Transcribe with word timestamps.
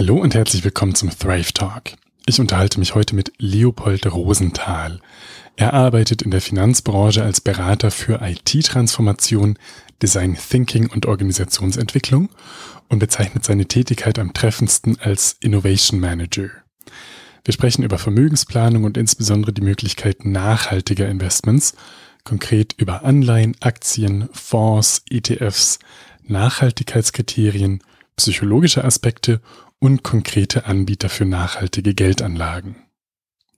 Hallo 0.00 0.16
und 0.16 0.34
herzlich 0.34 0.64
willkommen 0.64 0.94
zum 0.94 1.10
Thrive 1.10 1.52
Talk. 1.52 1.90
Ich 2.24 2.40
unterhalte 2.40 2.78
mich 2.78 2.94
heute 2.94 3.14
mit 3.14 3.34
Leopold 3.36 4.10
Rosenthal. 4.10 4.98
Er 5.56 5.74
arbeitet 5.74 6.22
in 6.22 6.30
der 6.30 6.40
Finanzbranche 6.40 7.22
als 7.22 7.42
Berater 7.42 7.90
für 7.90 8.22
IT-Transformation, 8.22 9.58
Design 10.00 10.38
Thinking 10.38 10.86
und 10.86 11.04
Organisationsentwicklung 11.04 12.30
und 12.88 12.98
bezeichnet 12.98 13.44
seine 13.44 13.66
Tätigkeit 13.66 14.18
am 14.18 14.32
treffendsten 14.32 14.98
als 15.00 15.36
Innovation 15.40 16.00
Manager. 16.00 16.48
Wir 17.44 17.52
sprechen 17.52 17.82
über 17.82 17.98
Vermögensplanung 17.98 18.84
und 18.84 18.96
insbesondere 18.96 19.52
die 19.52 19.60
Möglichkeit 19.60 20.24
nachhaltiger 20.24 21.10
Investments, 21.10 21.74
konkret 22.24 22.72
über 22.78 23.04
Anleihen, 23.04 23.54
Aktien, 23.60 24.30
Fonds, 24.32 25.02
ETFs, 25.10 25.78
Nachhaltigkeitskriterien, 26.26 27.82
psychologische 28.16 28.82
Aspekte 28.82 29.42
und 29.80 30.04
konkrete 30.04 30.66
Anbieter 30.66 31.08
für 31.08 31.24
nachhaltige 31.24 31.94
Geldanlagen. 31.94 32.76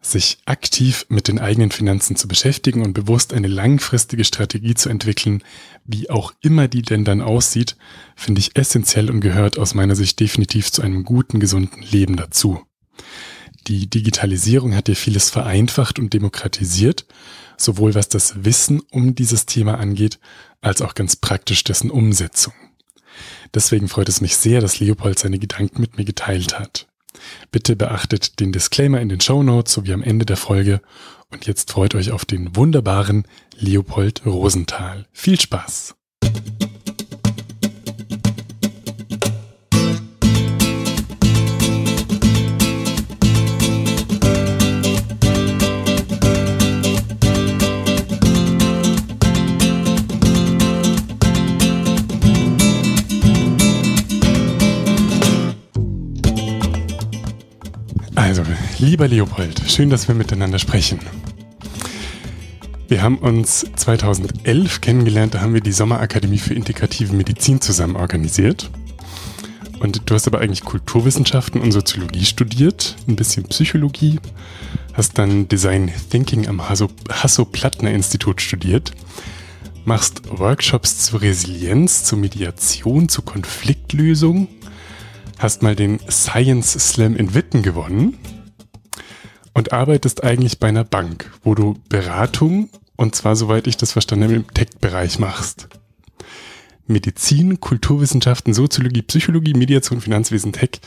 Sich 0.00 0.38
aktiv 0.46 1.06
mit 1.08 1.28
den 1.28 1.38
eigenen 1.38 1.70
Finanzen 1.70 2.16
zu 2.16 2.26
beschäftigen 2.26 2.82
und 2.82 2.92
bewusst 2.92 3.32
eine 3.32 3.46
langfristige 3.46 4.24
Strategie 4.24 4.74
zu 4.74 4.88
entwickeln, 4.88 5.44
wie 5.84 6.10
auch 6.10 6.32
immer 6.40 6.66
die 6.66 6.82
denn 6.82 7.04
dann 7.04 7.20
aussieht, 7.20 7.76
finde 8.16 8.40
ich 8.40 8.56
essentiell 8.56 9.10
und 9.10 9.20
gehört 9.20 9.58
aus 9.58 9.74
meiner 9.74 9.94
Sicht 9.94 10.18
definitiv 10.18 10.72
zu 10.72 10.82
einem 10.82 11.04
guten, 11.04 11.38
gesunden 11.38 11.82
Leben 11.82 12.16
dazu. 12.16 12.62
Die 13.68 13.88
Digitalisierung 13.88 14.74
hat 14.74 14.88
dir 14.88 14.96
vieles 14.96 15.30
vereinfacht 15.30 16.00
und 16.00 16.12
demokratisiert, 16.12 17.06
sowohl 17.56 17.94
was 17.94 18.08
das 18.08 18.44
Wissen 18.44 18.80
um 18.90 19.14
dieses 19.14 19.46
Thema 19.46 19.78
angeht, 19.78 20.18
als 20.60 20.82
auch 20.82 20.94
ganz 20.94 21.14
praktisch 21.14 21.62
dessen 21.62 21.90
Umsetzung. 21.90 22.54
Deswegen 23.54 23.88
freut 23.88 24.08
es 24.08 24.20
mich 24.20 24.36
sehr, 24.36 24.60
dass 24.60 24.80
Leopold 24.80 25.18
seine 25.18 25.38
Gedanken 25.38 25.80
mit 25.80 25.98
mir 25.98 26.04
geteilt 26.04 26.58
hat. 26.58 26.86
Bitte 27.50 27.76
beachtet 27.76 28.40
den 28.40 28.52
Disclaimer 28.52 29.00
in 29.00 29.08
den 29.08 29.20
Show 29.20 29.42
Notes 29.42 29.74
sowie 29.74 29.92
am 29.92 30.02
Ende 30.02 30.24
der 30.24 30.36
Folge 30.36 30.80
und 31.30 31.46
jetzt 31.46 31.70
freut 31.70 31.94
euch 31.94 32.10
auf 32.10 32.24
den 32.24 32.56
wunderbaren 32.56 33.26
Leopold 33.58 34.24
Rosenthal. 34.26 35.06
Viel 35.12 35.40
Spaß! 35.40 35.94
Lieber 58.82 59.06
Leopold, 59.06 59.62
schön, 59.68 59.90
dass 59.90 60.08
wir 60.08 60.14
miteinander 60.16 60.58
sprechen. 60.58 60.98
Wir 62.88 63.00
haben 63.00 63.18
uns 63.18 63.64
2011 63.76 64.80
kennengelernt, 64.80 65.34
da 65.34 65.40
haben 65.40 65.54
wir 65.54 65.60
die 65.60 65.72
Sommerakademie 65.72 66.38
für 66.38 66.54
integrative 66.54 67.14
Medizin 67.14 67.60
zusammen 67.60 67.94
organisiert. 67.94 68.70
Und 69.78 70.02
du 70.10 70.14
hast 70.14 70.26
aber 70.26 70.40
eigentlich 70.40 70.64
Kulturwissenschaften 70.64 71.60
und 71.60 71.70
Soziologie 71.70 72.24
studiert, 72.24 72.96
ein 73.06 73.14
bisschen 73.14 73.44
Psychologie, 73.44 74.18
hast 74.94 75.16
dann 75.16 75.48
Design 75.48 75.92
Thinking 76.10 76.48
am 76.48 76.68
Hasso-Plattner-Institut 76.68 78.42
studiert, 78.42 78.92
machst 79.84 80.22
Workshops 80.28 80.98
zur 80.98 81.22
Resilienz, 81.22 82.02
zur 82.02 82.18
Mediation, 82.18 83.08
zur 83.08 83.24
Konfliktlösung 83.24 84.48
hast 85.38 85.62
mal 85.62 85.74
den 85.74 85.98
Science 86.08 86.72
Slam 86.72 87.16
in 87.16 87.34
Witten 87.34 87.62
gewonnen 87.62 88.16
und 89.54 89.72
arbeitest 89.72 90.24
eigentlich 90.24 90.58
bei 90.58 90.68
einer 90.68 90.84
Bank, 90.84 91.30
wo 91.42 91.54
du 91.54 91.76
Beratung 91.88 92.70
und 92.96 93.14
zwar, 93.14 93.36
soweit 93.36 93.66
ich 93.66 93.76
das 93.76 93.92
verstanden 93.92 94.24
habe, 94.24 94.34
im 94.34 94.46
Tech-Bereich 94.54 95.18
machst. 95.18 95.68
Medizin, 96.86 97.60
Kulturwissenschaften, 97.60 98.54
Soziologie, 98.54 99.02
Psychologie, 99.02 99.54
Mediation, 99.54 100.00
Finanzwesen, 100.00 100.52
Tech. 100.52 100.80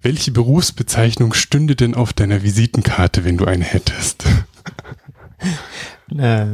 Welche 0.00 0.30
Berufsbezeichnung 0.30 1.34
stünde 1.34 1.76
denn 1.76 1.94
auf 1.94 2.12
deiner 2.12 2.42
Visitenkarte, 2.42 3.24
wenn 3.24 3.36
du 3.36 3.44
eine 3.44 3.64
hättest? 3.64 4.24
Äh, 6.16 6.46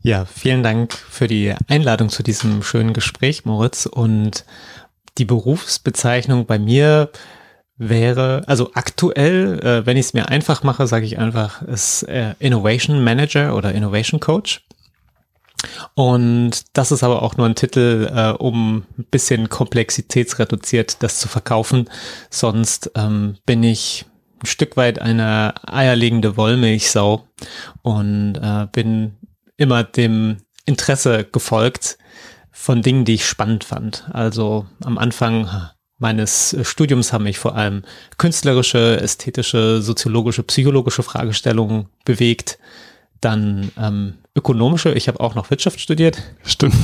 ja, 0.00 0.24
vielen 0.24 0.62
Dank 0.62 0.94
für 0.94 1.26
die 1.26 1.54
Einladung 1.68 2.08
zu 2.08 2.22
diesem 2.22 2.62
schönen 2.62 2.94
Gespräch, 2.94 3.44
Moritz. 3.44 3.84
Und 3.84 4.46
die 5.18 5.26
Berufsbezeichnung 5.26 6.46
bei 6.46 6.58
mir 6.58 7.10
wäre, 7.80 8.44
also 8.46 8.72
aktuell, 8.74 9.58
äh, 9.60 9.86
wenn 9.86 9.96
ich 9.96 10.06
es 10.06 10.14
mir 10.14 10.28
einfach 10.28 10.62
mache, 10.62 10.86
sage 10.86 11.06
ich 11.06 11.18
einfach, 11.18 11.62
ist 11.62 12.02
äh, 12.04 12.34
Innovation 12.38 13.02
Manager 13.02 13.56
oder 13.56 13.72
Innovation 13.72 14.20
Coach. 14.20 14.60
Und 15.94 16.76
das 16.76 16.92
ist 16.92 17.02
aber 17.02 17.22
auch 17.22 17.36
nur 17.36 17.46
ein 17.46 17.54
Titel, 17.54 18.10
äh, 18.14 18.30
um 18.30 18.84
ein 18.98 19.06
bisschen 19.10 19.48
komplexitätsreduziert 19.48 21.02
das 21.02 21.18
zu 21.18 21.28
verkaufen. 21.28 21.88
Sonst 22.28 22.90
ähm, 22.96 23.36
bin 23.46 23.62
ich 23.62 24.04
ein 24.42 24.46
Stück 24.46 24.76
weit 24.76 25.00
eine 25.00 25.54
eierlegende 25.66 26.36
Wollmilchsau 26.36 27.26
und 27.82 28.36
äh, 28.36 28.66
bin 28.72 29.16
immer 29.56 29.84
dem 29.84 30.38
Interesse 30.66 31.24
gefolgt, 31.24 31.96
von 32.52 32.82
Dingen, 32.82 33.06
die 33.06 33.14
ich 33.14 33.24
spannend 33.24 33.64
fand. 33.64 34.06
Also 34.12 34.66
am 34.84 34.98
Anfang 34.98 35.70
meines 36.00 36.56
Studiums 36.62 37.12
haben 37.12 37.24
mich 37.24 37.38
vor 37.38 37.54
allem 37.54 37.84
künstlerische, 38.18 39.00
ästhetische, 39.00 39.80
soziologische, 39.80 40.42
psychologische 40.42 41.04
Fragestellungen 41.04 41.86
bewegt. 42.04 42.58
Dann 43.20 43.70
ähm, 43.78 44.14
ökonomische. 44.34 44.92
Ich 44.92 45.08
habe 45.08 45.20
auch 45.20 45.34
noch 45.34 45.50
Wirtschaft 45.50 45.78
studiert. 45.78 46.22
Stimmt. 46.42 46.74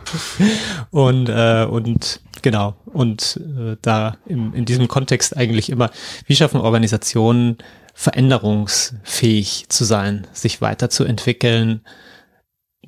und 0.90 1.28
äh, 1.30 1.64
und 1.64 2.20
genau 2.42 2.76
und 2.84 3.40
äh, 3.58 3.76
da 3.80 4.18
im, 4.26 4.54
in 4.54 4.66
diesem 4.66 4.88
Kontext 4.88 5.36
eigentlich 5.36 5.70
immer, 5.70 5.90
wie 6.26 6.36
schaffen 6.36 6.60
Organisationen 6.60 7.56
veränderungsfähig 7.94 9.66
zu 9.68 9.84
sein, 9.84 10.26
sich 10.32 10.60
weiterzuentwickeln, 10.60 11.80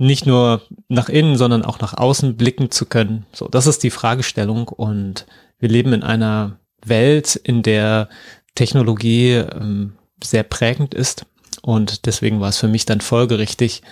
nicht 0.00 0.25
nur 0.25 0.62
nach 0.88 1.09
innen, 1.11 1.37
sondern 1.37 1.65
auch 1.65 1.78
nach 1.78 1.94
außen 1.94 2.37
blicken 2.37 2.71
zu 2.71 2.87
können. 2.87 3.27
So, 3.33 3.49
das 3.49 3.66
ist 3.66 3.83
die 3.83 3.91
Fragestellung 3.91 4.69
und 4.69 5.27
wir 5.59 5.69
leben 5.69 5.93
in 5.93 6.03
einer 6.03 6.59
Welt, 6.84 7.37
in 7.37 7.62
der 7.62 8.09
Technologie 8.55 9.33
ähm, 9.33 9.93
sehr 10.25 10.43
prägend 10.43 10.94
ist 10.94 11.27
und 11.62 12.06
deswegen 12.06 12.41
war 12.41 12.49
es 12.49 12.59
für 12.59 12.69
mich 12.69 12.87
dann 12.87 13.03
folgerichtig, 13.03 13.83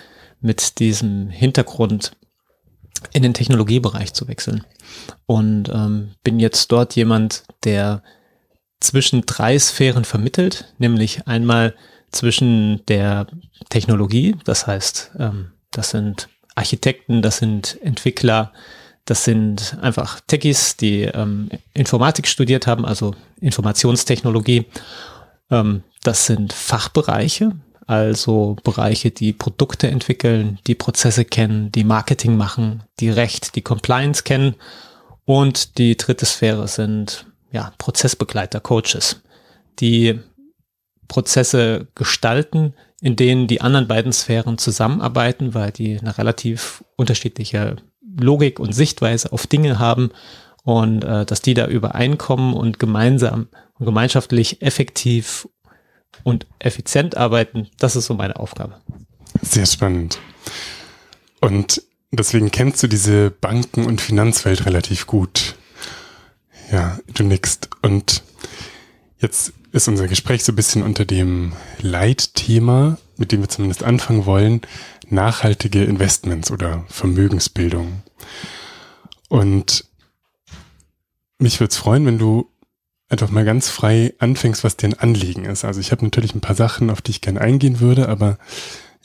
mit 0.41 0.79
diesem 0.79 1.29
Hintergrund 1.29 2.13
in 3.13 3.23
den 3.23 3.33
Technologiebereich 3.33 4.13
zu 4.13 4.27
wechseln. 4.27 4.65
Und 5.25 5.69
ähm, 5.69 6.15
bin 6.23 6.39
jetzt 6.39 6.71
dort 6.71 6.95
jemand, 6.95 7.43
der 7.65 8.03
zwischen 8.79 9.25
drei 9.25 9.59
Sphären 9.59 10.05
vermittelt, 10.05 10.73
nämlich 10.77 11.27
einmal 11.27 11.75
zwischen 12.11 12.83
der 12.87 13.27
Technologie, 13.69 14.35
das 14.45 14.65
heißt 14.65 15.11
ähm, 15.19 15.51
das 15.71 15.91
sind 15.91 16.29
Architekten, 16.55 17.21
das 17.21 17.37
sind 17.37 17.77
Entwickler, 17.81 18.51
das 19.05 19.23
sind 19.23 19.77
einfach 19.81 20.19
Techies, 20.21 20.77
die 20.77 21.03
ähm, 21.03 21.49
Informatik 21.73 22.27
studiert 22.27 22.67
haben, 22.67 22.85
also 22.85 23.15
Informationstechnologie. 23.41 24.65
Ähm, 25.49 25.83
das 26.03 26.27
sind 26.27 26.53
Fachbereiche, 26.53 27.53
also 27.87 28.55
Bereiche, 28.63 29.09
die 29.09 29.33
Produkte 29.33 29.87
entwickeln, 29.87 30.59
die 30.67 30.75
Prozesse 30.75 31.25
kennen, 31.25 31.71
die 31.71 31.83
Marketing 31.83 32.37
machen, 32.37 32.83
die 32.99 33.09
Recht, 33.09 33.55
die 33.55 33.63
Compliance 33.63 34.23
kennen. 34.23 34.55
Und 35.25 35.77
die 35.77 35.97
dritte 35.97 36.25
Sphäre 36.25 36.67
sind 36.67 37.25
ja, 37.51 37.73
Prozessbegleiter, 37.79 38.59
Coaches, 38.59 39.21
die 39.79 40.19
Prozesse 41.07 41.87
gestalten, 41.95 42.75
in 43.01 43.15
denen 43.15 43.47
die 43.47 43.61
anderen 43.61 43.87
beiden 43.87 44.11
Sphären 44.11 44.57
zusammenarbeiten, 44.57 45.53
weil 45.53 45.71
die 45.71 45.99
eine 45.99 46.17
relativ 46.17 46.83
unterschiedliche 46.95 47.77
Logik 48.19 48.59
und 48.59 48.73
Sichtweise 48.73 49.31
auf 49.31 49.47
Dinge 49.47 49.79
haben 49.79 50.11
und 50.63 51.03
äh, 51.03 51.25
dass 51.25 51.41
die 51.41 51.53
da 51.53 51.67
übereinkommen 51.67 52.53
und 52.53 52.79
gemeinsam 52.79 53.47
und 53.77 53.85
gemeinschaftlich 53.85 54.61
effektiv 54.61 55.47
und 56.23 56.47
effizient 56.59 57.15
arbeiten, 57.15 57.69
das 57.77 57.95
ist 57.95 58.07
so 58.07 58.13
meine 58.13 58.37
Aufgabe. 58.37 58.81
Sehr 59.41 59.65
spannend. 59.65 60.19
Und 61.39 61.81
deswegen 62.11 62.51
kennst 62.51 62.83
du 62.83 62.87
diese 62.87 63.31
Banken- 63.31 63.85
und 63.85 64.01
Finanzwelt 64.01 64.65
relativ 64.65 65.07
gut. 65.07 65.55
Ja, 66.71 66.99
du 67.13 67.23
nickst. 67.23 67.69
Und 67.81 68.23
jetzt 69.19 69.53
ist 69.71 69.87
unser 69.87 70.07
Gespräch 70.07 70.43
so 70.43 70.51
ein 70.51 70.55
bisschen 70.55 70.83
unter 70.83 71.05
dem 71.05 71.53
Leitthema, 71.81 72.97
mit 73.17 73.31
dem 73.31 73.41
wir 73.41 73.49
zumindest 73.49 73.83
anfangen 73.83 74.25
wollen, 74.25 74.61
nachhaltige 75.09 75.83
Investments 75.83 76.51
oder 76.51 76.85
Vermögensbildung. 76.87 78.03
Und 79.27 79.85
mich 81.37 81.59
würde 81.59 81.71
es 81.71 81.77
freuen, 81.77 82.05
wenn 82.05 82.17
du 82.17 82.49
einfach 83.09 83.29
mal 83.31 83.45
ganz 83.45 83.69
frei 83.69 84.13
anfängst, 84.19 84.63
was 84.63 84.77
dir 84.77 84.87
ein 84.87 84.99
Anliegen 84.99 85.45
ist. 85.45 85.65
Also 85.65 85.79
ich 85.79 85.91
habe 85.91 86.03
natürlich 86.03 86.35
ein 86.35 86.41
paar 86.41 86.55
Sachen, 86.55 86.89
auf 86.89 87.01
die 87.01 87.11
ich 87.11 87.21
gerne 87.21 87.41
eingehen 87.41 87.79
würde, 87.79 88.07
aber 88.07 88.37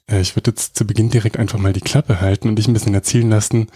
äh, 0.08 0.20
ich 0.20 0.37
würde 0.37 0.50
jetzt 0.50 0.76
zu 0.76 0.87
Beginn 0.87 1.11
direkt 1.11 1.38
einfach 1.38 1.58
mal 1.58 1.72
die 1.72 1.81
Klappe 1.81 2.20
halten 2.20 2.49
und 2.49 2.56
dich 2.56 2.69
ein 2.69 2.75
bisschen 2.75 2.94
erzählen 2.94 3.31
lassen, 3.31 3.69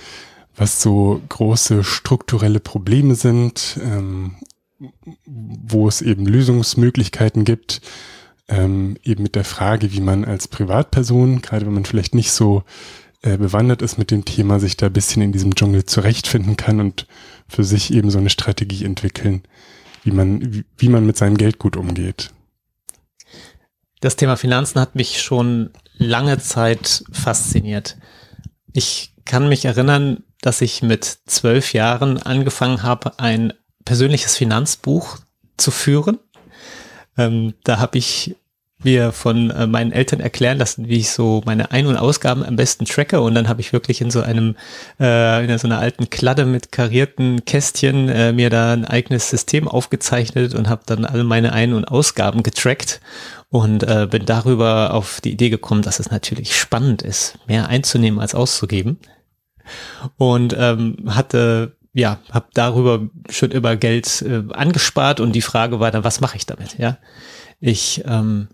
was 0.57 0.83
so 0.83 1.23
große 1.29 1.85
strukturelle 1.85 2.61
Probleme 2.61 3.15
sind, 3.15 3.79
ähm, 3.83 4.37
wo 5.25 5.89
es 5.89 6.03
eben 6.03 6.27
Lösungsmöglichkeiten 6.27 7.45
gibt, 7.45 7.81
ähm, 8.49 8.97
eben 9.03 9.23
mit 9.23 9.35
der 9.35 9.45
Frage, 9.45 9.93
wie 9.93 10.01
man 10.01 10.25
als 10.25 10.49
Privatperson, 10.49 11.43
gerade 11.43 11.67
wenn 11.67 11.75
man 11.75 11.85
vielleicht 11.85 12.15
nicht 12.15 12.33
so 12.33 12.65
äh, 13.23 13.37
bewandert 13.37 13.83
ist 13.83 13.99
mit 13.99 14.11
dem 14.11 14.25
Thema, 14.25 14.61
sich 14.61 14.77
da 14.77 14.87
ein 14.87 14.93
bisschen 14.93 15.23
in 15.23 15.33
diesem 15.33 15.55
Dschungel 15.55 15.85
zurechtfinden 15.85 16.57
kann 16.57 16.81
und 16.81 17.07
für 17.49 17.65
sich 17.65 17.93
eben 17.93 18.11
so 18.11 18.19
eine 18.19 18.31
Strategie 18.31 18.85
entwickeln, 18.85 19.43
wie 20.05 20.13
man, 20.13 20.55
wie, 20.55 20.65
wie 20.77 20.89
man 20.89 21.05
mit 21.05 21.17
seinem 21.17 21.37
Geld 21.37 21.59
gut 21.59 21.77
umgeht. 21.77 22.31
Das 24.01 24.17
Thema 24.17 24.37
Finanzen 24.37 24.81
hat 24.81 24.95
mich 24.95 25.21
schon 25.21 25.71
lange 25.97 26.39
Zeit 26.39 27.03
fasziniert. 27.11 27.97
Ich 28.73 29.15
kann 29.25 29.49
mich 29.49 29.65
erinnern, 29.65 30.23
dass 30.41 30.61
ich 30.61 30.83
mit 30.83 31.05
zwölf 31.27 31.73
Jahren 31.73 32.23
angefangen 32.23 32.85
habe, 32.85 33.19
ein 33.19 33.53
persönliches 33.89 34.37
Finanzbuch 34.37 35.17
zu 35.57 35.71
führen. 35.71 36.19
Ähm, 37.17 37.55
da 37.65 37.79
habe 37.79 37.97
ich 37.97 38.37
mir 38.85 39.13
von 39.13 39.51
äh, 39.51 39.67
meinen 39.67 39.93
Eltern 39.93 40.21
erklären 40.21 40.59
lassen, 40.59 40.89
wie 40.89 40.99
ich 40.99 41.11
so 41.11 41.41
meine 41.47 41.71
Ein- 41.71 41.87
und 41.87 41.97
Ausgaben 41.97 42.45
am 42.45 42.57
besten 42.57 42.85
tracke. 42.85 43.23
Und 43.23 43.35
dann 43.35 43.49
habe 43.49 43.63
ich 43.63 43.73
wirklich 43.73 44.03
in 44.03 44.11
so 44.11 44.21
einem, 44.21 44.57
äh, 45.01 45.43
in 45.43 45.59
so 45.59 45.67
einer 45.67 45.79
alten 45.79 46.11
Kladde 46.11 46.45
mit 46.45 46.71
karierten 46.71 47.47
Kästchen 47.47 48.11
äh, 48.11 48.35
mir 48.35 48.51
da 48.51 48.75
ein 48.75 48.85
eigenes 48.85 49.31
System 49.31 49.67
aufgezeichnet 49.67 50.55
und 50.55 50.69
habe 50.69 50.83
dann 50.85 51.07
alle 51.07 51.25
meine 51.25 51.55
Ein- 51.55 51.73
und 51.73 51.87
Ausgaben 51.87 52.43
getrackt 52.43 53.01
und 53.49 53.85
äh, 53.85 54.07
bin 54.09 54.27
darüber 54.27 54.93
auf 54.93 55.23
die 55.23 55.33
Idee 55.33 55.49
gekommen, 55.49 55.81
dass 55.81 55.99
es 55.99 56.11
natürlich 56.11 56.55
spannend 56.55 57.01
ist, 57.01 57.39
mehr 57.49 57.69
einzunehmen 57.69 58.21
als 58.21 58.35
auszugeben. 58.35 58.99
Und 60.19 60.55
ähm, 60.59 60.99
hatte 61.09 61.78
ja, 61.93 62.21
habe 62.31 62.47
darüber 62.55 63.09
schon 63.31 63.51
immer 63.51 63.77
Geld 63.77 64.23
äh, 64.23 64.45
angespart 64.53 65.21
und 65.21 65.33
die 65.33 65.43
Frage 65.43 65.81
war 65.81 65.91
dann, 65.91 66.05
was 66.05 66.21
mache 66.21 66.37
ich 66.37 66.47
damit? 66.47 66.79
Ja, 66.79 66.99
ich 67.61 68.03
ähm, 68.07 68.49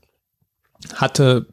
hatte 0.94 1.46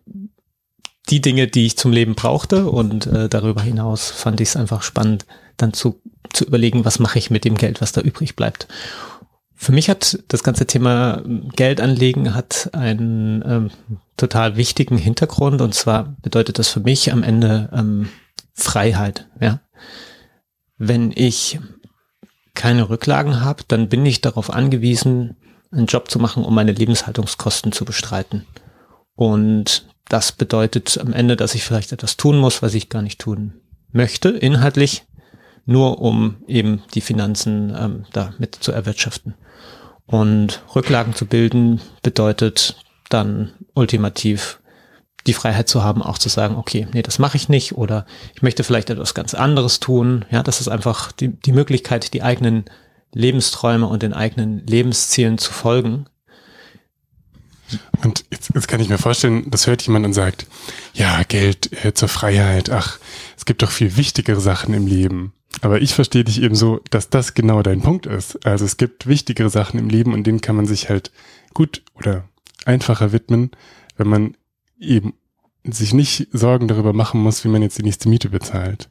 die 1.09 1.21
Dinge, 1.21 1.47
die 1.47 1.65
ich 1.65 1.77
zum 1.77 1.91
Leben 1.91 2.15
brauchte 2.15 2.67
und 2.67 3.07
äh, 3.07 3.27
darüber 3.27 3.61
hinaus 3.61 4.09
fand 4.09 4.39
ich 4.39 4.49
es 4.49 4.55
einfach 4.55 4.83
spannend, 4.83 5.25
dann 5.57 5.73
zu, 5.73 6.01
zu 6.31 6.45
überlegen, 6.45 6.85
was 6.85 6.99
mache 6.99 7.19
ich 7.19 7.31
mit 7.31 7.43
dem 7.43 7.55
Geld, 7.55 7.81
was 7.81 7.91
da 7.91 8.01
übrig 8.01 8.35
bleibt. 8.35 8.67
Für 9.55 9.71
mich 9.71 9.89
hat 9.89 10.19
das 10.27 10.43
ganze 10.43 10.65
Thema 10.65 11.21
Geldanlegen 11.55 12.33
hat 12.33 12.69
einen 12.73 13.43
ähm, 13.45 13.69
total 14.17 14.55
wichtigen 14.55 14.97
Hintergrund 14.97 15.61
und 15.61 15.75
zwar 15.75 16.15
bedeutet 16.21 16.57
das 16.57 16.69
für 16.69 16.79
mich 16.79 17.11
am 17.11 17.21
Ende 17.21 17.69
ähm, 17.73 18.09
Freiheit. 18.53 19.27
Ja, 19.39 19.59
wenn 20.83 21.11
ich 21.13 21.59
keine 22.55 22.89
Rücklagen 22.89 23.41
habe, 23.41 23.63
dann 23.67 23.87
bin 23.87 24.03
ich 24.03 24.19
darauf 24.19 24.51
angewiesen, 24.51 25.37
einen 25.71 25.85
Job 25.85 26.09
zu 26.09 26.17
machen, 26.17 26.43
um 26.43 26.55
meine 26.55 26.71
Lebenshaltungskosten 26.71 27.71
zu 27.71 27.85
bestreiten. 27.85 28.47
Und 29.13 29.85
das 30.09 30.31
bedeutet 30.31 30.97
am 30.99 31.13
Ende, 31.13 31.35
dass 31.35 31.53
ich 31.53 31.63
vielleicht 31.63 31.91
etwas 31.91 32.17
tun 32.17 32.39
muss, 32.39 32.63
was 32.63 32.73
ich 32.73 32.89
gar 32.89 33.03
nicht 33.03 33.21
tun 33.21 33.61
möchte, 33.91 34.29
inhaltlich, 34.29 35.03
nur 35.67 36.01
um 36.01 36.37
eben 36.47 36.81
die 36.95 37.01
Finanzen 37.01 37.75
ähm, 37.77 38.05
damit 38.11 38.55
zu 38.55 38.71
erwirtschaften. 38.71 39.35
Und 40.07 40.63
Rücklagen 40.75 41.13
zu 41.13 41.27
bilden 41.27 41.79
bedeutet 42.01 42.75
dann 43.09 43.51
ultimativ 43.75 44.59
die 45.27 45.33
Freiheit 45.33 45.69
zu 45.69 45.83
haben, 45.83 46.01
auch 46.01 46.18
zu 46.18 46.29
sagen, 46.29 46.56
okay, 46.56 46.88
nee, 46.94 47.01
das 47.01 47.19
mache 47.19 47.38
ich 47.38 47.50
nicht 47.50 47.73
oder 47.73 48.06
ich 48.35 48.41
möchte 48.41 48.63
vielleicht 48.63 48.89
etwas 48.89 49.13
ganz 49.13 49.33
anderes 49.33 49.79
tun. 49.79 50.25
Ja, 50.31 50.44
das 50.44 50.62
ist 50.62 50.68
einfach 50.68 51.12
die, 51.12 51.29
die 51.29 51.51
Möglichkeit, 51.51 52.13
die 52.13 52.23
eigenen 52.23 52.65
Lebensträume 53.13 53.88
und 53.88 54.03
den 54.03 54.13
eigenen 54.13 54.65
Lebenszielen 54.65 55.38
zu 55.38 55.51
folgen. 55.51 56.06
Und 58.03 58.25
jetzt, 58.31 58.51
jetzt 58.53 58.68
kann 58.68 58.81
ich 58.81 58.89
mir 58.89 58.97
vorstellen, 58.97 59.50
das 59.50 59.68
hört 59.68 59.81
jemand 59.83 60.06
und 60.06 60.13
sagt, 60.13 60.45
ja, 60.94 61.24
Geld 61.24 61.85
äh, 61.85 61.94
zur 61.94 62.09
Freiheit, 62.09 62.69
ach, 62.69 63.00
es 63.38 63.45
gibt 63.45 63.62
doch 63.62 63.71
viel 63.71 63.95
wichtigere 63.95 64.41
Sachen 64.41 64.74
im 64.74 64.88
Leben. 64.88 65.33
Aber 65.62 65.81
ich 65.81 65.94
verstehe 65.94 66.24
dich 66.24 66.41
eben 66.41 66.56
so, 66.56 66.81
dass 66.89 67.09
das 67.09 67.33
genau 67.33 67.62
dein 67.62 67.81
Punkt 67.81 68.06
ist. 68.06 68.45
Also 68.45 68.65
es 68.65 68.77
gibt 68.77 69.07
wichtigere 69.07 69.50
Sachen 69.50 69.79
im 69.79 69.89
Leben 69.89 70.13
und 70.13 70.25
denen 70.25 70.41
kann 70.41 70.56
man 70.56 70.65
sich 70.65 70.89
halt 70.89 71.12
gut 71.53 71.83
oder 71.95 72.24
einfacher 72.65 73.12
widmen, 73.12 73.51
wenn 73.97 74.07
man 74.07 74.38
eben 74.81 75.13
sich 75.63 75.93
nicht 75.93 76.27
Sorgen 76.31 76.67
darüber 76.67 76.91
machen 76.91 77.21
muss, 77.21 77.45
wie 77.45 77.49
man 77.49 77.61
jetzt 77.61 77.77
die 77.77 77.83
nächste 77.83 78.09
Miete 78.09 78.29
bezahlt. 78.29 78.89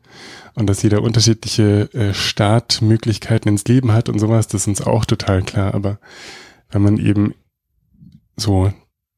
Und 0.54 0.68
dass 0.68 0.82
jeder 0.82 1.02
unterschiedliche 1.02 1.92
äh, 1.92 2.14
Startmöglichkeiten 2.14 3.50
ins 3.50 3.64
Leben 3.64 3.92
hat 3.92 4.08
und 4.08 4.18
sowas, 4.18 4.46
das 4.46 4.62
ist 4.62 4.68
uns 4.68 4.80
auch 4.82 5.04
total 5.04 5.42
klar. 5.42 5.74
Aber 5.74 5.98
wenn 6.70 6.82
man 6.82 6.98
eben 6.98 7.34
so 8.36 8.72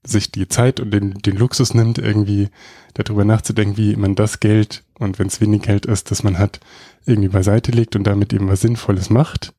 sich 0.05 0.33
die 0.33 0.49
Zeit 0.49 0.81
und 0.81 0.91
den, 0.91 1.15
den 1.15 1.37
Luxus 1.37 1.75
nimmt, 1.75 1.99
irgendwie 1.99 2.49
darüber 2.95 3.25
nachzudenken, 3.25 3.77
wie 3.77 3.97
man 3.97 4.15
das 4.15 4.41
Geld 4.41 4.83
und 4.99 5.19
wenn 5.19 5.29
es 5.29 5.41
wenig 5.41 5.63
Geld 5.63 5.87
ist, 5.87 6.11
das 6.11 6.23
man 6.23 6.39
hat, 6.39 6.61
irgendwie 7.07 7.29
beiseite 7.29 7.71
legt 7.71 7.95
und 7.97 8.05
damit 8.05 8.33
eben 8.33 8.49
was 8.49 8.63
Sinnvolles 8.63 9.11
macht, 9.11 9.55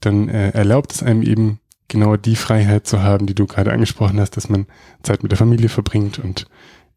dann 0.00 0.28
äh, 0.28 0.50
erlaubt 0.50 0.92
es 0.92 1.02
einem 1.02 1.22
eben 1.22 1.60
genau 1.88 2.16
die 2.16 2.36
Freiheit 2.36 2.86
zu 2.86 3.02
haben, 3.02 3.26
die 3.26 3.34
du 3.34 3.46
gerade 3.46 3.72
angesprochen 3.72 4.20
hast, 4.20 4.36
dass 4.36 4.48
man 4.48 4.66
Zeit 5.02 5.22
mit 5.22 5.32
der 5.32 5.38
Familie 5.38 5.68
verbringt 5.68 6.18
und 6.18 6.46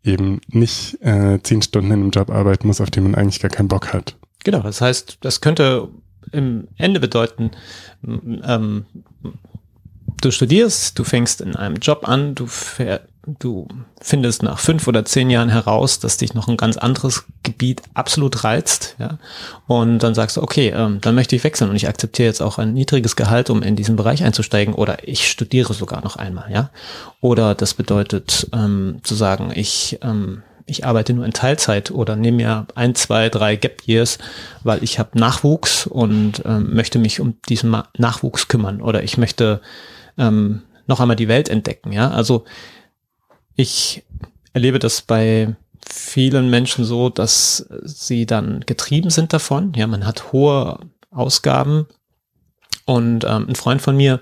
eben 0.04 0.40
nicht 0.48 1.02
äh, 1.02 1.40
zehn 1.44 1.62
Stunden 1.62 1.92
in 1.92 2.02
einem 2.02 2.12
Job 2.12 2.30
arbeiten 2.30 2.68
muss, 2.68 2.82
auf 2.82 2.90
den 2.90 3.04
man 3.04 3.16
eigentlich 3.16 3.40
gar 3.40 3.52
keinen 3.52 3.68
Bock 3.68 3.94
hat. 3.94 4.16
Genau, 4.44 4.62
das 4.62 4.82
heißt, 4.82 5.18
das 5.22 5.42
könnte 5.42 5.90
im 6.32 6.68
Ende 6.78 7.00
bedeuten, 7.00 7.52
ähm, 8.04 8.86
du 10.22 10.32
studierst, 10.32 10.98
du 10.98 11.04
fängst 11.04 11.42
in 11.42 11.56
einem 11.56 11.78
Job 11.78 12.08
an, 12.08 12.36
du, 12.36 12.48
du 13.26 13.68
findest 14.02 14.44
nach 14.44 14.60
fünf 14.60 14.88
oder 14.88 15.06
zehn 15.06 15.30
Jahren 15.30 15.50
heraus, 15.50 16.00
dass 16.00 16.18
dich 16.18 16.34
noch 16.34 16.48
ein 16.48 16.58
ganz 16.58 16.78
anderes 16.78 17.26
Gebiet 17.44 17.82
absolut 17.94 18.44
reizt, 18.44 18.96
ja, 19.00 19.20
und 19.68 20.00
dann 20.00 20.16
sagst 20.16 20.38
du, 20.38 20.44
okay, 20.44 20.70
ähm, 20.76 21.00
dann 21.02 21.16
möchte 21.16 21.36
ich 21.36 21.44
wechseln. 21.44 21.70
Und 21.70 21.76
ich 21.76 21.88
akzeptiere 21.88 22.28
jetzt 22.28 22.42
auch 22.42 22.58
ein 22.58 22.74
niedriges 22.74 23.16
Gehalt, 23.16 23.50
um 23.50 23.62
in 23.62 23.76
diesen 23.76 23.96
Bereich 23.96 24.24
einzusteigen, 24.24 24.74
oder 24.74 25.08
ich 25.08 25.30
studiere 25.30 25.74
sogar 25.74 26.04
noch 26.04 26.16
einmal, 26.16 26.52
ja, 26.52 26.70
oder 27.22 27.56
das 27.56 27.74
bedeutet 27.74 28.48
ähm, 28.54 29.00
zu 29.04 29.16
sagen, 29.16 29.52
ich 29.54 30.00
ähm, 30.02 30.44
ich 30.70 30.86
arbeite 30.86 31.14
nur 31.14 31.26
in 31.26 31.34
Teilzeit 31.34 31.90
oder 31.92 32.16
nehme 32.16 32.38
mir 32.38 32.68
ein, 32.76 32.94
zwei, 32.94 33.30
drei 33.30 33.56
Gap 33.56 33.82
Years, 33.88 34.20
weil 34.64 34.84
ich 34.84 35.00
habe 35.00 35.18
Nachwuchs 35.18 35.88
und 35.88 36.44
ähm, 36.46 36.76
möchte 36.76 37.00
mich 37.00 37.20
um 37.20 37.36
diesen 37.50 37.76
Nachwuchs 37.98 38.48
kümmern. 38.48 38.82
Oder 38.82 39.04
ich 39.04 39.18
möchte 39.18 39.62
ähm, 40.18 40.62
noch 40.86 41.00
einmal 41.00 41.16
die 41.16 41.28
Welt 41.28 41.50
entdecken. 41.50 41.92
Ja, 41.92 42.12
also 42.12 42.46
ich 43.60 44.06
erlebe 44.54 44.80
das 44.80 45.02
bei 45.02 45.54
vielen 45.86 46.50
Menschen 46.50 46.86
so, 46.86 47.10
dass 47.10 47.68
sie 47.84 48.26
dann 48.26 48.62
getrieben 48.62 49.10
sind 49.10 49.34
davon. 49.34 49.74
Ja, 49.76 49.86
man 49.86 50.06
hat 50.06 50.32
hohe 50.32 50.80
Ausgaben 51.12 51.86
und 52.86 53.26
ähm, 53.26 53.48
ein 53.50 53.56
Freund 53.56 53.82
von 53.82 53.98
mir, 53.98 54.22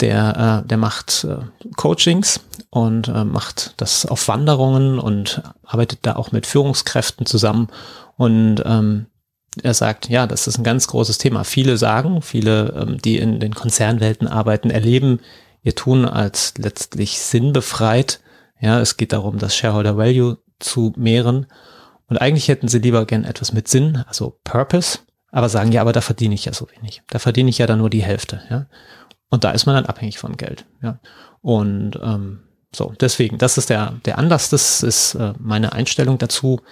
der, 0.00 0.62
äh, 0.64 0.68
der 0.68 0.76
macht 0.76 1.24
äh, 1.24 1.38
Coachings 1.76 2.40
und 2.68 3.08
äh, 3.08 3.24
macht 3.24 3.72
das 3.78 4.04
auf 4.04 4.28
Wanderungen 4.28 4.98
und 4.98 5.42
arbeitet 5.64 6.00
da 6.02 6.16
auch 6.16 6.32
mit 6.32 6.46
Führungskräften 6.46 7.24
zusammen 7.24 7.68
und 8.18 8.62
ähm, 8.66 9.06
er 9.62 9.72
sagt, 9.72 10.10
ja, 10.10 10.26
das 10.26 10.46
ist 10.46 10.58
ein 10.58 10.64
ganz 10.64 10.88
großes 10.88 11.16
Thema. 11.16 11.44
Viele 11.44 11.78
sagen, 11.78 12.20
viele, 12.20 12.74
ähm, 12.76 12.98
die 12.98 13.16
in 13.16 13.40
den 13.40 13.54
Konzernwelten 13.54 14.26
arbeiten, 14.26 14.68
erleben 14.68 15.20
ihr 15.62 15.74
Tun 15.74 16.04
als 16.04 16.54
letztlich 16.58 17.20
sinnbefreit. 17.20 18.20
Ja, 18.64 18.80
es 18.80 18.96
geht 18.96 19.12
darum, 19.12 19.36
das 19.36 19.54
Shareholder 19.54 19.98
Value 19.98 20.38
zu 20.58 20.94
mehren. 20.96 21.46
Und 22.08 22.16
eigentlich 22.16 22.48
hätten 22.48 22.66
sie 22.66 22.78
lieber 22.78 23.04
gern 23.04 23.24
etwas 23.24 23.52
mit 23.52 23.68
Sinn, 23.68 24.02
also 24.06 24.40
Purpose, 24.42 25.00
aber 25.30 25.50
sagen, 25.50 25.70
ja, 25.70 25.82
aber 25.82 25.92
da 25.92 26.00
verdiene 26.00 26.34
ich 26.34 26.46
ja 26.46 26.54
so 26.54 26.66
wenig. 26.74 27.02
Da 27.10 27.18
verdiene 27.18 27.50
ich 27.50 27.58
ja 27.58 27.66
dann 27.66 27.80
nur 27.80 27.90
die 27.90 28.02
Hälfte, 28.02 28.40
ja. 28.48 28.66
Und 29.28 29.44
da 29.44 29.50
ist 29.50 29.66
man 29.66 29.74
dann 29.74 29.84
abhängig 29.84 30.18
vom 30.18 30.38
Geld, 30.38 30.64
ja. 30.82 30.98
Und 31.42 31.98
ähm, 32.02 32.40
so, 32.74 32.94
deswegen, 32.98 33.36
das 33.36 33.58
ist 33.58 33.68
der, 33.68 34.00
der 34.06 34.16
Anlass, 34.16 34.48
das 34.48 34.82
ist 34.82 35.14
äh, 35.14 35.34
meine 35.38 35.74
Einstellung 35.74 36.16
dazu. 36.16 36.62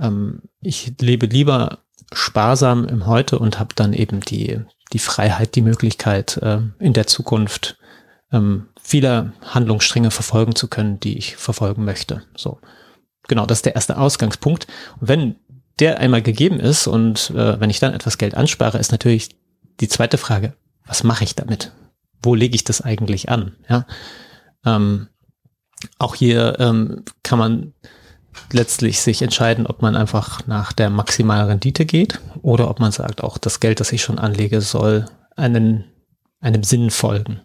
Ähm, 0.00 0.40
ich 0.62 0.94
lebe 0.98 1.26
lieber 1.26 1.80
sparsam 2.10 2.86
im 2.86 3.06
Heute 3.06 3.38
und 3.38 3.58
habe 3.58 3.74
dann 3.74 3.92
eben 3.92 4.22
die, 4.22 4.60
die 4.94 4.98
Freiheit, 4.98 5.56
die 5.56 5.62
Möglichkeit, 5.62 6.38
äh, 6.38 6.60
in 6.78 6.94
der 6.94 7.06
Zukunft 7.06 7.76
ähm, 8.32 8.68
viele 8.84 9.32
Handlungsstränge 9.42 10.10
verfolgen 10.10 10.54
zu 10.54 10.68
können, 10.68 11.00
die 11.00 11.16
ich 11.18 11.36
verfolgen 11.36 11.84
möchte. 11.84 12.22
So, 12.36 12.60
genau, 13.26 13.46
das 13.46 13.58
ist 13.58 13.66
der 13.66 13.74
erste 13.74 13.96
Ausgangspunkt. 13.98 14.66
Und 15.00 15.08
wenn 15.08 15.36
der 15.80 15.98
einmal 15.98 16.22
gegeben 16.22 16.60
ist 16.60 16.86
und 16.86 17.30
äh, 17.30 17.58
wenn 17.58 17.70
ich 17.70 17.80
dann 17.80 17.94
etwas 17.94 18.18
Geld 18.18 18.34
anspare, 18.34 18.78
ist 18.78 18.92
natürlich 18.92 19.30
die 19.80 19.88
zweite 19.88 20.18
Frage, 20.18 20.54
was 20.86 21.02
mache 21.02 21.24
ich 21.24 21.34
damit? 21.34 21.72
Wo 22.22 22.34
lege 22.34 22.54
ich 22.54 22.62
das 22.62 22.82
eigentlich 22.82 23.30
an? 23.30 23.56
Ja, 23.68 23.86
ähm, 24.64 25.08
auch 25.98 26.14
hier 26.14 26.60
ähm, 26.60 27.04
kann 27.22 27.38
man 27.38 27.72
letztlich 28.52 29.00
sich 29.00 29.22
entscheiden, 29.22 29.66
ob 29.66 29.82
man 29.82 29.96
einfach 29.96 30.46
nach 30.46 30.72
der 30.72 30.90
maximalen 30.90 31.46
Rendite 31.46 31.86
geht 31.86 32.20
oder 32.42 32.70
ob 32.70 32.80
man 32.80 32.92
sagt, 32.92 33.22
auch 33.22 33.38
das 33.38 33.60
Geld, 33.60 33.80
das 33.80 33.92
ich 33.92 34.02
schon 34.02 34.18
anlege, 34.18 34.60
soll 34.60 35.06
einen, 35.36 35.84
einem 36.40 36.62
Sinn 36.62 36.90
folgen. 36.90 37.40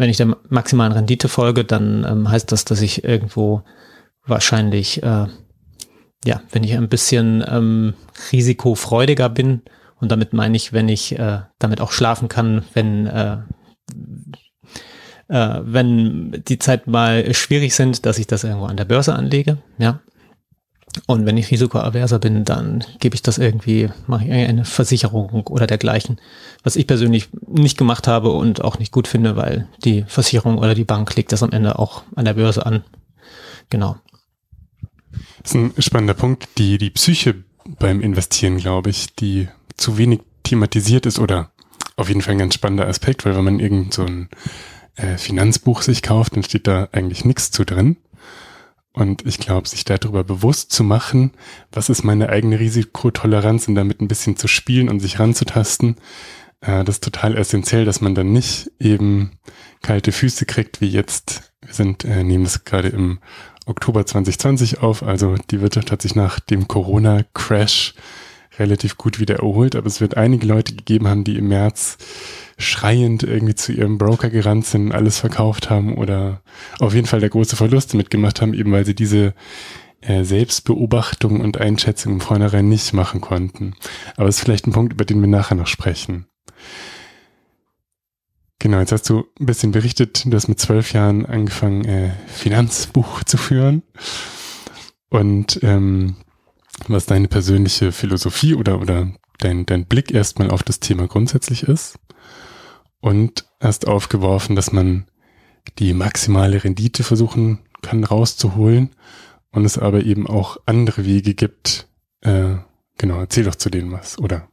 Wenn 0.00 0.08
ich 0.08 0.16
der 0.16 0.34
maximalen 0.48 0.94
Rendite 0.94 1.28
folge, 1.28 1.62
dann 1.62 2.06
ähm, 2.08 2.30
heißt 2.30 2.50
das, 2.52 2.64
dass 2.64 2.80
ich 2.80 3.04
irgendwo 3.04 3.64
wahrscheinlich, 4.24 5.02
äh, 5.02 5.26
ja, 6.24 6.40
wenn 6.52 6.64
ich 6.64 6.74
ein 6.74 6.88
bisschen 6.88 7.44
ähm, 7.46 7.92
risikofreudiger 8.32 9.28
bin, 9.28 9.60
und 9.96 10.10
damit 10.10 10.32
meine 10.32 10.56
ich, 10.56 10.72
wenn 10.72 10.88
ich 10.88 11.18
äh, 11.18 11.40
damit 11.58 11.82
auch 11.82 11.92
schlafen 11.92 12.28
kann, 12.28 12.64
wenn 12.72 13.06
äh, 13.08 13.40
äh, 15.28 15.60
wenn 15.64 16.42
die 16.48 16.58
Zeit 16.58 16.86
mal 16.86 17.34
schwierig 17.34 17.74
sind, 17.74 18.06
dass 18.06 18.18
ich 18.18 18.26
das 18.26 18.42
irgendwo 18.42 18.64
an 18.64 18.78
der 18.78 18.86
Börse 18.86 19.14
anlege, 19.14 19.58
ja. 19.76 20.00
Und 21.06 21.24
wenn 21.24 21.36
ich 21.36 21.50
risikoaverser 21.50 22.18
bin, 22.18 22.44
dann 22.44 22.84
gebe 22.98 23.14
ich 23.14 23.22
das 23.22 23.38
irgendwie, 23.38 23.90
mache 24.06 24.24
ich 24.24 24.32
eine 24.32 24.64
Versicherung 24.64 25.46
oder 25.46 25.66
dergleichen, 25.66 26.20
was 26.64 26.76
ich 26.76 26.86
persönlich 26.86 27.28
nicht 27.46 27.78
gemacht 27.78 28.08
habe 28.08 28.30
und 28.30 28.62
auch 28.62 28.78
nicht 28.78 28.92
gut 28.92 29.06
finde, 29.06 29.36
weil 29.36 29.68
die 29.84 30.04
Versicherung 30.08 30.58
oder 30.58 30.74
die 30.74 30.84
Bank 30.84 31.14
legt 31.14 31.32
das 31.32 31.42
am 31.42 31.52
Ende 31.52 31.78
auch 31.78 32.02
an 32.16 32.24
der 32.24 32.34
Börse 32.34 32.66
an. 32.66 32.82
Genau. 33.70 33.96
Das 35.42 35.52
ist 35.52 35.54
ein 35.54 35.72
spannender 35.78 36.14
Punkt, 36.14 36.48
die, 36.58 36.78
die 36.78 36.90
Psyche 36.90 37.36
beim 37.78 38.00
Investieren, 38.00 38.58
glaube 38.58 38.90
ich, 38.90 39.14
die 39.14 39.48
zu 39.76 39.96
wenig 39.96 40.20
thematisiert 40.42 41.06
ist 41.06 41.18
oder 41.18 41.50
auf 41.96 42.08
jeden 42.08 42.22
Fall 42.22 42.32
ein 42.32 42.38
ganz 42.38 42.54
spannender 42.54 42.86
Aspekt, 42.86 43.24
weil 43.24 43.36
wenn 43.36 43.44
man 43.44 43.60
irgend 43.60 43.94
so 43.94 44.04
ein 44.04 44.28
äh, 44.96 45.16
Finanzbuch 45.18 45.82
sich 45.82 46.02
kauft, 46.02 46.36
dann 46.36 46.42
steht 46.42 46.66
da 46.66 46.88
eigentlich 46.92 47.24
nichts 47.24 47.50
zu 47.50 47.64
drin. 47.64 47.96
Und 48.92 49.24
ich 49.24 49.38
glaube, 49.38 49.68
sich 49.68 49.84
darüber 49.84 50.24
bewusst 50.24 50.72
zu 50.72 50.82
machen, 50.82 51.32
was 51.70 51.88
ist 51.88 52.02
meine 52.02 52.28
eigene 52.28 52.58
Risikotoleranz 52.58 53.68
und 53.68 53.76
damit 53.76 54.00
ein 54.00 54.08
bisschen 54.08 54.36
zu 54.36 54.48
spielen 54.48 54.88
und 54.88 55.00
sich 55.00 55.20
ranzutasten, 55.20 55.96
äh, 56.60 56.84
das 56.84 56.96
ist 56.96 57.04
total 57.04 57.36
essentiell, 57.36 57.84
dass 57.84 58.00
man 58.00 58.14
dann 58.14 58.32
nicht 58.32 58.70
eben 58.78 59.38
kalte 59.82 60.12
Füße 60.12 60.44
kriegt, 60.44 60.80
wie 60.80 60.88
jetzt. 60.88 61.52
Wir 61.62 61.74
sind, 61.74 62.04
äh, 62.04 62.24
nehmen 62.24 62.44
das 62.44 62.64
gerade 62.64 62.88
im 62.88 63.20
Oktober 63.66 64.04
2020 64.04 64.78
auf, 64.82 65.02
also 65.02 65.36
die 65.50 65.60
Wirtschaft 65.60 65.92
hat 65.92 66.02
sich 66.02 66.14
nach 66.14 66.40
dem 66.40 66.66
Corona-Crash 66.66 67.94
relativ 68.58 68.96
gut 68.96 69.20
wieder 69.20 69.36
erholt, 69.36 69.76
aber 69.76 69.86
es 69.86 70.00
wird 70.00 70.16
einige 70.16 70.46
Leute 70.46 70.74
gegeben 70.74 71.08
haben, 71.08 71.24
die 71.24 71.36
im 71.36 71.48
März 71.48 71.98
schreiend 72.58 73.22
irgendwie 73.22 73.54
zu 73.54 73.72
ihrem 73.72 73.96
Broker 73.96 74.28
gerannt 74.28 74.66
sind, 74.66 74.92
alles 74.92 75.18
verkauft 75.18 75.70
haben 75.70 75.96
oder 75.96 76.42
auf 76.78 76.94
jeden 76.94 77.06
Fall 77.06 77.20
der 77.20 77.30
große 77.30 77.56
Verluste 77.56 77.96
mitgemacht 77.96 78.42
haben, 78.42 78.54
eben 78.54 78.72
weil 78.72 78.84
sie 78.84 78.94
diese 78.94 79.34
äh, 80.02 80.24
Selbstbeobachtung 80.24 81.40
und 81.40 81.58
Einschätzung 81.58 82.14
im 82.14 82.20
Vornherein 82.20 82.68
nicht 82.68 82.92
machen 82.92 83.20
konnten. 83.20 83.74
Aber 84.16 84.28
es 84.28 84.36
ist 84.36 84.42
vielleicht 84.42 84.66
ein 84.66 84.72
Punkt, 84.72 84.92
über 84.92 85.04
den 85.04 85.20
wir 85.20 85.28
nachher 85.28 85.54
noch 85.54 85.66
sprechen. 85.66 86.26
Genau, 88.58 88.78
jetzt 88.78 88.92
hast 88.92 89.08
du 89.08 89.24
ein 89.40 89.46
bisschen 89.46 89.72
berichtet, 89.72 90.24
du 90.26 90.34
hast 90.34 90.48
mit 90.48 90.60
zwölf 90.60 90.92
Jahren 90.92 91.24
angefangen, 91.24 91.84
äh, 91.86 92.10
Finanzbuch 92.26 93.24
zu 93.24 93.38
führen. 93.38 93.82
Und 95.08 95.60
ähm, 95.62 96.16
was 96.88 97.06
deine 97.06 97.28
persönliche 97.28 97.92
Philosophie 97.92 98.54
oder, 98.54 98.80
oder 98.80 99.12
dein, 99.38 99.66
dein 99.66 99.86
Blick 99.86 100.12
erstmal 100.12 100.50
auf 100.50 100.62
das 100.62 100.80
Thema 100.80 101.06
grundsätzlich 101.06 101.64
ist 101.64 101.98
und 103.00 103.46
hast 103.60 103.86
aufgeworfen, 103.86 104.56
dass 104.56 104.72
man 104.72 105.06
die 105.78 105.92
maximale 105.92 106.62
Rendite 106.62 107.02
versuchen 107.02 107.60
kann 107.82 108.04
rauszuholen 108.04 108.90
und 109.52 109.64
es 109.64 109.78
aber 109.78 110.04
eben 110.04 110.26
auch 110.26 110.58
andere 110.66 111.04
Wege 111.04 111.34
gibt. 111.34 111.88
Äh, 112.20 112.56
genau, 112.98 113.20
erzähl 113.20 113.44
doch 113.44 113.54
zu 113.54 113.70
denen 113.70 113.92
was, 113.92 114.18
oder? 114.18 114.48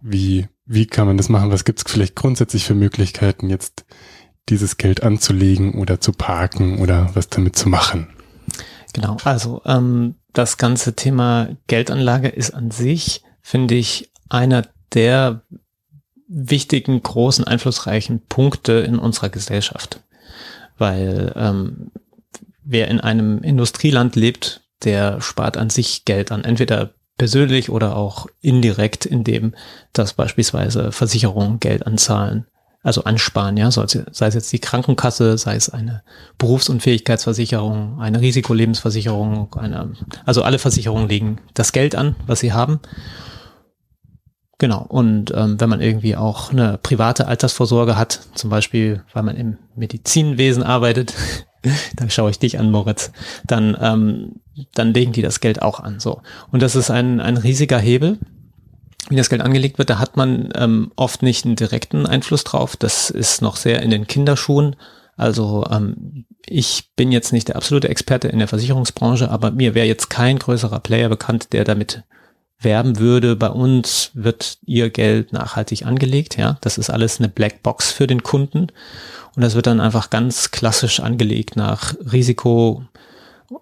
Wie, 0.00 0.46
wie 0.64 0.86
kann 0.86 1.06
man 1.06 1.16
das 1.16 1.28
machen? 1.28 1.50
Was 1.50 1.64
gibt 1.64 1.80
es 1.80 1.92
vielleicht 1.92 2.14
grundsätzlich 2.14 2.64
für 2.64 2.74
Möglichkeiten, 2.74 3.50
jetzt 3.50 3.84
dieses 4.48 4.76
Geld 4.76 5.02
anzulegen 5.02 5.74
oder 5.74 6.00
zu 6.00 6.12
parken 6.12 6.78
oder 6.78 7.10
was 7.14 7.28
damit 7.28 7.56
zu 7.56 7.68
machen? 7.68 8.08
Genau, 8.92 9.16
also 9.24 9.60
ähm, 9.66 10.14
das 10.38 10.56
ganze 10.56 10.94
Thema 10.94 11.48
Geldanlage 11.66 12.28
ist 12.28 12.52
an 12.52 12.70
sich, 12.70 13.22
finde 13.42 13.74
ich, 13.74 14.12
einer 14.28 14.62
der 14.94 15.42
wichtigen, 16.28 17.02
großen, 17.02 17.44
einflussreichen 17.44 18.20
Punkte 18.28 18.74
in 18.74 19.00
unserer 19.00 19.30
Gesellschaft. 19.30 20.00
Weil 20.76 21.32
ähm, 21.34 21.90
wer 22.62 22.86
in 22.86 23.00
einem 23.00 23.42
Industrieland 23.42 24.14
lebt, 24.14 24.60
der 24.84 25.20
spart 25.20 25.56
an 25.56 25.70
sich 25.70 26.04
Geld 26.04 26.30
an, 26.30 26.44
entweder 26.44 26.94
persönlich 27.16 27.68
oder 27.68 27.96
auch 27.96 28.28
indirekt, 28.40 29.06
indem 29.06 29.56
dass 29.92 30.12
beispielsweise 30.12 30.92
Versicherungen 30.92 31.58
Geld 31.58 31.84
anzahlen, 31.84 32.46
also 32.82 33.04
ansparen, 33.04 33.56
ja, 33.56 33.70
sei 33.70 33.84
es 33.84 34.34
jetzt 34.34 34.52
die 34.52 34.60
Krankenkasse, 34.60 35.36
sei 35.36 35.56
es 35.56 35.68
eine 35.68 36.02
Berufsunfähigkeitsversicherung, 36.38 38.00
eine 38.00 38.20
Risikolebensversicherung, 38.20 39.54
eine, 39.56 39.92
also 40.24 40.42
alle 40.42 40.58
Versicherungen 40.58 41.08
legen 41.08 41.38
das 41.54 41.72
Geld 41.72 41.96
an, 41.96 42.14
was 42.26 42.40
sie 42.40 42.52
haben. 42.52 42.80
Genau. 44.58 44.84
Und 44.88 45.32
ähm, 45.34 45.60
wenn 45.60 45.70
man 45.70 45.80
irgendwie 45.80 46.16
auch 46.16 46.50
eine 46.50 46.78
private 46.78 47.26
Altersvorsorge 47.28 47.96
hat, 47.96 48.20
zum 48.34 48.50
Beispiel, 48.50 49.04
weil 49.12 49.22
man 49.22 49.36
im 49.36 49.56
Medizinwesen 49.76 50.64
arbeitet, 50.64 51.14
da 51.96 52.10
schaue 52.10 52.30
ich 52.30 52.38
dich 52.38 52.58
an, 52.58 52.70
Moritz, 52.70 53.12
dann, 53.46 53.76
ähm, 53.80 54.40
dann 54.74 54.92
legen 54.92 55.12
die 55.12 55.22
das 55.22 55.40
Geld 55.40 55.62
auch 55.62 55.78
an. 55.80 56.00
So. 56.00 56.22
Und 56.50 56.62
das 56.62 56.74
ist 56.74 56.90
ein, 56.90 57.20
ein 57.20 57.36
riesiger 57.36 57.78
Hebel. 57.78 58.18
Wie 59.08 59.16
das 59.16 59.30
Geld 59.30 59.42
angelegt 59.42 59.78
wird, 59.78 59.90
da 59.90 59.98
hat 59.98 60.16
man 60.16 60.50
ähm, 60.54 60.92
oft 60.96 61.22
nicht 61.22 61.44
einen 61.44 61.56
direkten 61.56 62.06
Einfluss 62.06 62.44
drauf. 62.44 62.76
Das 62.76 63.10
ist 63.10 63.40
noch 63.40 63.56
sehr 63.56 63.82
in 63.82 63.90
den 63.90 64.06
Kinderschuhen. 64.06 64.76
Also 65.16 65.66
ähm, 65.70 66.26
ich 66.46 66.90
bin 66.94 67.10
jetzt 67.10 67.32
nicht 67.32 67.48
der 67.48 67.56
absolute 67.56 67.88
Experte 67.88 68.28
in 68.28 68.38
der 68.38 68.48
Versicherungsbranche, 68.48 69.30
aber 69.30 69.50
mir 69.50 69.74
wäre 69.74 69.86
jetzt 69.86 70.10
kein 70.10 70.38
größerer 70.38 70.80
Player 70.80 71.08
bekannt, 71.08 71.52
der 71.52 71.64
damit 71.64 72.04
werben 72.60 72.98
würde, 72.98 73.36
bei 73.36 73.50
uns 73.50 74.10
wird 74.14 74.58
ihr 74.64 74.90
Geld 74.90 75.32
nachhaltig 75.32 75.86
angelegt, 75.86 76.36
ja. 76.36 76.58
Das 76.60 76.78
ist 76.78 76.90
alles 76.90 77.18
eine 77.18 77.28
Blackbox 77.28 77.92
für 77.92 78.06
den 78.06 78.22
Kunden. 78.22 78.68
Und 79.36 79.42
das 79.42 79.54
wird 79.54 79.66
dann 79.66 79.80
einfach 79.80 80.10
ganz 80.10 80.50
klassisch 80.50 81.00
angelegt 81.00 81.54
nach 81.54 81.94
Risiko, 82.12 82.84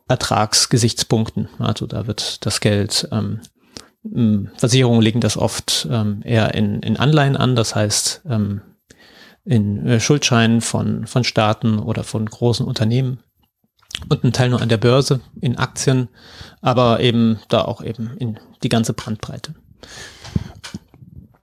Ertragsgesichtspunkten. 0.08 1.48
Also 1.58 1.86
da 1.86 2.06
wird 2.06 2.44
das 2.46 2.60
Geld, 2.60 3.08
ähm, 3.12 3.40
Versicherungen 4.56 5.02
legen 5.02 5.20
das 5.20 5.36
oft 5.36 5.88
ähm, 5.90 6.20
eher 6.24 6.54
in, 6.54 6.80
in 6.80 6.96
Anleihen 6.96 7.36
an, 7.36 7.56
das 7.56 7.74
heißt 7.74 8.22
ähm, 8.28 8.60
in 9.44 9.86
äh, 9.86 10.00
Schuldscheinen 10.00 10.60
von, 10.60 11.06
von 11.06 11.24
Staaten 11.24 11.78
oder 11.78 12.04
von 12.04 12.26
großen 12.26 12.66
Unternehmen 12.66 13.20
und 14.08 14.24
ein 14.24 14.32
Teil 14.32 14.50
nur 14.50 14.60
an 14.60 14.68
der 14.68 14.76
Börse 14.76 15.20
in 15.40 15.56
Aktien, 15.56 16.08
aber 16.60 17.00
eben 17.00 17.38
da 17.48 17.62
auch 17.62 17.82
eben 17.82 18.10
in 18.18 18.38
die 18.62 18.68
ganze 18.68 18.92
Brandbreite. 18.92 19.54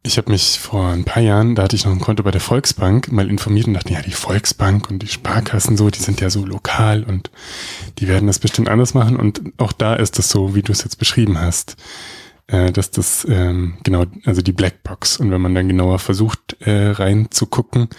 Ich 0.05 0.17
habe 0.17 0.32
mich 0.32 0.60
vor 0.60 0.89
ein 0.89 1.05
paar 1.05 1.24
Jahren, 1.24 1.55
da 1.55 1.63
hatte 1.63 1.77
ich 1.77 1.86
noch 1.86 1.93
ein 1.93 2.01
Konto 2.01 2.24
bei 2.24 2.32
der 2.32 2.41
Volksbank, 2.41 3.10
mal 3.10 3.29
informiert 3.29 3.67
und 3.67 3.74
dachte, 3.74 3.93
ja, 3.93 4.01
die 4.01 4.12
Volksbank 4.12 4.89
und 4.89 5.00
die 5.00 5.08
Sparkassen 5.08 5.77
so, 5.77 5.89
die 5.89 6.00
sind 6.00 6.20
ja 6.20 6.29
so 6.29 6.46
lokal 6.46 7.03
und 7.03 7.32
die 8.00 8.10
werden 8.10 8.27
das 8.27 8.39
bestimmt 8.39 8.67
anders 8.67 8.93
machen. 8.93 9.15
Und 9.15 9.41
auch 9.58 9.72
da 9.72 9.96
ist 9.96 10.20
es 10.20 10.27
so, 10.27 10.55
wie 10.55 10.62
du 10.62 10.74
es 10.74 10.84
jetzt 10.84 10.98
beschrieben 10.98 11.39
hast, 11.39 11.77
äh, 12.47 12.71
dass 12.71 12.91
das, 12.91 13.25
ähm, 13.29 13.75
genau, 13.83 14.05
also 14.25 14.41
die 14.41 14.51
Blackbox. 14.51 15.17
Und 15.17 15.31
wenn 15.31 15.41
man 15.41 15.55
dann 15.55 15.67
genauer 15.67 16.00
versucht, 16.00 16.57
äh, 16.62 16.89
reinzugucken, 16.89 17.89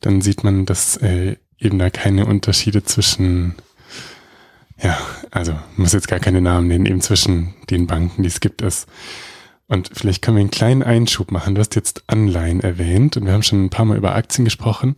dann 0.00 0.20
sieht 0.20 0.44
man, 0.44 0.66
dass 0.66 0.96
äh, 0.98 1.36
eben 1.58 1.78
da 1.78 1.90
keine 1.90 2.26
Unterschiede 2.26 2.82
zwischen, 2.84 3.54
ja, 4.82 4.98
also 5.30 5.58
muss 5.76 5.92
jetzt 5.92 6.08
gar 6.08 6.20
keine 6.20 6.40
Namen 6.40 6.68
nennen, 6.68 6.86
eben 6.86 7.00
zwischen 7.00 7.54
den 7.68 7.86
Banken, 7.86 8.22
die 8.22 8.28
es 8.28 8.40
gibt, 8.40 8.62
ist. 8.62 8.88
Und 9.68 9.90
vielleicht 9.92 10.22
können 10.22 10.36
wir 10.36 10.40
einen 10.40 10.50
kleinen 10.50 10.82
Einschub 10.82 11.30
machen. 11.30 11.54
Du 11.54 11.60
hast 11.60 11.76
jetzt 11.76 12.02
Anleihen 12.08 12.60
erwähnt 12.60 13.16
und 13.16 13.26
wir 13.26 13.32
haben 13.32 13.42
schon 13.44 13.64
ein 13.64 13.70
paar 13.70 13.84
Mal 13.84 13.98
über 13.98 14.16
Aktien 14.16 14.44
gesprochen. 14.44 14.96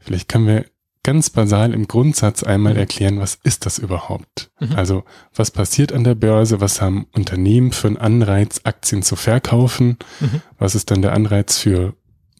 Vielleicht 0.00 0.28
können 0.28 0.46
wir 0.46 0.64
ganz 1.08 1.30
basal 1.30 1.72
im 1.72 1.88
Grundsatz 1.88 2.42
einmal 2.42 2.74
mhm. 2.74 2.80
erklären, 2.80 3.18
was 3.18 3.38
ist 3.42 3.64
das 3.64 3.78
überhaupt? 3.78 4.50
Mhm. 4.60 4.72
Also 4.76 5.04
was 5.34 5.50
passiert 5.50 5.90
an 5.92 6.04
der 6.04 6.14
Börse? 6.14 6.60
Was 6.60 6.82
haben 6.82 7.06
Unternehmen 7.14 7.72
für 7.72 7.88
einen 7.88 7.96
Anreiz, 7.96 8.60
Aktien 8.64 9.02
zu 9.02 9.16
verkaufen? 9.16 9.96
Mhm. 10.20 10.42
Was 10.58 10.74
ist 10.74 10.90
dann 10.90 11.00
der 11.00 11.14
Anreiz 11.14 11.56
für 11.56 11.94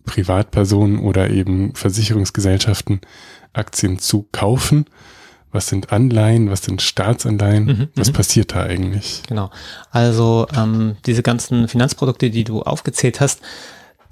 Privatpersonen 0.04 0.98
oder 0.98 1.30
eben 1.30 1.74
Versicherungsgesellschaften, 1.74 3.00
Aktien 3.52 3.98
zu 3.98 4.28
kaufen. 4.32 4.86
Was 5.50 5.68
sind 5.68 5.92
Anleihen? 5.92 6.50
Was 6.50 6.62
sind 6.62 6.82
Staatsanleihen? 6.82 7.64
Mhm, 7.64 7.88
was 7.94 8.08
mhm. 8.08 8.12
passiert 8.12 8.54
da 8.54 8.64
eigentlich? 8.64 9.22
Genau. 9.28 9.50
Also 9.90 10.46
ähm, 10.54 10.96
diese 11.06 11.22
ganzen 11.22 11.68
Finanzprodukte, 11.68 12.30
die 12.30 12.44
du 12.44 12.62
aufgezählt 12.62 13.20
hast, 13.20 13.40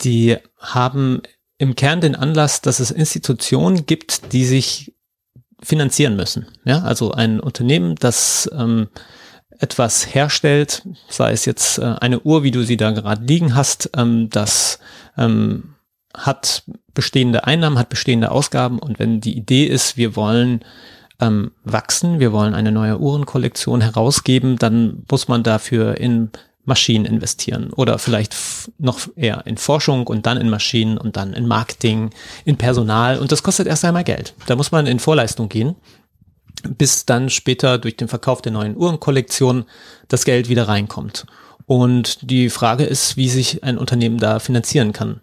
Die 0.02 0.36
haben 0.58 1.22
im 1.58 1.74
Kern 1.74 2.00
den 2.00 2.14
Anlass, 2.14 2.60
dass 2.60 2.80
es 2.80 2.90
Institutionen 2.90 3.86
gibt, 3.86 4.32
die 4.32 4.44
sich 4.44 4.92
finanzieren 5.62 6.16
müssen. 6.16 6.46
Ja, 6.64 6.82
also 6.82 7.12
ein 7.12 7.40
Unternehmen, 7.40 7.94
das 7.96 8.50
ähm, 8.52 8.88
etwas 9.58 10.14
herstellt, 10.14 10.86
sei 11.08 11.32
es 11.32 11.44
jetzt 11.44 11.78
äh, 11.78 11.94
eine 12.00 12.20
Uhr, 12.20 12.42
wie 12.42 12.50
du 12.50 12.62
sie 12.62 12.76
da 12.76 12.90
gerade 12.90 13.24
liegen 13.24 13.54
hast, 13.54 13.90
ähm, 13.96 14.28
das 14.30 14.78
ähm, 15.16 15.74
hat 16.14 16.64
bestehende 16.94 17.44
Einnahmen, 17.44 17.78
hat 17.78 17.88
bestehende 17.88 18.30
Ausgaben 18.30 18.78
und 18.78 18.98
wenn 18.98 19.20
die 19.20 19.36
Idee 19.36 19.64
ist, 19.64 19.96
wir 19.96 20.14
wollen 20.16 20.60
ähm, 21.20 21.52
wachsen, 21.64 22.20
wir 22.20 22.32
wollen 22.32 22.54
eine 22.54 22.72
neue 22.72 22.98
Uhrenkollektion 23.00 23.80
herausgeben, 23.80 24.56
dann 24.58 25.04
muss 25.10 25.28
man 25.28 25.42
dafür 25.42 25.98
in 25.98 26.30
Maschinen 26.66 27.06
investieren 27.06 27.72
oder 27.72 27.98
vielleicht 27.98 28.36
noch 28.78 29.00
eher 29.16 29.46
in 29.46 29.56
Forschung 29.56 30.06
und 30.06 30.26
dann 30.26 30.36
in 30.36 30.50
Maschinen 30.50 30.98
und 30.98 31.16
dann 31.16 31.32
in 31.32 31.46
Marketing, 31.46 32.10
in 32.44 32.56
Personal 32.56 33.18
und 33.18 33.32
das 33.32 33.42
kostet 33.42 33.66
erst 33.66 33.84
einmal 33.84 34.04
Geld. 34.04 34.34
Da 34.46 34.56
muss 34.56 34.72
man 34.72 34.86
in 34.86 34.98
Vorleistung 34.98 35.48
gehen, 35.48 35.76
bis 36.62 37.06
dann 37.06 37.30
später 37.30 37.78
durch 37.78 37.96
den 37.96 38.08
Verkauf 38.08 38.42
der 38.42 38.52
neuen 38.52 38.76
Uhrenkollektion 38.76 39.64
das 40.08 40.24
Geld 40.24 40.48
wieder 40.48 40.68
reinkommt. 40.68 41.26
Und 41.66 42.30
die 42.30 42.50
Frage 42.50 42.84
ist, 42.84 43.16
wie 43.16 43.28
sich 43.28 43.64
ein 43.64 43.78
Unternehmen 43.78 44.18
da 44.18 44.38
finanzieren 44.38 44.92
kann. 44.92 45.20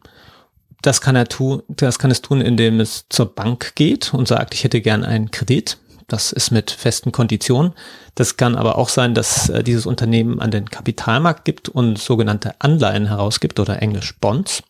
Das 0.81 0.99
kann 0.99 1.15
er 1.15 1.29
tun, 1.29 1.63
das 1.69 1.97
kann 1.97 2.11
es 2.11 2.21
tun, 2.21 2.41
indem 2.41 2.81
es 2.81 3.05
zur 3.09 3.33
Bank 3.33 3.75
geht 3.75 4.13
und 4.13 4.27
sagt, 4.27 4.53
ich 4.53 4.65
hätte 4.65 4.81
gern 4.81 5.05
einen 5.05 5.31
Kredit. 5.31 5.77
Das 6.07 6.31
ist 6.31 6.51
mit 6.51 6.71
festen 6.71 7.11
Konditionen. 7.11 7.73
Das 8.15 8.37
kann 8.37 8.55
aber 8.55 8.77
auch 8.77 8.89
sein, 8.89 9.13
dass 9.13 9.49
äh, 9.49 9.63
dieses 9.63 9.85
Unternehmen 9.85 10.39
an 10.39 10.51
den 10.51 10.69
Kapitalmarkt 10.69 11.45
gibt 11.45 11.69
und 11.69 11.97
sogenannte 11.97 12.55
Anleihen 12.59 13.07
herausgibt 13.07 13.59
oder 13.59 13.81
englisch 13.81 14.17
Bonds. 14.19 14.63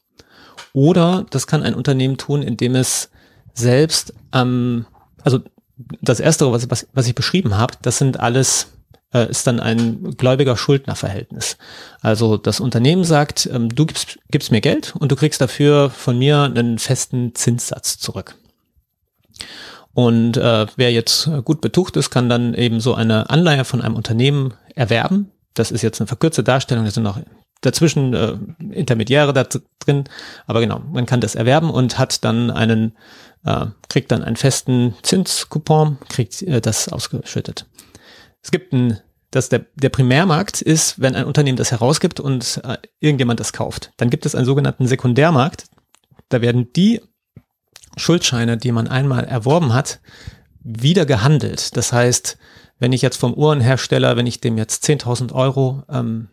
Oder 0.74 1.25
das 1.30 1.48
kann 1.48 1.63
ein 1.63 1.75
Unternehmen 1.75 2.18
tun, 2.18 2.42
indem 2.42 2.75
es 2.75 3.10
selbst, 3.54 4.13
ähm, 4.34 4.86
also 5.24 5.40
das 6.02 6.20
erste, 6.20 6.52
was, 6.52 6.70
was, 6.70 6.88
was 6.94 7.08
ich 7.08 7.16
beschrieben 7.16 7.58
habe, 7.58 7.74
das 7.82 7.98
sind 7.98 8.20
alles 8.20 8.68
äh, 9.13 9.30
ist 9.30 9.48
dann 9.48 9.60
ein 9.60 10.16
Gläubiger-Schuldner-Verhältnis. 10.18 11.58
Also 12.02 12.38
das 12.38 12.60
Unternehmen 12.60 13.04
sagt, 13.04 13.48
ähm, 13.52 13.70
du 13.70 13.86
gibst, 13.86 14.20
gibst 14.32 14.52
mir 14.52 14.62
Geld 14.62 14.96
und 14.98 15.12
du 15.12 15.16
kriegst 15.16 15.40
dafür 15.40 15.90
von 15.90 16.18
mir 16.18 16.42
einen 16.42 16.80
festen 16.80 17.36
Zinssatz 17.36 18.00
zurück. 18.00 18.36
Und 19.93 20.38
äh, 20.38 20.65
wer 20.75 20.91
jetzt 20.91 21.29
gut 21.45 21.62
betucht 21.62 21.95
ist, 21.97 22.09
kann 22.09 22.29
dann 22.29 22.53
eben 22.55 22.79
so 22.79 22.95
eine 22.95 23.29
Anleihe 23.29 23.63
von 23.63 23.81
einem 23.81 23.95
Unternehmen 23.95 24.55
erwerben. 24.75 25.31
Das 25.53 25.69
ist 25.69 25.83
jetzt 25.83 26.01
eine 26.01 26.07
verkürzte 26.07 26.43
Darstellung, 26.43 26.85
da 26.85 26.91
sind 26.91 27.03
noch 27.03 27.19
dazwischen 27.62 28.13
äh, 28.13 28.38
Intermediäre 28.71 29.33
da 29.33 29.45
drin. 29.79 30.05
Aber 30.45 30.62
genau, 30.62 30.79
man 30.91 31.05
kann 31.05 31.21
das 31.21 31.35
erwerben 31.35 31.69
und 31.69 31.97
hat 31.97 32.23
dann 32.23 32.51
einen, 32.51 32.97
äh, 33.45 33.67
kriegt 33.89 34.12
dann 34.12 34.23
einen 34.23 34.35
festen 34.35 34.95
Zinskupon, 35.03 35.97
kriegt 36.09 36.41
äh, 36.41 36.59
das 36.59 36.89
ausgeschüttet. 36.89 37.67
Es 38.41 38.51
gibt 38.51 38.73
ein, 38.73 39.00
dass 39.31 39.50
der, 39.50 39.65
der 39.75 39.89
Primärmarkt 39.89 40.62
ist, 40.62 41.00
wenn 41.00 41.15
ein 41.15 41.25
Unternehmen 41.25 41.57
das 41.57 41.71
herausgibt 41.71 42.19
und 42.19 42.62
äh, 42.63 42.77
irgendjemand 43.00 43.39
das 43.39 43.53
kauft. 43.53 43.91
Dann 43.97 44.09
gibt 44.09 44.25
es 44.25 44.35
einen 44.35 44.45
sogenannten 44.45 44.88
Sekundärmarkt. 44.88 45.65
Da 46.29 46.41
werden 46.41 46.73
die 46.73 47.01
Schuldscheine, 47.97 48.57
die 48.57 48.71
man 48.71 48.88
einmal 48.88 49.25
erworben 49.25 49.73
hat, 49.73 50.00
wieder 50.63 51.05
gehandelt. 51.05 51.75
Das 51.77 51.93
heißt, 51.93 52.38
wenn 52.79 52.93
ich 52.93 53.01
jetzt 53.01 53.17
vom 53.17 53.33
Uhrenhersteller, 53.33 54.17
wenn 54.17 54.27
ich 54.27 54.41
dem 54.41 54.57
jetzt 54.57 54.85
10.000 54.85 55.33
Euro 55.33 55.83
ähm, 55.89 56.29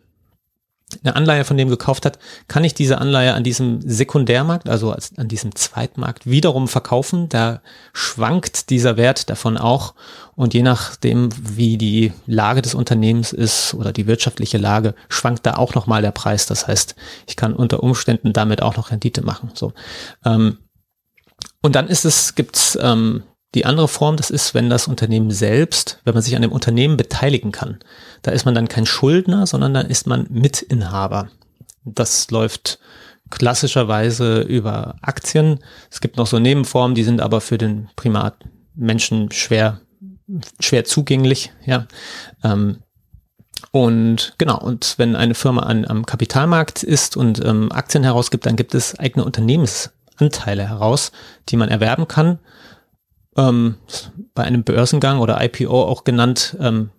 eine 1.03 1.15
Anleihe 1.15 1.45
von 1.45 1.57
dem 1.57 1.69
gekauft 1.69 2.05
hat, 2.05 2.19
kann 2.47 2.63
ich 2.63 2.73
diese 2.73 2.97
Anleihe 2.97 3.33
an 3.33 3.43
diesem 3.43 3.81
Sekundärmarkt, 3.81 4.67
also 4.67 4.93
an 5.17 5.27
diesem 5.27 5.55
Zweitmarkt 5.55 6.25
wiederum 6.25 6.67
verkaufen. 6.67 7.29
Da 7.29 7.61
schwankt 7.93 8.69
dieser 8.69 8.97
Wert 8.97 9.29
davon 9.29 9.57
auch. 9.57 9.93
Und 10.35 10.53
je 10.53 10.63
nachdem, 10.63 11.29
wie 11.37 11.77
die 11.77 12.13
Lage 12.25 12.61
des 12.61 12.75
Unternehmens 12.75 13.31
ist 13.31 13.73
oder 13.73 13.91
die 13.91 14.07
wirtschaftliche 14.07 14.57
Lage, 14.57 14.95
schwankt 15.09 15.45
da 15.45 15.55
auch 15.55 15.75
nochmal 15.75 16.01
der 16.01 16.11
Preis. 16.11 16.45
Das 16.45 16.67
heißt, 16.67 16.95
ich 17.27 17.35
kann 17.35 17.53
unter 17.53 17.83
Umständen 17.83 18.33
damit 18.33 18.61
auch 18.61 18.75
noch 18.75 18.91
Rendite 18.91 19.21
machen. 19.21 19.51
So. 19.53 19.73
Ähm, 20.25 20.57
und 21.61 21.75
dann 21.75 21.87
ist 21.87 22.05
es, 22.05 22.35
gibt's 22.35 22.77
ähm, 22.81 23.23
die 23.53 23.65
andere 23.65 23.87
Form, 23.87 24.15
das 24.15 24.29
ist, 24.29 24.53
wenn 24.53 24.69
das 24.69 24.87
Unternehmen 24.87 25.31
selbst, 25.31 25.99
wenn 26.05 26.13
man 26.13 26.23
sich 26.23 26.35
an 26.35 26.41
dem 26.41 26.51
Unternehmen 26.51 26.97
beteiligen 26.97 27.51
kann. 27.51 27.79
Da 28.21 28.31
ist 28.31 28.45
man 28.45 28.55
dann 28.55 28.69
kein 28.69 28.85
Schuldner, 28.85 29.45
sondern 29.45 29.73
dann 29.73 29.87
ist 29.87 30.07
man 30.07 30.27
Mitinhaber. 30.29 31.29
Das 31.83 32.31
läuft 32.31 32.79
klassischerweise 33.29 34.41
über 34.41 34.95
Aktien. 35.01 35.59
Es 35.89 36.01
gibt 36.01 36.17
noch 36.17 36.27
so 36.27 36.39
Nebenformen, 36.39 36.95
die 36.95 37.03
sind 37.03 37.19
aber 37.21 37.41
für 37.41 37.57
den 37.57 37.89
Primatmenschen 37.95 39.31
schwer, 39.31 39.81
schwer 40.59 40.85
zugänglich, 40.85 41.51
ja. 41.65 41.87
Ähm, 42.43 42.77
und 43.71 44.33
genau, 44.37 44.59
und 44.59 44.95
wenn 44.97 45.15
eine 45.15 45.35
Firma 45.35 45.63
an, 45.63 45.85
am 45.85 46.05
Kapitalmarkt 46.05 46.83
ist 46.83 47.15
und 47.15 47.43
ähm, 47.45 47.71
Aktien 47.71 48.03
herausgibt, 48.03 48.45
dann 48.45 48.55
gibt 48.55 48.73
es 48.75 48.97
eigene 48.97 49.23
Unternehmensanteile 50.21 50.67
heraus, 50.67 51.11
die 51.49 51.57
man 51.57 51.69
erwerben 51.69 52.07
kann 52.07 52.39
ähm, 53.37 53.75
bei 54.33 54.43
einem 54.43 54.63
Börsengang 54.63 55.19
oder 55.19 55.43
IPO 55.43 55.83
auch 55.83 56.03
genannt, 56.03 56.55
ähm, 56.59 56.89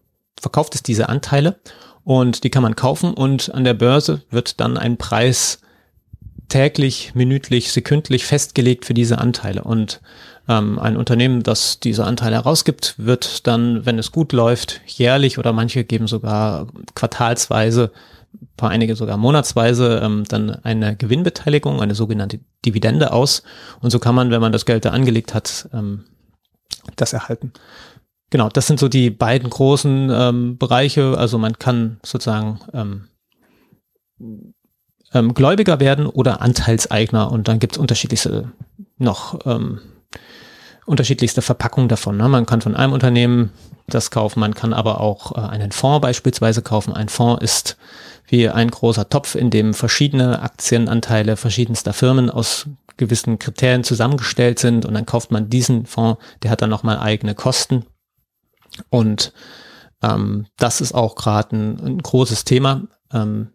verkauft 0.40 0.74
es 0.74 0.82
diese 0.82 1.08
Anteile 1.08 1.60
und 2.04 2.44
die 2.44 2.50
kann 2.50 2.62
man 2.62 2.76
kaufen 2.76 3.14
und 3.14 3.54
an 3.54 3.64
der 3.64 3.74
Börse 3.74 4.22
wird 4.30 4.60
dann 4.60 4.76
ein 4.76 4.96
Preis 4.96 5.60
täglich, 6.48 7.12
minütlich, 7.14 7.72
sekündlich 7.72 8.26
festgelegt 8.26 8.84
für 8.84 8.92
diese 8.92 9.18
Anteile. 9.18 9.64
Und 9.64 10.02
ähm, 10.48 10.78
ein 10.78 10.98
Unternehmen, 10.98 11.42
das 11.42 11.80
diese 11.80 12.04
Anteile 12.04 12.36
herausgibt, 12.36 12.94
wird 12.98 13.46
dann, 13.46 13.86
wenn 13.86 13.98
es 13.98 14.12
gut 14.12 14.32
läuft, 14.32 14.82
jährlich 14.86 15.38
oder 15.38 15.54
manche 15.54 15.84
geben 15.84 16.08
sogar 16.08 16.66
quartalsweise, 16.94 17.92
paar 18.56 18.70
einige 18.70 18.96
sogar 18.96 19.16
monatsweise, 19.16 20.00
ähm, 20.02 20.24
dann 20.28 20.50
eine 20.64 20.96
Gewinnbeteiligung, 20.96 21.80
eine 21.80 21.94
sogenannte 21.94 22.40
Dividende 22.64 23.12
aus. 23.12 23.42
Und 23.80 23.90
so 23.90 23.98
kann 23.98 24.14
man, 24.14 24.30
wenn 24.30 24.40
man 24.40 24.52
das 24.52 24.66
Geld 24.66 24.84
da 24.84 24.90
angelegt 24.90 25.34
hat, 25.34 25.68
ähm, 25.72 26.04
das 26.96 27.12
erhalten. 27.12 27.52
Genau, 28.30 28.48
das 28.48 28.66
sind 28.66 28.80
so 28.80 28.88
die 28.88 29.10
beiden 29.10 29.50
großen 29.50 30.10
ähm, 30.10 30.58
Bereiche. 30.58 31.18
Also 31.18 31.38
man 31.38 31.58
kann 31.58 32.00
sozusagen 32.02 32.60
ähm, 32.72 33.08
ähm, 35.12 35.34
Gläubiger 35.34 35.80
werden 35.80 36.06
oder 36.06 36.40
Anteilseigner 36.40 37.30
und 37.30 37.48
dann 37.48 37.58
gibt 37.58 37.74
es 37.74 37.78
unterschiedlichste 37.78 38.52
noch 38.98 39.44
ähm, 39.46 39.80
unterschiedlichste 40.86 41.42
Verpackungen 41.42 41.88
davon. 41.88 42.16
Ne? 42.16 42.28
Man 42.28 42.46
kann 42.46 42.60
von 42.60 42.74
einem 42.74 42.92
Unternehmen 42.92 43.50
das 43.86 44.10
kaufen, 44.10 44.40
man 44.40 44.54
kann 44.54 44.72
aber 44.72 45.00
auch 45.00 45.36
äh, 45.36 45.40
einen 45.40 45.72
Fonds 45.72 46.00
beispielsweise 46.00 46.62
kaufen. 46.62 46.92
Ein 46.92 47.08
Fonds 47.08 47.42
ist 47.42 47.76
wie 48.32 48.48
ein 48.48 48.70
großer 48.70 49.10
Topf, 49.10 49.34
in 49.34 49.50
dem 49.50 49.74
verschiedene 49.74 50.40
Aktienanteile 50.40 51.36
verschiedenster 51.36 51.92
Firmen 51.92 52.30
aus 52.30 52.66
gewissen 52.96 53.38
Kriterien 53.38 53.84
zusammengestellt 53.84 54.58
sind 54.58 54.86
und 54.86 54.94
dann 54.94 55.04
kauft 55.04 55.30
man 55.30 55.50
diesen 55.50 55.84
Fonds, 55.84 56.18
der 56.42 56.50
hat 56.50 56.62
dann 56.62 56.70
nochmal 56.70 56.98
eigene 56.98 57.34
Kosten. 57.34 57.84
Und 58.88 59.34
ähm, 60.02 60.46
das 60.56 60.80
ist 60.80 60.94
auch 60.94 61.14
gerade 61.14 61.54
ein, 61.54 61.80
ein, 61.80 61.98
großes 61.98 62.44
Thema. 62.44 62.84
Ähm, 63.12 63.50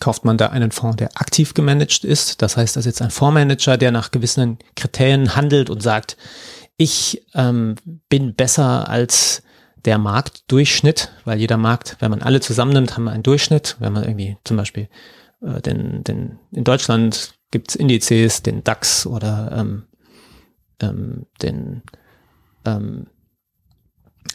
kauft 0.00 0.24
man 0.24 0.38
da 0.38 0.48
einen 0.48 0.72
Fonds, 0.72 0.96
der 0.96 1.10
aktiv 1.20 1.54
gemanagt 1.54 2.02
ist. 2.02 2.42
Das 2.42 2.56
heißt, 2.56 2.74
das 2.74 2.80
ist 2.80 2.86
jetzt 2.86 3.02
ein 3.02 3.10
Fondsmanager, 3.10 3.76
der 3.76 3.92
nach 3.92 4.10
gewissen 4.10 4.58
Kriterien 4.74 5.36
handelt 5.36 5.70
und 5.70 5.84
sagt, 5.84 6.16
ich 6.76 7.24
ähm, 7.34 7.76
bin 8.08 8.34
besser 8.34 8.88
als 8.88 9.44
der 9.84 9.98
Marktdurchschnitt, 9.98 11.12
weil 11.24 11.38
jeder 11.38 11.56
Markt, 11.56 11.96
wenn 12.00 12.10
man 12.10 12.22
alle 12.22 12.40
zusammennimmt, 12.40 12.96
haben 12.96 13.04
wir 13.04 13.12
einen 13.12 13.22
Durchschnitt. 13.22 13.76
Wenn 13.78 13.92
man 13.92 14.04
irgendwie 14.04 14.36
zum 14.44 14.56
Beispiel 14.56 14.88
äh, 15.42 15.60
den, 15.60 16.04
den, 16.04 16.38
in 16.52 16.64
Deutschland 16.64 17.34
gibt 17.50 17.70
es 17.70 17.76
Indizes, 17.76 18.42
den 18.42 18.64
DAX 18.64 19.06
oder 19.06 19.52
ähm, 19.56 19.84
ähm, 20.80 21.26
den 21.42 21.82
ähm, 22.64 23.06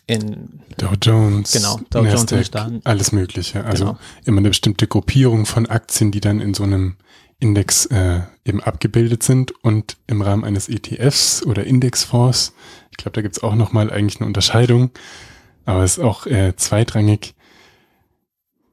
in 0.05 0.61
Dow 0.77 0.93
Jones, 1.01 1.51
genau, 1.51 1.79
Dow 1.89 2.01
Nasdaq, 2.01 2.47
Jones 2.53 2.85
alles 2.85 3.11
Mögliche. 3.11 3.65
Also 3.65 3.85
genau. 3.85 3.99
immer 4.25 4.39
eine 4.39 4.49
bestimmte 4.49 4.87
Gruppierung 4.87 5.45
von 5.45 5.65
Aktien, 5.65 6.11
die 6.11 6.21
dann 6.21 6.39
in 6.39 6.53
so 6.53 6.63
einem 6.63 6.95
Index 7.39 7.85
äh, 7.87 8.21
eben 8.45 8.61
abgebildet 8.61 9.21
sind 9.23 9.51
und 9.63 9.97
im 10.07 10.21
Rahmen 10.21 10.43
eines 10.43 10.69
ETFs 10.69 11.45
oder 11.45 11.65
Indexfonds, 11.65 12.53
ich 12.91 12.97
glaube, 12.97 13.11
da 13.11 13.21
gibt 13.21 13.37
es 13.37 13.43
auch 13.43 13.55
nochmal 13.55 13.91
eigentlich 13.91 14.19
eine 14.19 14.27
Unterscheidung, 14.27 14.91
aber 15.67 15.83
es 15.83 15.97
ist 15.97 16.03
auch 16.03 16.25
äh, 16.25 16.55
zweitrangig, 16.55 17.35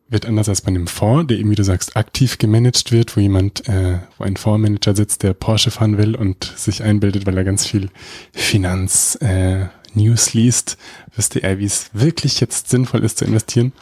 wird 0.08 0.26
anders 0.26 0.48
als 0.48 0.62
bei 0.62 0.68
einem 0.68 0.86
Fonds, 0.86 1.26
der 1.26 1.38
eben, 1.38 1.50
wie 1.50 1.56
du 1.56 1.64
sagst, 1.64 1.96
aktiv 1.96 2.38
gemanagt 2.38 2.92
wird, 2.92 3.16
wo 3.16 3.20
jemand, 3.20 3.68
äh, 3.68 3.98
wo 4.16 4.24
ein 4.24 4.36
Fondsmanager 4.36 4.94
sitzt, 4.94 5.24
der 5.24 5.34
Porsche 5.34 5.72
fahren 5.72 5.98
will 5.98 6.14
und 6.14 6.44
sich 6.44 6.84
einbildet, 6.84 7.26
weil 7.26 7.36
er 7.36 7.42
ganz 7.42 7.66
viel 7.66 7.90
Finanz, 8.32 9.18
äh, 9.20 9.66
News 9.94 10.34
liest, 10.34 10.78
wüsste 11.16 11.42
er, 11.42 11.58
wie 11.58 11.64
es 11.64 11.90
wirklich 11.92 12.40
jetzt 12.40 12.70
sinnvoll 12.70 13.04
ist 13.04 13.18
zu 13.18 13.24
investieren. 13.24 13.72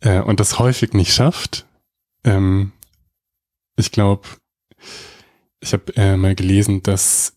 Äh, 0.00 0.20
und 0.20 0.40
das 0.40 0.58
häufig 0.58 0.92
nicht 0.92 1.14
schafft. 1.14 1.66
Ähm, 2.24 2.72
ich 3.76 3.92
glaube, 3.92 4.28
ich 5.60 5.72
habe 5.72 5.96
äh, 5.96 6.18
mal 6.18 6.34
gelesen, 6.34 6.82
dass 6.82 7.34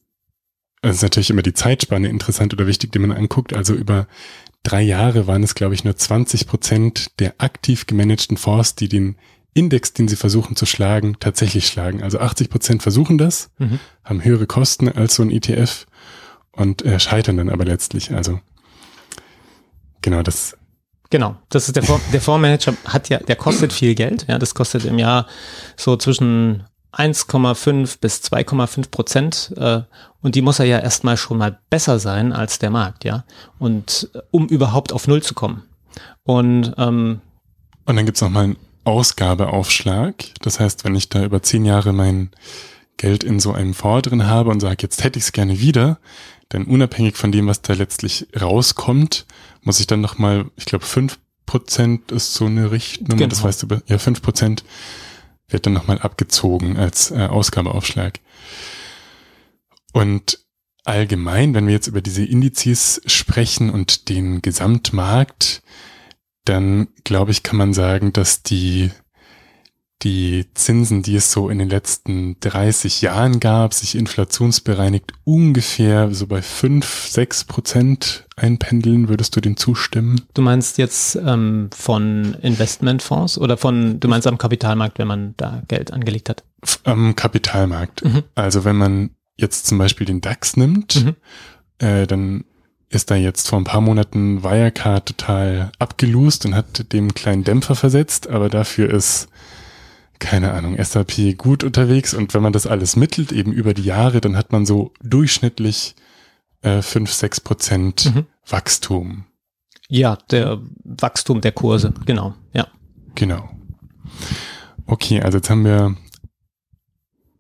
also 0.82 0.92
es 0.92 0.98
ist 0.98 1.04
natürlich 1.04 1.30
immer 1.32 1.42
die 1.42 1.54
Zeitspanne 1.54 2.08
interessant 2.08 2.54
oder 2.54 2.68
wichtig, 2.68 2.92
die 2.92 3.00
man 3.00 3.12
anguckt. 3.12 3.54
Also 3.54 3.74
über 3.74 4.08
drei 4.68 4.82
Jahre 4.82 5.28
waren 5.28 5.44
es, 5.44 5.56
glaube 5.56 5.74
ich, 5.74 5.86
nur 5.86 5.96
20 5.96 6.46
Prozent 6.46 7.20
der 7.20 7.36
aktiv 7.38 7.88
gemanagten 7.88 8.36
Fonds, 8.36 8.76
die 8.76 8.90
den 8.90 9.16
Index, 9.54 9.94
den 9.94 10.08
sie 10.08 10.18
versuchen 10.18 10.56
zu 10.56 10.66
schlagen, 10.66 11.16
tatsächlich 11.20 11.68
schlagen. 11.68 12.04
Also 12.04 12.20
80 12.20 12.50
Prozent 12.50 12.84
versuchen 12.84 13.18
das, 13.18 13.50
mhm. 13.58 13.80
haben 14.04 14.24
höhere 14.24 14.46
Kosten 14.46 14.90
als 14.90 15.16
so 15.16 15.24
ein 15.24 15.32
ETF 15.32 15.88
und 16.52 16.84
äh, 16.84 17.00
scheitern 17.00 17.38
dann 17.38 17.50
aber 17.50 17.64
letztlich. 17.64 18.14
Also 18.14 18.42
genau 20.02 20.22
das. 20.22 20.58
Genau, 21.10 21.38
das 21.48 21.68
ist 21.68 21.78
der, 21.78 21.84
Fonds, 21.84 22.04
der 22.12 22.20
Fondsmanager 22.20 22.74
hat 22.86 23.08
ja, 23.08 23.20
der 23.20 23.38
kostet 23.38 23.72
viel 23.72 23.96
Geld. 23.96 24.26
Ja, 24.28 24.38
das 24.38 24.54
kostet 24.54 24.84
im 24.84 25.00
Jahr 25.00 25.28
so 25.78 25.96
zwischen 25.96 26.66
1,5 26.94 28.00
bis 28.00 28.22
2,5 28.22 28.90
Prozent 28.90 29.54
äh, 29.58 29.82
und 30.22 30.36
die 30.36 30.42
muss 30.42 30.60
er 30.60 30.66
ja 30.66 30.80
erstmal 30.80 31.18
schon 31.18 31.38
mal 31.38 31.60
besser 31.70 32.00
sein 32.00 32.34
als 32.34 32.60
der 32.60 32.70
Markt, 32.70 33.04
ja. 33.04 33.24
Und 33.60 34.10
äh, 34.14 34.20
um 34.32 34.48
überhaupt 34.48 34.94
auf 34.94 35.08
Null 35.08 35.22
zu 35.22 35.34
kommen. 35.34 35.64
Und 36.24 36.74
ähm, 36.78 37.22
und 37.86 37.96
dann 37.96 38.06
gibt's 38.06 38.22
noch 38.22 38.30
mal 38.30 38.44
einen 38.44 38.58
Ausgabeaufschlag. 38.84 40.16
Das 40.42 40.60
heißt, 40.60 40.84
wenn 40.84 40.96
ich 40.96 41.10
da 41.10 41.24
über 41.24 41.42
zehn 41.42 41.66
Jahre 41.66 41.94
mein 41.94 42.32
Geld 42.98 43.24
in 43.24 43.40
so 43.40 43.54
einem 43.54 43.74
Fonds 43.74 44.10
drin 44.10 44.26
habe 44.26 44.50
und 44.50 44.60
sage, 44.60 44.78
jetzt 44.82 45.04
hätte 45.04 45.20
ich 45.20 45.26
es 45.26 45.32
gerne 45.32 45.60
wieder, 45.60 46.00
dann 46.50 46.66
unabhängig 46.66 47.16
von 47.16 47.32
dem, 47.32 47.48
was 47.48 47.62
da 47.62 47.74
letztlich 47.74 48.28
rauskommt, 48.40 49.26
muss 49.62 49.80
ich 49.80 49.88
dann 49.88 50.02
nochmal, 50.02 50.46
ich 50.56 50.66
glaube, 50.66 50.86
fünf 50.86 51.20
Prozent 51.46 52.12
ist 52.12 52.34
so 52.34 52.46
eine 52.46 52.72
Richtnummer, 52.72 53.18
genau. 53.18 53.30
das 53.30 53.44
weißt 53.44 53.64
du, 53.64 53.82
ja, 53.88 53.98
fünf 53.98 54.22
Prozent 54.22 54.64
wird 55.50 55.66
dann 55.66 55.74
nochmal 55.74 56.00
abgezogen 56.00 56.78
als 56.78 57.12
äh, 57.12 57.28
Ausgabeaufschlag. 57.28 58.20
Und 59.94 60.40
allgemein, 60.84 61.54
wenn 61.54 61.68
wir 61.68 61.74
jetzt 61.74 61.88
über 61.88 62.02
diese 62.02 62.24
Indizes 62.24 63.02
sprechen 63.06 63.70
und 63.70 64.10
den 64.10 64.42
Gesamtmarkt, 64.42 65.62
dann 66.46 66.88
glaube 67.04 67.32
ich, 67.32 67.44
kann 67.44 67.58
man 67.58 67.74
sagen, 67.74 68.14
dass 68.14 68.44
die, 68.44 68.92
die 70.04 70.46
Zinsen, 70.54 71.02
die 71.02 71.16
es 71.16 71.32
so 71.32 71.50
in 71.50 71.58
den 71.58 71.70
letzten 71.70 72.40
30 72.40 73.02
Jahren 73.02 73.40
gab, 73.40 73.74
sich 73.74 73.96
inflationsbereinigt 73.96 75.14
ungefähr 75.24 76.14
so 76.14 76.28
bei 76.28 76.42
5, 76.42 77.08
6 77.10 77.46
Prozent 77.46 78.28
einpendeln. 78.36 79.10
Würdest 79.10 79.36
du 79.36 79.42
dem 79.42 79.58
zustimmen? 79.58 80.22
Du 80.36 80.44
meinst 80.44 80.78
jetzt 80.78 81.16
ähm, 81.16 81.70
von 81.76 82.36
Investmentfonds 82.42 83.40
oder 83.40 83.58
von, 83.58 84.00
du 84.00 84.08
meinst 84.08 84.28
am 84.28 84.38
Kapitalmarkt, 84.38 85.00
wenn 85.00 85.08
man 85.08 85.34
da 85.38 85.64
Geld 85.68 85.92
angelegt 85.92 86.30
hat? 86.30 86.44
Am 86.84 87.16
Kapitalmarkt. 87.16 88.06
Mhm. 88.06 88.24
Also 88.36 88.66
wenn 88.66 88.76
man 88.76 89.10
jetzt 89.36 89.66
zum 89.66 89.80
Beispiel 89.80 90.06
den 90.06 90.22
DAX 90.22 90.58
nimmt, 90.58 91.04
mhm. 91.04 91.16
äh, 91.80 92.06
dann 92.06 92.44
ist 92.90 93.12
da 93.12 93.16
jetzt 93.16 93.50
vor 93.50 93.60
ein 93.60 93.66
paar 93.66 93.82
Monaten 93.82 94.44
Wirecard 94.44 95.08
total 95.08 95.72
abgelust 95.80 96.46
und 96.46 96.56
hat 96.56 96.94
dem 96.94 97.14
kleinen 97.14 97.44
Dämpfer 97.44 97.76
versetzt, 97.76 98.30
aber 98.30 98.50
dafür 98.50 98.94
ist, 98.94 99.28
keine 100.20 100.54
Ahnung, 100.54 100.78
SAP 100.82 101.38
gut 101.38 101.64
unterwegs 101.64 102.14
und 102.14 102.34
wenn 102.34 102.42
man 102.42 102.54
das 102.54 102.68
alles 102.68 102.96
mittelt, 102.96 103.32
eben 103.32 103.52
über 103.52 103.74
die 103.74 103.84
Jahre, 103.84 104.22
dann 104.22 104.36
hat 104.36 104.52
man 104.52 104.66
so 104.66 104.94
durchschnittlich 105.02 105.96
äh, 106.62 106.82
5, 106.82 107.12
6 107.12 107.42
Prozent 107.42 108.16
mhm. 108.16 108.26
Wachstum. 108.48 109.26
Ja, 109.90 110.18
der 110.32 110.60
Wachstum 110.84 111.42
der 111.42 111.52
Kurse, 111.52 111.94
genau, 112.06 112.34
ja. 112.54 112.68
Genau. 113.16 113.50
Okay, 114.86 115.22
also 115.22 115.38
jetzt 115.38 115.50
haben 115.50 115.66
wir 115.66 115.96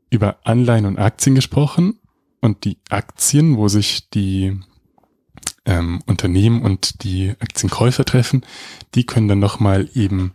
über 0.10 0.38
Anleihen 0.44 0.86
und 0.86 0.98
Aktien 0.98 1.36
gesprochen 1.36 2.00
und 2.42 2.64
die 2.64 2.78
Aktien, 2.90 3.58
wo 3.58 3.68
sich 3.68 4.10
die 4.10 4.60
ähm, 5.66 6.02
Unternehmen 6.06 6.62
und 6.62 7.04
die 7.04 7.32
Aktienkäufer 7.40 8.06
treffen, 8.06 8.46
die 8.96 9.06
können 9.06 9.28
dann 9.28 9.40
nochmal 9.40 9.90
eben 9.94 10.34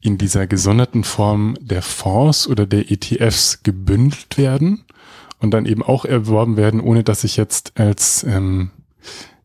in 0.00 0.18
dieser 0.18 0.46
gesonderten 0.46 1.04
Form 1.04 1.56
der 1.60 1.82
Fonds 1.82 2.46
oder 2.48 2.66
der 2.66 2.90
ETFs 2.90 3.62
gebündelt 3.62 4.38
werden 4.38 4.84
und 5.40 5.52
dann 5.52 5.66
eben 5.66 5.82
auch 5.82 6.04
erworben 6.04 6.56
werden, 6.56 6.80
ohne 6.80 7.02
dass 7.02 7.24
ich 7.24 7.36
jetzt 7.36 7.78
als 7.78 8.24
ähm, 8.24 8.70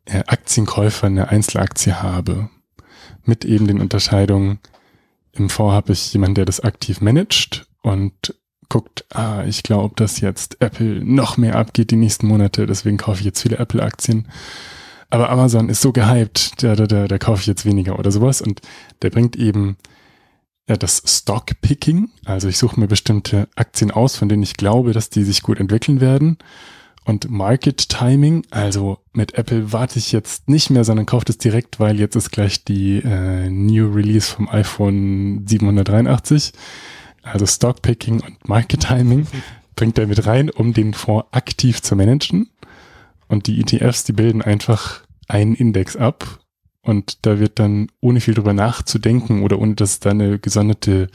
äh, 0.06 0.24
Aktienkäufer 0.28 1.08
eine 1.08 1.30
Einzelaktie 1.30 2.02
habe. 2.02 2.50
Mit 3.26 3.46
eben 3.46 3.68
den 3.68 3.80
Unterscheidungen, 3.80 4.60
im 5.32 5.50
Fonds 5.50 5.74
habe 5.74 5.94
ich 5.94 6.14
jemanden, 6.14 6.36
der 6.36 6.46
das 6.46 6.60
aktiv 6.60 7.02
managt 7.02 7.68
und 7.82 8.36
guckt, 8.70 9.06
ah, 9.10 9.44
ich 9.48 9.64
glaube, 9.64 9.96
dass 9.96 10.20
jetzt 10.20 10.58
Apple 10.62 11.04
noch 11.04 11.38
mehr 11.38 11.56
abgeht 11.56 11.92
die 11.92 11.96
nächsten 11.96 12.28
Monate, 12.28 12.66
deswegen 12.66 12.98
kaufe 12.98 13.20
ich 13.20 13.26
jetzt 13.26 13.42
viele 13.42 13.58
Apple-Aktien 13.58 14.28
aber 15.14 15.30
Amazon 15.30 15.70
ist 15.70 15.82
so 15.84 15.92
gehypt, 15.92 16.64
da, 16.64 16.76
da, 16.76 16.88
da, 16.88 17.08
da 17.08 17.18
kaufe 17.20 17.42
ich 17.42 17.46
jetzt 17.46 17.68
weniger 17.68 18.00
oder 18.00 18.12
sowas. 18.12 18.42
Und 18.42 18.62
der 19.04 19.12
bringt 19.12 19.36
eben 19.36 19.78
ja, 20.68 20.78
das 20.78 21.04
Stock-Picking. 21.06 22.10
Also 22.26 22.48
ich 22.48 22.58
suche 22.58 22.80
mir 22.80 22.88
bestimmte 22.88 23.48
Aktien 23.56 23.92
aus, 23.92 24.16
von 24.16 24.30
denen 24.30 24.44
ich 24.44 24.56
glaube, 24.56 24.94
dass 24.94 25.10
die 25.10 25.24
sich 25.24 25.42
gut 25.42 25.60
entwickeln 25.60 26.00
werden. 26.00 26.38
Und 27.06 27.30
Market 27.30 27.90
Timing, 27.90 28.46
also 28.50 29.00
mit 29.12 29.34
Apple 29.34 29.74
warte 29.74 30.00
ich 30.00 30.14
jetzt 30.14 30.48
nicht 30.48 30.70
mehr, 30.70 30.86
sondern 30.86 31.06
kaufe 31.06 31.26
das 31.26 31.38
direkt, 31.38 31.82
weil 31.82 32.00
jetzt 32.00 32.16
ist 32.16 32.32
gleich 32.32 32.64
die 32.64 33.00
äh, 33.00 33.50
New 33.50 33.92
Release 33.92 34.34
vom 34.34 34.48
iPhone 34.48 35.46
783. 35.46 36.54
Also 37.24 37.46
Stock 37.46 37.82
Picking 37.82 38.22
und 38.22 38.48
Market 38.48 38.82
Timing 38.82 39.28
bringt 39.76 39.98
er 39.98 40.08
mit 40.08 40.26
rein, 40.26 40.50
um 40.50 40.74
den 40.74 40.94
Fonds 40.94 41.28
aktiv 41.32 41.82
zu 41.82 41.98
managen. 41.98 42.50
Und 43.28 43.48
die 43.48 43.60
ETFs, 43.60 44.06
die 44.06 44.14
bilden 44.14 44.42
einfach 44.42 45.02
einen 45.28 45.56
Index 45.56 45.98
ab 45.98 46.40
und 46.84 47.26
da 47.26 47.40
wird 47.40 47.60
dann, 47.60 47.88
ohne 48.02 48.22
viel 48.22 48.34
drüber 48.34 48.54
nachzudenken 48.54 49.42
oder 49.42 49.58
ohne 49.58 49.76
dass 49.76 49.92
es 49.92 50.00
da 50.02 50.12
eine 50.12 50.38
gesonderte 50.38 51.08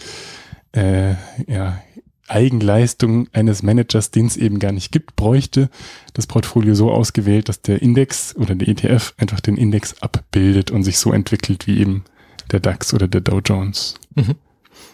äh, 0.72 1.12
ja, 1.46 1.81
Eigenleistung 2.26 3.28
eines 3.33 3.62
Managers, 3.62 4.11
den 4.11 4.26
es 4.26 4.37
eben 4.37 4.59
gar 4.59 4.72
nicht 4.72 4.92
gibt, 4.92 5.14
bräuchte, 5.16 5.70
das 6.14 6.26
Portfolio 6.26 6.74
so 6.74 6.90
ausgewählt, 6.90 7.48
dass 7.48 7.62
der 7.62 7.83
Index 7.83 8.35
oder 8.37 8.54
der 8.54 8.68
ETF 8.68 9.14
einfach 9.18 9.40
den 9.40 9.57
Index 9.57 10.00
abbildet 10.00 10.70
und 10.70 10.85
sich 10.85 10.98
so 10.98 11.12
entwickelt 11.12 11.66
wie 11.66 11.78
eben 11.78 12.04
der 12.50 12.61
DAX 12.61 12.94
oder 12.94 13.07
der 13.07 13.20
Dow 13.20 13.40
Jones. 13.40 13.94
Mhm. 14.14 14.37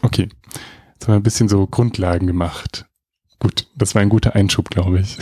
Okay, 0.02 0.28
jetzt 0.94 1.06
haben 1.06 1.14
wir 1.14 1.20
ein 1.20 1.22
bisschen 1.22 1.48
so 1.48 1.66
Grundlagen 1.66 2.26
gemacht. 2.26 2.86
Gut, 3.44 3.66
das 3.76 3.94
war 3.94 4.00
ein 4.00 4.08
guter 4.08 4.34
Einschub, 4.34 4.70
glaube 4.70 5.00
ich. 5.00 5.18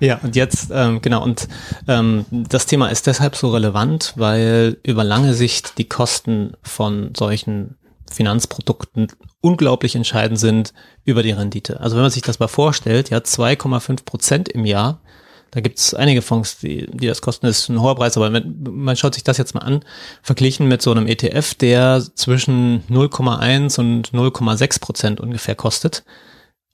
Ja, 0.00 0.18
und 0.22 0.34
jetzt, 0.34 0.70
ähm, 0.72 1.02
genau, 1.02 1.22
und 1.22 1.46
ähm, 1.88 2.24
das 2.30 2.64
Thema 2.64 2.88
ist 2.88 3.06
deshalb 3.06 3.36
so 3.36 3.50
relevant, 3.50 4.14
weil 4.16 4.78
über 4.82 5.04
lange 5.04 5.34
Sicht 5.34 5.76
die 5.76 5.86
Kosten 5.86 6.54
von 6.62 7.10
solchen 7.14 7.76
Finanzprodukten 8.10 9.08
unglaublich 9.42 9.94
entscheidend 9.94 10.38
sind 10.38 10.72
über 11.04 11.22
die 11.22 11.32
Rendite. 11.32 11.80
Also 11.80 11.96
wenn 11.96 12.02
man 12.02 12.10
sich 12.10 12.22
das 12.22 12.38
mal 12.38 12.48
vorstellt, 12.48 13.10
ja, 13.10 13.18
2,5 13.18 14.06
Prozent 14.06 14.48
im 14.48 14.64
Jahr, 14.64 15.02
da 15.50 15.60
gibt 15.60 15.78
es 15.78 15.92
einige 15.92 16.22
Fonds, 16.22 16.58
die, 16.58 16.86
die 16.90 17.06
das 17.06 17.20
kosten, 17.20 17.46
das 17.46 17.58
ist 17.58 17.68
ein 17.68 17.82
hoher 17.82 17.96
Preis, 17.96 18.16
aber 18.16 18.32
wenn, 18.32 18.64
man 18.70 18.96
schaut 18.96 19.12
sich 19.12 19.24
das 19.24 19.36
jetzt 19.36 19.54
mal 19.54 19.60
an, 19.60 19.84
verglichen 20.22 20.66
mit 20.66 20.80
so 20.80 20.92
einem 20.92 21.06
ETF, 21.06 21.52
der 21.54 22.02
zwischen 22.14 22.84
0,1 22.88 23.78
und 23.78 24.12
0,6 24.12 24.80
Prozent 24.80 25.20
ungefähr 25.20 25.54
kostet, 25.54 26.04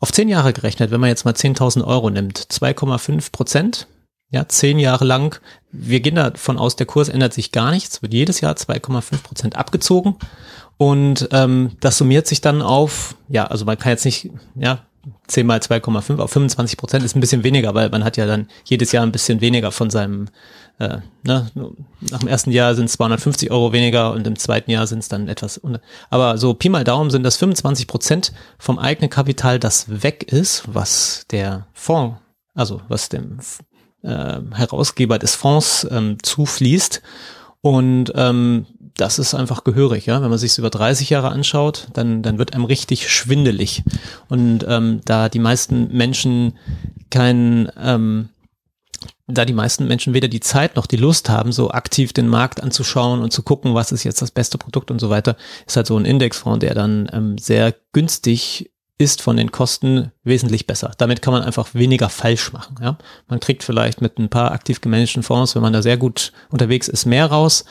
auf 0.02 0.10
zehn 0.10 0.28
Jahre 0.28 0.52
gerechnet, 0.52 0.90
wenn 0.90 1.00
man 1.00 1.10
jetzt 1.10 1.24
mal 1.24 1.32
10.000 1.32 1.84
Euro 1.84 2.10
nimmt, 2.10 2.36
2,5 2.36 3.30
Prozent, 3.30 3.86
ja, 4.30 4.48
zehn 4.48 4.80
Jahre 4.80 5.04
lang. 5.04 5.40
Wir 5.70 6.00
gehen 6.00 6.16
davon 6.16 6.58
aus, 6.58 6.74
der 6.74 6.86
Kurs 6.86 7.08
ändert 7.08 7.32
sich 7.32 7.52
gar 7.52 7.70
nichts, 7.70 8.02
wird 8.02 8.12
jedes 8.12 8.40
Jahr 8.40 8.54
2,5 8.54 9.22
Prozent 9.22 9.56
abgezogen. 9.56 10.16
Und 10.76 11.28
ähm, 11.30 11.76
das 11.78 11.98
summiert 11.98 12.26
sich 12.26 12.40
dann 12.40 12.62
auf, 12.62 13.14
ja, 13.28 13.46
also 13.46 13.64
man 13.64 13.78
kann 13.78 13.90
jetzt 13.90 14.04
nicht, 14.04 14.30
ja, 14.56 14.80
10 15.26 15.46
mal 15.46 15.58
2,5 15.58 16.18
auf 16.18 16.30
25 16.30 16.76
Prozent 16.76 17.04
ist 17.04 17.16
ein 17.16 17.20
bisschen 17.20 17.44
weniger, 17.44 17.74
weil 17.74 17.90
man 17.90 18.04
hat 18.04 18.16
ja 18.16 18.26
dann 18.26 18.48
jedes 18.64 18.92
Jahr 18.92 19.04
ein 19.04 19.12
bisschen 19.12 19.40
weniger 19.40 19.72
von 19.72 19.90
seinem 19.90 20.28
äh, 20.78 20.98
ne, 21.22 21.50
nach 22.00 22.20
dem 22.20 22.28
ersten 22.28 22.50
Jahr 22.50 22.74
sind 22.74 22.86
es 22.86 22.92
250 22.92 23.50
Euro 23.50 23.72
weniger 23.72 24.12
und 24.12 24.26
im 24.26 24.36
zweiten 24.36 24.70
Jahr 24.70 24.86
sind 24.86 25.00
es 25.00 25.08
dann 25.08 25.28
etwas. 25.28 25.60
Aber 26.10 26.38
so 26.38 26.54
Pi 26.54 26.68
mal 26.68 26.84
Daumen 26.84 27.10
sind 27.10 27.22
das 27.22 27.36
25 27.36 27.86
Prozent 27.86 28.32
vom 28.58 28.78
eigenen 28.78 29.10
Kapital, 29.10 29.58
das 29.58 30.02
weg 30.02 30.24
ist, 30.24 30.64
was 30.66 31.24
der 31.30 31.66
Fonds, 31.72 32.18
also 32.54 32.80
was 32.88 33.08
dem 33.08 33.38
äh, 34.02 34.40
Herausgeber 34.54 35.18
des 35.18 35.34
Fonds 35.34 35.86
ähm, 35.90 36.18
zufließt. 36.22 37.02
Und 37.62 38.12
ähm, 38.16 38.66
das 38.94 39.18
ist 39.18 39.34
einfach 39.34 39.64
gehörig, 39.64 40.06
ja. 40.06 40.20
Wenn 40.20 40.30
man 40.30 40.38
sich 40.38 40.58
über 40.58 40.68
30 40.68 41.08
Jahre 41.10 41.30
anschaut, 41.30 41.88
dann, 41.94 42.22
dann 42.22 42.38
wird 42.38 42.54
einem 42.54 42.64
richtig 42.64 43.08
schwindelig. 43.08 43.82
Und 44.28 44.66
ähm, 44.68 45.00
da 45.04 45.28
die 45.28 45.38
meisten 45.38 45.96
Menschen 45.96 46.58
kein 47.10 47.70
ähm, 47.80 48.28
da 49.28 49.44
die 49.44 49.52
meisten 49.52 49.86
Menschen 49.86 50.14
weder 50.14 50.28
die 50.28 50.40
Zeit 50.40 50.76
noch 50.76 50.86
die 50.86 50.96
Lust 50.96 51.28
haben, 51.30 51.52
so 51.52 51.70
aktiv 51.70 52.12
den 52.12 52.28
Markt 52.28 52.62
anzuschauen 52.62 53.22
und 53.22 53.32
zu 53.32 53.42
gucken, 53.42 53.74
was 53.74 53.92
ist 53.92 54.04
jetzt 54.04 54.20
das 54.20 54.30
beste 54.30 54.58
Produkt 54.58 54.90
und 54.90 54.98
so 54.98 55.10
weiter, 55.10 55.36
ist 55.66 55.76
halt 55.76 55.86
so 55.86 55.96
ein 55.96 56.04
Indexfonds, 56.04 56.60
der 56.60 56.74
dann 56.74 57.08
ähm, 57.12 57.38
sehr 57.38 57.74
günstig 57.92 58.71
ist 59.02 59.22
von 59.22 59.36
den 59.36 59.52
Kosten 59.52 60.12
wesentlich 60.24 60.66
besser. 60.66 60.92
Damit 60.98 61.22
kann 61.22 61.32
man 61.32 61.42
einfach 61.42 61.74
weniger 61.74 62.08
falsch 62.08 62.52
machen. 62.52 62.76
Ja? 62.80 62.98
Man 63.28 63.40
kriegt 63.40 63.62
vielleicht 63.62 64.00
mit 64.00 64.18
ein 64.18 64.28
paar 64.28 64.52
aktiv 64.52 64.80
gemanagten 64.80 65.22
Fonds, 65.22 65.54
wenn 65.54 65.62
man 65.62 65.72
da 65.72 65.82
sehr 65.82 65.96
gut 65.96 66.32
unterwegs 66.50 66.88
ist, 66.88 67.06
mehr 67.06 67.26
raus. 67.26 67.64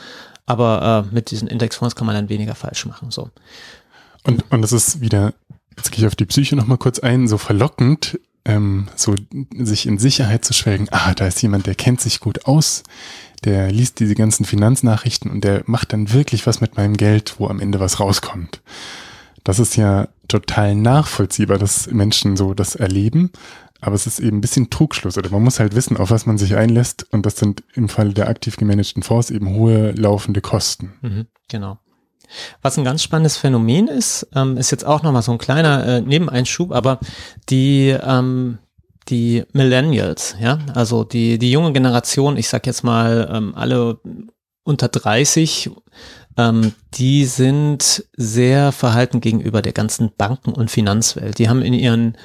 Aber 0.46 1.06
äh, 1.10 1.14
mit 1.14 1.32
diesen 1.32 1.48
Indexfonds 1.48 1.96
kann 1.96 2.06
man 2.06 2.16
dann 2.16 2.30
weniger 2.30 2.56
falsch 2.56 2.86
machen. 2.86 3.12
So. 3.12 3.30
Und, 4.24 4.44
und 4.52 4.62
das 4.62 4.72
ist 4.72 5.02
wieder, 5.02 5.34
jetzt 5.78 5.92
gehe 5.92 6.00
ich 6.00 6.08
auf 6.08 6.16
die 6.16 6.26
Psyche 6.26 6.56
nochmal 6.56 6.78
kurz 6.78 7.00
ein, 7.00 7.28
so 7.28 7.38
verlockend, 7.38 8.20
ähm, 8.46 8.88
so 8.96 9.16
sich 9.58 9.86
in 9.86 9.98
Sicherheit 9.98 10.44
zu 10.44 10.54
schwelgen. 10.54 10.88
Ah, 10.92 11.14
da 11.14 11.28
ist 11.28 11.42
jemand, 11.42 11.68
der 11.68 11.76
kennt 11.76 12.02
sich 12.02 12.20
gut 12.20 12.46
aus, 12.46 12.84
der 13.44 13.72
liest 13.72 14.00
diese 14.00 14.16
ganzen 14.16 14.46
Finanznachrichten 14.46 15.32
und 15.32 15.44
der 15.44 15.64
macht 15.66 15.94
dann 15.94 16.12
wirklich 16.12 16.48
was 16.48 16.62
mit 16.62 16.78
meinem 16.78 16.98
Geld, 16.98 17.36
wo 17.38 17.48
am 17.48 17.60
Ende 17.60 17.80
was 17.80 18.00
rauskommt. 18.00 18.62
Das 19.44 19.60
ist 19.60 19.76
ja 19.76 20.08
total 20.28 20.76
nachvollziehbar, 20.76 21.58
dass 21.58 21.88
Menschen 21.92 22.38
so 22.38 22.54
das 22.54 22.76
erleben, 22.76 23.32
aber 23.82 23.96
es 23.96 24.06
ist 24.06 24.20
eben 24.20 24.38
ein 24.38 24.42
bisschen 24.42 24.70
Trugschluss 24.70 25.18
oder 25.18 25.30
man 25.32 25.44
muss 25.44 25.60
halt 25.60 25.76
wissen, 25.76 25.98
auf 25.98 26.12
was 26.12 26.26
man 26.26 26.38
sich 26.38 26.56
einlässt 26.56 27.08
und 27.12 27.26
das 27.26 27.38
sind 27.38 27.64
im 27.74 27.90
Fall 27.90 28.14
der 28.14 28.30
aktiv 28.30 28.56
gemanagten 28.56 29.04
Fonds 29.04 29.32
eben 29.32 29.56
hohe 29.56 29.92
laufende 29.92 30.42
Kosten. 30.42 30.94
Mhm, 31.02 31.28
genau. 31.50 31.80
Was 32.62 32.78
ein 32.78 32.86
ganz 32.86 33.04
spannendes 33.04 33.38
Phänomen 33.38 33.88
ist, 33.88 34.28
ähm, 34.36 34.56
ist 34.56 34.72
jetzt 34.72 34.86
auch 34.86 35.04
nochmal 35.04 35.24
so 35.24 35.32
ein 35.32 35.38
kleiner 35.38 35.86
äh, 35.86 36.02
Nebeneinschub, 36.02 36.72
aber 36.72 37.00
die, 37.50 37.90
ähm, 37.90 38.60
die 39.10 39.44
Millennials, 39.52 40.36
ja, 40.40 40.60
also 40.74 41.04
die, 41.04 41.40
die 41.40 41.52
junge 41.52 41.74
Generation, 41.74 42.38
ich 42.38 42.48
sag 42.48 42.68
jetzt 42.68 42.84
mal 42.84 43.30
ähm, 43.34 43.54
alle 43.56 44.00
unter 44.64 44.88
30, 44.88 45.72
ähm, 46.38 46.74
die 46.94 47.26
sind 47.26 48.06
sehr 48.16 48.72
verhalten 48.72 49.22
gegenüber 49.22 49.62
der 49.62 49.74
ganzen 49.74 50.12
Banken- 50.18 50.54
und 50.54 50.72
Finanzwelt. 50.72 51.40
Die 51.40 51.50
haben 51.50 51.62
in 51.62 51.74
ihren, 51.74 52.18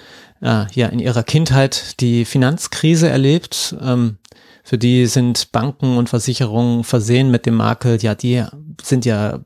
äh, 0.42 0.66
ja, 0.72 0.88
in 0.88 0.98
ihrer 0.98 1.22
Kindheit 1.22 2.00
die 2.00 2.24
Finanzkrise 2.24 3.08
erlebt. 3.08 3.76
Ähm, 3.80 4.18
für 4.62 4.78
die 4.78 5.06
sind 5.06 5.52
Banken 5.52 5.96
und 5.96 6.08
Versicherungen 6.08 6.82
versehen 6.82 7.30
mit 7.30 7.46
dem 7.46 7.54
Makel, 7.54 7.98
ja, 8.02 8.14
die 8.14 8.44
sind 8.82 9.04
ja 9.04 9.40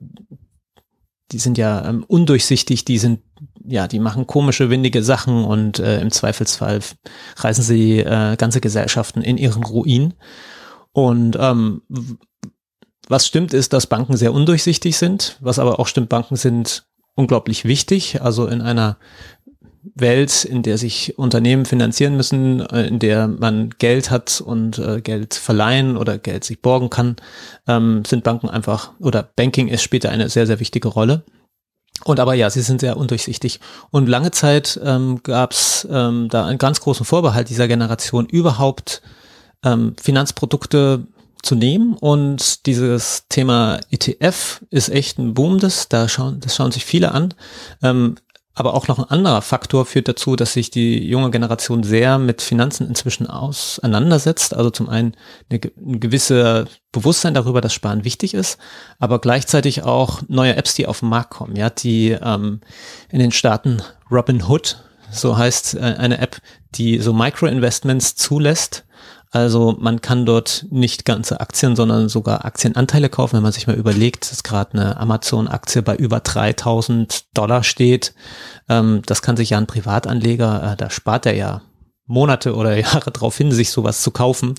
die 1.33 1.39
sind 1.39 1.59
ja 1.59 1.89
ähm, 1.89 2.05
undurchsichtig, 2.07 2.85
die 2.85 2.99
sind, 2.99 3.21
ja, 3.65 3.87
die 3.87 4.01
machen 4.01 4.27
komische, 4.27 4.71
windige 4.71 5.03
Sachen 5.03 5.45
und 5.45 5.79
äh, 5.79 6.01
im 6.01 6.11
Zweifelsfall 6.11 6.81
reißen 7.37 7.63
sie 7.63 8.01
äh, 8.01 8.37
ganze 8.37 8.61
Gesellschaften 8.61 9.23
in 9.23 9.37
ihren 9.37 9.63
Ruin. 9.63 10.15
Und 10.93 11.37
ähm, 11.39 11.83
was 13.11 13.27
stimmt, 13.27 13.53
ist, 13.53 13.73
dass 13.73 13.87
Banken 13.87 14.17
sehr 14.17 14.33
undurchsichtig 14.33 14.97
sind. 14.97 15.37
Was 15.41 15.59
aber 15.59 15.79
auch 15.79 15.87
stimmt, 15.87 16.09
Banken 16.09 16.37
sind 16.37 16.85
unglaublich 17.15 17.65
wichtig. 17.65 18.23
Also 18.23 18.47
in 18.47 18.63
einer 18.63 18.97
Welt, 19.95 20.45
in 20.45 20.63
der 20.63 20.79
sich 20.79 21.19
Unternehmen 21.19 21.65
finanzieren 21.65 22.17
müssen, 22.17 22.61
äh, 22.61 22.87
in 22.87 22.99
der 22.99 23.29
man 23.29 23.71
Geld 23.79 24.11
hat 24.11 24.41
und 24.41 24.79
äh, 24.79 25.01
Geld 25.01 25.35
verleihen 25.35 25.97
oder 25.97 26.19
Geld 26.19 26.45
sich 26.45 26.61
borgen 26.61 26.91
kann, 26.91 27.17
ähm, 27.67 28.05
sind 28.05 28.25
Banken 28.25 28.49
einfach 28.49 28.93
oder 29.01 29.23
Banking 29.23 29.69
ist 29.69 29.83
später 29.83 30.11
eine 30.11 30.29
sehr, 30.29 30.47
sehr 30.47 30.61
wichtige 30.61 30.89
Rolle. 30.89 31.25
Und 32.05 32.21
aber 32.21 32.35
ja, 32.35 32.49
sie 32.49 32.63
sind 32.63 32.81
sehr 32.81 32.97
undurchsichtig. 32.97 33.61
Und 33.91 34.09
lange 34.09 34.31
Zeit 34.31 34.81
ähm, 34.83 35.21
gab 35.23 35.53
es 35.53 35.87
ähm, 35.91 36.29
da 36.31 36.47
einen 36.47 36.59
ganz 36.59 36.81
großen 36.81 37.05
Vorbehalt 37.05 37.51
dieser 37.51 37.69
Generation, 37.69 38.27
überhaupt 38.27 39.03
ähm, 39.65 39.95
Finanzprodukte 40.01 41.07
zu 41.43 41.55
nehmen. 41.55 41.95
Und 41.95 42.67
dieses 42.67 43.27
Thema 43.29 43.81
ETF 43.91 44.63
ist 44.71 44.89
echt 44.89 45.19
ein 45.19 45.35
Boom, 45.35 45.59
das, 45.59 45.89
da 45.89 46.09
schauen, 46.09 46.41
das 46.41 46.57
schauen 46.57 46.73
sich 46.73 46.85
viele 46.85 47.13
an. 47.13 47.35
Ähm, 47.83 48.17
aber 48.61 48.75
auch 48.75 48.89
noch 48.89 48.99
ein 48.99 49.05
anderer 49.05 49.41
Faktor 49.41 49.87
führt 49.87 50.09
dazu, 50.09 50.37
dass 50.37 50.53
sich 50.53 50.71
die 50.71 51.09
junge 51.09 51.31
Generation 51.31 51.83
sehr 51.83 52.19
mit 52.19 52.43
Finanzen 52.43 52.89
inzwischen 52.89 53.27
auseinandersetzt. 53.27 54.55
Also 54.55 54.71
zum 54.71 54.89
einen 54.89 55.15
eine, 55.49 55.61
ein 55.79 55.99
gewisse 56.01 56.67
Bewusstsein 56.93 57.33
darüber, 57.33 57.61
dass 57.61 57.73
Sparen 57.73 58.05
wichtig 58.05 58.35
ist, 58.35 58.59
aber 58.99 59.19
gleichzeitig 59.21 59.85
auch 59.85 60.21
neue 60.29 60.57
Apps, 60.57 60.75
die 60.75 60.87
auf 60.87 61.01
den 61.01 61.09
Markt 61.09 61.31
kommen, 61.31 61.57
ja, 61.57 61.71
die 61.71 62.11
ähm, 62.11 62.61
in 63.09 63.21
den 63.21 63.33
Staaten 63.33 63.83
Robinhood, 64.11 64.83
so 65.11 65.39
heißt 65.39 65.77
äh, 65.77 65.81
eine 65.81 66.19
App, 66.19 66.43
die 66.75 66.99
so 66.99 67.15
Micro-Investments 67.15 68.17
zulässt 68.17 68.85
also 69.31 69.77
man 69.79 70.01
kann 70.01 70.27
dort 70.27 70.67
nicht 70.71 71.05
ganze 71.05 71.41
Aktien, 71.41 71.77
sondern 71.77 72.09
sogar 72.09 72.45
Aktienanteile 72.45 73.09
kaufen. 73.09 73.37
Wenn 73.37 73.43
man 73.45 73.53
sich 73.53 73.69
mal 73.69 73.77
überlegt, 73.77 74.31
dass 74.31 74.43
gerade 74.43 74.73
eine 74.73 74.97
Amazon-Aktie 74.97 75.83
bei 75.83 75.95
über 75.95 76.19
3000 76.21 77.37
Dollar 77.37 77.63
steht, 77.63 78.13
ähm, 78.69 79.03
das 79.07 79.23
kann 79.23 79.37
sich 79.37 79.51
ja 79.51 79.59
ein 79.59 79.69
Privatanleger, 79.69 80.73
äh, 80.73 80.77
da 80.77 80.91
spart 80.91 81.27
er 81.27 81.37
ja 81.37 81.63
Monate 82.11 82.55
oder 82.55 82.77
Jahre 82.79 83.11
darauf 83.11 83.37
hin, 83.37 83.53
sich 83.53 83.71
sowas 83.71 84.03
zu 84.03 84.11
kaufen 84.11 84.55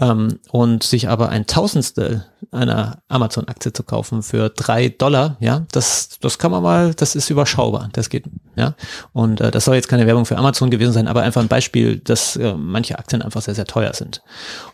ähm, 0.00 0.38
und 0.50 0.82
sich 0.82 1.08
aber 1.08 1.30
ein 1.30 1.46
Tausendstel 1.46 2.26
einer 2.50 3.02
Amazon-Aktie 3.08 3.72
zu 3.72 3.82
kaufen 3.82 4.22
für 4.22 4.50
drei 4.50 4.88
Dollar, 4.88 5.36
ja, 5.40 5.66
das, 5.72 6.18
das 6.20 6.38
kann 6.38 6.50
man 6.50 6.62
mal, 6.62 6.94
das 6.94 7.14
ist 7.14 7.30
überschaubar, 7.30 7.88
das 7.92 8.10
geht, 8.10 8.24
ja. 8.56 8.74
Und 9.12 9.40
äh, 9.40 9.50
das 9.50 9.64
soll 9.64 9.76
jetzt 9.76 9.88
keine 9.88 10.06
Werbung 10.06 10.26
für 10.26 10.36
Amazon 10.36 10.70
gewesen 10.70 10.92
sein, 10.92 11.08
aber 11.08 11.22
einfach 11.22 11.40
ein 11.40 11.48
Beispiel, 11.48 11.98
dass 11.98 12.36
äh, 12.36 12.54
manche 12.54 12.98
Aktien 12.98 13.22
einfach 13.22 13.42
sehr, 13.42 13.54
sehr 13.54 13.66
teuer 13.66 13.94
sind. 13.94 14.22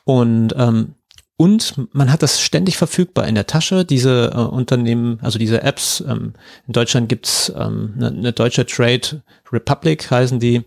Und 0.04 0.54
ähm, 0.56 0.94
und 1.36 1.74
man 1.92 2.12
hat 2.12 2.22
das 2.22 2.40
ständig 2.40 2.76
verfügbar 2.76 3.26
in 3.26 3.34
der 3.34 3.48
Tasche, 3.48 3.84
diese 3.84 4.30
äh, 4.32 4.38
Unternehmen, 4.38 5.18
also 5.20 5.36
diese 5.36 5.62
Apps. 5.62 6.02
Ähm, 6.06 6.34
in 6.68 6.72
Deutschland 6.72 7.08
gibt's 7.08 7.52
ähm, 7.56 7.94
eine, 7.96 8.08
eine 8.08 8.32
deutsche 8.32 8.64
Trade 8.64 9.22
Republic, 9.52 10.08
heißen 10.10 10.38
die. 10.38 10.62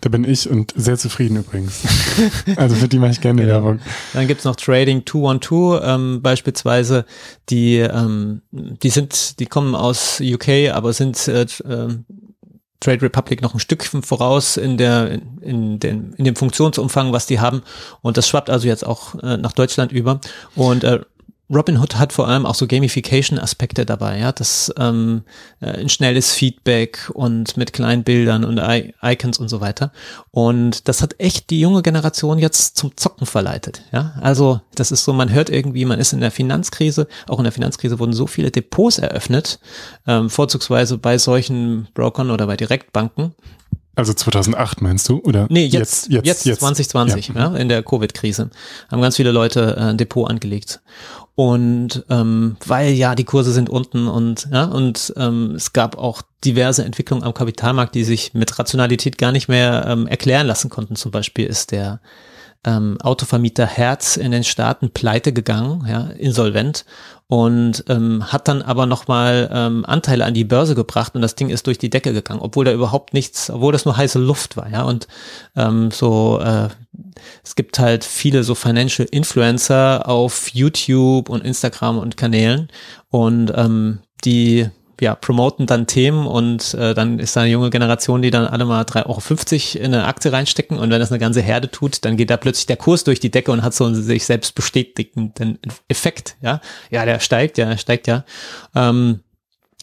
Da 0.00 0.08
bin 0.08 0.24
ich 0.24 0.48
und 0.48 0.72
sehr 0.76 0.96
zufrieden 0.96 1.38
übrigens. 1.38 1.82
also 2.56 2.76
für 2.76 2.88
die 2.88 2.98
mache 2.98 3.12
ich 3.12 3.20
gerne 3.20 3.42
genau. 3.42 3.54
Werbung. 3.54 3.80
Dann 4.12 4.28
gibt's 4.28 4.44
noch 4.44 4.56
Trading 4.56 5.04
212 5.04 5.82
ähm, 5.84 6.22
beispielsweise, 6.22 7.04
die, 7.48 7.78
ähm, 7.78 8.42
die 8.52 8.90
sind, 8.90 9.40
die 9.40 9.46
kommen 9.46 9.74
aus 9.74 10.20
UK, 10.20 10.72
aber 10.72 10.92
sind 10.92 11.26
äh, 11.28 11.42
äh, 11.42 11.98
Trade 12.80 13.02
Republic 13.02 13.42
noch 13.42 13.54
ein 13.54 13.60
Stück 13.60 13.82
voraus 13.82 14.56
in 14.56 14.76
der 14.76 15.10
in, 15.10 15.38
in, 15.40 15.80
den, 15.80 16.12
in 16.12 16.24
dem 16.24 16.36
Funktionsumfang, 16.36 17.12
was 17.12 17.26
die 17.26 17.40
haben. 17.40 17.62
Und 18.02 18.16
das 18.16 18.28
schwappt 18.28 18.50
also 18.50 18.68
jetzt 18.68 18.86
auch 18.86 19.16
äh, 19.16 19.36
nach 19.36 19.52
Deutschland 19.52 19.90
über. 19.90 20.20
Und 20.54 20.84
äh, 20.84 21.00
Robinhood 21.50 21.96
hat 21.96 22.12
vor 22.12 22.28
allem 22.28 22.44
auch 22.44 22.54
so 22.54 22.66
Gamification-Aspekte 22.66 23.86
dabei, 23.86 24.18
ja, 24.18 24.32
das 24.32 24.72
ähm, 24.78 25.22
äh, 25.60 25.80
ein 25.80 25.88
schnelles 25.88 26.32
Feedback 26.32 27.10
und 27.14 27.56
mit 27.56 27.72
kleinen 27.72 28.04
Bildern 28.04 28.44
und 28.44 28.58
I 28.58 28.94
Icons 29.02 29.38
und 29.38 29.48
so 29.48 29.60
weiter. 29.60 29.90
Und 30.30 30.88
das 30.88 31.00
hat 31.00 31.14
echt 31.18 31.50
die 31.50 31.60
junge 31.60 31.82
Generation 31.82 32.38
jetzt 32.38 32.76
zum 32.76 32.96
Zocken 32.96 33.26
verleitet, 33.26 33.82
ja. 33.92 34.14
Also 34.20 34.60
das 34.74 34.92
ist 34.92 35.04
so, 35.04 35.12
man 35.12 35.32
hört 35.32 35.48
irgendwie, 35.48 35.84
man 35.84 35.98
ist 35.98 36.12
in 36.12 36.20
der 36.20 36.30
Finanzkrise, 36.30 37.08
auch 37.26 37.38
in 37.38 37.44
der 37.44 37.52
Finanzkrise 37.52 37.98
wurden 37.98 38.12
so 38.12 38.26
viele 38.26 38.50
Depots 38.50 38.98
eröffnet, 38.98 39.58
ähm, 40.06 40.28
vorzugsweise 40.28 40.98
bei 40.98 41.16
solchen 41.16 41.88
Brokern 41.94 42.30
oder 42.30 42.46
bei 42.46 42.56
Direktbanken, 42.56 43.34
also 43.98 44.14
2008 44.14 44.80
meinst 44.80 45.08
du? 45.08 45.18
Oder 45.24 45.48
nee, 45.50 45.64
jetzt, 45.64 46.08
jetzt, 46.08 46.24
jetzt, 46.24 46.46
jetzt 46.46 46.60
2020, 46.60 47.32
ja. 47.34 47.34
ja. 47.34 47.56
in 47.56 47.68
der 47.68 47.82
Covid-Krise, 47.82 48.48
haben 48.92 49.02
ganz 49.02 49.16
viele 49.16 49.32
Leute 49.32 49.76
äh, 49.76 49.80
ein 49.80 49.98
Depot 49.98 50.30
angelegt. 50.30 50.80
Und 51.38 52.04
ähm, 52.10 52.56
weil 52.66 52.94
ja 52.94 53.14
die 53.14 53.22
Kurse 53.22 53.52
sind 53.52 53.70
unten 53.70 54.08
und 54.08 54.48
ja, 54.50 54.64
und 54.64 55.14
ähm, 55.16 55.52
es 55.54 55.72
gab 55.72 55.96
auch 55.96 56.20
diverse 56.44 56.84
Entwicklungen 56.84 57.22
am 57.22 57.32
Kapitalmarkt, 57.32 57.94
die 57.94 58.02
sich 58.02 58.34
mit 58.34 58.58
Rationalität 58.58 59.18
gar 59.18 59.30
nicht 59.30 59.46
mehr 59.46 59.86
ähm, 59.86 60.08
erklären 60.08 60.48
lassen 60.48 60.68
konnten. 60.68 60.96
Zum 60.96 61.12
Beispiel 61.12 61.46
ist 61.46 61.70
der 61.70 62.00
ähm, 62.64 62.98
Autovermieter 63.00 63.66
Herz 63.66 64.16
in 64.16 64.32
den 64.32 64.44
Staaten 64.44 64.90
pleite 64.90 65.32
gegangen, 65.32 65.86
ja, 65.88 66.08
insolvent 66.18 66.84
und 67.28 67.84
ähm, 67.88 68.32
hat 68.32 68.48
dann 68.48 68.62
aber 68.62 68.86
nochmal 68.86 69.50
ähm, 69.52 69.84
Anteile 69.86 70.24
an 70.24 70.34
die 70.34 70.44
Börse 70.44 70.74
gebracht 70.74 71.14
und 71.14 71.22
das 71.22 71.34
Ding 71.34 71.50
ist 71.50 71.66
durch 71.66 71.78
die 71.78 71.90
Decke 71.90 72.12
gegangen, 72.12 72.40
obwohl 72.40 72.64
da 72.64 72.72
überhaupt 72.72 73.12
nichts, 73.12 73.50
obwohl 73.50 73.72
das 73.72 73.84
nur 73.84 73.96
heiße 73.96 74.18
Luft 74.18 74.56
war, 74.56 74.70
ja. 74.70 74.82
Und 74.82 75.08
ähm, 75.54 75.90
so, 75.90 76.40
äh, 76.40 76.68
es 77.44 77.54
gibt 77.54 77.78
halt 77.78 78.04
viele 78.04 78.44
so 78.44 78.54
Financial 78.54 79.06
Influencer 79.10 80.08
auf 80.08 80.48
YouTube 80.48 81.28
und 81.28 81.44
Instagram 81.44 81.98
und 81.98 82.16
Kanälen 82.16 82.68
und 83.10 83.52
ähm, 83.54 84.00
die 84.24 84.70
ja, 85.00 85.14
promoten 85.14 85.66
dann 85.66 85.86
Themen 85.86 86.26
und 86.26 86.74
äh, 86.74 86.94
dann 86.94 87.18
ist 87.18 87.36
da 87.36 87.42
eine 87.42 87.50
junge 87.50 87.70
Generation, 87.70 88.22
die 88.22 88.30
dann 88.30 88.46
alle 88.46 88.64
mal 88.64 88.82
3,50 88.82 89.76
Euro 89.76 89.84
in 89.84 89.94
eine 89.94 90.04
Aktie 90.06 90.32
reinstecken 90.32 90.78
und 90.78 90.90
wenn 90.90 91.00
das 91.00 91.10
eine 91.10 91.18
ganze 91.18 91.40
Herde 91.40 91.70
tut, 91.70 92.04
dann 92.04 92.16
geht 92.16 92.30
da 92.30 92.36
plötzlich 92.36 92.66
der 92.66 92.76
Kurs 92.76 93.04
durch 93.04 93.20
die 93.20 93.30
Decke 93.30 93.52
und 93.52 93.62
hat 93.62 93.74
so 93.74 93.84
einen 93.84 93.94
sich 93.94 94.24
selbst 94.24 94.54
bestätigenden 94.54 95.58
Effekt, 95.88 96.36
ja. 96.40 96.60
Ja, 96.90 97.04
der 97.04 97.20
steigt, 97.20 97.58
ja, 97.58 97.66
der 97.66 97.76
steigt 97.76 98.06
ja. 98.06 98.24
Ähm, 98.74 99.20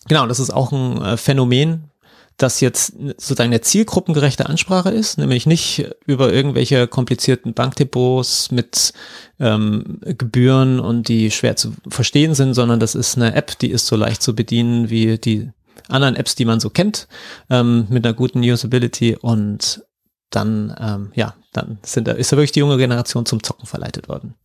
genau, 0.08 0.28
das 0.28 0.40
ist 0.40 0.52
auch 0.52 0.72
ein 0.72 1.02
äh, 1.02 1.18
Phänomen, 1.18 1.92
das 2.38 2.60
jetzt 2.60 2.94
sozusagen 2.98 3.50
eine 3.50 3.62
zielgruppengerechte 3.62 4.48
Ansprache 4.48 4.90
ist, 4.90 5.18
nämlich 5.18 5.46
nicht 5.46 5.90
über 6.06 6.34
irgendwelche 6.34 6.88
komplizierten 6.88 7.54
Bankdepots 7.54 8.52
mit 8.52 8.94
ähm, 9.40 10.00
Gebühren 10.02 10.80
und 10.80 11.08
die 11.08 11.32
schwer 11.32 11.56
zu 11.56 11.74
verstehen 11.88 12.36
sind, 12.36 12.54
sondern 12.54 12.80
das 12.80 12.94
ist 12.96 13.16
eine 13.16 13.36
App, 13.36 13.58
die 13.60 13.72
ist 13.72 13.88
so 13.88 13.96
leicht 13.96 14.22
zu 14.22 14.36
bedienen 14.36 14.90
wie 14.90 15.18
die 15.18 15.50
anderen 15.88 16.16
Apps, 16.16 16.36
die 16.36 16.46
man 16.46 16.60
so 16.60 16.70
kennt, 16.70 17.08
ähm, 17.50 17.88
mit 17.90 18.06
einer 18.06 18.14
guten 18.14 18.40
Usability 18.40 19.16
und 19.16 19.84
dann, 20.30 20.76
ähm, 20.80 21.12
ja, 21.16 21.36
dann 21.54 21.78
sind 21.84 22.08
da, 22.08 22.14
ist 22.14 22.32
da 22.32 22.38
wirklich 22.38 22.52
die 22.52 22.60
junge 22.60 22.78
Generation 22.78 23.26
zum 23.26 23.44
Zocken 23.44 23.66
verleitet 23.66 24.10
worden. 24.10 24.36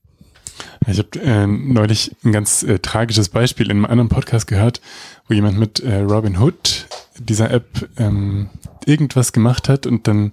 Ich 0.87 0.98
habe 0.98 1.20
äh, 1.20 1.46
neulich 1.46 2.14
ein 2.24 2.33
ganz 2.33 2.62
äh, 2.62 2.79
tragisches 2.79 3.31
Beispiel 3.31 3.66
in 3.66 3.72
einem 3.72 3.87
anderen 3.87 4.09
Podcast 4.09 4.46
gehört, 4.46 4.81
wo 5.26 5.35
jemand 5.35 5.59
mit 5.59 5.81
äh, 5.81 6.00
Robin 6.00 6.38
Hood 6.38 6.87
dieser 7.20 7.50
App 7.50 7.88
ähm, 7.96 8.50
irgendwas 8.87 9.33
gemacht 9.33 9.68
hat 9.68 9.87
und 9.87 10.06
dann 10.06 10.33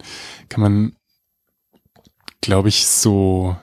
kann 0.50 0.62
man, 0.62 0.95
glaube 2.41 2.69
ich, 2.69 2.88
so 2.88 3.56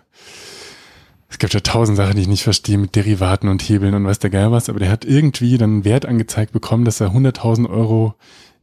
es 1.34 1.38
gibt 1.38 1.52
ja 1.52 1.58
tausend 1.58 1.96
Sachen, 1.96 2.14
die 2.14 2.22
ich 2.22 2.28
nicht 2.28 2.44
verstehe 2.44 2.78
mit 2.78 2.94
Derivaten 2.94 3.48
und 3.48 3.60
Hebeln 3.60 3.94
und 3.94 4.04
weiß 4.04 4.20
der 4.20 4.30
Geil 4.30 4.52
was, 4.52 4.68
aber 4.68 4.78
der 4.78 4.88
hat 4.88 5.04
irgendwie 5.04 5.58
dann 5.58 5.70
einen 5.70 5.84
Wert 5.84 6.06
angezeigt 6.06 6.52
bekommen, 6.52 6.84
dass 6.84 7.00
er 7.00 7.10
100.000 7.10 7.68
Euro 7.68 8.14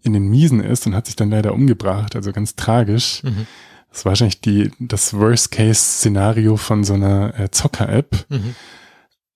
in 0.04 0.13
den 0.13 0.30
Miesen 0.30 0.62
ist 0.62 0.88
und 0.88 0.95
hat 0.95 1.08
sich 1.08 1.17
dann 1.17 1.30
leider 1.30 1.54
umgebracht, 1.54 2.15
also 2.15 2.32
ganz 2.32 2.56
tragisch. 2.56 3.24
Mhm. 3.24 3.45
Das 3.91 4.06
war 4.06 4.12
wahrscheinlich 4.12 4.39
die, 4.39 4.71
das 4.80 5.13
Worst-Case-Szenario 5.13 6.56
von 6.56 6.86
so 6.86 6.93
einer 6.93 7.38
äh, 7.38 7.52
Zocker-App. 7.52 8.26
Mhm. 8.30 8.56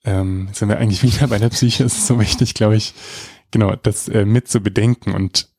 Ähm, 0.05 0.47
sind 0.53 0.69
wir 0.69 0.77
eigentlich 0.77 1.03
wieder 1.15 1.27
bei 1.27 1.37
der 1.37 1.49
Psyche, 1.49 1.83
ist 1.83 2.07
so 2.07 2.21
wichtig, 2.21 2.53
glaube 2.53 2.77
ich, 2.77 2.93
genau, 3.51 3.75
das 3.75 4.07
äh, 4.07 4.25
mit 4.25 4.47
zu 4.47 4.61
bedenken 4.61 5.13
und 5.13 5.49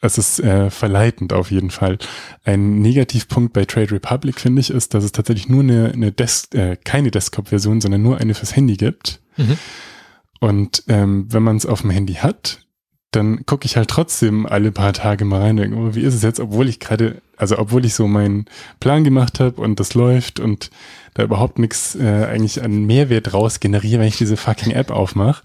es 0.00 0.18
ist 0.18 0.40
äh, 0.40 0.70
verleitend 0.70 1.32
auf 1.32 1.50
jeden 1.50 1.70
Fall. 1.70 1.98
Ein 2.44 2.80
Negativpunkt 2.80 3.52
bei 3.52 3.64
Trade 3.64 3.92
Republic, 3.92 4.40
finde 4.40 4.60
ich, 4.60 4.70
ist, 4.70 4.94
dass 4.94 5.04
es 5.04 5.12
tatsächlich 5.12 5.48
nur 5.48 5.62
eine, 5.62 5.90
eine 5.92 6.12
Des 6.12 6.52
äh, 6.52 6.76
keine 6.76 7.10
Desktop-Version, 7.10 7.80
sondern 7.80 8.02
nur 8.02 8.18
eine 8.18 8.34
fürs 8.34 8.54
Handy 8.54 8.76
gibt. 8.76 9.20
Mhm. 9.36 9.58
Und 10.40 10.84
ähm, 10.88 11.26
wenn 11.32 11.42
man 11.42 11.56
es 11.56 11.66
auf 11.66 11.80
dem 11.80 11.90
Handy 11.90 12.14
hat, 12.14 12.60
dann 13.10 13.46
gucke 13.46 13.64
ich 13.64 13.76
halt 13.76 13.88
trotzdem 13.88 14.44
alle 14.46 14.72
paar 14.72 14.92
Tage 14.92 15.24
mal 15.24 15.40
rein, 15.40 15.56
denke, 15.56 15.76
oh, 15.76 15.94
wie 15.94 16.02
ist 16.02 16.14
es 16.14 16.22
jetzt, 16.22 16.40
obwohl 16.40 16.68
ich 16.68 16.80
gerade, 16.80 17.22
also 17.36 17.58
obwohl 17.58 17.84
ich 17.86 17.94
so 17.94 18.06
meinen 18.06 18.44
Plan 18.78 19.04
gemacht 19.04 19.40
habe 19.40 19.60
und 19.60 19.80
das 19.80 19.94
läuft 19.94 20.38
und 20.38 20.70
da 21.14 21.22
überhaupt 21.22 21.58
nichts 21.58 21.94
äh, 21.94 22.26
eigentlich 22.30 22.62
an 22.62 22.84
Mehrwert 22.84 23.32
raus 23.32 23.60
generiere, 23.60 24.00
wenn 24.00 24.08
ich 24.08 24.18
diese 24.18 24.36
fucking 24.36 24.72
App 24.72 24.90
aufmache. 24.90 25.42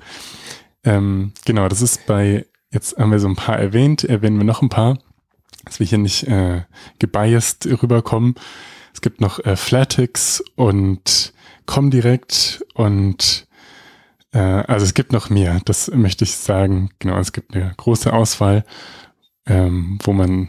Ähm, 0.84 1.34
genau, 1.46 1.68
das 1.68 1.82
ist 1.82 2.06
bei 2.06 2.46
Jetzt 2.72 2.98
haben 2.98 3.12
wir 3.12 3.20
so 3.20 3.28
ein 3.28 3.36
paar 3.36 3.60
erwähnt, 3.60 4.06
erwähnen 4.06 4.38
wir 4.38 4.46
noch 4.46 4.62
ein 4.62 4.70
paar, 4.70 4.98
dass 5.66 5.80
wir 5.80 5.88
hier 5.88 5.98
nicht 5.98 6.24
äh, 6.24 6.62
gebiased 7.00 7.68
rüberkommen. 7.82 8.36
Es 8.94 9.02
gibt 9.02 9.20
noch 9.20 9.40
äh, 9.40 9.58
Flatix 9.58 10.42
und 10.56 11.34
Comdirect 11.66 12.64
und 12.74 13.46
äh, 14.32 14.40
also 14.40 14.86
es 14.86 14.94
gibt 14.94 15.12
noch 15.12 15.30
mehr, 15.30 15.60
das 15.66 15.92
möchte 15.92 16.24
ich 16.24 16.38
sagen. 16.38 16.92
Genau, 17.00 17.20
es 17.20 17.34
gibt 17.34 17.54
eine 17.54 17.74
große 17.76 18.14
Auswahl, 18.14 18.64
ähm, 19.46 20.00
wo 20.04 20.14
man 20.14 20.48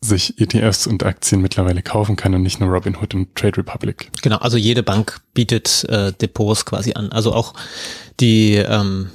sich 0.00 0.40
ETFs 0.40 0.86
und 0.86 1.02
Aktien 1.02 1.42
mittlerweile 1.42 1.82
kaufen 1.82 2.14
kann 2.14 2.34
und 2.34 2.42
nicht 2.42 2.60
nur 2.60 2.70
Robinhood 2.70 3.14
und 3.14 3.34
Trade 3.34 3.58
Republic. 3.58 4.10
Genau, 4.22 4.36
also 4.36 4.56
jede 4.56 4.82
Bank 4.82 5.20
bietet 5.34 5.84
äh, 5.88 6.12
Depots 6.12 6.64
quasi 6.64 6.92
an. 6.94 7.10
Also 7.10 7.32
auch 7.32 7.54
die, 8.20 8.54
ähm, 8.54 9.10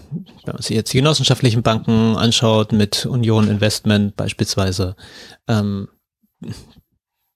wenn 0.45 0.53
man 0.53 0.61
sich 0.61 0.75
jetzt 0.75 0.91
die 0.91 0.97
genossenschaftlichen 0.97 1.63
Banken 1.63 2.17
anschaut, 2.17 2.73
mit 2.73 3.05
Union 3.05 3.47
Investment 3.47 4.17
beispielsweise, 4.17 4.95
ähm, 5.47 5.87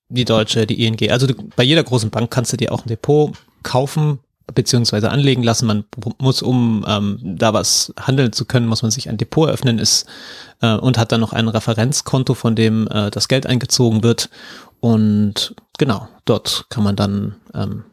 die 0.10 0.26
Deutsche, 0.26 0.68
die 0.68 0.86
ING. 0.86 1.10
Also 1.10 1.28
du, 1.28 1.34
bei 1.56 1.64
jeder 1.64 1.84
großen 1.84 2.10
Bank 2.10 2.32
kannst 2.32 2.52
du 2.52 2.58
dir 2.58 2.74
auch 2.74 2.84
ein 2.84 2.90
Depot 2.90 3.36
kaufen, 3.64 4.20
beziehungsweise 4.54 5.12
anlegen 5.12 5.44
lassen. 5.44 5.68
Man 5.68 5.86
muss, 6.20 6.42
um 6.42 6.86
ähm, 6.88 7.20
da 7.22 7.54
was 7.54 7.94
handeln 8.00 8.34
zu 8.34 8.46
können, 8.46 8.68
muss 8.68 8.82
man 8.82 8.92
sich 8.92 9.10
ein 9.10 9.18
Depot 9.18 9.50
öffnen 9.50 9.80
ist 9.80 10.06
äh, 10.62 10.76
und 10.76 10.98
hat 10.98 11.12
dann 11.12 11.22
noch 11.22 11.34
ein 11.34 11.48
Referenzkonto, 11.48 12.34
von 12.34 12.56
dem 12.56 12.88
äh, 12.88 13.12
das 13.12 13.28
Geld 13.28 13.46
eingezogen 13.46 14.04
wird. 14.04 14.30
Und 14.80 15.56
genau, 15.78 16.08
dort 16.26 16.66
kann 16.70 16.84
man 16.84 16.96
dann 16.96 17.36
ähm, 17.54 17.84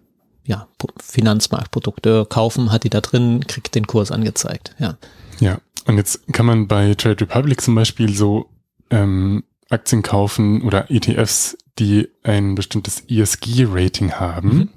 ja, 0.46 0.68
Finanzmarktprodukte 1.02 2.26
kaufen, 2.26 2.70
hat 2.70 2.84
die 2.84 2.90
da 2.90 3.00
drin, 3.00 3.46
kriegt 3.46 3.74
den 3.74 3.86
Kurs 3.86 4.10
angezeigt. 4.10 4.74
Ja. 4.78 4.96
Ja, 5.40 5.58
und 5.86 5.96
jetzt 5.96 6.32
kann 6.32 6.46
man 6.46 6.68
bei 6.68 6.94
Trade 6.94 7.22
Republic 7.22 7.60
zum 7.60 7.74
Beispiel 7.74 8.14
so 8.14 8.50
ähm, 8.90 9.44
Aktien 9.70 10.02
kaufen 10.02 10.62
oder 10.62 10.90
ETFs, 10.90 11.56
die 11.78 12.08
ein 12.22 12.54
bestimmtes 12.54 13.04
ESG-Rating 13.08 14.12
haben. 14.12 14.56
Mhm. 14.56 14.68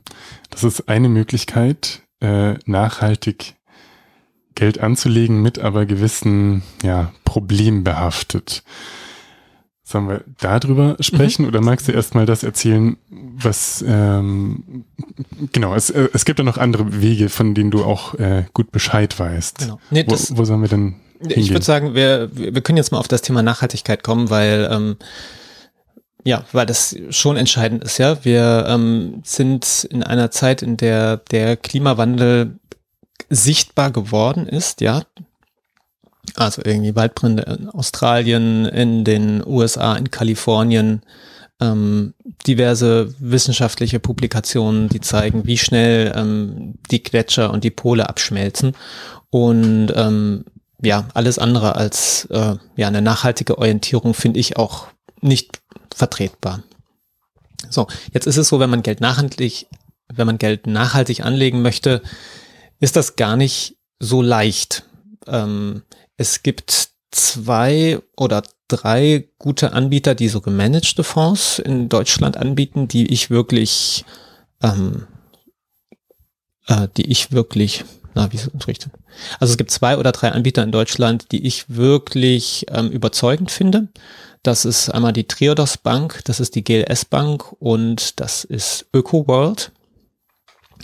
Das 0.49 0.63
ist 0.63 0.89
eine 0.89 1.09
Möglichkeit, 1.09 2.01
äh, 2.21 2.55
nachhaltig 2.65 3.55
Geld 4.55 4.79
anzulegen, 4.79 5.41
mit 5.41 5.59
aber 5.59 5.85
gewissen 5.85 6.63
ja, 6.81 7.11
Problemen 7.23 7.83
behaftet. 7.83 8.63
Sollen 9.83 10.09
wir 10.09 10.23
darüber 10.39 10.97
sprechen 10.99 11.43
mhm. 11.43 11.49
oder 11.49 11.61
magst 11.61 11.87
du 11.87 11.91
erstmal 11.91 12.25
das 12.25 12.43
erzählen, 12.43 12.97
was 13.09 13.85
ähm, 13.87 14.83
genau, 15.53 15.75
es, 15.75 15.91
äh, 15.91 16.09
es 16.11 16.25
gibt 16.25 16.39
ja 16.39 16.45
noch 16.45 16.57
andere 16.57 17.01
Wege, 17.01 17.29
von 17.29 17.53
denen 17.53 17.71
du 17.71 17.85
auch 17.85 18.15
äh, 18.15 18.45
gut 18.53 18.71
Bescheid 18.71 19.17
weißt. 19.17 19.59
Genau. 19.59 19.79
Nee, 19.91 20.05
wo, 20.07 20.15
wo 20.37 20.43
sollen 20.43 20.61
wir 20.61 20.69
denn 20.69 20.95
hingehen? 21.19 21.39
Ich 21.39 21.51
würde 21.51 21.63
sagen, 21.63 21.93
wir, 21.93 22.29
wir 22.33 22.61
können 22.61 22.77
jetzt 22.77 22.91
mal 22.91 22.97
auf 22.97 23.07
das 23.07 23.21
Thema 23.21 23.43
Nachhaltigkeit 23.43 24.03
kommen, 24.03 24.29
weil 24.29 24.67
ähm, 24.71 24.97
ja, 26.27 26.43
weil 26.51 26.65
das 26.65 26.93
schon 27.09 27.37
entscheidend 27.37 27.85
ist, 27.85 27.99
ja. 27.99 28.25
Wir 28.25 28.65
ähm, 28.67 29.21
sind 29.23 29.87
in 29.89 30.03
einer 30.03 30.29
Zeit, 30.29 30.61
in 30.61 30.75
der 30.75 31.15
der 31.15 31.55
Klimawandel 31.55 32.59
sichtbar 33.29 33.91
geworden 33.91 34.45
ist, 34.45 34.81
ja. 34.81 35.03
Also 36.35 36.61
irgendwie 36.65 36.97
Waldbrände 36.97 37.43
in 37.43 37.69
Australien, 37.69 38.65
in 38.65 39.05
den 39.05 39.41
USA, 39.47 39.95
in 39.95 40.11
Kalifornien, 40.11 41.01
ähm, 41.61 42.13
diverse 42.45 43.15
wissenschaftliche 43.19 44.01
Publikationen, 44.01 44.89
die 44.89 44.99
zeigen, 44.99 45.47
wie 45.47 45.57
schnell 45.57 46.11
ähm, 46.13 46.73
die 46.91 47.03
Gletscher 47.03 47.53
und 47.53 47.63
die 47.63 47.71
Pole 47.71 48.09
abschmelzen. 48.09 48.75
Und 49.29 49.93
ähm, 49.95 50.43
ja, 50.81 51.07
alles 51.13 51.39
andere 51.39 51.77
als 51.77 52.25
äh, 52.31 52.57
ja 52.75 52.87
eine 52.89 53.01
nachhaltige 53.01 53.57
Orientierung 53.57 54.13
finde 54.13 54.41
ich 54.41 54.57
auch 54.57 54.87
nicht 55.21 55.61
vertretbar. 55.97 56.63
So, 57.69 57.87
jetzt 58.13 58.27
ist 58.27 58.37
es 58.37 58.47
so, 58.47 58.59
wenn 58.59 58.69
man 58.69 58.83
Geld 58.83 59.01
nachhaltig, 59.01 59.67
wenn 60.13 60.27
man 60.27 60.37
Geld 60.37 60.67
nachhaltig 60.67 61.25
anlegen 61.25 61.61
möchte, 61.61 62.01
ist 62.79 62.95
das 62.95 63.15
gar 63.15 63.35
nicht 63.35 63.77
so 63.99 64.21
leicht. 64.21 64.83
Ähm, 65.25 65.83
es 66.15 66.43
gibt 66.43 66.89
zwei 67.11 67.99
oder 68.15 68.43
drei 68.67 69.29
gute 69.39 69.73
Anbieter, 69.73 70.15
die 70.15 70.27
so 70.27 70.41
gemanagte 70.41 71.03
Fonds 71.03 71.59
in 71.59 71.89
Deutschland 71.89 72.37
anbieten, 72.37 72.87
die 72.87 73.11
ich 73.11 73.29
wirklich, 73.29 74.05
ähm, 74.61 75.07
äh, 76.67 76.87
die 76.95 77.09
ich 77.09 77.31
wirklich, 77.31 77.85
na, 78.13 78.31
wie 78.31 78.37
ist 78.37 78.67
richtig? 78.67 78.91
Also 79.39 79.51
es 79.51 79.57
gibt 79.57 79.71
zwei 79.71 79.97
oder 79.97 80.11
drei 80.11 80.31
Anbieter 80.31 80.63
in 80.63 80.71
Deutschland, 80.71 81.31
die 81.31 81.45
ich 81.45 81.69
wirklich 81.69 82.65
ähm, 82.69 82.89
überzeugend 82.89 83.51
finde. 83.51 83.87
Das 84.43 84.65
ist 84.65 84.89
einmal 84.89 85.13
die 85.13 85.27
Triodos 85.27 85.77
Bank, 85.77 86.21
das 86.25 86.39
ist 86.39 86.55
die 86.55 86.63
GLS 86.63 87.05
Bank 87.05 87.53
und 87.59 88.19
das 88.19 88.43
ist 88.43 88.87
ÖkoWorld. 88.93 89.71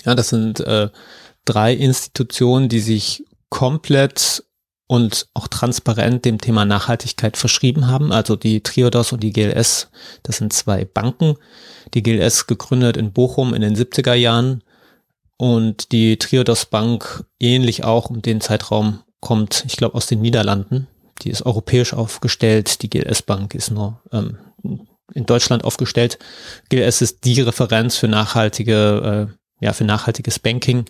Ja, 0.05 0.15
das 0.15 0.29
sind 0.29 0.59
äh, 0.59 0.89
drei 1.45 1.73
Institutionen, 1.73 2.69
die 2.69 2.79
sich 2.79 3.25
komplett 3.49 4.43
und 4.87 5.27
auch 5.33 5.47
transparent 5.47 6.25
dem 6.25 6.39
Thema 6.39 6.65
Nachhaltigkeit 6.65 7.37
verschrieben 7.37 7.87
haben. 7.87 8.11
Also 8.11 8.35
die 8.35 8.61
Triodos 8.61 9.11
und 9.11 9.23
die 9.23 9.31
GLS, 9.31 9.89
das 10.23 10.37
sind 10.37 10.53
zwei 10.53 10.85
Banken. 10.85 11.35
Die 11.93 12.03
GLS 12.03 12.47
gegründet 12.47 12.97
in 12.97 13.13
Bochum 13.13 13.53
in 13.53 13.61
den 13.61 13.75
70er 13.75 14.13
Jahren 14.13 14.63
und 15.37 15.91
die 15.91 16.17
Triodos 16.17 16.65
Bank 16.65 17.25
ähnlich 17.39 17.83
auch 17.83 18.09
um 18.09 18.21
den 18.21 18.41
Zeitraum 18.41 19.01
kommt, 19.19 19.63
ich 19.67 19.77
glaube, 19.77 19.95
aus 19.95 20.05
den 20.05 20.21
Niederlanden 20.21 20.87
die 21.23 21.29
ist 21.29 21.45
europäisch 21.45 21.93
aufgestellt, 21.93 22.81
die 22.81 22.89
GLS 22.89 23.21
Bank 23.21 23.55
ist 23.55 23.71
nur 23.71 24.01
ähm, 24.11 24.37
in 25.13 25.25
Deutschland 25.25 25.63
aufgestellt. 25.63 26.19
GLS 26.69 27.01
ist 27.01 27.25
die 27.25 27.41
Referenz 27.41 27.97
für 27.97 28.07
nachhaltige, 28.07 29.29
äh, 29.29 29.63
ja, 29.63 29.73
für 29.73 29.85
nachhaltiges 29.85 30.39
Banking, 30.39 30.85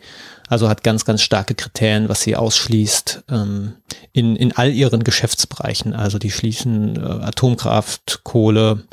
also 0.48 0.70
hat 0.70 0.84
ganz, 0.84 1.06
ganz 1.06 1.22
starke 1.22 1.56
Kriterien, 1.56 2.10
was 2.10 2.22
sie 2.22 2.36
ausschließt, 2.36 3.26
ähm, 3.30 3.76
in, 4.12 4.36
in 4.36 4.52
all 4.56 4.72
ihren 4.72 5.04
Geschäftsbereichen. 5.04 5.94
Also 5.94 6.18
die 6.18 6.32
schließen 6.32 6.96
äh, 6.96 7.00
Atomkraft, 7.00 8.22
Kohle, 8.24 8.84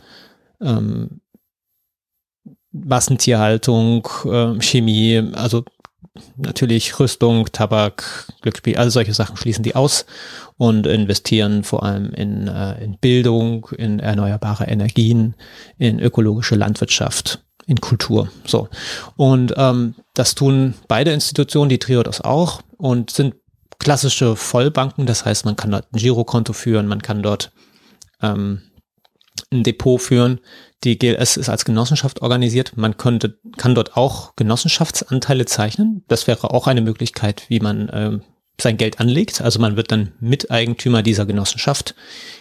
ähm, 0.61 1.21
Massentierhaltung, 2.73 4.09
äh, 4.25 4.61
Chemie, 4.61 5.33
also 5.33 5.65
natürlich 6.37 6.99
Rüstung, 6.99 7.47
Tabak, 7.53 8.29
Glücksspiel, 8.43 8.77
all 8.77 8.91
solche 8.91 9.15
Sachen 9.15 9.37
schließen 9.37 9.65
die 9.65 9.75
aus 9.75 10.07
und 10.61 10.87
investieren 10.87 11.65
vor 11.65 11.85
allem 11.85 12.13
in, 12.13 12.47
äh, 12.47 12.85
in 12.85 12.99
Bildung, 12.99 13.67
in 13.79 13.99
erneuerbare 13.99 14.65
Energien, 14.65 15.35
in 15.79 15.99
ökologische 15.99 16.55
Landwirtschaft, 16.55 17.43
in 17.65 17.81
Kultur. 17.81 18.29
So. 18.45 18.69
Und 19.17 19.55
ähm, 19.57 19.95
das 20.13 20.35
tun 20.35 20.75
beide 20.87 21.13
Institutionen, 21.13 21.71
die 21.71 21.79
Trio 21.79 22.03
das 22.03 22.21
auch 22.21 22.61
und 22.77 23.09
sind 23.09 23.37
klassische 23.79 24.37
Vollbanken, 24.37 25.07
das 25.07 25.25
heißt, 25.25 25.47
man 25.47 25.57
kann 25.57 25.71
dort 25.71 25.87
ein 25.95 25.99
Girokonto 25.99 26.53
führen, 26.53 26.87
man 26.89 27.01
kann 27.01 27.23
dort 27.23 27.53
ähm, 28.21 28.61
ein 29.51 29.63
Depot 29.63 29.99
führen. 29.99 30.41
Die 30.85 30.99
GLS 30.99 31.39
ist 31.39 31.49
als 31.49 31.65
Genossenschaft 31.65 32.21
organisiert. 32.21 32.77
Man 32.77 32.99
könnte, 32.99 33.39
kann 33.57 33.75
dort 33.75 33.97
auch 33.97 34.37
Genossenschaftsanteile 34.37 35.47
zeichnen. 35.47 36.05
Das 36.09 36.27
wäre 36.27 36.51
auch 36.51 36.67
eine 36.67 36.83
Möglichkeit, 36.83 37.45
wie 37.49 37.61
man 37.61 37.91
ähm, 37.95 38.23
sein 38.63 38.77
Geld 38.77 39.01
anlegt. 39.01 39.41
Also 39.41 39.59
man 39.59 39.77
wird 39.77 39.93
dann 39.93 40.13
Miteigentümer 40.21 41.03
dieser 41.03 41.27
Genossenschaft, 41.27 41.95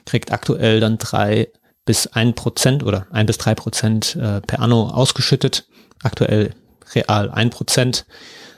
kriegt 0.06 0.32
aktuell 0.32 0.80
dann 0.80 0.98
drei 0.98 1.50
bis 1.86 2.08
ein 2.08 2.36
Prozent 2.36 2.84
oder 2.84 3.08
ein 3.12 3.26
bis 3.26 3.38
drei 3.38 3.56
Prozent 3.56 4.16
äh, 4.16 4.42
per 4.42 4.60
anno 4.60 4.90
ausgeschüttet. 4.90 5.68
Aktuell 6.04 6.54
real 6.94 7.30
ein 7.32 7.50
Prozent. 7.50 8.06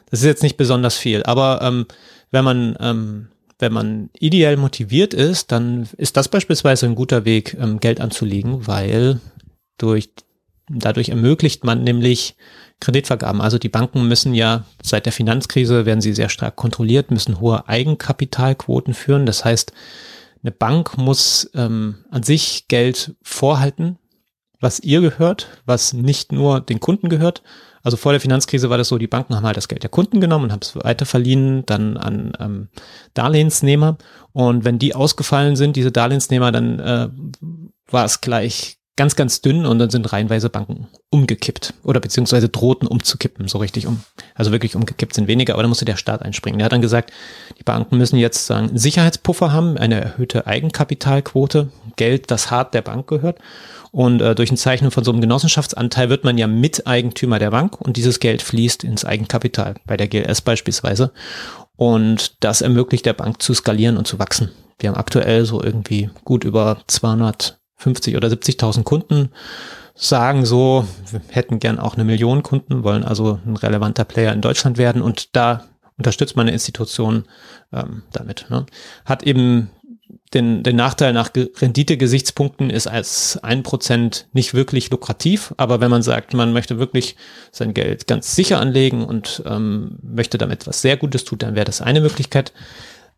Das 0.09 0.19
ist 0.19 0.25
jetzt 0.25 0.43
nicht 0.43 0.57
besonders 0.57 0.97
viel, 0.97 1.23
aber 1.23 1.61
ähm, 1.61 1.85
wenn 2.31 2.43
man 2.43 2.75
ähm, 2.79 3.27
wenn 3.61 3.71
man 3.71 4.09
ideell 4.19 4.57
motiviert 4.57 5.13
ist, 5.13 5.51
dann 5.51 5.87
ist 5.97 6.17
das 6.17 6.27
beispielsweise 6.27 6.87
ein 6.87 6.95
guter 6.95 7.25
Weg, 7.25 7.55
ähm, 7.59 7.79
Geld 7.79 8.01
anzulegen, 8.01 8.67
weil 8.67 9.21
durch 9.77 10.09
dadurch 10.73 11.09
ermöglicht 11.09 11.63
man 11.63 11.83
nämlich 11.83 12.35
Kreditvergaben. 12.79 13.41
Also 13.41 13.57
die 13.57 13.69
Banken 13.69 14.07
müssen 14.07 14.33
ja 14.33 14.65
seit 14.81 15.05
der 15.05 15.13
Finanzkrise 15.13 15.85
werden 15.85 16.01
sie 16.01 16.13
sehr 16.13 16.29
stark 16.29 16.55
kontrolliert, 16.55 17.11
müssen 17.11 17.39
hohe 17.39 17.67
Eigenkapitalquoten 17.67 18.93
führen. 18.93 19.25
Das 19.25 19.45
heißt, 19.45 19.71
eine 20.43 20.51
Bank 20.51 20.97
muss 20.97 21.49
ähm, 21.53 22.03
an 22.09 22.23
sich 22.23 22.67
Geld 22.67 23.15
vorhalten, 23.21 23.99
was 24.59 24.79
ihr 24.79 25.01
gehört, 25.01 25.47
was 25.65 25.93
nicht 25.93 26.31
nur 26.31 26.59
den 26.59 26.79
Kunden 26.79 27.09
gehört. 27.09 27.43
Also 27.83 27.97
vor 27.97 28.11
der 28.11 28.21
Finanzkrise 28.21 28.69
war 28.69 28.77
das 28.77 28.89
so, 28.89 28.97
die 28.97 29.07
Banken 29.07 29.35
haben 29.35 29.45
halt 29.45 29.57
das 29.57 29.67
Geld 29.67 29.83
der 29.83 29.89
Kunden 29.89 30.21
genommen 30.21 30.45
und 30.45 30.51
haben 30.51 30.61
es 30.61 30.75
weiterverliehen 30.75 31.65
dann 31.65 31.97
an 31.97 32.33
ähm, 32.39 32.69
Darlehensnehmer. 33.13 33.97
Und 34.33 34.65
wenn 34.65 34.79
die 34.79 34.95
ausgefallen 34.95 35.55
sind, 35.55 35.75
diese 35.75 35.91
Darlehensnehmer, 35.91 36.51
dann 36.51 36.79
äh, 36.79 37.09
war 37.87 38.05
es 38.05 38.21
gleich 38.21 38.77
ganz, 39.01 39.15
ganz 39.15 39.41
dünn 39.41 39.65
und 39.65 39.79
dann 39.79 39.89
sind 39.89 40.13
reihenweise 40.13 40.51
Banken 40.51 40.87
umgekippt 41.09 41.73
oder 41.83 41.99
beziehungsweise 41.99 42.49
drohten 42.49 42.87
umzukippen, 42.87 43.47
so 43.47 43.57
richtig 43.57 43.87
um. 43.87 44.03
Also 44.35 44.51
wirklich 44.51 44.75
umgekippt 44.75 45.15
sind 45.15 45.27
weniger, 45.27 45.55
aber 45.55 45.63
da 45.63 45.67
musste 45.67 45.85
der 45.85 45.97
Staat 45.97 46.21
einspringen. 46.21 46.59
Der 46.59 46.65
hat 46.65 46.71
dann 46.71 46.83
gesagt, 46.83 47.11
die 47.57 47.63
Banken 47.63 47.97
müssen 47.97 48.17
jetzt 48.17 48.45
sagen, 48.45 48.77
Sicherheitspuffer 48.77 49.51
haben, 49.51 49.75
eine 49.75 49.99
erhöhte 49.99 50.45
Eigenkapitalquote, 50.45 51.69
Geld, 51.95 52.29
das 52.29 52.51
hart 52.51 52.75
der 52.75 52.83
Bank 52.83 53.07
gehört. 53.07 53.39
Und 53.91 54.21
äh, 54.21 54.35
durch 54.35 54.51
ein 54.51 54.57
Zeichnen 54.57 54.91
von 54.91 55.03
so 55.03 55.11
einem 55.11 55.21
Genossenschaftsanteil 55.21 56.09
wird 56.09 56.23
man 56.23 56.37
ja 56.37 56.45
Miteigentümer 56.45 57.39
der 57.39 57.49
Bank 57.49 57.81
und 57.81 57.97
dieses 57.97 58.19
Geld 58.19 58.43
fließt 58.43 58.83
ins 58.83 59.03
Eigenkapital, 59.03 59.77
bei 59.87 59.97
der 59.97 60.09
GLS 60.09 60.41
beispielsweise. 60.41 61.11
Und 61.75 62.35
das 62.43 62.61
ermöglicht 62.61 63.07
der 63.07 63.13
Bank 63.13 63.41
zu 63.41 63.55
skalieren 63.55 63.97
und 63.97 64.05
zu 64.05 64.19
wachsen. 64.19 64.51
Wir 64.77 64.91
haben 64.91 64.97
aktuell 64.97 65.43
so 65.45 65.63
irgendwie 65.63 66.11
gut 66.23 66.43
über 66.43 66.77
200 66.85 67.57
50 67.81 68.15
oder 68.15 68.27
70.000 68.27 68.83
Kunden 68.83 69.29
sagen 69.95 70.45
so, 70.45 70.87
wir 71.11 71.21
hätten 71.29 71.59
gern 71.59 71.79
auch 71.79 71.95
eine 71.95 72.03
Million 72.03 72.43
Kunden, 72.43 72.83
wollen 72.83 73.03
also 73.03 73.39
ein 73.45 73.55
relevanter 73.55 74.05
Player 74.05 74.33
in 74.33 74.41
Deutschland 74.41 74.77
werden 74.77 75.01
und 75.01 75.35
da 75.35 75.65
unterstützt 75.97 76.35
man 76.35 76.47
eine 76.47 76.53
Institution 76.53 77.25
ähm, 77.71 78.03
damit. 78.11 78.47
Ne? 78.49 78.65
Hat 79.05 79.23
eben 79.23 79.69
den, 80.33 80.63
den 80.63 80.75
Nachteil 80.75 81.13
nach 81.13 81.29
Rendite-Gesichtspunkten 81.35 82.69
ist 82.69 82.87
als 82.87 83.37
ein 83.43 83.63
Prozent 83.63 84.27
nicht 84.33 84.53
wirklich 84.53 84.89
lukrativ, 84.89 85.53
aber 85.57 85.81
wenn 85.81 85.91
man 85.91 86.03
sagt, 86.03 86.33
man 86.33 86.53
möchte 86.53 86.79
wirklich 86.79 87.15
sein 87.51 87.73
Geld 87.73 88.07
ganz 88.07 88.35
sicher 88.35 88.59
anlegen 88.59 89.03
und 89.03 89.43
ähm, 89.45 89.99
möchte 90.01 90.37
damit 90.37 90.67
was 90.67 90.81
sehr 90.81 90.97
Gutes 90.97 91.25
tun, 91.25 91.39
dann 91.39 91.55
wäre 91.55 91.65
das 91.65 91.81
eine 91.81 92.01
Möglichkeit. 92.01 92.53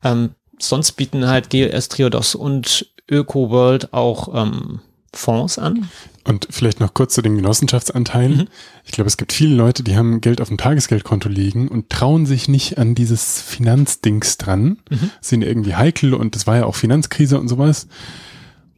Ähm, 0.04 0.32
sonst 0.60 0.94
bieten 0.94 1.28
halt 1.28 1.50
GLS, 1.50 1.90
Triodos 1.90 2.36
und 2.36 2.93
ÖkoWorld 3.10 3.94
auch 3.94 4.34
ähm, 4.34 4.80
Fonds 5.14 5.60
an. 5.60 5.90
Und 6.26 6.48
vielleicht 6.50 6.80
noch 6.80 6.94
kurz 6.94 7.14
zu 7.14 7.22
den 7.22 7.36
Genossenschaftsanteilen. 7.36 8.38
Mhm. 8.38 8.48
Ich 8.86 8.92
glaube, 8.92 9.08
es 9.08 9.18
gibt 9.18 9.34
viele 9.34 9.56
Leute, 9.56 9.84
die 9.84 9.98
haben 9.98 10.22
Geld 10.22 10.42
auf 10.42 10.48
dem 10.48 10.58
Tagesgeldkonto 10.58 11.30
liegen 11.30 11.68
und 11.68 11.90
trauen 11.90 12.26
sich 12.26 12.48
nicht 12.48 12.78
an 12.78 12.96
dieses 12.96 13.42
Finanzdings 13.42 14.38
dran. 14.38 14.78
Mhm. 14.90 15.12
Sind 15.22 15.44
irgendwie 15.44 15.76
heikel 15.76 16.14
und 16.14 16.36
das 16.36 16.48
war 16.48 16.58
ja 16.58 16.66
auch 16.66 16.76
Finanzkrise 16.76 17.40
und 17.40 17.48
sowas. 17.48 17.88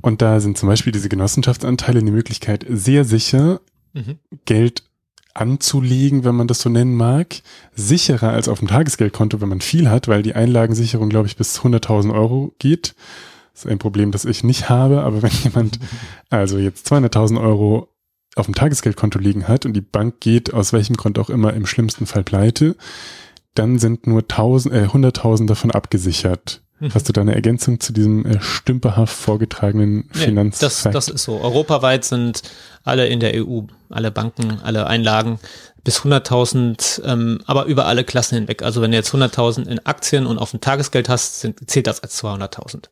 Und 0.01 0.21
da 0.21 0.39
sind 0.39 0.57
zum 0.57 0.69
Beispiel 0.69 0.91
diese 0.91 1.09
Genossenschaftsanteile 1.09 2.03
die 2.03 2.11
Möglichkeit, 2.11 2.65
sehr 2.69 3.05
sicher 3.05 3.61
mhm. 3.93 4.17
Geld 4.45 4.83
anzulegen, 5.33 6.23
wenn 6.23 6.35
man 6.35 6.47
das 6.47 6.61
so 6.61 6.69
nennen 6.69 6.95
mag, 6.95 7.41
sicherer 7.75 8.29
als 8.29 8.47
auf 8.47 8.59
dem 8.59 8.69
Tagesgeldkonto, 8.69 9.41
wenn 9.41 9.49
man 9.49 9.61
viel 9.61 9.89
hat, 9.89 10.07
weil 10.07 10.23
die 10.23 10.33
Einlagensicherung, 10.33 11.09
glaube 11.09 11.27
ich, 11.27 11.35
bis 11.35 11.59
100.000 11.59 12.13
Euro 12.13 12.53
geht. 12.57 12.95
Das 13.55 13.63
ist 13.63 13.71
ein 13.71 13.79
Problem, 13.79 14.11
das 14.11 14.25
ich 14.25 14.43
nicht 14.43 14.67
habe, 14.67 15.01
aber 15.03 15.21
wenn 15.21 15.31
jemand 15.31 15.79
also 16.29 16.57
jetzt 16.57 16.91
200.000 16.91 17.41
Euro 17.41 17.87
auf 18.35 18.47
dem 18.47 18.53
Tagesgeldkonto 18.53 19.17
liegen 19.17 19.47
hat 19.47 19.65
und 19.65 19.71
die 19.71 19.81
Bank 19.81 20.19
geht 20.19 20.53
aus 20.53 20.73
welchem 20.73 20.97
Grund 20.97 21.17
auch 21.17 21.29
immer 21.29 21.53
im 21.53 21.65
schlimmsten 21.65 22.05
Fall 22.05 22.25
pleite, 22.25 22.75
dann 23.53 23.79
sind 23.79 24.07
nur 24.07 24.23
1000, 24.23 24.73
äh, 24.75 24.87
100.000 24.87 25.47
davon 25.47 25.71
abgesichert. 25.71 26.63
Mhm. 26.81 26.93
Hast 26.93 27.07
du 27.07 27.13
da 27.13 27.21
eine 27.21 27.33
Ergänzung 27.33 27.79
zu 27.79 27.93
diesem 27.93 28.25
äh, 28.25 28.41
stümperhaft 28.41 29.15
vorgetragenen 29.15 30.09
nee, 30.13 30.25
Finanz? 30.25 30.59
Das, 30.59 30.83
das 30.83 31.07
ist 31.07 31.23
so. 31.23 31.39
Europaweit 31.39 32.03
sind 32.03 32.41
alle 32.83 33.07
in 33.07 33.21
der 33.21 33.41
EU, 33.41 33.61
alle 33.89 34.11
Banken, 34.11 34.59
alle 34.63 34.85
Einlagen 34.87 35.39
bis 35.85 36.01
100.000, 36.01 37.05
ähm, 37.05 37.39
aber 37.45 37.65
über 37.65 37.85
alle 37.85 38.03
Klassen 38.03 38.35
hinweg. 38.35 38.63
Also 38.63 38.81
wenn 38.81 38.91
du 38.91 38.97
jetzt 38.97 39.13
100.000 39.13 39.65
in 39.67 39.85
Aktien 39.85 40.25
und 40.25 40.39
auf 40.39 40.51
dem 40.51 40.59
Tagesgeld 40.59 41.07
hast, 41.07 41.39
sind, 41.39 41.69
zählt 41.69 41.87
das 41.87 42.03
als 42.03 42.21
200.000. 42.21 42.89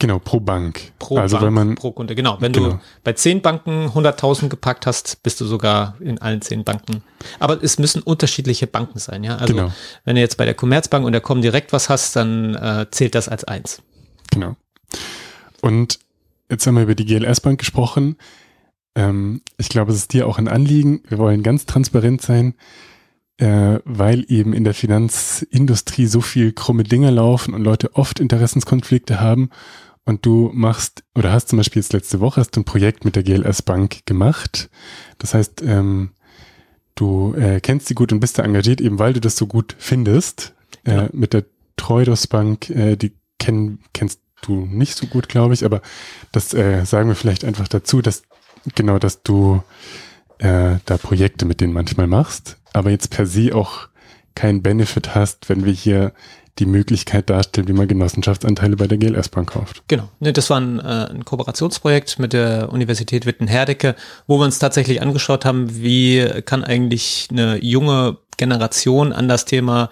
Genau, 0.00 0.18
pro 0.18 0.40
Bank. 0.40 0.92
Pro 0.98 1.18
also 1.18 1.36
Bank, 1.36 1.46
wenn 1.46 1.54
man, 1.54 1.74
pro 1.76 1.92
Kunde, 1.92 2.14
genau. 2.14 2.36
Wenn 2.40 2.52
genau. 2.52 2.70
du 2.70 2.80
bei 3.04 3.12
zehn 3.12 3.42
Banken 3.42 3.86
100.000 3.86 4.48
gepackt 4.48 4.86
hast, 4.86 5.22
bist 5.22 5.40
du 5.40 5.46
sogar 5.46 5.96
in 6.00 6.20
allen 6.20 6.42
zehn 6.42 6.64
Banken. 6.64 7.02
Aber 7.38 7.62
es 7.62 7.78
müssen 7.78 8.02
unterschiedliche 8.02 8.66
Banken 8.66 8.98
sein, 8.98 9.22
ja. 9.22 9.36
Also 9.36 9.54
genau. 9.54 9.72
wenn 10.04 10.16
du 10.16 10.20
jetzt 10.20 10.36
bei 10.36 10.44
der 10.44 10.54
Commerzbank 10.54 11.06
und 11.06 11.12
der 11.12 11.20
Comdirect 11.20 11.72
was 11.72 11.88
hast, 11.88 12.16
dann 12.16 12.54
äh, 12.54 12.86
zählt 12.90 13.14
das 13.14 13.28
als 13.28 13.44
eins. 13.44 13.82
Genau. 14.32 14.56
Und 15.60 16.00
jetzt 16.50 16.66
haben 16.66 16.74
wir 16.74 16.82
über 16.82 16.96
die 16.96 17.06
GLS 17.06 17.40
Bank 17.40 17.60
gesprochen. 17.60 18.16
Ähm, 18.96 19.42
ich 19.58 19.68
glaube, 19.68 19.92
es 19.92 19.98
ist 19.98 20.12
dir 20.12 20.26
auch 20.26 20.38
ein 20.38 20.48
Anliegen. 20.48 21.02
Wir 21.08 21.18
wollen 21.18 21.44
ganz 21.44 21.66
transparent 21.66 22.20
sein 22.20 22.54
äh, 23.38 23.80
weil 23.84 24.24
eben 24.28 24.52
in 24.52 24.64
der 24.64 24.74
Finanzindustrie 24.74 26.06
so 26.06 26.20
viel 26.20 26.52
krumme 26.52 26.84
Dinge 26.84 27.10
laufen 27.10 27.54
und 27.54 27.62
Leute 27.62 27.94
oft 27.94 28.20
Interessenskonflikte 28.20 29.20
haben. 29.20 29.50
Und 30.04 30.26
du 30.26 30.50
machst 30.52 31.02
oder 31.14 31.32
hast 31.32 31.48
zum 31.48 31.56
Beispiel 31.56 31.80
jetzt 31.80 31.92
letzte 31.92 32.20
Woche 32.20 32.40
hast 32.40 32.52
du 32.52 32.60
ein 32.60 32.64
Projekt 32.64 33.04
mit 33.04 33.16
der 33.16 33.22
GLS 33.22 33.62
Bank 33.62 34.04
gemacht. 34.06 34.68
Das 35.18 35.34
heißt, 35.34 35.62
ähm, 35.62 36.10
du 36.94 37.34
äh, 37.34 37.60
kennst 37.60 37.86
sie 37.86 37.94
gut 37.94 38.12
und 38.12 38.20
bist 38.20 38.38
da 38.38 38.42
engagiert, 38.42 38.80
eben 38.80 38.98
weil 38.98 39.14
du 39.14 39.20
das 39.20 39.36
so 39.36 39.46
gut 39.46 39.74
findest. 39.78 40.54
Genau. 40.84 41.04
Äh, 41.04 41.08
mit 41.12 41.32
der 41.32 41.44
Treudos 41.76 42.26
Bank, 42.26 42.68
äh, 42.70 42.96
die 42.96 43.12
kenn, 43.38 43.78
kennst 43.92 44.20
du 44.42 44.66
nicht 44.66 44.96
so 44.96 45.06
gut, 45.06 45.28
glaube 45.28 45.54
ich, 45.54 45.64
aber 45.64 45.80
das 46.32 46.52
äh, 46.52 46.84
sagen 46.84 47.08
wir 47.08 47.16
vielleicht 47.16 47.44
einfach 47.44 47.68
dazu, 47.68 48.02
dass 48.02 48.22
genau, 48.74 48.98
dass 48.98 49.22
du 49.22 49.62
äh, 50.38 50.76
da 50.84 50.98
Projekte 50.98 51.46
mit 51.46 51.60
denen 51.60 51.72
manchmal 51.72 52.06
machst 52.06 52.58
aber 52.74 52.90
jetzt 52.90 53.10
per 53.10 53.24
se 53.24 53.54
auch 53.54 53.88
keinen 54.34 54.62
Benefit 54.62 55.14
hast, 55.14 55.48
wenn 55.48 55.64
wir 55.64 55.72
hier 55.72 56.12
die 56.58 56.66
Möglichkeit 56.66 57.30
darstellen, 57.30 57.66
wie 57.66 57.72
man 57.72 57.88
Genossenschaftsanteile 57.88 58.76
bei 58.76 58.86
der 58.86 58.98
GLS 58.98 59.28
Bank 59.28 59.52
kauft. 59.52 59.82
Genau. 59.88 60.08
Ne, 60.20 60.32
das 60.32 60.50
war 60.50 60.60
ein, 60.60 60.78
äh, 60.78 61.08
ein 61.10 61.24
Kooperationsprojekt 61.24 62.18
mit 62.18 62.32
der 62.32 62.72
Universität 62.72 63.26
Witten-Herdecke, 63.26 63.96
wo 64.26 64.38
wir 64.38 64.44
uns 64.44 64.60
tatsächlich 64.60 65.02
angeschaut 65.02 65.44
haben, 65.44 65.82
wie 65.82 66.24
kann 66.44 66.62
eigentlich 66.62 67.28
eine 67.30 67.62
junge 67.62 68.18
Generation 68.36 69.12
an 69.12 69.28
das 69.28 69.44
Thema 69.44 69.90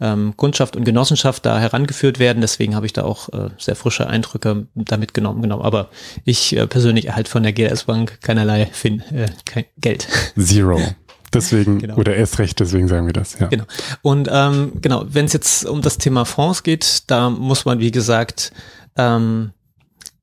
ähm, 0.00 0.34
Kundschaft 0.36 0.76
und 0.76 0.84
Genossenschaft 0.84 1.46
da 1.46 1.58
herangeführt 1.58 2.18
werden. 2.18 2.40
Deswegen 2.40 2.74
habe 2.74 2.86
ich 2.86 2.92
da 2.92 3.04
auch 3.04 3.28
äh, 3.30 3.50
sehr 3.58 3.76
frische 3.76 4.08
Eindrücke 4.08 4.66
damit 4.74 5.14
genommen. 5.14 5.42
Genau. 5.42 5.62
Aber 5.62 5.88
ich 6.24 6.56
äh, 6.56 6.66
persönlich 6.66 7.06
erhalte 7.06 7.30
von 7.30 7.42
der 7.42 7.52
GLS 7.52 7.84
Bank 7.84 8.20
keinerlei 8.20 8.66
fin 8.66 9.00
äh, 9.12 9.28
kein 9.44 9.64
Geld. 9.78 10.06
Zero. 10.38 10.80
Deswegen, 11.32 11.78
genau. 11.78 11.96
oder 11.96 12.14
erst 12.14 12.38
recht, 12.38 12.60
deswegen 12.60 12.88
sagen 12.88 13.06
wir 13.06 13.12
das, 13.12 13.38
ja. 13.38 13.48
Genau. 13.48 13.64
Und 14.02 14.28
ähm, 14.30 14.72
genau, 14.80 15.04
wenn 15.08 15.24
es 15.24 15.32
jetzt 15.32 15.66
um 15.66 15.82
das 15.82 15.98
Thema 15.98 16.24
Fonds 16.24 16.62
geht, 16.62 17.04
da 17.08 17.30
muss 17.30 17.64
man, 17.64 17.80
wie 17.80 17.90
gesagt, 17.90 18.52
ähm, 18.96 19.52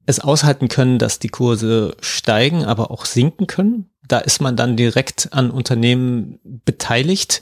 es 0.05 0.19
aushalten 0.19 0.67
können, 0.67 0.99
dass 0.99 1.19
die 1.19 1.29
Kurse 1.29 1.95
steigen, 2.01 2.65
aber 2.65 2.91
auch 2.91 3.05
sinken 3.05 3.47
können. 3.47 3.89
Da 4.07 4.19
ist 4.19 4.41
man 4.41 4.55
dann 4.55 4.75
direkt 4.75 5.29
an 5.31 5.49
Unternehmen 5.49 6.39
beteiligt. 6.65 7.41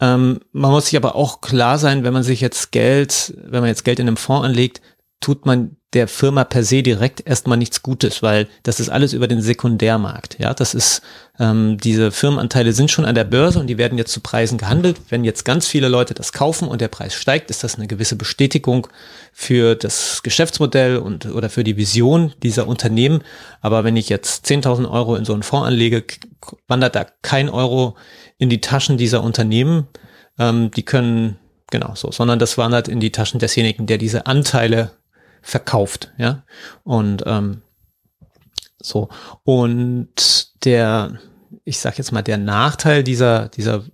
Ähm, 0.00 0.40
man 0.52 0.72
muss 0.72 0.86
sich 0.86 0.96
aber 0.96 1.14
auch 1.14 1.40
klar 1.40 1.78
sein, 1.78 2.02
wenn 2.02 2.12
man 2.12 2.24
sich 2.24 2.40
jetzt 2.40 2.72
Geld, 2.72 3.34
wenn 3.44 3.60
man 3.60 3.68
jetzt 3.68 3.84
Geld 3.84 4.00
in 4.00 4.08
einem 4.08 4.16
Fonds 4.16 4.46
anlegt, 4.46 4.80
tut 5.22 5.46
man 5.46 5.76
der 5.92 6.08
Firma 6.08 6.44
per 6.44 6.64
se 6.64 6.82
direkt 6.82 7.26
erstmal 7.26 7.58
nichts 7.58 7.82
Gutes, 7.82 8.22
weil 8.22 8.48
das 8.62 8.80
ist 8.80 8.88
alles 8.88 9.12
über 9.12 9.28
den 9.28 9.42
Sekundärmarkt. 9.42 10.38
Ja, 10.38 10.54
das 10.54 10.72
ist, 10.72 11.02
ähm, 11.38 11.76
diese 11.76 12.10
Firmenanteile 12.10 12.72
sind 12.72 12.90
schon 12.90 13.04
an 13.04 13.14
der 13.14 13.24
Börse 13.24 13.58
und 13.58 13.66
die 13.66 13.76
werden 13.76 13.98
jetzt 13.98 14.12
zu 14.12 14.20
Preisen 14.20 14.56
gehandelt. 14.56 15.00
Wenn 15.10 15.22
jetzt 15.22 15.44
ganz 15.44 15.66
viele 15.66 15.88
Leute 15.88 16.14
das 16.14 16.32
kaufen 16.32 16.68
und 16.68 16.80
der 16.80 16.88
Preis 16.88 17.14
steigt, 17.14 17.50
ist 17.50 17.62
das 17.62 17.76
eine 17.76 17.88
gewisse 17.88 18.16
Bestätigung 18.16 18.88
für 19.32 19.74
das 19.74 20.22
Geschäftsmodell 20.22 20.96
und 20.96 21.26
oder 21.26 21.50
für 21.50 21.64
die 21.64 21.76
Vision 21.76 22.32
dieser 22.42 22.66
Unternehmen. 22.66 23.22
Aber 23.60 23.84
wenn 23.84 23.96
ich 23.96 24.08
jetzt 24.08 24.46
10.000 24.46 24.90
Euro 24.90 25.16
in 25.16 25.26
so 25.26 25.34
einen 25.34 25.42
Fonds 25.42 25.66
anlege, 25.66 26.04
wandert 26.68 26.94
da 26.94 27.06
kein 27.20 27.50
Euro 27.50 27.96
in 28.38 28.48
die 28.48 28.62
Taschen 28.62 28.96
dieser 28.96 29.22
Unternehmen. 29.22 29.88
Ähm, 30.38 30.70
die 30.70 30.84
können 30.84 31.38
genau 31.70 31.94
so, 31.94 32.10
sondern 32.12 32.38
das 32.38 32.56
wandert 32.56 32.88
in 32.88 33.00
die 33.00 33.12
Taschen 33.12 33.40
desjenigen, 33.40 33.86
der 33.86 33.98
diese 33.98 34.26
Anteile 34.26 34.92
verkauft, 35.42 36.12
ja. 36.16 36.44
Und 36.84 37.24
ähm, 37.26 37.62
so. 38.80 39.08
Und 39.44 40.64
der, 40.64 41.18
ich 41.64 41.78
sag 41.78 41.98
jetzt 41.98 42.12
mal, 42.12 42.22
der 42.22 42.38
Nachteil 42.38 43.02
dieser, 43.02 43.48
dieser 43.48 43.84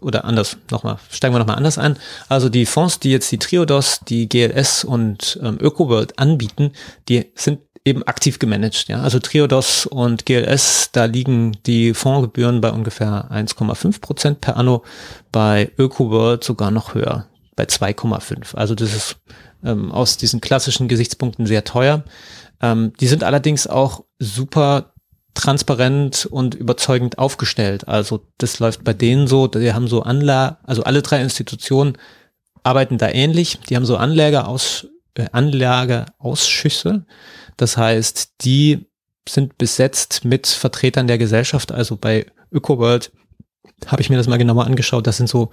oder 0.00 0.24
anders, 0.24 0.56
nochmal, 0.70 0.98
steigen 1.10 1.34
wir 1.34 1.38
nochmal 1.38 1.56
anders 1.56 1.78
ein. 1.78 1.96
Also 2.28 2.48
die 2.48 2.66
Fonds, 2.66 3.00
die 3.00 3.10
jetzt 3.10 3.30
die 3.32 3.38
Triodos, 3.38 4.00
die 4.00 4.28
GLS 4.28 4.84
und 4.84 5.38
ähm, 5.42 5.58
ÖkoWorld 5.60 6.18
anbieten, 6.18 6.72
die 7.08 7.32
sind 7.34 7.60
eben 7.84 8.02
aktiv 8.02 8.38
gemanagt. 8.38 8.88
Ja? 8.88 9.00
Also 9.00 9.18
Triodos 9.20 9.86
und 9.86 10.26
GLS, 10.26 10.90
da 10.92 11.06
liegen 11.06 11.56
die 11.66 11.94
Fondsgebühren 11.94 12.60
bei 12.60 12.70
ungefähr 12.70 13.30
1,5 13.30 14.00
Prozent 14.00 14.40
per 14.40 14.56
anno, 14.56 14.84
bei 15.32 15.70
ÖkoWorld 15.78 16.44
sogar 16.44 16.70
noch 16.70 16.94
höher, 16.94 17.26
bei 17.60 17.66
2,5. 17.66 18.54
Also 18.54 18.74
das 18.74 18.94
ist 18.94 19.16
ähm, 19.62 19.92
aus 19.92 20.16
diesen 20.16 20.40
klassischen 20.40 20.88
Gesichtspunkten 20.88 21.44
sehr 21.44 21.62
teuer. 21.62 22.04
Ähm, 22.62 22.94
die 23.00 23.06
sind 23.06 23.22
allerdings 23.22 23.66
auch 23.66 24.04
super 24.18 24.94
transparent 25.34 26.24
und 26.24 26.54
überzeugend 26.54 27.18
aufgestellt. 27.18 27.86
Also 27.86 28.26
das 28.38 28.60
läuft 28.60 28.82
bei 28.82 28.94
denen 28.94 29.26
so, 29.26 29.46
die 29.46 29.74
haben 29.74 29.88
so 29.88 30.02
Anlage, 30.02 30.56
also 30.64 30.84
alle 30.84 31.02
drei 31.02 31.20
Institutionen 31.20 31.98
arbeiten 32.62 32.96
da 32.96 33.10
ähnlich. 33.10 33.58
Die 33.68 33.76
haben 33.76 33.84
so 33.84 33.98
Anlageaus, 33.98 34.86
äh, 35.14 35.26
Anlageausschüsse. 35.32 37.04
Das 37.58 37.76
heißt, 37.76 38.36
die 38.40 38.86
sind 39.28 39.58
besetzt 39.58 40.24
mit 40.24 40.46
Vertretern 40.46 41.08
der 41.08 41.18
Gesellschaft. 41.18 41.72
Also 41.72 41.98
bei 41.98 42.24
ÖkoWorld 42.52 43.12
habe 43.86 44.00
ich 44.00 44.08
mir 44.08 44.16
das 44.16 44.28
mal 44.28 44.38
genauer 44.38 44.64
angeschaut. 44.64 45.06
Das 45.06 45.18
sind 45.18 45.28
so 45.28 45.50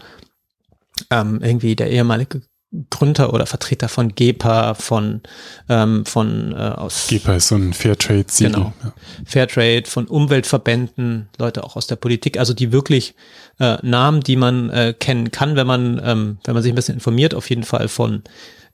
ähm, 1.12 1.40
irgendwie 1.42 1.76
der 1.76 1.90
ehemalige 1.90 2.42
Gründer 2.90 3.34
oder 3.34 3.46
Vertreter 3.46 3.88
von 3.88 4.14
GEPA, 4.14 4.74
von, 4.74 5.22
ähm, 5.70 6.06
von 6.06 6.52
äh, 6.52 6.56
aus 6.56 7.08
GEPA 7.08 7.36
ist 7.36 7.48
so 7.48 7.56
ein 7.56 7.72
Fairtrade-Siegel. 7.72 8.54
Genau. 8.54 8.74
Ja. 8.84 8.94
Fairtrade, 9.26 9.86
von 9.86 10.06
Umweltverbänden, 10.06 11.30
Leute 11.40 11.64
auch 11.64 11.78
aus 11.78 11.88
der 11.88 11.96
Politik, 11.96 12.38
also 12.38 12.54
die 12.54 12.74
wirklich 12.74 13.16
äh, 13.60 13.78
Namen, 13.84 14.22
die 14.22 14.36
man 14.36 14.70
äh, 14.70 14.94
kennen 14.98 15.32
kann, 15.32 15.56
wenn 15.56 15.66
man, 15.66 16.02
ähm, 16.04 16.38
wenn 16.44 16.54
man 16.54 16.62
sich 16.62 16.74
ein 16.74 16.76
bisschen 16.76 16.96
informiert, 16.96 17.34
auf 17.34 17.50
jeden 17.50 17.64
Fall 17.64 17.88
von 17.88 18.24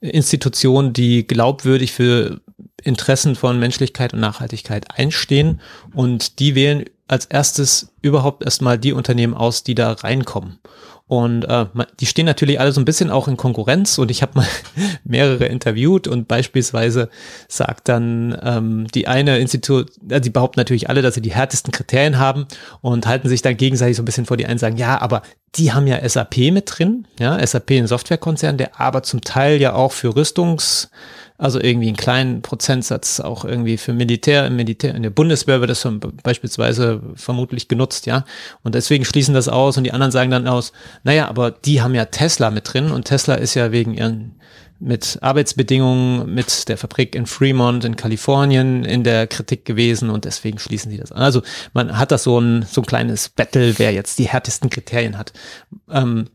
Institutionen, 0.00 0.92
die 0.92 1.26
glaubwürdig 1.26 1.92
für 1.92 2.40
Interessen 2.82 3.36
von 3.36 3.60
Menschlichkeit 3.60 4.12
und 4.12 4.20
Nachhaltigkeit 4.20 4.86
einstehen 4.90 5.60
und 5.94 6.40
die 6.40 6.56
wählen 6.56 6.84
als 7.06 7.26
erstes 7.26 7.92
überhaupt 8.02 8.44
erstmal 8.44 8.78
die 8.78 8.92
Unternehmen 8.92 9.34
aus, 9.34 9.62
die 9.62 9.74
da 9.74 9.92
reinkommen. 9.92 10.58
Und 11.06 11.44
äh, 11.44 11.66
die 12.00 12.06
stehen 12.06 12.24
natürlich 12.24 12.58
alle 12.58 12.72
so 12.72 12.80
ein 12.80 12.86
bisschen 12.86 13.10
auch 13.10 13.28
in 13.28 13.36
Konkurrenz. 13.36 13.98
Und 13.98 14.10
ich 14.10 14.22
habe 14.22 14.32
mal 14.36 14.46
mehrere 15.04 15.46
interviewt. 15.46 16.08
Und 16.08 16.28
beispielsweise 16.28 17.10
sagt 17.48 17.88
dann 17.88 18.38
ähm, 18.42 18.86
die 18.94 19.06
eine 19.06 19.38
Institut, 19.38 19.90
äh, 20.08 20.20
die 20.20 20.30
behaupten 20.30 20.60
natürlich 20.60 20.88
alle, 20.88 21.02
dass 21.02 21.14
sie 21.14 21.20
die 21.20 21.34
härtesten 21.34 21.72
Kriterien 21.72 22.18
haben 22.18 22.46
und 22.80 23.06
halten 23.06 23.28
sich 23.28 23.42
dann 23.42 23.56
gegenseitig 23.56 23.96
so 23.96 24.02
ein 24.02 24.06
bisschen 24.06 24.24
vor. 24.24 24.38
Die 24.38 24.46
einen 24.46 24.58
sagen, 24.58 24.78
ja, 24.78 25.00
aber 25.00 25.22
die 25.56 25.72
haben 25.72 25.86
ja 25.86 26.06
SAP 26.08 26.38
mit 26.52 26.72
drin, 26.78 27.06
ja, 27.18 27.44
SAP 27.46 27.72
ein 27.72 27.86
Softwarekonzern, 27.86 28.58
der 28.58 28.80
aber 28.80 29.02
zum 29.02 29.20
Teil 29.20 29.60
ja 29.60 29.74
auch 29.74 29.92
für 29.92 30.16
Rüstungs 30.16 30.90
also 31.36 31.60
irgendwie 31.60 31.88
einen 31.88 31.96
kleinen 31.96 32.42
Prozentsatz 32.42 33.18
auch 33.18 33.44
irgendwie 33.44 33.76
für 33.76 33.92
Militär, 33.92 34.46
im 34.46 34.56
Militär, 34.56 34.94
in 34.94 35.02
der 35.02 35.10
Bundeswehr 35.10 35.60
wird 35.60 35.70
das 35.70 35.86
beispielsweise 36.22 37.02
vermutlich 37.16 37.66
genutzt, 37.66 38.06
ja. 38.06 38.24
Und 38.62 38.74
deswegen 38.74 39.04
schließen 39.04 39.34
das 39.34 39.48
aus 39.48 39.76
und 39.76 39.84
die 39.84 39.92
anderen 39.92 40.12
sagen 40.12 40.30
dann 40.30 40.46
aus, 40.46 40.72
naja, 41.02 41.28
aber 41.28 41.50
die 41.50 41.82
haben 41.82 41.94
ja 41.94 42.04
Tesla 42.04 42.50
mit 42.50 42.72
drin 42.72 42.90
und 42.92 43.06
Tesla 43.06 43.34
ist 43.34 43.54
ja 43.54 43.72
wegen 43.72 43.94
ihren 43.94 44.36
mit 44.80 45.18
Arbeitsbedingungen 45.22 46.32
mit 46.32 46.68
der 46.68 46.76
Fabrik 46.76 47.14
in 47.14 47.26
Fremont 47.26 47.84
in 47.84 47.96
Kalifornien 47.96 48.84
in 48.84 49.02
der 49.02 49.26
Kritik 49.26 49.64
gewesen 49.64 50.10
und 50.10 50.24
deswegen 50.24 50.58
schließen 50.58 50.90
sie 50.90 50.98
das 50.98 51.10
an. 51.12 51.22
Also 51.22 51.42
man 51.72 51.98
hat 51.98 52.12
das 52.12 52.24
so 52.24 52.38
ein, 52.38 52.62
so 52.62 52.82
ein 52.82 52.86
kleines 52.86 53.28
Battle, 53.28 53.78
wer 53.78 53.92
jetzt 53.92 54.18
die 54.18 54.28
härtesten 54.28 54.70
Kriterien 54.70 55.16
hat. 55.16 55.32
Ähm, 55.90 56.28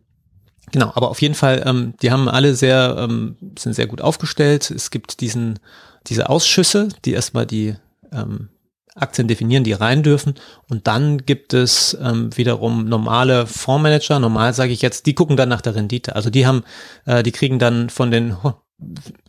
Genau, 0.72 0.92
aber 0.96 1.10
auf 1.10 1.22
jeden 1.22 1.36
Fall, 1.36 1.64
ähm, 1.66 1.94
die 2.02 2.12
haben 2.12 2.28
alle 2.28 2.56
sehr, 2.56 2.96
ähm, 2.98 3.36
sind 3.58 3.74
sehr 3.74 3.88
gut 3.88 4.02
aufgestellt. 4.02 4.72
Es 4.72 4.92
gibt 4.92 5.22
diesen, 5.22 5.60
diese 6.08 6.30
Ausschüsse, 6.30 6.90
die 7.06 7.14
erstmal 7.14 7.46
die 7.46 7.76
ähm, 8.12 8.50
Aktien 8.96 9.28
definieren, 9.28 9.64
die 9.64 9.74
rein 9.74 10.04
dürfen. 10.04 10.36
Und 10.70 10.88
dann 10.88 11.26
gibt 11.26 11.54
es 11.54 11.98
ähm, 12.02 12.36
wiederum 12.36 12.86
normale 12.86 13.48
Fondsmanager, 13.48 14.20
normal 14.20 14.54
sage 14.54 14.74
ich 14.74 14.82
jetzt, 14.82 15.06
die 15.06 15.16
gucken 15.16 15.38
dann 15.38 15.50
nach 15.50 15.62
der 15.62 15.76
Rendite. 15.76 16.16
Also 16.16 16.30
die 16.30 16.46
haben, 16.46 16.64
äh, 17.06 17.24
die 17.24 17.32
kriegen 17.32 17.60
dann 17.60 17.90
von 17.90 18.12
den 18.12 18.36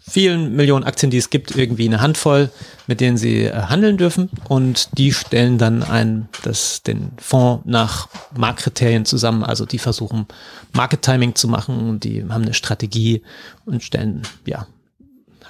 vielen 0.00 0.54
Millionen 0.54 0.84
Aktien, 0.84 1.10
die 1.10 1.18
es 1.18 1.30
gibt, 1.30 1.56
irgendwie 1.56 1.86
eine 1.86 2.00
Handvoll, 2.00 2.50
mit 2.86 3.00
denen 3.00 3.16
sie 3.16 3.44
äh, 3.44 3.52
handeln 3.52 3.96
dürfen 3.96 4.30
und 4.48 4.96
die 4.98 5.12
stellen 5.12 5.58
dann 5.58 5.82
ein, 5.82 6.28
das, 6.42 6.82
den 6.82 7.12
Fonds 7.18 7.64
nach 7.66 8.08
Marktkriterien 8.36 9.04
zusammen. 9.04 9.44
Also 9.44 9.66
die 9.66 9.78
versuchen 9.78 10.26
Market 10.72 11.02
Timing 11.02 11.34
zu 11.34 11.48
machen, 11.48 12.00
die 12.00 12.22
haben 12.24 12.42
eine 12.42 12.54
Strategie 12.54 13.22
und 13.64 13.82
stellen, 13.82 14.22
ja, 14.46 14.66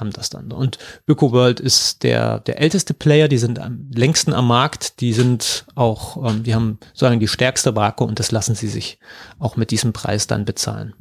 haben 0.01 0.11
das 0.13 0.31
dann. 0.31 0.51
Und 0.51 0.79
ÖkoWorld 1.07 1.61
ist 1.61 2.03
der, 2.03 2.41
der 2.41 2.59
älteste 2.59 2.95
Player, 2.95 3.29
die 3.29 3.39
sind 3.39 3.59
am 3.59 3.87
längsten 3.93 4.33
am 4.33 4.49
Markt, 4.49 5.01
die 5.01 5.13
sind 5.13 5.67
auch, 5.75 6.29
ähm, 6.29 6.43
die 6.43 6.55
haben 6.55 6.79
sozusagen 6.95 7.21
die 7.21 7.29
stärkste 7.29 7.73
Marke 7.73 8.05
und 8.05 8.19
das 8.19 8.33
lassen 8.33 8.55
sie 8.55 8.69
sich 8.69 8.99
auch 9.39 9.57
mit 9.57 9.71
diesem 9.71 9.93
Preis 9.93 10.27
dann 10.27 10.47
bezahlen. 10.47 10.95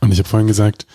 Und 0.00 0.12
ich 0.12 0.18
habe 0.18 0.28
vorhin 0.28 0.46
gesagt, 0.46 0.86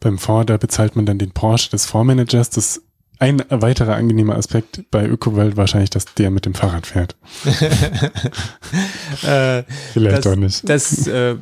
beim 0.00 0.18
Fonds, 0.18 0.46
da 0.46 0.56
bezahlt 0.56 0.96
man 0.96 1.06
dann 1.06 1.18
den 1.18 1.30
Porsche 1.30 1.70
des 1.70 1.86
Fondsmanagers. 1.86 2.50
Das 2.50 2.82
ein 3.20 3.44
weiterer 3.50 3.96
angenehmer 3.96 4.34
Aspekt 4.36 4.90
bei 4.90 5.06
ÖkoWorld 5.06 5.58
wahrscheinlich, 5.58 5.90
dass 5.90 6.06
der 6.06 6.30
mit 6.30 6.46
dem 6.46 6.54
Fahrrad 6.54 6.86
fährt. 6.86 7.16
äh, 9.22 9.62
Vielleicht 9.92 10.24
das, 10.24 10.26
auch 10.26 10.36
nicht. 10.36 10.66
Das, 10.66 11.06
äh, 11.06 11.36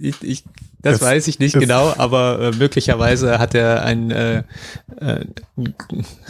ich, 0.00 0.14
ich, 0.22 0.44
das, 0.80 1.00
das 1.00 1.02
weiß 1.02 1.28
ich 1.28 1.38
nicht 1.38 1.58
genau, 1.58 1.92
aber 1.98 2.40
äh, 2.40 2.56
möglicherweise 2.56 3.38
hat 3.38 3.54
er 3.54 3.84
ein, 3.84 4.10
äh, 4.10 4.38
äh, 5.00 5.26
ein 5.58 5.74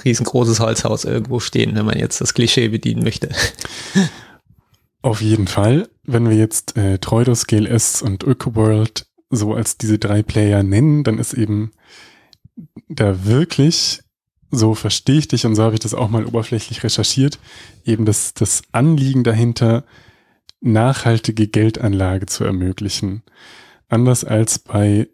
riesengroßes 0.04 0.58
Holzhaus 0.58 1.04
irgendwo 1.04 1.38
stehen, 1.38 1.76
wenn 1.76 1.86
man 1.86 1.98
jetzt 1.98 2.20
das 2.20 2.34
Klischee 2.34 2.66
bedienen 2.68 3.04
möchte. 3.04 3.28
Auf 5.02 5.22
jeden 5.22 5.46
Fall, 5.46 5.88
wenn 6.02 6.28
wir 6.28 6.36
jetzt 6.36 6.76
äh, 6.76 6.98
Treudos, 6.98 7.46
GLS 7.46 8.02
und 8.02 8.24
ÖkoWorld 8.24 9.06
so 9.30 9.54
als 9.54 9.78
diese 9.78 9.98
drei 9.98 10.22
Player 10.22 10.62
nennen, 10.62 11.04
dann 11.04 11.18
ist 11.18 11.34
eben 11.34 11.72
da 12.88 13.24
wirklich, 13.24 14.02
so 14.50 14.74
verstehe 14.74 15.18
ich 15.18 15.28
dich 15.28 15.44
und 15.46 15.54
so 15.54 15.62
habe 15.62 15.74
ich 15.74 15.80
das 15.80 15.94
auch 15.94 16.08
mal 16.08 16.24
oberflächlich 16.24 16.82
recherchiert, 16.82 17.38
eben 17.84 18.04
das, 18.04 18.34
das 18.34 18.62
Anliegen 18.72 19.24
dahinter, 19.24 19.84
nachhaltige 20.60 21.46
Geldanlage 21.46 22.26
zu 22.26 22.44
ermöglichen. 22.44 23.22
Anders 23.88 24.24
als 24.24 24.58
bei 24.58 25.08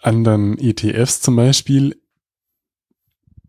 anderen 0.00 0.58
ETFs 0.58 1.20
zum 1.20 1.36
Beispiel, 1.36 2.00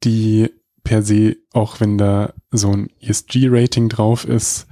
die 0.04 0.50
per 0.84 1.04
se, 1.04 1.38
auch 1.52 1.80
wenn 1.80 1.98
da 1.98 2.34
so 2.52 2.72
ein 2.72 2.90
ESG-Rating 3.02 3.90
drauf 3.90 4.26
ist 4.26 4.68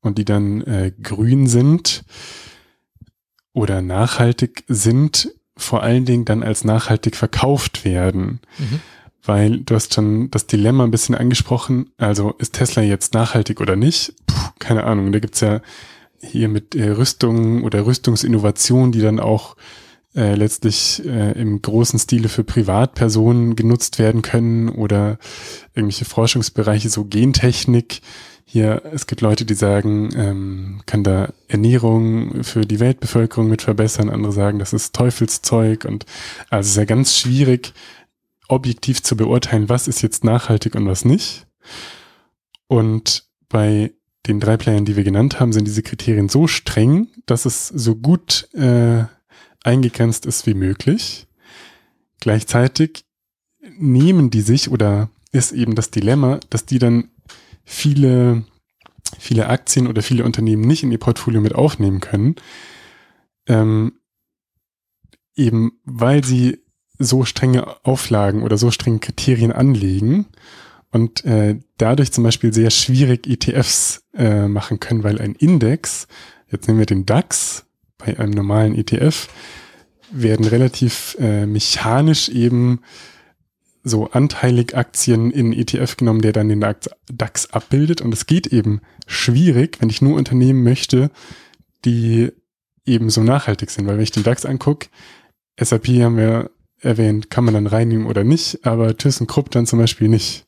und 0.00 0.18
die 0.18 0.24
dann 0.24 0.62
äh, 0.62 0.92
grün 1.00 1.46
sind, 1.46 2.04
oder 3.60 3.82
nachhaltig 3.82 4.64
sind, 4.68 5.34
vor 5.54 5.82
allen 5.82 6.06
Dingen 6.06 6.24
dann 6.24 6.42
als 6.42 6.64
nachhaltig 6.64 7.14
verkauft 7.14 7.84
werden. 7.84 8.40
Mhm. 8.58 8.80
Weil 9.22 9.60
du 9.60 9.74
hast 9.74 9.92
schon 9.92 10.30
das 10.30 10.46
Dilemma 10.46 10.84
ein 10.84 10.90
bisschen 10.90 11.14
angesprochen. 11.14 11.90
Also 11.98 12.32
ist 12.38 12.54
Tesla 12.54 12.82
jetzt 12.82 13.12
nachhaltig 13.12 13.60
oder 13.60 13.76
nicht? 13.76 14.14
Puh, 14.26 14.48
keine 14.58 14.84
Ahnung. 14.84 15.12
Da 15.12 15.18
gibt's 15.18 15.40
ja 15.40 15.60
hier 16.22 16.48
mit 16.48 16.74
äh, 16.74 16.88
Rüstungen 16.88 17.62
oder 17.62 17.84
Rüstungsinnovationen, 17.84 18.92
die 18.92 19.02
dann 19.02 19.20
auch 19.20 19.56
äh, 20.16 20.36
letztlich 20.36 21.04
äh, 21.04 21.32
im 21.32 21.60
großen 21.60 21.98
Stile 21.98 22.30
für 22.30 22.44
Privatpersonen 22.44 23.56
genutzt 23.56 23.98
werden 23.98 24.22
können 24.22 24.70
oder 24.70 25.18
irgendwelche 25.74 26.06
Forschungsbereiche, 26.06 26.88
so 26.88 27.04
Gentechnik, 27.04 28.00
hier, 28.52 28.82
es 28.92 29.06
gibt 29.06 29.20
Leute, 29.20 29.44
die 29.44 29.54
sagen, 29.54 30.10
ähm, 30.16 30.80
kann 30.84 31.04
da 31.04 31.32
Ernährung 31.46 32.42
für 32.42 32.62
die 32.62 32.80
Weltbevölkerung 32.80 33.48
mit 33.48 33.62
verbessern. 33.62 34.10
Andere 34.10 34.32
sagen, 34.32 34.58
das 34.58 34.72
ist 34.72 34.92
Teufelszeug 34.92 35.84
und 35.84 36.04
also 36.48 36.66
es 36.66 36.72
ist 36.72 36.76
ja 36.76 36.84
ganz 36.84 37.16
schwierig, 37.16 37.72
objektiv 38.48 39.04
zu 39.04 39.16
beurteilen, 39.16 39.68
was 39.68 39.86
ist 39.86 40.02
jetzt 40.02 40.24
nachhaltig 40.24 40.74
und 40.74 40.84
was 40.86 41.04
nicht. 41.04 41.46
Und 42.66 43.28
bei 43.48 43.92
den 44.26 44.40
drei 44.40 44.56
Playern, 44.56 44.84
die 44.84 44.96
wir 44.96 45.04
genannt 45.04 45.38
haben, 45.38 45.52
sind 45.52 45.68
diese 45.68 45.84
Kriterien 45.84 46.28
so 46.28 46.48
streng, 46.48 47.06
dass 47.26 47.46
es 47.46 47.68
so 47.68 47.94
gut 47.94 48.48
äh, 48.54 49.04
eingegrenzt 49.62 50.26
ist 50.26 50.48
wie 50.48 50.54
möglich. 50.54 51.28
Gleichzeitig 52.18 53.04
nehmen 53.78 54.30
die 54.30 54.40
sich 54.40 54.72
oder 54.72 55.08
ist 55.30 55.52
eben 55.52 55.76
das 55.76 55.92
Dilemma, 55.92 56.40
dass 56.50 56.66
die 56.66 56.80
dann 56.80 57.10
viele, 57.70 58.42
viele 59.18 59.46
Aktien 59.46 59.86
oder 59.86 60.02
viele 60.02 60.24
Unternehmen 60.24 60.62
nicht 60.62 60.82
in 60.82 60.90
ihr 60.90 60.98
Portfolio 60.98 61.40
mit 61.40 61.54
aufnehmen 61.54 62.00
können, 62.00 62.34
ähm, 63.46 63.92
eben 65.36 65.72
weil 65.84 66.24
sie 66.24 66.58
so 66.98 67.24
strenge 67.24 67.84
Auflagen 67.84 68.42
oder 68.42 68.58
so 68.58 68.72
strenge 68.72 68.98
Kriterien 68.98 69.52
anlegen 69.52 70.26
und 70.90 71.24
äh, 71.24 71.60
dadurch 71.78 72.10
zum 72.12 72.24
Beispiel 72.24 72.52
sehr 72.52 72.70
schwierig 72.70 73.28
ETFs 73.28 74.02
äh, 74.14 74.48
machen 74.48 74.80
können, 74.80 75.04
weil 75.04 75.20
ein 75.20 75.36
Index, 75.36 76.08
jetzt 76.50 76.66
nehmen 76.66 76.80
wir 76.80 76.86
den 76.86 77.06
DAX, 77.06 77.66
bei 77.98 78.18
einem 78.18 78.32
normalen 78.32 78.74
ETF, 78.74 79.28
werden 80.10 80.46
relativ 80.46 81.16
äh, 81.20 81.46
mechanisch 81.46 82.28
eben 82.28 82.80
so 83.82 84.10
anteilig 84.10 84.76
Aktien 84.76 85.30
in 85.30 85.52
ETF 85.52 85.96
genommen, 85.96 86.20
der 86.20 86.32
dann 86.32 86.48
den 86.48 86.60
DAX 86.60 87.50
abbildet. 87.52 88.00
Und 88.00 88.12
es 88.12 88.26
geht 88.26 88.46
eben 88.46 88.80
schwierig, 89.06 89.80
wenn 89.80 89.90
ich 89.90 90.02
nur 90.02 90.16
Unternehmen 90.16 90.62
möchte, 90.62 91.10
die 91.84 92.30
eben 92.84 93.10
so 93.10 93.22
nachhaltig 93.22 93.70
sind. 93.70 93.86
Weil 93.86 93.96
wenn 93.96 94.02
ich 94.02 94.10
den 94.10 94.22
DAX 94.22 94.44
angucke, 94.44 94.88
SAP 95.58 95.88
haben 95.88 96.16
wir 96.16 96.50
erwähnt, 96.80 97.30
kann 97.30 97.44
man 97.44 97.54
dann 97.54 97.66
reinnehmen 97.66 98.06
oder 98.06 98.24
nicht, 98.24 98.64
aber 98.64 98.96
ThyssenKrupp 98.96 99.50
dann 99.50 99.66
zum 99.66 99.78
Beispiel 99.78 100.08
nicht. 100.08 100.46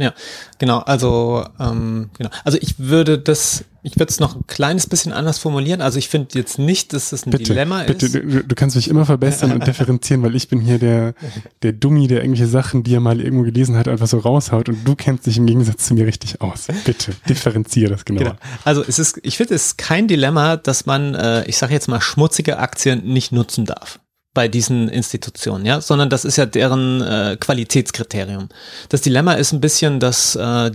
Ja, 0.00 0.14
genau. 0.58 0.78
Also 0.78 1.44
ähm, 1.58 2.10
genau. 2.16 2.30
Also 2.42 2.56
ich 2.60 2.78
würde 2.78 3.18
das, 3.18 3.64
ich 3.82 3.96
würde 3.96 4.10
es 4.10 4.18
noch 4.18 4.34
ein 4.34 4.46
kleines 4.46 4.86
bisschen 4.86 5.12
anders 5.12 5.38
formulieren. 5.38 5.82
Also 5.82 5.98
ich 5.98 6.08
finde 6.08 6.38
jetzt 6.38 6.58
nicht, 6.58 6.94
dass 6.94 7.10
das 7.10 7.26
ein 7.26 7.30
bitte, 7.30 7.44
Dilemma 7.44 7.82
bitte, 7.84 8.06
ist. 8.06 8.14
Du, 8.14 8.44
du 8.44 8.54
kannst 8.54 8.76
mich 8.76 8.88
immer 8.88 9.04
verbessern 9.04 9.52
und 9.52 9.66
differenzieren, 9.66 10.22
weil 10.22 10.34
ich 10.34 10.48
bin 10.48 10.60
hier 10.60 10.78
der 10.78 11.14
der 11.62 11.72
Dummi, 11.72 12.08
der 12.08 12.22
irgendwelche 12.22 12.46
Sachen, 12.46 12.82
die 12.82 12.94
er 12.94 13.00
mal 13.00 13.20
irgendwo 13.20 13.44
gelesen 13.44 13.76
hat, 13.76 13.88
einfach 13.88 14.06
so 14.06 14.18
raushaut 14.18 14.70
und 14.70 14.88
du 14.88 14.94
kennst 14.94 15.26
dich 15.26 15.36
im 15.36 15.46
Gegensatz 15.46 15.86
zu 15.86 15.94
mir 15.94 16.06
richtig 16.06 16.40
aus. 16.40 16.68
Bitte 16.84 17.12
differenziere 17.28 17.90
das 17.90 18.06
genau. 18.06 18.20
genau. 18.20 18.34
Also 18.64 18.82
es 18.82 18.98
ist, 18.98 19.20
ich 19.22 19.36
finde 19.36 19.54
es 19.54 19.66
ist 19.66 19.78
kein 19.78 20.08
Dilemma, 20.08 20.56
dass 20.56 20.86
man, 20.86 21.14
äh, 21.14 21.44
ich 21.46 21.58
sage 21.58 21.74
jetzt 21.74 21.88
mal, 21.88 22.00
schmutzige 22.00 22.58
Aktien 22.58 23.04
nicht 23.04 23.32
nutzen 23.32 23.66
darf 23.66 24.00
bei 24.32 24.48
diesen 24.48 24.88
Institutionen, 24.88 25.66
ja, 25.66 25.80
sondern 25.80 26.08
das 26.08 26.24
ist 26.24 26.36
ja 26.36 26.46
deren 26.46 27.02
äh, 27.02 27.36
Qualitätskriterium. 27.38 28.48
Das 28.88 29.00
Dilemma 29.00 29.34
ist 29.34 29.52
ein 29.52 29.60
bisschen, 29.60 29.98
dass 29.98 30.36
äh, 30.36 30.70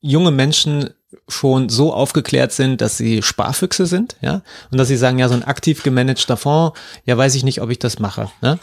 junge 0.00 0.30
Menschen 0.30 0.90
schon 1.28 1.68
so 1.68 1.92
aufgeklärt 1.92 2.52
sind, 2.52 2.80
dass 2.80 2.96
sie 2.96 3.22
Sparfüchse 3.22 3.86
sind, 3.86 4.16
ja, 4.20 4.42
und 4.70 4.78
dass 4.78 4.88
sie 4.88 4.96
sagen, 4.96 5.18
ja, 5.18 5.28
so 5.28 5.34
ein 5.34 5.44
aktiv 5.44 5.82
gemanagter 5.82 6.36
Fonds, 6.36 6.78
ja, 7.04 7.16
weiß 7.16 7.34
ich 7.34 7.44
nicht, 7.44 7.60
ob 7.60 7.70
ich 7.70 7.78
das 7.78 7.98
mache, 7.98 8.30
ne? 8.40 8.58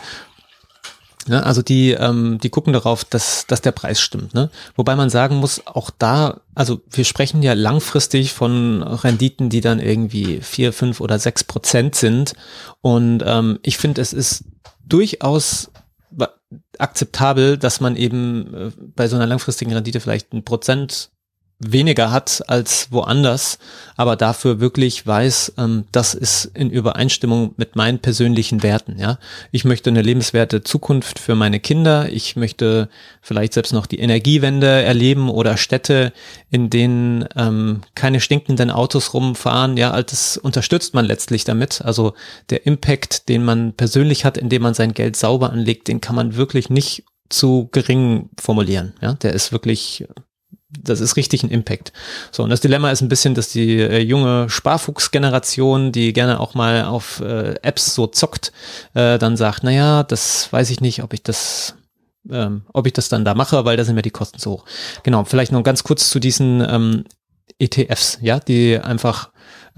Ne? 1.27 1.45
Also 1.45 1.61
die, 1.61 1.91
ähm, 1.91 2.39
die 2.41 2.49
gucken 2.49 2.73
darauf, 2.73 3.03
dass, 3.03 3.45
dass 3.47 3.61
der 3.61 3.71
Preis 3.71 3.99
stimmt. 3.99 4.33
Ne? 4.33 4.49
Wobei 4.75 4.95
man 4.95 5.09
sagen 5.09 5.37
muss, 5.37 5.65
auch 5.67 5.89
da, 5.89 6.41
also 6.55 6.81
wir 6.89 7.05
sprechen 7.05 7.41
ja 7.43 7.53
langfristig 7.53 8.33
von 8.33 8.83
Renditen, 8.83 9.49
die 9.49 9.61
dann 9.61 9.79
irgendwie 9.79 10.41
vier, 10.41 10.73
fünf 10.73 11.01
oder 11.01 11.19
sechs 11.19 11.43
Prozent 11.43 11.95
sind. 11.95 12.33
Und 12.81 13.23
ähm, 13.25 13.59
ich 13.63 13.77
finde, 13.77 14.01
es 14.01 14.13
ist 14.13 14.45
durchaus 14.85 15.69
akzeptabel, 16.77 17.57
dass 17.57 17.81
man 17.81 17.95
eben 17.95 18.53
äh, 18.53 18.71
bei 18.95 19.07
so 19.07 19.15
einer 19.15 19.27
langfristigen 19.27 19.73
Rendite 19.73 19.99
vielleicht 19.99 20.33
ein 20.33 20.43
Prozent 20.43 21.11
weniger 21.59 22.11
hat 22.11 22.41
als 22.47 22.87
woanders, 22.91 23.59
aber 23.97 24.15
dafür 24.15 24.61
wirklich 24.61 25.05
weiß, 25.05 25.53
ähm, 25.57 25.83
das 25.91 26.13
ist 26.13 26.45
in 26.53 26.69
Übereinstimmung 26.69 27.53
mit 27.57 27.75
meinen 27.75 27.99
persönlichen 27.99 28.63
Werten. 28.63 28.97
Ja, 28.97 29.19
ich 29.51 29.65
möchte 29.65 29.89
eine 29.89 30.01
lebenswerte 30.01 30.63
Zukunft 30.63 31.19
für 31.19 31.35
meine 31.35 31.59
Kinder. 31.59 32.09
Ich 32.09 32.37
möchte 32.37 32.87
vielleicht 33.21 33.53
selbst 33.53 33.73
noch 33.73 33.85
die 33.85 33.99
Energiewende 33.99 34.67
erleben 34.67 35.29
oder 35.29 35.57
Städte, 35.57 36.13
in 36.49 36.69
denen 36.69 37.25
ähm, 37.35 37.81
keine 37.93 38.21
stinkenden 38.21 38.71
Autos 38.71 39.13
rumfahren. 39.13 39.75
Ja, 39.75 40.01
das 40.01 40.37
unterstützt 40.37 40.93
man 40.93 41.05
letztlich 41.05 41.43
damit. 41.43 41.81
Also 41.81 42.13
der 42.49 42.65
Impact, 42.65 43.27
den 43.27 43.43
man 43.43 43.73
persönlich 43.73 44.23
hat, 44.23 44.37
indem 44.37 44.61
man 44.61 44.73
sein 44.73 44.93
Geld 44.93 45.17
sauber 45.17 45.51
anlegt, 45.51 45.89
den 45.89 45.99
kann 45.99 46.15
man 46.15 46.37
wirklich 46.37 46.69
nicht 46.69 47.03
zu 47.29 47.67
gering 47.71 48.29
formulieren. 48.39 48.93
Ja, 49.01 49.13
der 49.13 49.33
ist 49.33 49.51
wirklich 49.51 50.07
das 50.69 50.99
ist 50.99 51.15
richtig 51.15 51.43
ein 51.43 51.49
Impact. 51.49 51.91
So, 52.31 52.43
und 52.43 52.49
das 52.49 52.61
Dilemma 52.61 52.91
ist 52.91 53.01
ein 53.01 53.09
bisschen, 53.09 53.33
dass 53.33 53.49
die 53.49 53.79
äh, 53.79 53.99
junge 53.99 54.49
Sparfuchs-Generation, 54.49 55.91
die 55.91 56.13
gerne 56.13 56.39
auch 56.39 56.53
mal 56.53 56.85
auf 56.85 57.21
äh, 57.21 57.55
Apps 57.61 57.95
so 57.95 58.07
zockt, 58.07 58.51
äh, 58.93 59.17
dann 59.17 59.35
sagt, 59.35 59.63
naja, 59.63 60.03
das 60.03 60.51
weiß 60.53 60.69
ich 60.69 60.81
nicht, 60.81 61.03
ob 61.03 61.13
ich 61.13 61.23
das 61.23 61.75
ähm, 62.29 62.63
ob 62.73 62.85
ich 62.85 62.93
das 62.93 63.09
dann 63.09 63.25
da 63.25 63.33
mache, 63.33 63.65
weil 63.65 63.77
da 63.77 63.83
sind 63.83 63.95
mir 63.95 64.01
die 64.01 64.11
Kosten 64.11 64.39
zu 64.39 64.51
hoch. 64.51 64.65
Genau, 65.03 65.23
vielleicht 65.23 65.51
noch 65.51 65.63
ganz 65.63 65.83
kurz 65.83 66.09
zu 66.09 66.19
diesen 66.19 66.61
ähm, 66.61 67.05
ETFs, 67.59 68.19
ja, 68.21 68.39
die 68.39 68.77
einfach 68.77 69.29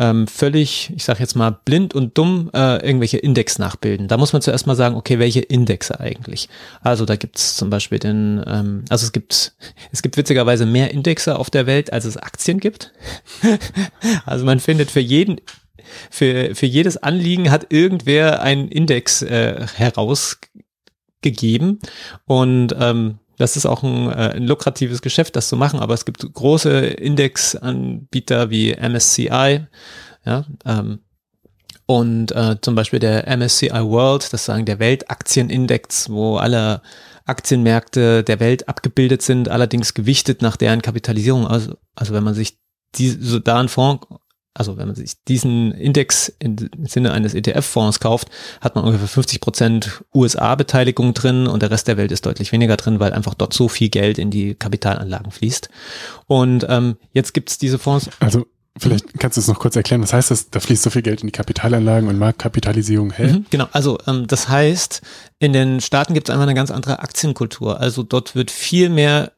ähm, 0.02 0.26
völlig, 0.26 0.92
ich 0.96 1.04
sage 1.04 1.20
jetzt 1.20 1.36
mal, 1.36 1.52
blind 1.52 1.94
und 1.94 2.18
dumm 2.18 2.50
äh, 2.56 2.84
irgendwelche 2.84 3.20
Index 3.20 3.60
nachbilden. 3.60 4.08
Da 4.08 4.18
muss 4.18 4.34
man 4.34 4.42
zuerst 4.42 4.66
mal 4.66 4.76
sagen, 4.76 4.96
okay, 4.96 5.20
welche 5.20 5.42
Indexe 5.42 6.00
eigentlich? 6.00 6.50
Also 6.82 7.06
da 7.06 7.16
gibt's 7.16 7.56
zum 7.56 7.70
Beispiel 7.70 8.00
den, 8.00 8.44
ähm, 8.48 8.84
also 8.90 9.06
es 9.06 9.12
gibt, 9.12 9.54
es 9.92 10.02
gibt 10.02 10.18
witzigerweise 10.18 10.66
mehr 10.66 10.90
Indexe 10.90 11.38
auf 11.38 11.52
der 11.52 11.68
Welt, 11.68 11.94
als 11.94 12.06
es 12.06 12.18
Aktien 12.18 12.60
gibt. 12.60 12.92
also 14.26 14.44
man 14.44 14.60
findet 14.60 14.90
für 14.90 15.00
jeden 15.00 15.40
für, 16.10 16.56
für 16.56 16.66
jedes 16.66 16.98
Anliegen 16.98 17.52
hat 17.52 17.72
irgendwer 17.72 18.42
einen 18.42 18.70
Index 18.70 19.22
äh, 19.22 19.68
herausgegeben 19.76 21.80
und 22.26 22.76
ähm, 22.80 23.20
das 23.38 23.58
ist 23.58 23.66
auch 23.66 23.84
ein, 23.84 24.10
äh, 24.10 24.34
ein 24.36 24.48
lukratives 24.48 25.02
Geschäft, 25.02 25.36
das 25.36 25.50
zu 25.50 25.58
machen, 25.58 25.80
aber 25.80 25.94
es 25.94 26.06
gibt 26.06 26.34
große 26.34 26.80
Indexanbieter 26.80 28.50
wie 28.50 28.74
MSCI, 28.74 29.68
ja, 30.26 30.46
ähm, 30.66 31.00
und 31.86 32.32
äh, 32.32 32.56
zum 32.62 32.76
Beispiel 32.76 33.00
der 33.00 33.28
MSCI 33.28 33.70
World, 33.70 34.32
das 34.32 34.46
sagen 34.46 34.66
der 34.66 34.80
Weltaktienindex, 34.80 36.10
wo 36.10 36.38
alle 36.38 36.82
Aktienmärkte 37.26 38.24
der 38.24 38.40
Welt 38.40 38.70
abgebildet 38.70 39.22
sind, 39.22 39.50
allerdings 39.50 39.94
gewichtet 39.94 40.42
nach 40.42 40.56
deren 40.56 40.82
Kapitalisierung. 40.82 41.46
Also, 41.48 41.76
also 41.96 42.14
wenn 42.14 42.24
man 42.24 42.34
sich 42.34 42.60
die, 42.96 43.10
so 43.10 43.40
da 43.40 43.60
einen 43.60 43.70
Fonds 43.70 44.08
also 44.54 44.78
wenn 44.78 44.88
man 44.88 44.96
sich 44.96 45.24
diesen 45.28 45.72
Index 45.72 46.34
im 46.40 46.58
Sinne 46.86 47.14
eines 47.14 47.34
ETF-Fonds 47.34 48.00
kauft, 48.00 48.30
hat 48.60 48.76
man 48.76 48.84
ungefähr 48.84 49.08
50 49.08 49.40
Prozent 49.40 50.04
USA-Beteiligung 50.14 51.14
drin 51.14 51.48
und 51.48 51.62
der 51.62 51.72
Rest 51.72 51.88
der 51.88 51.98
Welt 51.98 52.12
ist 52.12 52.26
deutlich 52.26 52.52
weniger 52.52 52.76
drin, 52.76 53.00
weil 53.00 53.14
einfach 53.14 53.34
dort 53.34 53.54
so 53.54 53.70
viel 53.70 53.90
Geld 53.90 54.18
in 54.18 54.30
die 54.30 54.56
Kapitalanlagen 54.56 55.32
fließt. 55.32 55.70
Und 56.28 56.66
ähm, 56.68 56.98
jetzt 57.14 57.34
gibt's 57.34 57.58
diese 57.58 57.80
Fonds. 57.80 58.10
Also 58.20 58.46
Vielleicht 58.78 59.20
kannst 59.20 59.36
du 59.36 59.42
es 59.42 59.50
noch 59.50 59.60
kurz 59.60 59.76
erklären. 59.76 60.02
Was 60.02 60.14
heißt 60.14 60.32
das? 60.32 60.50
Da 60.50 60.62
fließt 60.62 60.84
so 60.84 60.90
viel 60.90 61.02
Geld 61.02 61.22
in 61.22 61.28
die 61.28 61.34
Kapitalanlagen 61.34 62.08
und 62.08 62.18
Marktkapitalisierung. 62.18 63.12
Hä? 63.12 63.28
Mhm, 63.28 63.46
genau. 63.50 63.68
Also 63.74 63.98
ähm, 64.08 64.28
das 64.28 64.48
heißt, 64.48 65.02
in 65.40 65.52
den 65.52 65.82
Staaten 65.82 66.14
gibt 66.14 66.30
es 66.30 66.34
einfach 66.34 66.48
eine 66.48 66.54
ganz 66.54 66.72
andere 66.72 67.00
Aktienkultur. 67.00 67.82
Also 67.82 68.02
dort 68.02 68.34
wird 68.34 68.50
viel 68.50 68.88
mehr 68.88 69.34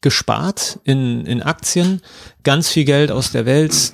gespart 0.00 0.80
in, 0.82 1.24
in 1.24 1.42
Aktien, 1.42 2.02
ganz 2.42 2.68
viel 2.68 2.84
Geld 2.84 3.12
aus 3.12 3.30
der 3.30 3.46
Welt 3.46 3.92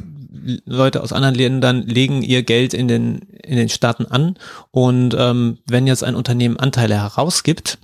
Leute 0.64 1.02
aus 1.02 1.12
anderen 1.12 1.34
Ländern 1.34 1.82
legen 1.82 2.22
ihr 2.22 2.42
Geld 2.42 2.74
in 2.74 2.88
den, 2.88 3.20
in 3.42 3.56
den 3.56 3.68
Staaten 3.68 4.06
an. 4.06 4.36
Und 4.70 5.14
ähm, 5.18 5.58
wenn 5.66 5.86
jetzt 5.86 6.04
ein 6.04 6.14
Unternehmen 6.14 6.58
Anteile 6.58 6.96
herausgibt, 6.96 7.78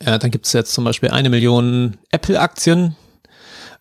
äh, 0.00 0.18
dann 0.18 0.30
gibt 0.30 0.46
es 0.46 0.52
jetzt 0.52 0.72
zum 0.72 0.84
Beispiel 0.84 1.10
eine 1.10 1.30
Million 1.30 1.98
Apple-Aktien. 2.10 2.96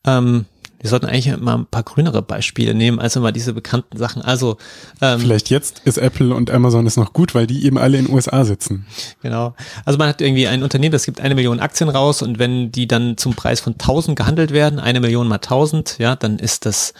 Ähm, 0.05 0.45
wir 0.81 0.89
sollten 0.89 1.05
eigentlich 1.05 1.37
mal 1.37 1.59
ein 1.59 1.67
paar 1.67 1.83
grünere 1.83 2.23
Beispiele 2.23 2.73
nehmen, 2.73 2.99
als 2.99 3.15
immer 3.15 3.31
diese 3.31 3.53
bekannten 3.53 3.97
Sachen. 3.97 4.23
Also 4.23 4.57
ähm, 4.99 5.19
vielleicht 5.19 5.51
jetzt 5.51 5.81
ist 5.85 5.97
Apple 5.97 6.33
und 6.33 6.49
Amazon 6.49 6.87
ist 6.87 6.97
noch 6.97 7.13
gut, 7.13 7.35
weil 7.35 7.45
die 7.45 7.65
eben 7.65 7.77
alle 7.77 7.99
in 7.99 8.05
den 8.05 8.13
USA 8.13 8.43
sitzen. 8.45 8.87
Genau. 9.21 9.53
Also 9.85 9.99
man 9.99 10.09
hat 10.09 10.21
irgendwie 10.21 10.47
ein 10.47 10.63
Unternehmen, 10.63 10.91
das 10.91 11.05
gibt 11.05 11.21
eine 11.21 11.35
Million 11.35 11.59
Aktien 11.59 11.89
raus 11.89 12.23
und 12.23 12.39
wenn 12.39 12.71
die 12.71 12.87
dann 12.87 13.15
zum 13.17 13.35
Preis 13.35 13.59
von 13.59 13.73
1000 13.73 14.17
gehandelt 14.17 14.51
werden, 14.51 14.79
eine 14.79 14.99
Million 14.99 15.27
mal 15.27 15.35
1000, 15.35 15.99
ja, 15.99 16.15
dann 16.15 16.39
ist 16.39 16.65
das 16.65 16.95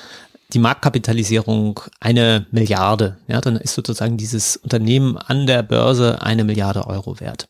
die 0.54 0.60
Marktkapitalisierung 0.60 1.80
eine 2.00 2.46
Milliarde. 2.52 3.18
Ja, 3.28 3.42
dann 3.42 3.58
ist 3.58 3.74
sozusagen 3.74 4.18
dieses 4.18 4.58
Unternehmen 4.58 5.18
an 5.18 5.48
der 5.48 5.64
Börse 5.64 6.22
eine 6.22 6.44
Milliarde 6.44 6.88
Euro 6.88 7.20
wert. 7.20 7.48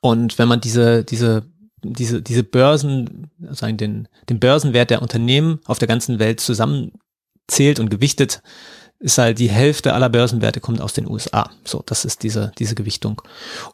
Und 0.00 0.38
wenn 0.38 0.48
man 0.48 0.60
diese, 0.60 1.04
diese, 1.04 1.44
diese, 1.82 2.22
diese 2.22 2.42
Börsen, 2.42 3.30
sagen 3.50 3.76
den, 3.76 4.08
den 4.28 4.40
Börsenwert 4.40 4.90
der 4.90 5.02
Unternehmen 5.02 5.60
auf 5.66 5.78
der 5.78 5.88
ganzen 5.88 6.18
Welt 6.18 6.40
zusammenzählt 6.40 7.80
und 7.80 7.90
gewichtet, 7.90 8.42
ist 8.98 9.18
halt 9.18 9.38
die 9.38 9.50
Hälfte 9.50 9.92
aller 9.92 10.08
Börsenwerte 10.08 10.60
kommt 10.60 10.80
aus 10.80 10.92
den 10.92 11.08
USA. 11.08 11.50
So, 11.64 11.82
das 11.84 12.04
ist 12.04 12.22
diese, 12.22 12.52
diese 12.58 12.74
Gewichtung. 12.74 13.20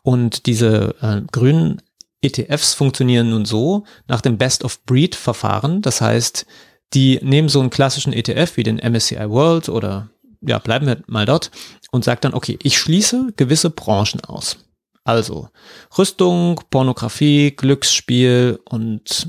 Und 0.02 0.46
diese 0.46 0.94
äh, 1.00 1.22
grünen 1.30 1.82
ETFs 2.22 2.74
funktionieren 2.74 3.30
nun 3.30 3.44
so 3.44 3.84
nach 4.06 4.20
dem 4.20 4.38
Best-of-Breed-Verfahren. 4.38 5.82
Das 5.82 6.00
heißt, 6.00 6.46
die 6.94 7.20
nehmen 7.22 7.48
so 7.48 7.60
einen 7.60 7.70
klassischen 7.70 8.12
ETF 8.12 8.56
wie 8.56 8.62
den 8.62 8.76
MSCI 8.76 9.30
World 9.30 9.68
oder 9.68 10.10
ja, 10.40 10.58
bleiben 10.58 10.86
wir 10.86 11.02
mal 11.06 11.26
dort 11.26 11.50
und 11.90 12.04
sagt 12.04 12.24
dann, 12.24 12.34
okay, 12.34 12.58
ich 12.62 12.78
schließe 12.78 13.32
gewisse 13.36 13.70
Branchen 13.70 14.20
aus. 14.26 14.56
Also 15.04 15.48
Rüstung, 15.96 16.60
Pornografie, 16.70 17.52
Glücksspiel 17.52 18.60
und 18.68 19.28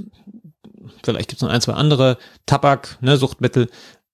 vielleicht 1.03 1.29
gibt 1.29 1.41
es 1.41 1.41
noch 1.41 1.53
ein, 1.53 1.61
zwei 1.61 1.73
andere, 1.73 2.17
Tabak, 2.45 2.97
ne, 3.01 3.17
Suchtmittel, 3.17 3.69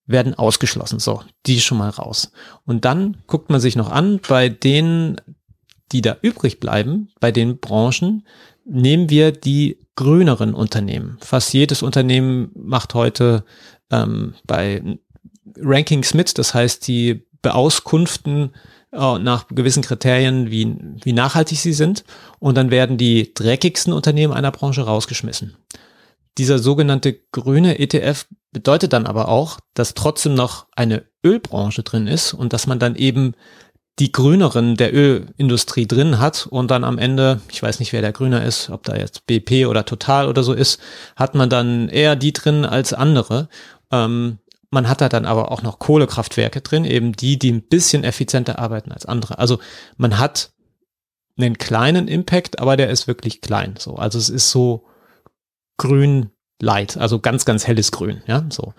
werden 0.06 0.34
ausgeschlossen. 0.34 1.00
So, 1.00 1.22
die 1.45 1.60
schon 1.60 1.78
mal 1.78 1.89
raus. 1.89 2.32
Und 2.66 2.86
dann 2.86 3.18
guckt 3.28 3.50
man 3.50 3.60
sich 3.60 3.76
noch 3.76 3.91
an, 3.91 4.20
bei 4.28 4.50
denen, 4.50 5.20
die 5.91 6.02
da 6.02 6.18
übrig 6.22 6.60
bleiben, 6.60 7.10
bei 7.20 7.32
den 7.32 7.60
Branchen, 7.60 8.26
nehmen 8.66 9.10
wir 9.10 9.32
die 9.32 9.80
grüneren 9.98 10.54
Unternehmen. 10.54 11.18
Fast 11.20 11.54
jedes 11.54 11.84
Unternehmen 11.84 12.52
macht 12.56 12.93
heute 12.93 13.43
ähm, 13.91 14.36
bei 14.45 14.82
Rankings 15.58 16.14
mit, 16.14 16.38
das 16.38 16.54
heißt, 16.54 16.88
die 16.88 17.28
beauskunften 17.41 18.54
äh, 18.91 19.20
nach 19.20 19.48
gewissen 19.50 19.84
Kriterien, 19.84 20.50
wie, 20.52 20.78
wie 21.04 21.14
nachhaltig 21.14 21.60
sie 21.60 21.74
sind. 21.74 22.06
Und 22.39 22.56
dann 22.56 22.72
werden 22.72 22.98
die 22.98 23.34
dreckigsten 23.34 23.91
Unternehmen 23.91 24.34
einer 24.34 24.52
Branche 24.52 24.84
rausgeschmissen. 24.84 25.58
Dieser 26.38 26.60
sogenannte 26.60 27.20
grüne 27.32 27.80
ETF 27.80 28.28
bedeutet 28.52 28.93
dann 28.93 29.08
aber 29.08 29.28
auch, 29.28 29.60
dass 29.74 29.95
trotzdem 29.95 30.36
noch 30.36 30.68
eine 30.76 31.06
Ölbranche 31.26 31.82
drin 31.84 32.06
ist 32.06 32.34
und 32.34 32.54
dass 32.54 32.68
man 32.68 32.78
dann 32.80 32.95
eben 32.95 33.34
die 34.00 34.12
Grüneren 34.12 34.76
der 34.76 34.93
Ölindustrie 34.93 35.88
drin 35.88 36.20
hat 36.20 36.48
und 36.48 36.70
dann 36.70 36.84
am 36.84 37.00
Ende, 37.00 37.41
ich 37.50 37.64
weiß 37.64 37.80
nicht, 37.80 37.93
wer 37.93 38.02
der 38.02 38.12
Grüner 38.12 38.43
ist, 38.45 38.70
ob 38.70 38.84
da 38.84 38.95
jetzt 38.95 39.26
BP 39.26 39.66
oder 39.66 39.86
Total 39.86 40.28
oder 40.28 40.43
so 40.43 40.54
ist, 40.54 40.80
hat 41.16 41.34
man 41.34 41.50
dann 41.50 41.89
eher 41.89 42.16
die 42.16 42.34
drin 42.34 42.64
als 42.64 42.93
andere. 42.93 43.50
Ähm, 43.91 44.38
man 44.70 44.88
hat 44.88 45.02
da 45.02 45.10
dann 45.10 45.26
aber 45.26 45.52
auch 45.52 45.64
noch 45.64 45.80
Kohlekraftwerke 45.80 46.62
drin, 46.62 46.86
eben 46.86 47.14
die, 47.14 47.39
die 47.39 47.52
ein 47.52 47.64
bisschen 47.64 48.04
effizienter 48.04 48.60
arbeiten 48.60 48.91
als 48.91 49.06
andere. 49.06 49.39
Also 49.39 49.60
man 49.95 50.20
hat 50.20 50.52
einen 51.38 51.58
kleinen 51.58 52.08
Impact, 52.08 52.60
aber 52.60 52.78
der 52.78 52.89
ist 52.89 53.08
wirklich 53.08 53.41
klein. 53.41 53.76
So, 53.80 53.95
also 53.95 54.18
es 54.20 54.30
ist 54.30 54.52
so 54.52 54.86
grün 55.78 56.32
light, 56.62 56.98
also 56.98 57.20
ganz, 57.20 57.45
ganz 57.45 57.66
helles 57.68 57.91
Grün. 57.91 58.22
Ja, 58.28 58.45
so. 58.50 58.74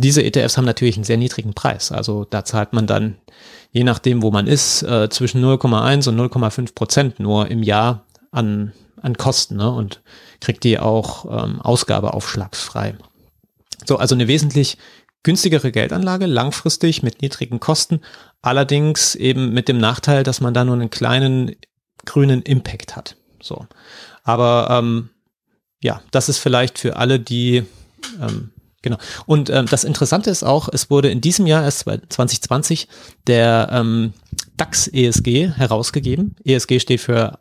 Diese 0.00 0.22
ETFs 0.22 0.56
haben 0.56 0.64
natürlich 0.64 0.96
einen 0.96 1.04
sehr 1.04 1.18
niedrigen 1.18 1.52
Preis. 1.52 1.92
Also 1.92 2.24
da 2.24 2.42
zahlt 2.42 2.72
man 2.72 2.86
dann, 2.86 3.16
je 3.70 3.84
nachdem, 3.84 4.22
wo 4.22 4.30
man 4.30 4.46
ist, 4.46 4.82
äh, 4.82 5.10
zwischen 5.10 5.44
0,1 5.44 6.08
und 6.08 6.16
0,5 6.18 6.74
Prozent 6.74 7.20
nur 7.20 7.48
im 7.48 7.62
Jahr 7.62 8.06
an, 8.30 8.72
an 9.02 9.18
Kosten 9.18 9.56
ne? 9.56 9.70
und 9.70 10.00
kriegt 10.40 10.64
die 10.64 10.78
auch 10.78 11.26
ähm, 11.44 11.60
ausgabeaufschlagsfrei. 11.60 12.96
So, 13.84 13.98
also 13.98 14.14
eine 14.14 14.26
wesentlich 14.26 14.78
günstigere 15.22 15.70
Geldanlage, 15.70 16.24
langfristig 16.24 17.02
mit 17.02 17.20
niedrigen 17.20 17.60
Kosten, 17.60 18.00
allerdings 18.40 19.14
eben 19.14 19.52
mit 19.52 19.68
dem 19.68 19.76
Nachteil, 19.76 20.22
dass 20.22 20.40
man 20.40 20.54
da 20.54 20.64
nur 20.64 20.76
einen 20.76 20.88
kleinen 20.88 21.56
grünen 22.06 22.40
Impact 22.40 22.96
hat. 22.96 23.16
So. 23.42 23.66
Aber 24.22 24.68
ähm, 24.70 25.10
ja, 25.82 26.00
das 26.10 26.30
ist 26.30 26.38
vielleicht 26.38 26.78
für 26.78 26.96
alle, 26.96 27.20
die 27.20 27.64
ähm, 28.18 28.52
Genau. 28.82 28.96
Und 29.26 29.50
ähm, 29.50 29.66
das 29.66 29.84
Interessante 29.84 30.30
ist 30.30 30.42
auch, 30.42 30.68
es 30.72 30.90
wurde 30.90 31.10
in 31.10 31.20
diesem 31.20 31.46
Jahr, 31.46 31.64
erst 31.64 31.80
2020, 31.80 32.88
der 33.26 33.68
ähm, 33.72 34.12
DAX 34.56 34.88
ESG 34.88 35.50
herausgegeben. 35.54 36.36
ESG 36.44 36.80
steht 36.80 37.00
für 37.00 37.38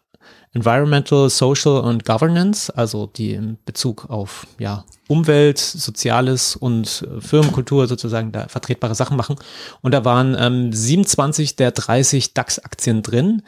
Environmental, 0.53 1.29
Social 1.29 1.81
und 1.81 2.05
Governance, 2.05 2.75
also 2.75 3.05
die 3.05 3.33
in 3.33 3.57
Bezug 3.65 4.09
auf 4.09 4.47
ja, 4.57 4.83
Umwelt, 5.07 5.59
Soziales 5.59 6.55
und 6.55 7.07
äh, 7.07 7.21
Firmenkultur 7.21 7.87
sozusagen 7.87 8.31
da 8.31 8.47
vertretbare 8.47 8.95
Sachen 8.95 9.15
machen. 9.15 9.35
Und 9.81 9.93
da 9.93 10.03
waren 10.05 10.35
ähm, 10.39 10.73
27 10.73 11.55
der 11.55 11.71
30 11.71 12.33
DAX-Aktien 12.33 13.03
drin. 13.03 13.43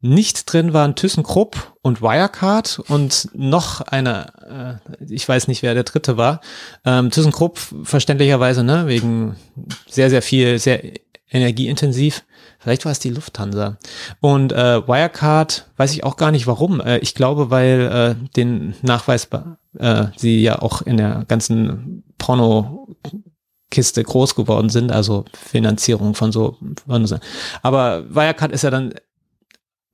Nicht 0.00 0.52
drin 0.52 0.72
waren 0.72 0.94
ThyssenKrupp 0.94 1.74
und 1.82 2.00
Wirecard 2.00 2.80
und 2.88 3.28
noch 3.32 3.80
eine, 3.80 4.80
äh, 5.00 5.04
ich 5.12 5.28
weiß 5.28 5.48
nicht, 5.48 5.62
wer 5.62 5.74
der 5.74 5.82
dritte 5.82 6.16
war. 6.16 6.40
Ähm, 6.84 7.10
ThyssenKrupp 7.10 7.58
verständlicherweise, 7.82 8.62
ne, 8.62 8.86
wegen 8.86 9.34
sehr, 9.88 10.08
sehr 10.08 10.22
viel, 10.22 10.60
sehr 10.60 10.82
energieintensiv. 11.30 12.24
Vielleicht 12.60 12.84
war 12.84 12.92
es 12.92 13.00
die 13.00 13.10
Lufthansa. 13.10 13.76
Und 14.20 14.52
äh, 14.52 14.86
Wirecard 14.86 15.66
weiß 15.76 15.92
ich 15.92 16.04
auch 16.04 16.16
gar 16.16 16.30
nicht 16.30 16.46
warum. 16.46 16.80
Äh, 16.80 16.98
ich 16.98 17.14
glaube, 17.14 17.50
weil 17.50 18.16
äh, 18.20 18.26
den 18.36 18.74
Nachweis 18.82 19.28
äh, 19.78 20.06
sie 20.16 20.42
ja 20.42 20.60
auch 20.62 20.82
in 20.82 20.96
der 20.96 21.24
ganzen 21.26 22.04
Porno-Kiste 22.18 24.04
groß 24.04 24.36
geworden 24.36 24.68
sind, 24.68 24.92
also 24.92 25.24
Finanzierung 25.34 26.14
von 26.14 26.30
so. 26.30 26.56
Aber 27.62 28.14
Wirecard 28.14 28.52
ist 28.52 28.62
ja 28.62 28.70
dann 28.70 28.94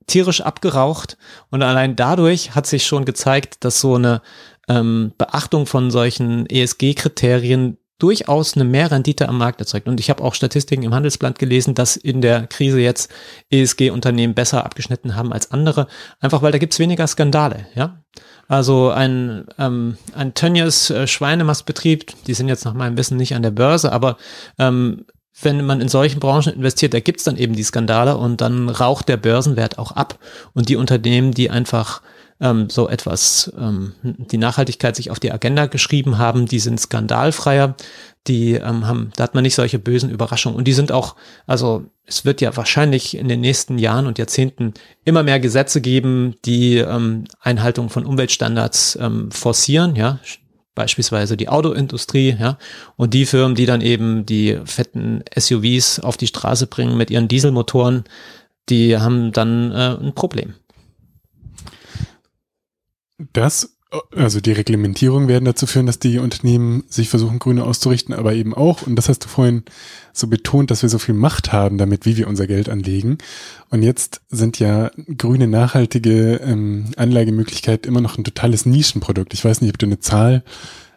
tierisch 0.07 0.41
abgeraucht 0.41 1.17
und 1.49 1.63
allein 1.63 1.95
dadurch 1.95 2.55
hat 2.55 2.67
sich 2.67 2.85
schon 2.85 3.05
gezeigt, 3.05 3.63
dass 3.63 3.81
so 3.81 3.95
eine 3.95 4.21
ähm, 4.67 5.13
Beachtung 5.17 5.65
von 5.65 5.91
solchen 5.91 6.45
ESG-Kriterien 6.47 7.77
durchaus 7.97 8.55
eine 8.55 8.65
Mehrrendite 8.65 9.29
am 9.29 9.37
Markt 9.37 9.61
erzeugt. 9.61 9.87
Und 9.87 9.99
ich 9.99 10.09
habe 10.09 10.23
auch 10.23 10.35
Statistiken 10.35 10.83
im 10.83 10.93
Handelsblatt 10.93 11.39
gelesen, 11.39 11.75
dass 11.75 11.95
in 11.95 12.21
der 12.21 12.47
Krise 12.47 12.79
jetzt 12.79 13.09
ESG-Unternehmen 13.51 14.33
besser 14.33 14.65
abgeschnitten 14.65 15.15
haben 15.15 15.31
als 15.31 15.51
andere, 15.51 15.87
einfach 16.19 16.41
weil 16.41 16.51
da 16.51 16.57
gibt's 16.57 16.79
weniger 16.79 17.07
Skandale. 17.07 17.67
Ja, 17.73 18.03
Also 18.47 18.89
ein, 18.89 19.45
ähm, 19.57 19.97
ein 20.13 20.33
Tönnies 20.33 20.89
äh, 20.89 21.07
Schweinemastbetrieb, 21.07 22.25
die 22.25 22.33
sind 22.33 22.49
jetzt 22.49 22.65
nach 22.65 22.73
meinem 22.73 22.97
Wissen 22.97 23.17
nicht 23.17 23.33
an 23.33 23.43
der 23.43 23.51
Börse, 23.51 23.93
aber 23.93 24.17
ähm, 24.59 25.05
wenn 25.41 25.65
man 25.65 25.81
in 25.81 25.89
solchen 25.89 26.19
Branchen 26.19 26.53
investiert, 26.53 26.93
da 26.93 26.99
gibt's 26.99 27.25
dann 27.25 27.37
eben 27.37 27.55
die 27.55 27.63
Skandale 27.63 28.17
und 28.17 28.41
dann 28.41 28.69
raucht 28.69 29.09
der 29.09 29.17
Börsenwert 29.17 29.77
auch 29.77 29.91
ab. 29.91 30.17
Und 30.53 30.69
die 30.69 30.77
Unternehmen, 30.77 31.31
die 31.31 31.49
einfach 31.49 32.01
ähm, 32.39 32.69
so 32.69 32.87
etwas, 32.89 33.51
ähm, 33.57 33.93
die 34.03 34.37
Nachhaltigkeit 34.37 34.95
sich 34.95 35.11
auf 35.11 35.19
die 35.19 35.31
Agenda 35.31 35.65
geschrieben 35.65 36.17
haben, 36.17 36.45
die 36.45 36.59
sind 36.59 36.79
skandalfreier, 36.79 37.75
die 38.27 38.53
ähm, 38.53 38.87
haben, 38.87 39.11
da 39.15 39.23
hat 39.23 39.35
man 39.35 39.43
nicht 39.43 39.55
solche 39.55 39.79
bösen 39.79 40.09
Überraschungen. 40.09 40.57
Und 40.57 40.67
die 40.67 40.73
sind 40.73 40.91
auch, 40.91 41.15
also 41.47 41.85
es 42.05 42.25
wird 42.25 42.41
ja 42.41 42.55
wahrscheinlich 42.55 43.17
in 43.17 43.27
den 43.27 43.41
nächsten 43.41 43.77
Jahren 43.77 44.07
und 44.07 44.17
Jahrzehnten 44.17 44.73
immer 45.03 45.23
mehr 45.23 45.39
Gesetze 45.39 45.81
geben, 45.81 46.35
die 46.45 46.77
ähm, 46.77 47.25
Einhaltung 47.39 47.89
von 47.89 48.05
Umweltstandards 48.05 48.97
ähm, 49.01 49.31
forcieren, 49.31 49.95
ja, 49.95 50.19
beispielsweise 50.75 51.37
die 51.37 51.49
Autoindustrie, 51.49 52.35
ja, 52.39 52.57
und 52.97 53.13
die 53.13 53.25
Firmen, 53.25 53.55
die 53.55 53.65
dann 53.65 53.81
eben 53.81 54.25
die 54.25 54.59
fetten 54.65 55.23
SUVs 55.35 55.99
auf 55.99 56.17
die 56.17 56.27
Straße 56.27 56.67
bringen 56.67 56.97
mit 56.97 57.09
ihren 57.09 57.27
Dieselmotoren, 57.27 58.03
die 58.69 58.97
haben 58.97 59.31
dann 59.31 59.71
äh, 59.71 59.97
ein 59.99 60.13
Problem. 60.13 60.55
Das, 63.33 63.74
also 64.15 64.41
die 64.41 64.51
Reglementierung 64.51 65.27
werden 65.27 65.45
dazu 65.45 65.67
führen, 65.67 65.85
dass 65.85 65.99
die 65.99 66.19
Unternehmen 66.19 66.83
sich 66.87 67.09
versuchen, 67.09 67.39
grüne 67.39 67.63
auszurichten, 67.63 68.13
aber 68.13 68.33
eben 68.33 68.53
auch, 68.53 68.83
und 68.83 68.95
das 68.95 69.09
hast 69.09 69.25
du 69.25 69.27
vorhin 69.27 69.63
so 70.13 70.27
betont, 70.27 70.71
dass 70.71 70.81
wir 70.81 70.89
so 70.89 70.99
viel 70.99 71.15
Macht 71.15 71.51
haben 71.51 71.77
damit, 71.77 72.05
wie 72.05 72.17
wir 72.17 72.27
unser 72.27 72.47
Geld 72.47 72.69
anlegen. 72.69 73.17
Und 73.69 73.83
jetzt 73.83 74.21
sind 74.29 74.59
ja 74.59 74.91
grüne, 75.17 75.47
nachhaltige 75.47 76.35
ähm, 76.37 76.91
Anlagemöglichkeiten 76.95 77.89
immer 77.89 78.01
noch 78.01 78.17
ein 78.17 78.23
totales 78.23 78.65
Nischenprodukt. 78.65 79.33
Ich 79.33 79.43
weiß 79.43 79.61
nicht, 79.61 79.71
ob 79.71 79.77
du 79.77 79.85
eine 79.85 79.99
Zahl 79.99 80.43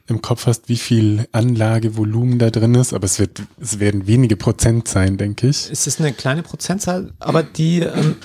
im 0.07 0.23
Kopf 0.23 0.47
hast, 0.47 0.69
wie 0.69 0.77
viel 0.77 1.29
Anlagevolumen 1.33 2.39
da 2.39 2.51
drin 2.51 2.75
ist, 2.75 2.95
aber 2.95 3.05
es 3.05 3.19
wird, 3.19 3.43
es 3.61 3.79
werden 3.79 4.07
wenige 4.07 4.37
Prozent 4.37 4.89
sein, 4.89 5.19
denke 5.19 5.49
ich. 5.49 5.71
Es 5.71 5.87
ist 5.87 6.01
eine 6.01 6.13
kleine 6.13 6.43
Prozentzahl, 6.43 7.13
aber 7.19 7.43
die, 7.43 7.81
ähm, 7.81 8.17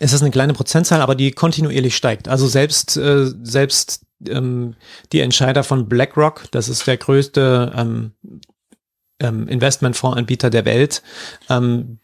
es 0.00 0.12
ist 0.12 0.22
eine 0.22 0.30
kleine 0.30 0.52
Prozentzahl, 0.52 1.00
aber 1.00 1.14
die 1.14 1.32
kontinuierlich 1.32 1.96
steigt. 1.96 2.28
Also 2.28 2.46
selbst, 2.46 2.96
äh, 2.96 3.26
selbst 3.42 4.02
ähm, 4.28 4.74
die 5.12 5.20
Entscheider 5.20 5.64
von 5.64 5.88
BlackRock, 5.88 6.44
das 6.50 6.68
ist 6.68 6.86
der 6.86 6.96
größte 6.96 7.72
ähm, 7.76 8.12
ähm, 9.20 9.48
Investmentfondsanbieter 9.48 10.50
der 10.50 10.64
Welt, 10.64 11.02
ähm, 11.48 11.98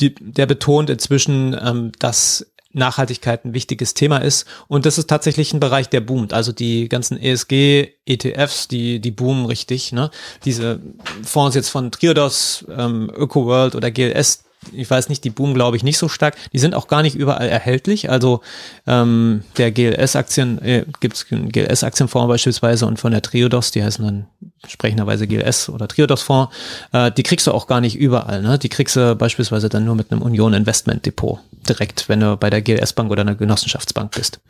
die, 0.00 0.14
der 0.14 0.46
betont 0.46 0.90
inzwischen, 0.90 1.56
ähm, 1.60 1.92
dass 1.98 2.46
Nachhaltigkeit 2.72 3.44
ein 3.44 3.54
wichtiges 3.54 3.94
Thema 3.94 4.18
ist. 4.18 4.46
Und 4.68 4.86
das 4.86 4.98
ist 4.98 5.08
tatsächlich 5.08 5.52
ein 5.52 5.60
Bereich, 5.60 5.88
der 5.88 6.00
boomt. 6.00 6.32
Also 6.32 6.52
die 6.52 6.88
ganzen 6.88 7.18
ESG-ETFs, 7.18 8.68
die, 8.68 9.00
die 9.00 9.10
boomen 9.10 9.46
richtig. 9.46 9.92
Ne? 9.92 10.10
Diese 10.44 10.80
Fonds 11.22 11.56
jetzt 11.56 11.70
von 11.70 11.90
Triodos, 11.90 12.66
ähm, 12.70 13.10
ÖkoWorld 13.14 13.74
oder 13.74 13.90
GLS, 13.90 14.44
ich 14.72 14.90
weiß 14.90 15.08
nicht, 15.08 15.24
die 15.24 15.30
boomen, 15.30 15.54
glaube 15.54 15.76
ich, 15.76 15.82
nicht 15.82 15.98
so 15.98 16.08
stark. 16.08 16.36
Die 16.52 16.58
sind 16.58 16.74
auch 16.74 16.88
gar 16.88 17.02
nicht 17.02 17.16
überall 17.16 17.48
erhältlich. 17.48 18.10
Also 18.10 18.42
ähm, 18.86 19.42
der 19.56 19.70
GLS-Aktien, 19.70 20.60
äh, 20.62 20.84
gibt 21.00 21.16
es 21.16 21.26
GLS-Aktienfonds 21.28 22.28
beispielsweise 22.28 22.86
und 22.86 22.98
von 22.98 23.12
der 23.12 23.22
Triodos, 23.22 23.70
die 23.70 23.82
heißen 23.82 24.04
dann 24.04 24.26
sprechenderweise 24.66 25.26
GLS 25.26 25.68
oder 25.68 25.88
Triodos-Fonds, 25.88 26.54
äh, 26.92 27.12
die 27.12 27.22
kriegst 27.22 27.46
du 27.46 27.52
auch 27.52 27.66
gar 27.66 27.80
nicht 27.80 27.96
überall. 27.96 28.42
Ne? 28.42 28.58
Die 28.58 28.68
kriegst 28.68 28.96
du 28.96 29.14
beispielsweise 29.14 29.68
dann 29.68 29.84
nur 29.84 29.94
mit 29.94 30.10
einem 30.10 30.22
Union 30.22 30.54
Investment 30.54 31.06
Depot 31.06 31.38
direkt, 31.68 32.08
wenn 32.08 32.20
du 32.20 32.36
bei 32.36 32.50
der 32.50 32.62
GLS-Bank 32.62 33.10
oder 33.10 33.22
einer 33.22 33.34
Genossenschaftsbank 33.34 34.12
bist. 34.12 34.40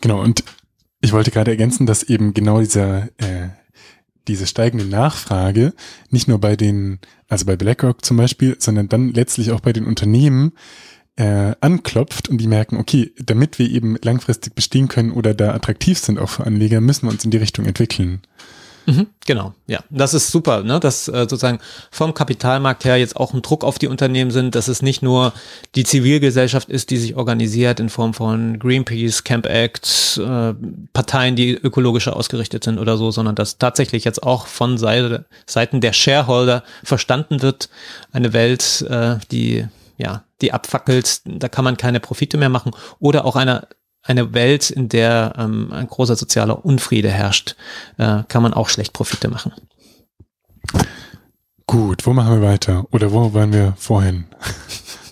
Genau, 0.00 0.20
und 0.20 0.44
ich 1.00 1.12
wollte 1.12 1.30
gerade 1.30 1.50
ergänzen, 1.50 1.86
dass 1.86 2.02
eben 2.02 2.34
genau 2.34 2.60
dieser 2.60 3.04
äh, 3.18 3.48
diese 4.28 4.46
steigende 4.46 4.84
Nachfrage 4.84 5.72
nicht 6.10 6.28
nur 6.28 6.38
bei 6.38 6.56
den, 6.56 6.98
also 7.28 7.46
bei 7.46 7.56
BlackRock 7.56 8.04
zum 8.04 8.16
Beispiel, 8.16 8.56
sondern 8.58 8.88
dann 8.88 9.12
letztlich 9.12 9.50
auch 9.50 9.60
bei 9.60 9.72
den 9.72 9.86
Unternehmen 9.86 10.52
äh, 11.16 11.54
anklopft 11.60 12.28
und 12.28 12.38
die 12.38 12.46
merken, 12.46 12.76
okay, 12.76 13.12
damit 13.18 13.58
wir 13.58 13.68
eben 13.68 13.96
langfristig 14.02 14.54
bestehen 14.54 14.88
können 14.88 15.10
oder 15.10 15.34
da 15.34 15.52
attraktiv 15.52 15.98
sind 15.98 16.18
auch 16.18 16.28
für 16.28 16.46
Anleger, 16.46 16.80
müssen 16.80 17.06
wir 17.06 17.10
uns 17.10 17.24
in 17.24 17.32
die 17.32 17.38
Richtung 17.38 17.66
entwickeln. 17.66 18.20
Mhm, 18.88 19.08
genau, 19.26 19.52
ja. 19.66 19.80
Das 19.90 20.14
ist 20.14 20.30
super, 20.30 20.62
ne? 20.62 20.80
dass 20.80 21.08
äh, 21.08 21.26
sozusagen 21.28 21.58
vom 21.90 22.14
Kapitalmarkt 22.14 22.86
her 22.86 22.96
jetzt 22.96 23.16
auch 23.16 23.34
ein 23.34 23.42
Druck 23.42 23.62
auf 23.62 23.78
die 23.78 23.86
Unternehmen 23.86 24.30
sind, 24.30 24.54
dass 24.54 24.66
es 24.66 24.80
nicht 24.80 25.02
nur 25.02 25.34
die 25.74 25.84
Zivilgesellschaft 25.84 26.70
ist, 26.70 26.88
die 26.88 26.96
sich 26.96 27.14
organisiert 27.14 27.80
in 27.80 27.90
Form 27.90 28.14
von 28.14 28.58
Greenpeace, 28.58 29.24
Camp 29.24 29.44
Act, 29.44 30.18
äh, 30.24 30.54
Parteien, 30.94 31.36
die 31.36 31.52
ökologischer 31.52 32.16
ausgerichtet 32.16 32.64
sind 32.64 32.78
oder 32.78 32.96
so, 32.96 33.10
sondern 33.10 33.34
dass 33.34 33.58
tatsächlich 33.58 34.04
jetzt 34.04 34.22
auch 34.22 34.46
von 34.46 34.78
Seite, 34.78 35.26
Seiten 35.44 35.82
der 35.82 35.92
Shareholder 35.92 36.64
verstanden 36.82 37.42
wird, 37.42 37.68
eine 38.12 38.32
Welt, 38.32 38.86
äh, 38.88 39.18
die 39.30 39.66
ja, 39.98 40.22
die 40.40 40.52
abfackelt, 40.52 41.22
da 41.24 41.48
kann 41.48 41.64
man 41.64 41.76
keine 41.76 41.98
Profite 41.98 42.38
mehr 42.38 42.48
machen 42.48 42.70
oder 43.00 43.24
auch 43.24 43.34
einer 43.34 43.66
eine 44.02 44.32
Welt, 44.34 44.70
in 44.70 44.88
der 44.88 45.34
ähm, 45.36 45.72
ein 45.72 45.86
großer 45.86 46.16
sozialer 46.16 46.64
Unfriede 46.64 47.10
herrscht, 47.10 47.56
äh, 47.98 48.22
kann 48.28 48.42
man 48.42 48.54
auch 48.54 48.68
schlecht 48.68 48.92
Profite 48.92 49.28
machen. 49.28 49.52
Gut, 51.66 52.06
wo 52.06 52.14
machen 52.14 52.40
wir 52.40 52.48
weiter? 52.48 52.86
Oder 52.92 53.12
wo 53.12 53.34
waren 53.34 53.52
wir 53.52 53.74
vorhin? 53.76 54.24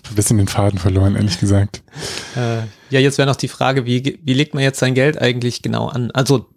Ein 0.09 0.15
bisschen 0.15 0.37
den 0.37 0.47
Faden 0.47 0.79
verloren, 0.79 1.15
ehrlich 1.15 1.39
gesagt. 1.39 1.83
Äh, 2.35 2.61
ja, 2.89 2.99
jetzt 2.99 3.17
wäre 3.17 3.27
noch 3.27 3.35
die 3.35 3.49
Frage, 3.49 3.85
wie, 3.85 4.19
wie 4.23 4.33
legt 4.33 4.53
man 4.53 4.63
jetzt 4.63 4.79
sein 4.79 4.95
Geld 4.95 5.21
eigentlich 5.21 5.61
genau 5.61 5.87
an? 5.87 6.09
Also 6.11 6.47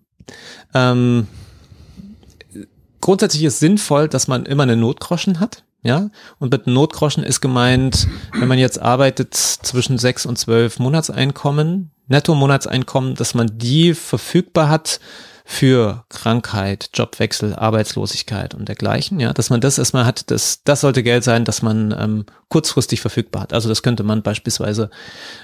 ähm, 0.72 1.26
grundsätzlich 3.01 3.45
ist 3.45 3.59
sinnvoll, 3.59 4.09
dass 4.09 4.28
man 4.28 4.47
immer 4.47 4.62
eine 4.62 4.76
Notgroschen 4.76 5.41
hat. 5.41 5.64
Ja, 5.83 6.11
und 6.39 6.53
mit 6.53 6.66
Notgroschen 6.66 7.24
ist 7.24 7.41
gemeint, 7.41 8.07
wenn 8.39 8.49
man 8.49 8.59
jetzt 8.59 8.78
arbeitet 8.78 9.35
zwischen 9.35 9.97
sechs 9.97 10.26
und 10.26 10.39
zwölf 10.39 10.78
Monatseinkommen, 10.78 11.91
Netto-Monatseinkommen, 12.11 13.14
dass 13.14 13.34
man 13.34 13.50
die 13.54 13.94
verfügbar 13.94 14.68
hat 14.68 15.00
für 15.44 16.04
Krankheit, 16.11 16.90
Jobwechsel, 16.94 17.56
Arbeitslosigkeit 17.56 18.54
und 18.54 18.68
dergleichen, 18.68 19.18
ja, 19.18 19.32
dass 19.32 19.50
man 19.50 19.61
das 19.61 19.78
erstmal 19.78 20.04
hat, 20.06 20.30
das, 20.30 20.62
das 20.62 20.82
sollte 20.82 21.02
Geld 21.02 21.24
sein, 21.24 21.44
das 21.44 21.61
man 21.61 21.92
ähm, 21.98 22.24
kurzfristig 22.48 23.00
verfügbar 23.00 23.42
hat. 23.42 23.52
Also 23.52 23.68
das 23.68 23.82
könnte 23.82 24.04
man 24.04 24.22
beispielsweise 24.22 24.90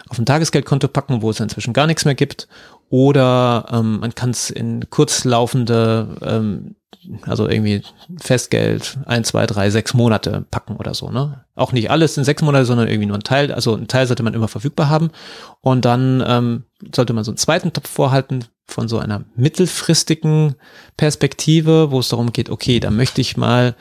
auf 0.08 0.18
ein 0.18 0.26
Tagesgeldkonto 0.26 0.86
packen, 0.86 1.22
wo 1.22 1.30
es 1.30 1.40
inzwischen 1.40 1.72
gar 1.72 1.88
nichts 1.88 2.04
mehr 2.04 2.14
gibt, 2.14 2.46
oder 2.88 3.66
ähm, 3.72 3.98
man 3.98 4.14
kann 4.14 4.30
es 4.30 4.48
in 4.48 4.88
kurzlaufende 4.90 6.16
ähm, 6.22 6.76
also 7.22 7.48
irgendwie 7.48 7.82
Festgeld, 8.18 8.98
ein, 9.06 9.24
zwei, 9.24 9.46
drei, 9.46 9.70
sechs 9.70 9.94
Monate 9.94 10.44
packen 10.50 10.76
oder 10.76 10.94
so, 10.94 11.10
ne? 11.10 11.44
Auch 11.54 11.72
nicht 11.72 11.90
alles 11.90 12.16
in 12.16 12.24
sechs 12.24 12.42
Monate, 12.42 12.64
sondern 12.64 12.88
irgendwie 12.88 13.06
nur 13.06 13.16
ein 13.16 13.22
Teil. 13.22 13.52
Also 13.52 13.74
ein 13.74 13.88
Teil 13.88 14.06
sollte 14.06 14.22
man 14.22 14.34
immer 14.34 14.48
verfügbar 14.48 14.88
haben. 14.88 15.10
Und 15.60 15.84
dann 15.84 16.22
ähm, 16.26 16.64
sollte 16.94 17.12
man 17.12 17.24
so 17.24 17.30
einen 17.30 17.38
zweiten 17.38 17.72
Topf 17.72 17.88
vorhalten 17.88 18.44
von 18.66 18.88
so 18.88 18.98
einer 18.98 19.24
mittelfristigen 19.36 20.56
Perspektive, 20.96 21.90
wo 21.90 22.00
es 22.00 22.08
darum 22.08 22.32
geht, 22.32 22.50
okay, 22.50 22.80
da 22.80 22.90
möchte 22.90 23.20
ich 23.20 23.36
mal 23.36 23.74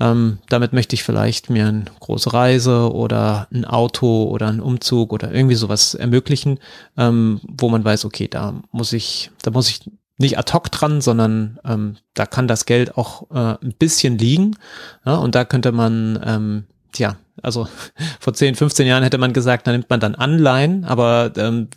ähm, 0.00 0.38
damit 0.48 0.72
möchte 0.72 0.94
ich 0.94 1.04
vielleicht 1.04 1.50
mir 1.50 1.68
eine 1.68 1.84
große 2.00 2.32
Reise 2.32 2.92
oder 2.92 3.46
ein 3.52 3.64
Auto 3.64 4.24
oder 4.24 4.48
einen 4.48 4.60
Umzug 4.60 5.12
oder 5.12 5.32
irgendwie 5.32 5.54
sowas 5.54 5.94
ermöglichen, 5.94 6.58
ähm, 6.96 7.40
wo 7.44 7.68
man 7.68 7.84
weiß, 7.84 8.04
okay, 8.04 8.26
da 8.26 8.54
muss 8.72 8.92
ich, 8.92 9.30
da 9.42 9.52
muss 9.52 9.68
ich 9.68 9.80
nicht 10.18 10.38
ad 10.38 10.52
hoc 10.52 10.70
dran, 10.70 11.00
sondern 11.00 11.58
ähm, 11.64 11.96
da 12.14 12.26
kann 12.26 12.48
das 12.48 12.66
Geld 12.66 12.96
auch 12.96 13.30
äh, 13.30 13.64
ein 13.64 13.74
bisschen 13.78 14.18
liegen. 14.18 14.56
Ja, 15.04 15.16
und 15.16 15.34
da 15.34 15.44
könnte 15.44 15.72
man, 15.72 16.20
ähm, 16.24 16.64
ja, 16.96 17.16
also 17.42 17.68
vor 18.20 18.34
10, 18.34 18.54
15 18.54 18.86
Jahren 18.86 19.02
hätte 19.02 19.18
man 19.18 19.32
gesagt, 19.32 19.66
da 19.66 19.72
nimmt 19.72 19.90
man 19.90 20.00
dann 20.00 20.14
Anleihen, 20.14 20.84
aber 20.84 21.32
ähm, 21.36 21.68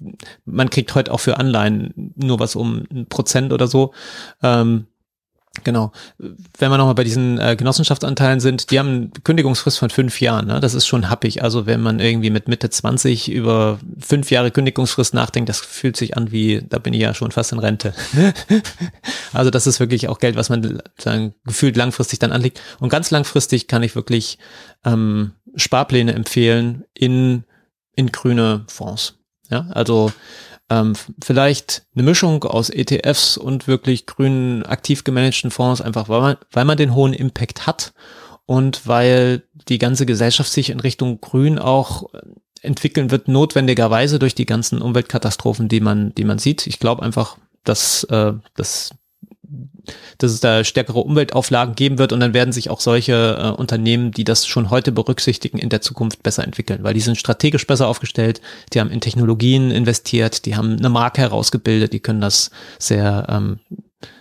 man 0.46 0.70
kriegt 0.70 0.94
heute 0.94 1.12
auch 1.12 1.20
für 1.20 1.38
Anleihen 1.38 2.14
nur 2.16 2.40
was 2.40 2.56
um 2.56 2.84
ein 2.92 3.08
Prozent 3.08 3.54
oder 3.54 3.68
so. 3.68 3.94
Ähm, 4.44 4.88
Genau. 5.64 5.91
Wenn 6.18 6.72
wir 6.72 6.78
nochmal 6.78 6.95
bei 6.95 7.03
diesen 7.03 7.39
äh, 7.39 7.55
Genossenschaftsanteilen 7.55 8.39
sind, 8.39 8.72
die 8.72 8.80
haben 8.80 8.88
eine 8.88 9.10
Kündigungsfrist 9.24 9.80
von 9.80 9.89
fünf 9.89 10.22
Jahren. 10.22 10.47
Ne? 10.47 10.60
Das 10.60 10.74
ist 10.74 10.88
schon 10.88 11.10
happig. 11.10 11.43
Also 11.43 11.66
wenn 11.66 11.82
man 11.82 11.99
irgendwie 11.99 12.30
mit 12.30 12.47
Mitte 12.47 12.70
20 12.70 13.32
über 13.32 13.80
fünf 13.99 14.32
Jahre 14.32 14.51
Kündigungsfrist 14.51 15.14
nachdenkt, 15.14 15.49
das 15.49 15.60
fühlt 15.60 15.97
sich 15.97 16.18
an 16.18 16.32
wie, 16.32 16.62
da 16.68 16.80
bin 16.80 16.93
ich 16.93 17.01
ja 17.01 17.14
schon 17.14 17.32
fast 17.32 17.51
in 17.51 17.60
Rente. 17.60 17.93
also 19.34 19.49
das 19.49 19.68
ist 19.68 19.80
wirklich 19.80 20.08
auch 20.10 20.20
Geld, 20.20 20.36
was 20.36 20.49
man 20.49 20.82
sagen, 20.97 21.34
gefühlt 21.45 21.78
langfristig 21.78 22.20
dann 22.20 22.32
anlegt. 22.32 22.62
Und 22.80 22.89
ganz 22.89 23.12
langfristig 23.12 23.68
kann 23.68 23.84
ich 23.84 23.95
wirklich 23.95 24.38
ähm, 24.86 25.32
Sparpläne 25.55 26.14
empfehlen 26.14 26.86
in, 26.93 27.43
in 27.95 28.12
grüne 28.12 28.66
Fonds. 28.68 29.16
Ja, 29.49 29.68
also 29.72 30.12
ähm, 30.70 30.93
vielleicht 31.24 31.84
eine 31.95 32.03
Mischung 32.03 32.43
aus 32.43 32.70
ETFs 32.70 33.38
und 33.38 33.68
wirklich 33.68 34.05
grünen, 34.05 34.63
aktiv 34.63 35.03
gemanagten 35.03 35.51
Fonds, 35.51 35.82
einfach 35.82 36.09
weil 36.09 36.22
man, 36.22 36.38
weil 36.51 36.65
man 36.65 36.78
den 36.78 36.93
hohen 36.93 37.13
Impact 37.13 37.68
hat 37.68 37.93
und 38.45 38.88
weil 38.88 39.43
die 39.70 39.78
ganze 39.78 40.05
Gesellschaft 40.05 40.51
sich 40.51 40.70
in 40.70 40.80
Richtung 40.80 41.22
Grün 41.22 41.59
auch 41.59 42.09
entwickeln 42.61 43.11
wird, 43.11 43.28
notwendigerweise 43.28 44.20
durch 44.20 44.36
die 44.36 44.45
ganzen 44.45 44.82
Umweltkatastrophen, 44.82 45.70
die 45.70 45.80
man, 45.80 46.13
die 46.15 46.24
man 46.24 46.39
sieht. 46.39 46.68
Ich 46.68 46.80
glaube 46.80 47.03
einfach, 47.03 47.38
dass, 47.63 48.03
äh, 48.05 48.34
dass 48.55 48.91
dass 50.18 50.32
es 50.32 50.40
da 50.40 50.64
stärkere 50.64 51.00
Umweltauflagen 51.00 51.76
geben 51.76 51.98
wird 51.98 52.14
und 52.14 52.20
dann 52.20 52.34
werden 52.34 52.52
sich 52.52 52.70
auch 52.70 52.80
solche 52.80 53.38
äh, 53.40 53.50
Unternehmen, 53.50 54.12
die 54.12 54.24
das 54.24 54.46
schon 54.46 54.70
heute 54.70 54.92
berücksichtigen, 54.92 55.58
in 55.58 55.70
der 55.70 55.82
Zukunft 55.82 56.24
besser 56.24 56.44
entwickeln, 56.44 56.84
weil 56.84 56.94
die 56.94 57.00
sind 57.00 57.18
strategisch 57.18 57.68
besser 57.68 57.88
aufgestellt, 57.88 58.42
die 58.74 58.80
haben 58.80 58.92
in 58.92 59.02
Technologien 59.02 59.72
investiert, 59.72 60.46
die 60.46 60.56
haben 60.56 60.78
eine 60.78 60.90
Marke 60.90 61.22
herausgebildet, 61.22 61.94
die 61.94 62.00
können 62.00 62.22
das 62.22 62.52
sehr 62.80 63.26
ähm, 63.30 63.60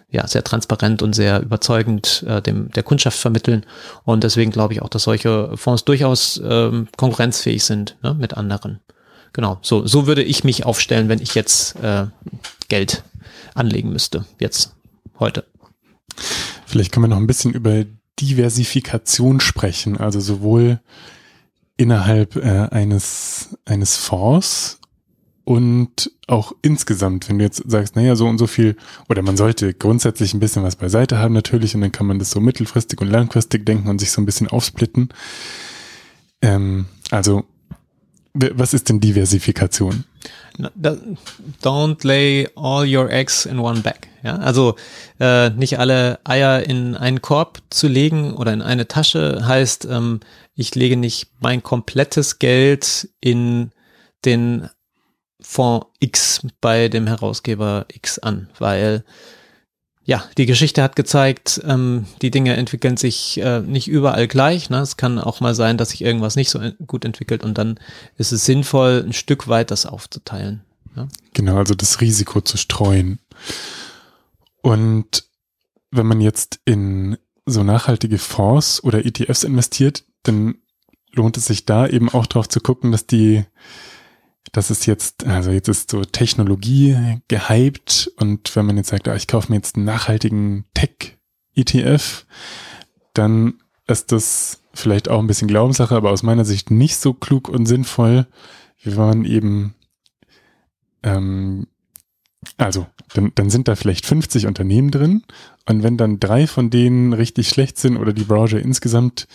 ja, 0.08 0.26
sehr 0.26 0.44
transparent 0.44 1.02
und 1.02 1.14
sehr 1.14 1.42
überzeugend 1.42 2.24
äh, 2.26 2.40
dem 2.40 2.70
der 2.70 2.82
Kundschaft 2.82 3.18
vermitteln. 3.18 3.66
Und 4.04 4.24
deswegen 4.24 4.50
glaube 4.50 4.72
ich 4.72 4.80
auch, 4.80 4.88
dass 4.88 5.02
solche 5.02 5.56
Fonds 5.56 5.84
durchaus 5.84 6.40
ähm, 6.44 6.88
konkurrenzfähig 6.96 7.64
sind 7.64 7.96
ne, 8.02 8.14
mit 8.14 8.34
anderen. 8.34 8.80
Genau, 9.32 9.58
so, 9.60 9.86
so 9.86 10.06
würde 10.06 10.22
ich 10.22 10.44
mich 10.44 10.64
aufstellen, 10.64 11.10
wenn 11.10 11.20
ich 11.20 11.34
jetzt 11.34 11.76
äh, 11.82 12.06
Geld 12.68 13.02
anlegen 13.54 13.90
müsste. 13.90 14.24
Jetzt 14.38 14.74
heute. 15.18 15.44
Vielleicht 16.66 16.92
können 16.92 17.04
wir 17.04 17.08
noch 17.08 17.16
ein 17.16 17.26
bisschen 17.26 17.52
über 17.52 17.84
Diversifikation 18.20 19.40
sprechen, 19.40 19.98
also 19.98 20.20
sowohl 20.20 20.80
innerhalb 21.76 22.36
äh, 22.36 22.68
eines, 22.70 23.56
eines 23.64 23.96
Fonds 23.96 24.80
und 25.44 26.10
auch 26.26 26.52
insgesamt, 26.62 27.28
wenn 27.28 27.38
du 27.38 27.44
jetzt 27.44 27.62
sagst, 27.66 27.94
naja, 27.94 28.16
so 28.16 28.26
und 28.26 28.38
so 28.38 28.46
viel, 28.46 28.76
oder 29.08 29.22
man 29.22 29.36
sollte 29.36 29.74
grundsätzlich 29.74 30.34
ein 30.34 30.40
bisschen 30.40 30.64
was 30.64 30.74
beiseite 30.74 31.18
haben 31.18 31.34
natürlich 31.34 31.74
und 31.74 31.82
dann 31.82 31.92
kann 31.92 32.06
man 32.06 32.18
das 32.18 32.32
so 32.32 32.40
mittelfristig 32.40 33.00
und 33.00 33.08
langfristig 33.08 33.64
denken 33.64 33.88
und 33.88 34.00
sich 34.00 34.10
so 34.10 34.20
ein 34.20 34.26
bisschen 34.26 34.48
aufsplitten. 34.48 35.10
Ähm, 36.42 36.86
also, 37.10 37.44
was 38.34 38.74
ist 38.74 38.88
denn 38.88 39.00
Diversifikation? 39.00 40.04
Don't 41.62 42.02
lay 42.04 42.48
all 42.54 42.86
your 42.86 43.10
eggs 43.10 43.46
in 43.46 43.58
one 43.58 43.82
bag. 43.82 44.08
Ja, 44.22 44.36
also 44.36 44.76
äh, 45.20 45.50
nicht 45.50 45.78
alle 45.78 46.18
Eier 46.24 46.62
in 46.62 46.96
einen 46.96 47.22
Korb 47.22 47.62
zu 47.70 47.88
legen 47.88 48.34
oder 48.34 48.52
in 48.52 48.62
eine 48.62 48.88
Tasche 48.88 49.46
heißt, 49.46 49.84
ähm, 49.84 50.20
ich 50.54 50.74
lege 50.74 50.96
nicht 50.96 51.28
mein 51.40 51.62
komplettes 51.62 52.38
Geld 52.38 53.08
in 53.20 53.70
den 54.24 54.68
Fonds 55.40 55.86
X 56.00 56.40
bei 56.60 56.88
dem 56.88 57.06
Herausgeber 57.06 57.86
X 57.92 58.18
an, 58.18 58.48
weil 58.58 59.04
ja, 60.06 60.24
die 60.38 60.46
Geschichte 60.46 60.84
hat 60.84 60.94
gezeigt, 60.94 61.60
ähm, 61.64 62.06
die 62.22 62.30
Dinge 62.30 62.56
entwickeln 62.56 62.96
sich 62.96 63.40
äh, 63.40 63.60
nicht 63.60 63.88
überall 63.88 64.28
gleich. 64.28 64.70
Ne? 64.70 64.78
Es 64.78 64.96
kann 64.96 65.18
auch 65.18 65.40
mal 65.40 65.56
sein, 65.56 65.76
dass 65.76 65.90
sich 65.90 66.02
irgendwas 66.02 66.36
nicht 66.36 66.48
so 66.48 66.60
gut 66.86 67.04
entwickelt 67.04 67.42
und 67.42 67.58
dann 67.58 67.80
ist 68.16 68.30
es 68.30 68.44
sinnvoll, 68.44 69.04
ein 69.04 69.12
Stück 69.12 69.48
weit 69.48 69.72
das 69.72 69.84
aufzuteilen. 69.84 70.62
Ja? 70.94 71.08
Genau, 71.34 71.56
also 71.56 71.74
das 71.74 72.00
Risiko 72.00 72.40
zu 72.40 72.56
streuen. 72.56 73.18
Und 74.62 75.24
wenn 75.90 76.06
man 76.06 76.20
jetzt 76.20 76.60
in 76.64 77.18
so 77.44 77.64
nachhaltige 77.64 78.18
Fonds 78.18 78.82
oder 78.84 79.04
ETFs 79.04 79.42
investiert, 79.42 80.04
dann 80.22 80.54
lohnt 81.12 81.36
es 81.36 81.46
sich 81.46 81.66
da 81.66 81.84
eben 81.84 82.10
auch 82.10 82.26
drauf 82.26 82.48
zu 82.48 82.60
gucken, 82.60 82.92
dass 82.92 83.08
die, 83.08 83.44
dass 84.52 84.70
es 84.70 84.86
jetzt, 84.86 85.26
also 85.26 85.50
jetzt 85.50 85.68
ist 85.68 85.90
so 85.90 86.04
Technologie 86.04 87.18
gehypt 87.28 88.10
und 88.16 88.54
wenn 88.54 88.66
man 88.66 88.76
jetzt 88.76 88.88
sagt, 88.88 89.08
ah, 89.08 89.16
ich 89.16 89.26
kaufe 89.26 89.50
mir 89.50 89.56
jetzt 89.56 89.76
einen 89.76 89.84
nachhaltigen 89.84 90.64
Tech-ETF, 90.74 92.26
dann 93.14 93.54
ist 93.86 94.12
das 94.12 94.60
vielleicht 94.74 95.08
auch 95.08 95.20
ein 95.20 95.26
bisschen 95.26 95.48
Glaubenssache, 95.48 95.94
aber 95.94 96.10
aus 96.10 96.22
meiner 96.22 96.44
Sicht 96.44 96.70
nicht 96.70 96.96
so 96.96 97.14
klug 97.14 97.48
und 97.48 97.66
sinnvoll, 97.66 98.26
wie 98.82 98.94
man 98.94 99.24
eben 99.24 99.74
ähm, 101.02 101.66
also, 102.56 102.86
dann, 103.14 103.32
dann 103.34 103.50
sind 103.50 103.68
da 103.68 103.74
vielleicht 103.74 104.06
50 104.06 104.46
Unternehmen 104.46 104.90
drin 104.90 105.22
und 105.66 105.82
wenn 105.82 105.96
dann 105.96 106.20
drei 106.20 106.46
von 106.46 106.70
denen 106.70 107.12
richtig 107.12 107.48
schlecht 107.48 107.78
sind 107.78 107.96
oder 107.96 108.12
die 108.12 108.24
Branche 108.24 108.58
insgesamt 108.58 109.26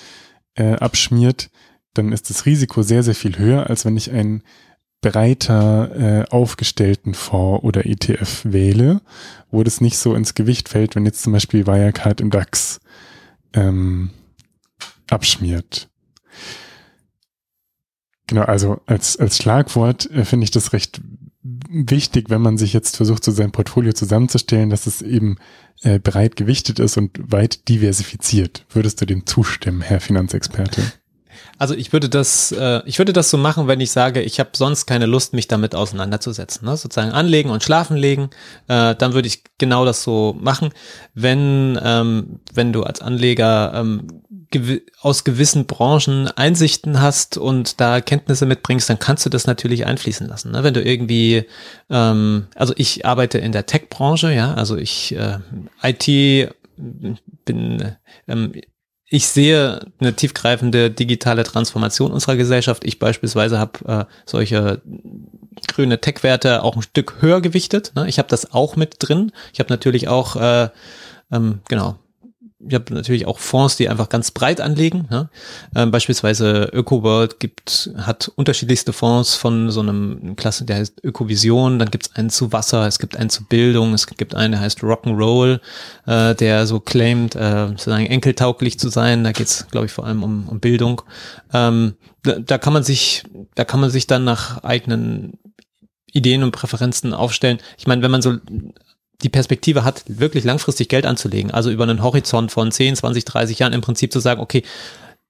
äh, 0.56 0.74
abschmiert, 0.74 1.50
dann 1.94 2.12
ist 2.12 2.30
das 2.30 2.46
Risiko 2.46 2.84
sehr, 2.84 3.04
sehr 3.04 3.16
viel 3.16 3.38
höher, 3.38 3.70
als 3.70 3.86
wenn 3.86 3.98
ich 3.98 4.12
einen 4.12 4.44
breiter 5.02 5.96
äh, 5.96 6.30
aufgestellten 6.30 7.16
Fonds 7.16 7.64
oder 7.64 7.86
ETF 7.86 8.42
wähle, 8.44 9.02
wo 9.50 9.64
das 9.64 9.82
nicht 9.82 9.98
so 9.98 10.16
ins 10.16 10.36
Gewicht 10.36 10.70
fällt, 10.70 10.96
wenn 10.96 11.06
jetzt 11.06 11.24
zum 11.24 11.34
Beispiel 11.34 11.66
Wirecard 11.66 12.22
im 12.22 12.30
DAX 12.30 12.80
ähm, 13.54 14.12
abschmiert. 15.10 15.90
Genau, 18.28 18.44
also 18.44 18.80
als, 18.86 19.18
als 19.18 19.38
Schlagwort 19.38 20.10
äh, 20.12 20.24
finde 20.24 20.46
ich 20.46 20.52
das 20.52 20.72
recht 20.72 21.02
wichtig, 21.44 22.30
wenn 22.30 22.42
man 22.42 22.58
sich 22.58 22.72
jetzt 22.72 22.98
versucht, 22.98 23.24
so 23.24 23.32
sein 23.32 23.52
Portfolio 23.52 23.94
zusammenzustellen, 23.94 24.70
dass 24.70 24.86
es 24.86 25.02
eben 25.02 25.38
äh, 25.82 26.00
breit 26.00 26.36
gewichtet 26.36 26.80
ist 26.80 26.98
und 26.98 27.20
weit 27.32 27.68
diversifiziert. 27.68 28.66
Würdest 28.70 29.02
du 29.02 29.06
dem 29.06 29.26
zustimmen, 29.26 29.82
Herr 29.82 30.00
Finanzexperte? 30.00 30.84
Also 31.62 31.76
ich 31.76 31.94
würde 31.94 32.10
das, 32.10 32.52
äh, 32.52 32.82
ich 32.88 32.98
würde 32.98 33.14
das 33.14 33.30
so 33.30 33.38
machen, 33.38 33.68
wenn 33.68 33.80
ich 33.82 33.92
sage, 33.92 34.24
ich 34.24 34.40
habe 34.40 34.50
sonst 34.54 34.88
keine 34.88 35.06
Lust, 35.06 35.36
mich 35.36 35.48
damit 35.48 35.76
auseinanderzusetzen. 35.76 36.68
Ne? 36.68 36.76
Sozusagen 36.76 37.12
anlegen 37.12 37.52
und 37.52 37.62
schlafen 37.62 37.96
legen, 37.98 38.32
äh, 38.68 38.96
dann 38.96 39.14
würde 39.14 39.28
ich 39.28 39.44
genau 39.60 39.86
das 39.86 40.02
so 40.02 40.36
machen. 40.42 40.72
Wenn, 41.14 41.80
ähm, 41.84 42.40
wenn 42.52 42.74
du 42.74 42.82
als 42.82 43.00
Anleger 43.00 43.74
ähm, 43.76 44.24
gew 44.50 44.80
aus 45.02 45.24
gewissen 45.24 45.68
Branchen 45.68 46.30
Einsichten 46.30 47.00
hast 47.00 47.38
und 47.38 47.80
da 47.80 48.02
Kenntnisse 48.02 48.48
mitbringst, 48.48 48.90
dann 48.90 48.98
kannst 48.98 49.28
du 49.28 49.30
das 49.30 49.46
natürlich 49.46 49.86
einfließen 49.86 50.28
lassen. 50.28 50.54
Ne? 50.54 50.64
Wenn 50.64 50.74
du 50.74 50.82
irgendwie, 50.82 51.46
ähm, 51.92 52.48
also 52.56 52.74
ich 52.76 53.06
arbeite 53.06 53.38
in 53.38 53.52
der 53.52 53.68
Tech-Branche, 53.68 54.34
ja, 54.34 54.56
also 54.56 54.78
ich 54.78 55.16
äh, 55.16 55.38
IT 55.84 56.56
bin 57.46 57.96
ähm, 58.28 58.52
ich 59.14 59.28
sehe 59.28 59.88
eine 60.00 60.14
tiefgreifende 60.16 60.90
digitale 60.90 61.44
Transformation 61.44 62.14
unserer 62.14 62.38
Gesellschaft. 62.38 62.86
Ich 62.86 62.98
beispielsweise 62.98 63.60
habe 63.60 64.08
äh, 64.08 64.14
solche 64.26 64.82
grüne 65.68 66.00
Tech-Werte 66.00 66.64
auch 66.64 66.78
ein 66.78 66.82
Stück 66.82 67.16
höher 67.20 67.42
gewichtet. 67.42 67.92
Ne? 67.94 68.08
Ich 68.08 68.20
habe 68.20 68.30
das 68.30 68.54
auch 68.54 68.78
mit 68.78 68.96
drin. 69.00 69.34
Ich 69.52 69.60
habe 69.60 69.70
natürlich 69.70 70.08
auch 70.08 70.38
äh, 70.38 70.70
ähm, 71.30 71.60
genau 71.68 72.00
ich 72.68 72.74
habe 72.74 72.94
natürlich 72.94 73.26
auch 73.28 73.40
Fonds, 73.40 73.76
die 73.78 73.90
einfach 73.90 74.10
ganz 74.10 74.32
breit 74.32 74.62
anlegen. 74.62 75.08
Ja? 75.10 75.30
Ähm, 75.76 75.92
beispielsweise 75.92 76.70
ÖkoWorld 76.74 77.40
gibt, 77.40 77.92
hat 77.98 78.32
unterschiedlichste 78.36 78.94
Fonds 78.94 79.36
von 79.36 79.72
so 79.72 79.82
einem 79.82 80.36
Klasse, 80.36 80.66
der 80.66 80.78
heißt 80.78 81.04
Ökovision, 81.04 81.80
dann 81.80 81.92
gibt 81.92 82.08
es 82.08 82.16
einen 82.16 82.30
zu 82.30 82.52
Wasser, 82.52 82.88
es 82.88 83.00
gibt 83.00 83.18
einen 83.18 83.30
zu 83.30 83.46
Bildung, 83.46 83.94
es 83.94 84.08
gibt 84.08 84.36
einen, 84.36 84.54
der 84.54 84.62
heißt 84.62 84.80
Rock'n'Roll, 84.80 85.60
äh, 86.06 86.36
der 86.36 86.68
so 86.68 86.80
claimt, 86.80 87.36
äh, 87.36 87.68
sozusagen 87.70 88.06
enkeltauglich 88.06 88.80
zu 88.80 88.90
sein. 88.90 89.24
Da 89.24 89.32
geht 89.32 89.48
es, 89.48 89.68
glaube 89.70 89.88
ich, 89.88 89.92
vor 89.92 90.06
allem 90.06 90.24
um, 90.24 90.48
um 90.48 90.60
Bildung. 90.60 91.02
Ähm, 91.54 91.96
da, 92.24 92.40
da 92.40 92.58
kann 92.58 92.74
man 92.74 92.84
sich, 92.84 93.24
da 93.56 93.66
kann 93.66 93.80
man 93.80 93.90
sich 93.90 94.08
dann 94.08 94.24
nach 94.24 94.64
eigenen 94.64 95.40
Ideen 96.14 96.44
und 96.44 96.52
Präferenzen 96.52 97.14
aufstellen. 97.14 97.60
Ich 97.78 97.88
meine, 97.88 98.02
wenn 98.02 98.12
man 98.12 98.22
so 98.22 98.38
die 99.24 99.30
Perspektive 99.30 99.84
hat, 99.84 100.04
wirklich 100.08 100.44
langfristig 100.44 100.90
Geld 100.90 101.06
anzulegen, 101.06 101.52
also 101.52 101.70
über 101.70 101.84
einen 101.84 102.04
Horizont 102.04 102.52
von 102.52 102.72
10, 102.72 102.96
20, 102.96 103.26
30 103.26 103.60
Jahren 103.60 103.74
im 103.74 103.82
Prinzip 103.82 104.12
zu 104.12 104.20
sagen, 104.20 104.42
okay, 104.42 104.64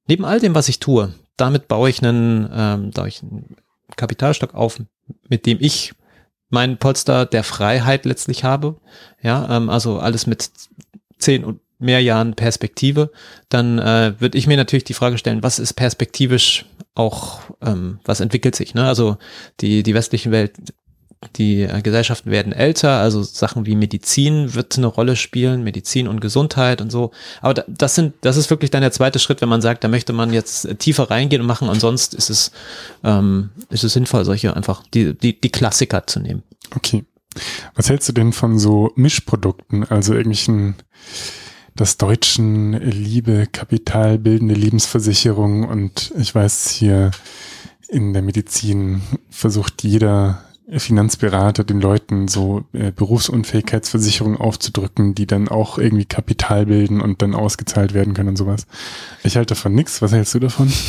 neben 0.08 0.26
all 0.26 0.39
dem, 0.39 0.56
was 0.56 0.70
ich 0.70 0.80
tue, 0.80 1.14
damit 1.38 1.68
baue 1.68 1.89
ich 1.89 2.04
einen, 2.04 2.50
ähm, 2.54 2.92
da 2.92 3.06
ich 3.06 3.22
einen 3.22 3.56
Kapitalstock 3.96 4.54
auf, 4.54 4.80
mit 5.30 5.46
dem 5.46 5.58
ich 5.60 5.94
meinen 6.50 6.78
Polster 6.78 7.26
der 7.26 7.44
Freiheit 7.44 8.06
letztlich 8.06 8.44
habe, 8.44 8.78
ja, 9.22 9.58
ähm, 9.58 9.70
also 9.70 10.00
alles 10.00 10.28
mit 10.28 10.50
10 11.20 11.44
und 11.44 11.60
mehr 11.80 12.02
Jahren 12.02 12.36
Perspektive, 12.36 13.12
dann 13.50 13.80
äh, 13.80 14.14
würde 14.20 14.38
ich 14.38 14.48
mir 14.48 14.58
natürlich 14.58 14.84
die 14.84 14.94
Frage 14.94 15.18
stellen, 15.18 15.44
was 15.44 15.60
ist 15.60 15.74
perspektivisch 15.74 16.66
auch, 16.94 17.39
ähm, 17.62 18.00
was 18.06 18.20
entwickelt 18.20 18.56
sich? 18.56 18.76
Ne? 18.76 18.86
Also 18.86 19.18
die, 19.62 19.82
die 19.82 19.94
westliche 19.94 20.30
Welt 20.30 20.54
die 21.36 21.61
äh, 21.61 21.82
Gesellschaften 21.82 22.32
werden 22.32 22.51
älter, 22.51 22.97
also 22.97 23.22
Sachen 23.22 23.65
wie 23.65 23.76
Medizin 23.76 24.53
wird 24.55 24.78
eine 24.78 24.88
Rolle 24.88 25.15
spielen, 25.15 25.63
Medizin 25.63 26.07
und 26.07 26.19
Gesundheit 26.19 26.82
und 26.82 26.91
so. 26.91 27.11
Aber 27.41 27.63
das 27.67 27.95
sind, 27.95 28.13
das 28.22 28.38
ist 28.38 28.49
wirklich 28.49 28.72
dann 28.72 28.82
der 28.82 28.91
zweite 28.91 29.19
Schritt, 29.19 29.41
wenn 29.41 29.49
man 29.49 29.61
sagt, 29.61 29.84
da 29.84 29.88
möchte 29.88 30.13
man 30.13 30.34
jetzt 30.34 30.65
äh, 30.65 30.76
tiefer 30.76 31.11
reingehen 31.11 31.41
und 31.41 31.47
machen. 31.47 31.69
Und 31.69 31.80
sonst 31.80 32.13
ist 32.13 32.30
es, 32.30 32.51
ähm, 33.03 33.51
ist 33.69 33.84
es 33.84 33.93
sinnvoll, 33.93 34.26
solche 34.26 34.55
einfach 34.55 34.84
die, 34.93 35.17
die, 35.17 35.39
die 35.39 35.49
Klassiker 35.49 36.07
zu 36.07 36.19
nehmen. 36.19 36.43
Okay. 36.76 37.05
Was 37.76 37.89
hältst 37.89 38.09
du 38.09 38.13
denn 38.13 38.34
von 38.34 38.59
so 38.59 38.91
Mischprodukten, 38.95 39.86
also 39.86 40.13
irgendwelchen 40.13 40.76
das 41.76 41.97
deutschen 41.97 42.74
Liebe, 42.74 43.47
kapitalbildende 43.49 44.55
Lebensversicherung 44.55 45.63
und 45.67 46.11
ich 46.17 46.36
weiß 46.36 46.69
hier 46.69 47.11
in 47.88 48.13
der 48.13 48.22
Medizin 48.22 49.01
versucht 49.30 49.84
jeder 49.84 50.43
Finanzberater 50.80 51.63
den 51.63 51.82
Leuten 51.82 52.28
so 52.28 52.63
äh, 52.72 52.91
Berufsunfähigkeitsversicherungen 52.91 54.39
aufzudrücken, 54.39 55.15
die 55.15 55.28
dann 55.28 55.49
auch 55.49 55.78
irgendwie 55.78 56.05
Kapital 56.05 56.67
bilden 56.67 57.01
und 57.01 57.22
dann 57.22 57.36
ausgezahlt 57.36 57.93
werden 57.93 58.13
können 58.13 58.30
und 58.30 58.38
sowas. 58.38 58.65
Ich 59.24 59.36
halte 59.36 59.53
davon 59.53 59.76
nichts. 59.76 60.01
Was 60.01 60.13
hältst 60.13 60.34
du 60.34 60.39
davon? 60.39 60.72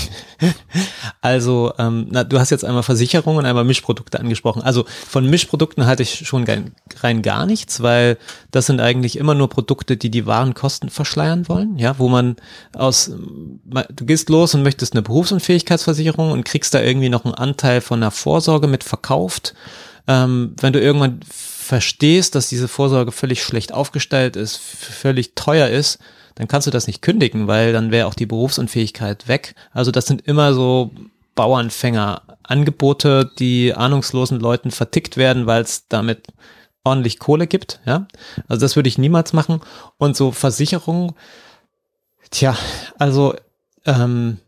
Also, 1.20 1.72
ähm, 1.78 2.08
na, 2.10 2.24
du 2.24 2.40
hast 2.40 2.50
jetzt 2.50 2.64
einmal 2.64 2.82
Versicherungen 2.82 3.38
und 3.38 3.46
einmal 3.46 3.62
Mischprodukte 3.64 4.18
angesprochen. 4.18 4.60
Also 4.60 4.84
von 5.08 5.28
Mischprodukten 5.30 5.86
halte 5.86 6.02
ich 6.02 6.26
schon 6.26 6.44
rein 7.00 7.22
gar 7.22 7.46
nichts, 7.46 7.80
weil 7.80 8.18
das 8.50 8.66
sind 8.66 8.80
eigentlich 8.80 9.16
immer 9.16 9.34
nur 9.34 9.48
Produkte, 9.48 9.96
die 9.96 10.10
die 10.10 10.26
wahren 10.26 10.54
Kosten 10.54 10.90
verschleiern 10.90 11.48
wollen. 11.48 11.78
Ja, 11.78 11.96
wo 11.98 12.08
man 12.08 12.34
aus, 12.74 13.12
du 13.64 14.04
gehst 14.04 14.30
los 14.30 14.54
und 14.56 14.64
möchtest 14.64 14.94
eine 14.94 15.02
Berufsunfähigkeitsversicherung 15.02 16.32
und 16.32 16.44
kriegst 16.44 16.74
da 16.74 16.80
irgendwie 16.80 17.08
noch 17.08 17.24
einen 17.24 17.34
Anteil 17.34 17.80
von 17.80 18.02
einer 18.02 18.10
Vorsorge 18.10 18.66
mit 18.66 18.82
verkauft 18.82 19.54
ähm, 20.06 20.54
wenn 20.60 20.72
du 20.72 20.80
irgendwann 20.80 21.20
verstehst, 21.28 22.34
dass 22.34 22.48
diese 22.48 22.68
Vorsorge 22.68 23.12
völlig 23.12 23.42
schlecht 23.42 23.72
aufgestellt 23.72 24.36
ist, 24.36 24.56
völlig 24.56 25.34
teuer 25.34 25.68
ist, 25.68 25.98
dann 26.34 26.48
kannst 26.48 26.66
du 26.66 26.70
das 26.70 26.86
nicht 26.86 27.02
kündigen, 27.02 27.46
weil 27.46 27.72
dann 27.72 27.90
wäre 27.90 28.06
auch 28.06 28.14
die 28.14 28.26
Berufsunfähigkeit 28.26 29.28
weg. 29.28 29.54
Also 29.72 29.90
das 29.90 30.06
sind 30.06 30.26
immer 30.26 30.54
so 30.54 30.90
Bauernfänger-Angebote, 31.34 33.30
die 33.38 33.74
ahnungslosen 33.74 34.40
Leuten 34.40 34.70
vertickt 34.70 35.16
werden, 35.16 35.46
weil 35.46 35.62
es 35.62 35.88
damit 35.88 36.26
ordentlich 36.84 37.18
Kohle 37.18 37.46
gibt, 37.46 37.80
ja. 37.84 38.08
Also 38.48 38.60
das 38.60 38.76
würde 38.76 38.88
ich 38.88 38.98
niemals 38.98 39.32
machen. 39.32 39.60
Und 39.98 40.16
so 40.16 40.32
Versicherungen, 40.32 41.12
tja, 42.30 42.56
also 42.98 43.34
ähm, 43.86 44.38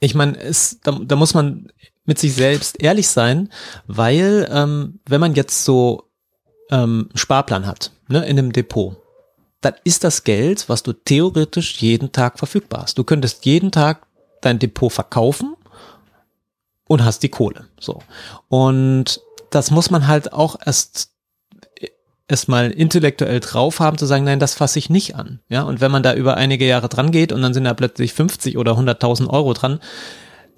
ich 0.00 0.14
meine, 0.14 0.38
da, 0.82 0.98
da 1.02 1.16
muss 1.16 1.34
man 1.34 1.68
mit 2.04 2.18
sich 2.18 2.34
selbst 2.34 2.82
ehrlich 2.82 3.08
sein, 3.08 3.50
weil 3.86 4.48
ähm, 4.50 5.00
wenn 5.06 5.20
man 5.20 5.34
jetzt 5.34 5.64
so 5.64 6.10
ähm, 6.70 7.08
Sparplan 7.14 7.66
hat, 7.66 7.92
ne, 8.08 8.24
in 8.24 8.38
einem 8.38 8.52
Depot, 8.52 8.96
dann 9.60 9.74
ist 9.84 10.04
das 10.04 10.24
Geld, 10.24 10.68
was 10.68 10.82
du 10.82 10.92
theoretisch 10.92 11.76
jeden 11.78 12.12
Tag 12.12 12.38
verfügbar 12.38 12.82
hast. 12.82 12.98
Du 12.98 13.04
könntest 13.04 13.46
jeden 13.46 13.72
Tag 13.72 14.06
dein 14.42 14.58
Depot 14.58 14.92
verkaufen 14.92 15.56
und 16.86 17.04
hast 17.04 17.22
die 17.22 17.30
Kohle. 17.30 17.66
So. 17.80 18.02
Und 18.48 19.20
das 19.50 19.70
muss 19.70 19.90
man 19.90 20.06
halt 20.06 20.32
auch 20.32 20.56
erst 20.64 21.10
erstmal 22.26 22.70
intellektuell 22.70 23.40
drauf 23.40 23.80
haben, 23.80 23.98
zu 23.98 24.06
sagen, 24.06 24.24
nein, 24.24 24.40
das 24.40 24.54
fasse 24.54 24.78
ich 24.78 24.88
nicht 24.88 25.14
an. 25.14 25.40
Ja, 25.48 25.62
und 25.62 25.80
wenn 25.80 25.90
man 25.90 26.02
da 26.02 26.14
über 26.14 26.36
einige 26.36 26.66
Jahre 26.66 26.88
dran 26.88 27.10
geht 27.10 27.32
und 27.32 27.42
dann 27.42 27.52
sind 27.52 27.64
da 27.64 27.74
plötzlich 27.74 28.14
50 28.14 28.56
oder 28.56 28.72
100.000 28.72 29.28
Euro 29.28 29.52
dran, 29.52 29.80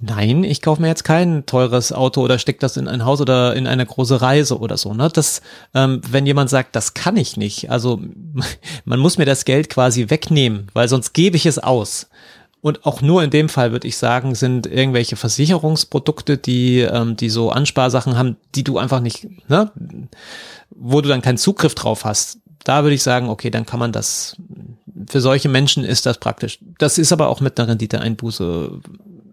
nein, 0.01 0.45
ich 0.45 0.63
kaufe 0.63 0.83
mir 0.83 0.89
jetzt 0.89 1.05
kein 1.05 1.47
teures 1.47 1.93
Auto 1.93 2.23
oder 2.23 2.39
steck 2.39 2.61
das 2.61 2.77
in 2.77 2.89
ein 2.89 3.05
Haus 3.05 3.21
oder 3.21 3.55
in 3.55 3.67
eine 3.67 3.87
große 3.87 4.21
Reise 4.21 4.59
oder 4.59 4.77
so. 4.77 4.95
Ne? 4.95 5.09
Das, 5.13 5.43
ähm, 5.75 6.01
wenn 6.11 6.27
jemand 6.27 6.51
sagt, 6.51 6.77
das 6.77 6.95
kann 6.95 7.17
ich 7.17 7.37
nicht, 7.37 7.71
also 7.71 8.01
man 8.85 9.01
muss 9.01 9.19
mir 9.19 9.25
das 9.25 9.45
Geld 9.45 9.71
quasi 9.71 10.11
wegnehmen, 10.11 10.69
weil 10.75 10.89
sonst 10.89 11.13
gebe 11.13 11.37
ich 11.37 11.47
es 11.47 11.59
aus. 11.59 12.09
Und 12.61 12.85
auch 12.85 13.01
nur 13.01 13.23
in 13.23 13.31
dem 13.31 13.49
Fall 13.49 13.71
würde 13.71 13.87
ich 13.87 13.97
sagen, 13.97 14.35
sind 14.35 14.67
irgendwelche 14.67 15.15
Versicherungsprodukte, 15.15 16.37
die, 16.37 16.81
ähm, 16.81 17.17
die 17.17 17.31
so 17.31 17.51
Ansparsachen 17.51 18.19
haben, 18.19 18.37
die 18.55 18.65
du 18.65 18.79
einfach 18.79 19.01
nicht, 19.01 19.29
ne, 19.49 19.71
wo 20.71 21.01
du 21.01 21.09
dann 21.09 21.23
keinen 21.23 21.39
Zugriff 21.39 21.75
drauf 21.75 22.05
hast. 22.05 22.39
Da 22.65 22.83
würde 22.83 22.97
ich 22.97 23.05
sagen, 23.05 23.29
okay, 23.29 23.51
dann 23.51 23.67
kann 23.67 23.79
man 23.79 23.93
das, 23.93 24.37
für 25.09 25.21
solche 25.21 25.49
Menschen 25.49 25.85
ist 25.85 26.07
das 26.07 26.19
praktisch. 26.19 26.59
Das 26.79 26.99
ist 26.99 27.13
aber 27.13 27.29
auch 27.29 27.41
mit 27.41 27.61
einer 27.61 27.69
Renditeeinbuße 27.69 28.81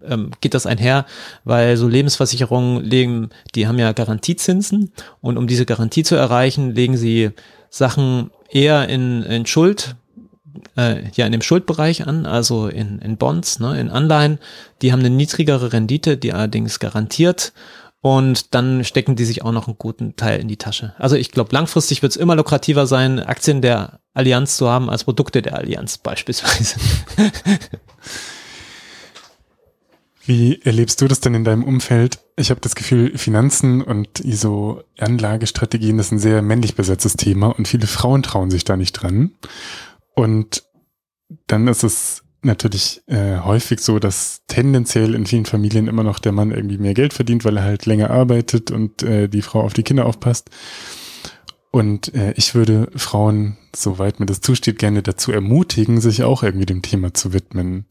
ähm, 0.08 0.32
geht 0.42 0.54
das 0.54 0.66
einher, 0.66 1.06
weil 1.44 1.78
so 1.78 1.88
Lebensversicherungen 1.88 2.84
legen, 2.84 3.30
die 3.56 3.68
haben 3.68 3.80
ja 3.80 3.92
Garantiezinsen 3.92 4.92
und 5.22 5.38
um 5.38 5.48
diese 5.48 5.66
Garantie 5.66 6.04
zu 6.04 6.16
erreichen, 6.16 6.74
legen 6.76 6.98
sie 6.98 7.32
Sachen 7.70 8.32
eher 8.50 8.88
in, 8.90 9.24
in 9.24 9.46
Schuld, 9.46 9.96
äh, 10.78 11.10
ja 11.16 11.26
in 11.26 11.32
dem 11.32 11.42
Schuldbereich 11.42 12.08
an, 12.08 12.26
also 12.26 12.68
in, 12.68 13.00
in 13.00 13.18
Bonds, 13.18 13.60
ne, 13.60 13.80
in 13.80 13.90
Anleihen. 13.90 14.40
Die 14.82 14.92
haben 14.92 15.00
eine 15.00 15.10
niedrigere 15.10 15.74
Rendite, 15.74 16.18
die 16.18 16.34
allerdings 16.34 16.80
garantiert 16.80 17.54
und 18.04 18.54
dann 18.54 18.84
stecken 18.84 19.16
die 19.16 19.24
sich 19.24 19.44
auch 19.44 19.54
noch 19.54 19.68
einen 19.68 19.78
guten 19.78 20.18
Teil 20.18 20.42
in 20.42 20.50
die 20.50 20.58
Tasche. 20.58 20.94
Also 20.98 21.16
ich 21.16 21.32
glaube, 21.32 21.54
langfristig 21.54 22.02
wird 22.02 22.12
es 22.12 22.18
immer 22.18 22.36
lukrativer 22.36 22.86
sein, 22.86 23.20
Aktien 23.20 23.62
der 23.62 24.02
Allianz 24.14 24.58
zu 24.58 24.70
haben 24.70 24.90
als 24.90 25.06
Produkte 25.06 25.42
der 25.42 25.56
Allianz 25.56 25.98
beispielsweise. 25.98 26.80
Wie 30.26 30.62
erlebst 30.62 31.02
du 31.02 31.08
das 31.08 31.20
denn 31.20 31.34
in 31.34 31.44
deinem 31.44 31.64
Umfeld? 31.64 32.20
Ich 32.38 32.50
habe 32.50 32.62
das 32.62 32.76
Gefühl, 32.76 33.18
Finanzen 33.18 33.82
und 33.82 34.22
so 34.24 34.82
Anlagestrategien, 34.98 35.98
das 35.98 36.08
ist 36.08 36.12
ein 36.14 36.20
sehr 36.20 36.42
männlich 36.42 36.76
besetztes 36.76 37.18
Thema 37.18 37.48
und 37.48 37.68
viele 37.68 37.88
Frauen 37.88 38.24
trauen 38.24 38.50
sich 38.50 38.64
da 38.64 38.78
nicht 38.78 38.94
dran. 38.94 39.32
Und 40.16 40.64
dann 41.48 41.68
ist 41.68 41.84
es 41.84 42.24
natürlich 42.42 43.02
äh, 43.08 43.40
häufig 43.40 43.80
so, 43.80 44.00
dass 44.00 44.42
tendenziell 44.48 45.14
in 45.14 45.26
vielen 45.26 45.46
Familien 45.46 45.88
immer 45.88 46.04
noch 46.04 46.20
der 46.20 46.32
Mann 46.32 46.52
irgendwie 46.52 46.78
mehr 46.78 46.94
Geld 46.94 47.14
verdient, 47.14 47.44
weil 47.44 47.58
er 47.58 47.64
halt 47.64 47.86
länger 47.86 48.10
arbeitet 48.10 48.72
und 48.72 49.04
äh, 49.04 49.28
die 49.28 49.42
Frau 49.42 49.62
auf 49.62 49.74
die 49.74 49.84
Kinder 49.84 50.06
aufpasst. 50.06 50.50
Und 51.72 52.14
äh, 52.14 52.34
ich 52.38 52.56
würde 52.56 52.90
Frauen, 52.96 53.58
soweit 53.76 54.20
mir 54.20 54.26
das 54.26 54.42
zusteht, 54.42 54.78
gerne 54.80 55.02
dazu 55.02 55.32
ermutigen, 55.32 56.02
sich 56.02 56.24
auch 56.24 56.44
irgendwie 56.44 56.68
dem 56.68 56.82
Thema 56.82 57.14
zu 57.14 57.34
widmen. 57.34 57.86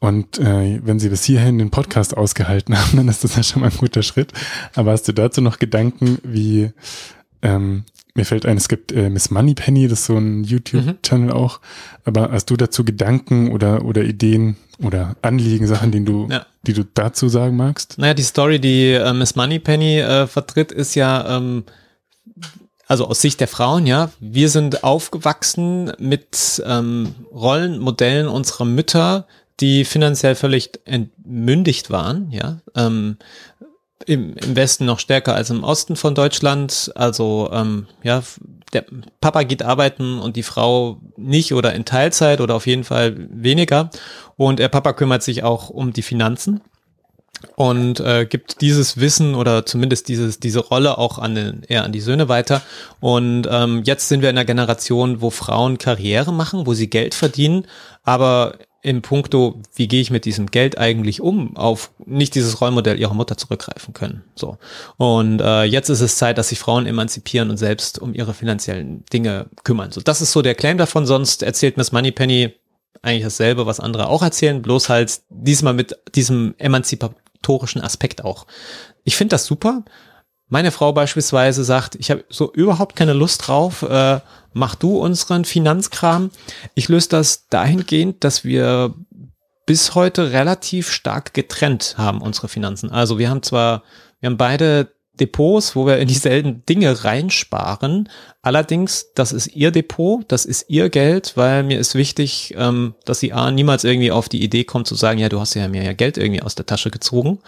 Und 0.00 0.38
äh, 0.38 0.80
wenn 0.82 0.98
Sie 0.98 1.10
bis 1.10 1.24
hierhin 1.24 1.58
den 1.58 1.70
Podcast 1.70 2.16
ausgehalten 2.16 2.76
haben, 2.78 2.96
dann 2.96 3.08
ist 3.08 3.22
das 3.22 3.36
ja 3.36 3.42
schon 3.42 3.60
mal 3.62 3.70
ein 3.70 3.76
guter 3.76 4.02
Schritt. 4.02 4.32
Aber 4.74 4.92
hast 4.92 5.06
du 5.06 5.12
dazu 5.12 5.40
noch 5.40 5.58
Gedanken, 5.58 6.18
wie 6.24 6.72
ähm, 7.42 7.84
mir 8.14 8.24
fällt 8.24 8.44
ein, 8.44 8.56
es 8.56 8.68
gibt 8.68 8.92
äh, 8.92 9.08
Miss 9.08 9.30
Moneypenny, 9.30 9.88
das 9.88 10.00
ist 10.00 10.06
so 10.06 10.16
ein 10.16 10.42
YouTube-Channel 10.42 11.28
mhm. 11.28 11.32
auch. 11.32 11.60
Aber 12.04 12.32
hast 12.32 12.50
du 12.50 12.56
dazu 12.56 12.84
Gedanken 12.84 13.52
oder 13.52 13.84
oder 13.84 14.02
Ideen 14.02 14.56
oder 14.82 15.16
Anliegen, 15.22 15.66
Sachen, 15.66 15.92
die 15.92 16.04
du, 16.04 16.26
ja. 16.30 16.44
die 16.66 16.72
du 16.72 16.84
dazu 16.84 17.28
sagen 17.28 17.56
magst? 17.56 17.98
Naja, 17.98 18.14
die 18.14 18.22
Story, 18.22 18.58
die 18.58 18.92
äh, 18.92 19.12
Miss 19.12 19.36
Moneypenny 19.36 20.00
äh, 20.00 20.26
vertritt, 20.26 20.72
ist 20.72 20.94
ja 20.96 21.36
ähm, 21.36 21.64
also 22.90 23.06
aus 23.06 23.20
Sicht 23.20 23.38
der 23.38 23.46
Frauen, 23.46 23.86
ja, 23.86 24.10
wir 24.18 24.48
sind 24.48 24.82
aufgewachsen 24.82 25.92
mit 26.00 26.60
ähm, 26.66 27.14
Rollenmodellen 27.30 28.26
unserer 28.26 28.64
Mütter, 28.64 29.28
die 29.60 29.84
finanziell 29.84 30.34
völlig 30.34 30.70
entmündigt 30.84 31.90
waren, 31.90 32.30
ja. 32.30 32.60
Ähm, 32.74 33.16
im, 34.06 34.34
im 34.34 34.56
Westen 34.56 34.86
noch 34.86 34.98
stärker 34.98 35.34
als 35.34 35.50
im 35.50 35.62
Osten 35.62 35.94
von 35.94 36.14
Deutschland. 36.14 36.90
Also 36.94 37.50
ähm, 37.52 37.86
ja, 38.02 38.22
der 38.72 38.84
Papa 39.20 39.42
geht 39.42 39.62
arbeiten 39.62 40.18
und 40.18 40.36
die 40.36 40.42
Frau 40.42 41.00
nicht 41.16 41.52
oder 41.52 41.74
in 41.74 41.84
Teilzeit 41.84 42.40
oder 42.40 42.54
auf 42.54 42.66
jeden 42.66 42.84
Fall 42.84 43.28
weniger. 43.30 43.90
Und 44.36 44.58
der 44.58 44.68
Papa 44.68 44.94
kümmert 44.94 45.22
sich 45.22 45.42
auch 45.42 45.68
um 45.68 45.92
die 45.92 46.02
Finanzen 46.02 46.62
und 47.56 48.00
äh, 48.00 48.26
gibt 48.26 48.60
dieses 48.60 49.00
Wissen 49.00 49.34
oder 49.34 49.66
zumindest 49.66 50.08
dieses 50.08 50.40
diese 50.40 50.60
Rolle 50.60 50.98
auch 50.98 51.18
an 51.18 51.34
den, 51.34 51.62
eher 51.68 51.84
an 51.84 51.92
die 51.92 52.00
Söhne 52.00 52.28
weiter. 52.28 52.62
Und 53.00 53.48
ähm, 53.50 53.82
jetzt 53.84 54.08
sind 54.08 54.22
wir 54.22 54.30
in 54.30 54.38
einer 54.38 54.44
Generation, 54.44 55.20
wo 55.20 55.30
Frauen 55.30 55.78
Karriere 55.78 56.32
machen, 56.32 56.66
wo 56.66 56.74
sie 56.74 56.88
Geld 56.88 57.14
verdienen, 57.14 57.66
aber 58.02 58.54
im 58.82 59.02
Punkto, 59.02 59.60
wie 59.74 59.88
gehe 59.88 60.00
ich 60.00 60.10
mit 60.10 60.24
diesem 60.24 60.50
Geld 60.50 60.78
eigentlich 60.78 61.20
um, 61.20 61.56
auf 61.56 61.90
nicht 62.06 62.34
dieses 62.34 62.60
Rollmodell 62.60 62.98
ihrer 62.98 63.14
Mutter 63.14 63.36
zurückgreifen 63.36 63.92
können. 63.92 64.24
So. 64.34 64.56
Und 64.96 65.40
äh, 65.40 65.64
jetzt 65.64 65.90
ist 65.90 66.00
es 66.00 66.16
Zeit, 66.16 66.38
dass 66.38 66.48
sich 66.48 66.58
Frauen 66.58 66.86
emanzipieren 66.86 67.50
und 67.50 67.58
selbst 67.58 67.98
um 67.98 68.14
ihre 68.14 68.32
finanziellen 68.32 69.04
Dinge 69.12 69.46
kümmern. 69.64 69.92
So, 69.92 70.00
das 70.00 70.22
ist 70.22 70.32
so 70.32 70.40
der 70.40 70.54
Claim 70.54 70.78
davon. 70.78 71.04
Sonst 71.04 71.42
erzählt 71.42 71.76
Miss 71.76 71.92
Moneypenny 71.92 72.54
eigentlich 73.02 73.24
dasselbe, 73.24 73.66
was 73.66 73.80
andere 73.80 74.08
auch 74.08 74.22
erzählen, 74.22 74.62
bloß 74.62 74.88
halt 74.88 75.20
diesmal 75.28 75.74
mit 75.74 75.96
diesem 76.14 76.54
emanzipatorischen 76.58 77.82
Aspekt 77.82 78.24
auch. 78.24 78.46
Ich 79.04 79.16
finde 79.16 79.34
das 79.34 79.46
super. 79.46 79.84
Meine 80.50 80.72
Frau 80.72 80.92
beispielsweise 80.92 81.64
sagt, 81.64 81.94
ich 81.94 82.10
habe 82.10 82.24
so 82.28 82.52
überhaupt 82.52 82.96
keine 82.96 83.12
Lust 83.12 83.46
drauf, 83.46 83.82
äh, 83.82 84.20
mach 84.52 84.74
du 84.74 84.98
unseren 84.98 85.44
Finanzkram. 85.44 86.30
Ich 86.74 86.88
löse 86.88 87.08
das 87.08 87.46
dahingehend, 87.48 88.24
dass 88.24 88.44
wir 88.44 88.94
bis 89.64 89.94
heute 89.94 90.32
relativ 90.32 90.90
stark 90.90 91.32
getrennt 91.34 91.94
haben, 91.96 92.20
unsere 92.20 92.48
Finanzen. 92.48 92.90
Also 92.90 93.18
wir 93.18 93.30
haben 93.30 93.44
zwar, 93.44 93.84
wir 94.18 94.28
haben 94.28 94.36
beide 94.36 94.92
Depots, 95.20 95.76
wo 95.76 95.86
wir 95.86 95.98
in 95.98 96.08
dieselben 96.08 96.64
Dinge 96.66 97.04
reinsparen. 97.04 98.08
Allerdings, 98.42 99.12
das 99.14 99.32
ist 99.32 99.48
ihr 99.48 99.70
Depot, 99.70 100.24
das 100.26 100.44
ist 100.46 100.64
ihr 100.68 100.88
Geld, 100.88 101.36
weil 101.36 101.62
mir 101.62 101.78
ist 101.78 101.94
wichtig, 101.94 102.54
ähm, 102.56 102.94
dass 103.04 103.20
sie 103.20 103.32
A, 103.32 103.50
niemals 103.50 103.84
irgendwie 103.84 104.10
auf 104.10 104.28
die 104.28 104.42
Idee 104.42 104.64
kommt 104.64 104.88
zu 104.88 104.96
sagen, 104.96 105.20
ja, 105.20 105.28
du 105.28 105.38
hast 105.38 105.54
ja 105.54 105.68
mir 105.68 105.84
ja 105.84 105.92
Geld 105.92 106.18
irgendwie 106.18 106.42
aus 106.42 106.56
der 106.56 106.66
Tasche 106.66 106.90
gezogen. 106.90 107.38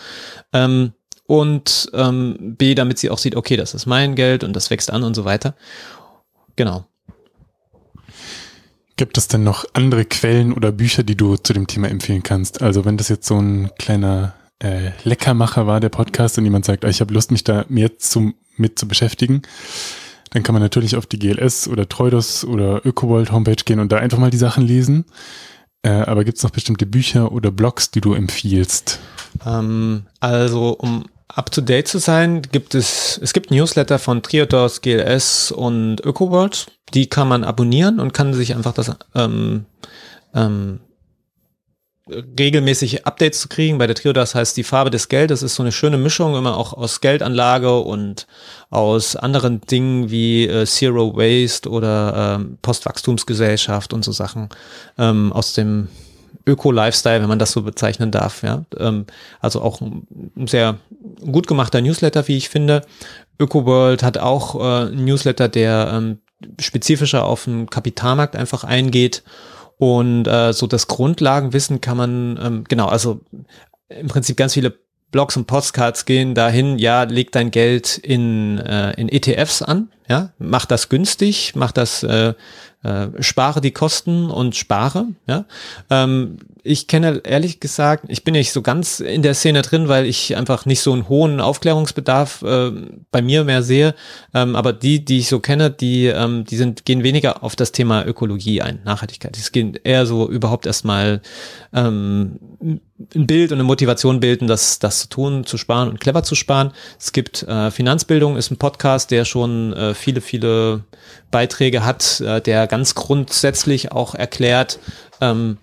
Ähm, 0.52 0.92
und 1.26 1.90
ähm, 1.94 2.56
B, 2.58 2.74
damit 2.74 2.98
sie 2.98 3.10
auch 3.10 3.18
sieht, 3.18 3.36
okay, 3.36 3.56
das 3.56 3.74
ist 3.74 3.86
mein 3.86 4.14
Geld 4.14 4.44
und 4.44 4.54
das 4.54 4.70
wächst 4.70 4.90
an 4.90 5.02
und 5.02 5.14
so 5.14 5.24
weiter. 5.24 5.54
Genau. 6.56 6.86
Gibt 8.96 9.16
es 9.16 9.28
denn 9.28 9.42
noch 9.42 9.64
andere 9.72 10.04
Quellen 10.04 10.52
oder 10.52 10.70
Bücher, 10.70 11.02
die 11.02 11.16
du 11.16 11.36
zu 11.36 11.52
dem 11.52 11.66
Thema 11.66 11.88
empfehlen 11.88 12.22
kannst? 12.22 12.62
Also 12.62 12.84
wenn 12.84 12.96
das 12.96 13.08
jetzt 13.08 13.26
so 13.26 13.38
ein 13.38 13.70
kleiner 13.78 14.34
äh, 14.58 14.90
Leckermacher 15.04 15.66
war, 15.66 15.80
der 15.80 15.88
Podcast, 15.88 16.38
und 16.38 16.44
jemand 16.44 16.64
sagt, 16.64 16.84
ah, 16.84 16.88
ich 16.88 17.00
habe 17.00 17.14
Lust, 17.14 17.30
mich 17.30 17.44
da 17.44 17.64
mehr 17.68 17.98
zum, 17.98 18.34
mit 18.56 18.78
zu 18.78 18.86
beschäftigen, 18.86 19.42
dann 20.30 20.42
kann 20.42 20.54
man 20.54 20.62
natürlich 20.62 20.96
auf 20.96 21.06
die 21.06 21.18
GLS 21.18 21.68
oder 21.68 21.88
Treudos 21.88 22.44
oder 22.44 22.84
ÖkoWorld 22.86 23.32
Homepage 23.32 23.56
gehen 23.64 23.80
und 23.80 23.92
da 23.92 23.96
einfach 23.96 24.18
mal 24.18 24.30
die 24.30 24.38
Sachen 24.38 24.64
lesen. 24.64 25.04
Äh, 25.82 25.90
aber 25.90 26.24
gibt 26.24 26.38
es 26.38 26.44
noch 26.44 26.50
bestimmte 26.50 26.86
Bücher 26.86 27.32
oder 27.32 27.50
Blogs, 27.50 27.90
die 27.90 28.00
du 28.00 28.14
empfiehlst? 28.14 29.00
Ähm, 29.44 30.06
also 30.20 30.76
um 30.78 31.04
up 31.28 31.50
to 31.50 31.60
date 31.60 31.88
zu 31.88 31.98
sein, 31.98 32.42
gibt 32.42 32.74
es, 32.74 33.18
es 33.22 33.32
gibt 33.32 33.50
Newsletter 33.50 33.98
von 33.98 34.22
Triodos, 34.22 34.80
GLS 34.80 35.50
und 35.50 36.04
ÖkoWorld. 36.04 36.66
Die 36.94 37.08
kann 37.08 37.28
man 37.28 37.42
abonnieren 37.42 38.00
und 38.00 38.12
kann 38.12 38.34
sich 38.34 38.54
einfach 38.54 38.74
das 38.74 38.94
ähm, 39.14 39.64
ähm, 40.34 40.80
regelmäßig 42.08 43.06
Updates 43.06 43.40
zu 43.40 43.48
kriegen. 43.48 43.78
Bei 43.78 43.86
der 43.86 43.94
Triodos 43.94 44.34
heißt 44.34 44.56
die 44.56 44.64
Farbe 44.64 44.90
des 44.90 45.08
Geldes. 45.08 45.40
Das 45.40 45.52
ist 45.52 45.56
so 45.56 45.62
eine 45.62 45.72
schöne 45.72 45.98
Mischung 45.98 46.36
immer 46.36 46.56
auch 46.56 46.72
aus 46.72 47.00
Geldanlage 47.00 47.78
und 47.78 48.26
aus 48.70 49.14
anderen 49.14 49.60
Dingen 49.60 50.10
wie 50.10 50.46
äh, 50.46 50.66
Zero 50.66 51.16
Waste 51.16 51.68
oder 51.68 52.38
ähm, 52.40 52.58
Postwachstumsgesellschaft 52.60 53.92
und 53.92 54.04
so 54.04 54.12
Sachen 54.12 54.48
ähm, 54.98 55.32
aus 55.32 55.52
dem 55.52 55.88
Öko-Lifestyle, 56.46 57.20
wenn 57.20 57.28
man 57.28 57.38
das 57.38 57.52
so 57.52 57.62
bezeichnen 57.62 58.10
darf. 58.10 58.42
Ja? 58.42 58.64
Ähm, 58.78 59.06
also 59.40 59.62
auch 59.62 59.80
ein 59.80 60.06
sehr 60.46 60.78
gut 61.20 61.46
gemachter 61.46 61.80
Newsletter, 61.80 62.26
wie 62.26 62.36
ich 62.36 62.48
finde. 62.48 62.82
ÖkoWorld 63.38 64.02
hat 64.02 64.18
auch 64.18 64.60
äh, 64.60 64.90
Newsletter, 64.90 65.48
der 65.48 65.92
ähm, 65.92 66.18
spezifischer 66.60 67.24
auf 67.24 67.44
den 67.44 67.70
Kapitalmarkt 67.70 68.34
einfach 68.34 68.64
eingeht. 68.64 69.22
Und 69.78 70.26
äh, 70.26 70.52
so 70.52 70.66
das 70.66 70.86
Grundlagenwissen 70.86 71.80
kann 71.80 71.96
man, 71.96 72.38
ähm, 72.42 72.64
genau, 72.68 72.86
also 72.86 73.20
im 73.88 74.08
Prinzip 74.08 74.36
ganz 74.36 74.54
viele 74.54 74.74
Blogs 75.10 75.36
und 75.36 75.46
Postcards 75.46 76.06
gehen 76.06 76.34
dahin, 76.34 76.78
ja, 76.78 77.02
leg 77.02 77.32
dein 77.32 77.50
Geld 77.50 77.98
in, 77.98 78.58
äh, 78.58 78.92
in 78.92 79.08
ETFs 79.08 79.60
an, 79.60 79.92
ja, 80.08 80.32
mach 80.38 80.64
das 80.64 80.88
günstig, 80.88 81.52
mach 81.54 81.70
das, 81.70 82.02
äh, 82.02 82.34
äh, 82.82 83.08
spare 83.20 83.60
die 83.60 83.70
Kosten 83.70 84.30
und 84.30 84.56
spare, 84.56 85.06
ja. 85.26 85.44
Ähm, 85.90 86.38
ich 86.64 86.86
kenne 86.86 87.22
ehrlich 87.24 87.58
gesagt, 87.58 88.04
ich 88.08 88.22
bin 88.22 88.34
nicht 88.34 88.52
so 88.52 88.62
ganz 88.62 89.00
in 89.00 89.22
der 89.22 89.34
Szene 89.34 89.62
drin, 89.62 89.88
weil 89.88 90.06
ich 90.06 90.36
einfach 90.36 90.64
nicht 90.64 90.80
so 90.80 90.92
einen 90.92 91.08
hohen 91.08 91.40
Aufklärungsbedarf 91.40 92.42
äh, 92.42 92.70
bei 93.10 93.20
mir 93.20 93.42
mehr 93.42 93.62
sehe. 93.64 93.94
Ähm, 94.32 94.54
aber 94.54 94.72
die, 94.72 95.04
die 95.04 95.18
ich 95.18 95.28
so 95.28 95.40
kenne, 95.40 95.70
die, 95.70 96.06
ähm, 96.06 96.44
die 96.44 96.56
sind, 96.56 96.84
gehen 96.84 97.02
weniger 97.02 97.42
auf 97.42 97.56
das 97.56 97.72
Thema 97.72 98.06
Ökologie 98.06 98.62
ein, 98.62 98.80
Nachhaltigkeit. 98.84 99.36
Es 99.36 99.50
gehen 99.50 99.76
eher 99.82 100.06
so 100.06 100.28
überhaupt 100.28 100.66
erstmal 100.66 101.20
ähm, 101.72 102.38
ein 103.14 103.26
Bild 103.26 103.50
und 103.50 103.56
eine 103.56 103.64
Motivation 103.64 104.20
bilden, 104.20 104.46
das, 104.46 104.78
das 104.78 105.00
zu 105.00 105.08
tun, 105.08 105.44
zu 105.44 105.58
sparen 105.58 105.88
und 105.88 105.98
clever 105.98 106.22
zu 106.22 106.36
sparen. 106.36 106.72
Es 106.98 107.12
gibt 107.12 107.42
äh, 107.42 107.72
Finanzbildung, 107.72 108.36
ist 108.36 108.52
ein 108.52 108.58
Podcast, 108.58 109.10
der 109.10 109.24
schon 109.24 109.72
äh, 109.72 109.94
viele, 109.94 110.20
viele 110.20 110.84
Beiträge 111.32 111.84
hat, 111.84 112.20
äh, 112.20 112.40
der 112.40 112.68
ganz 112.72 112.94
grundsätzlich 112.94 113.92
auch 113.92 114.14
erklärt, 114.14 114.78
ähm, 115.20 115.58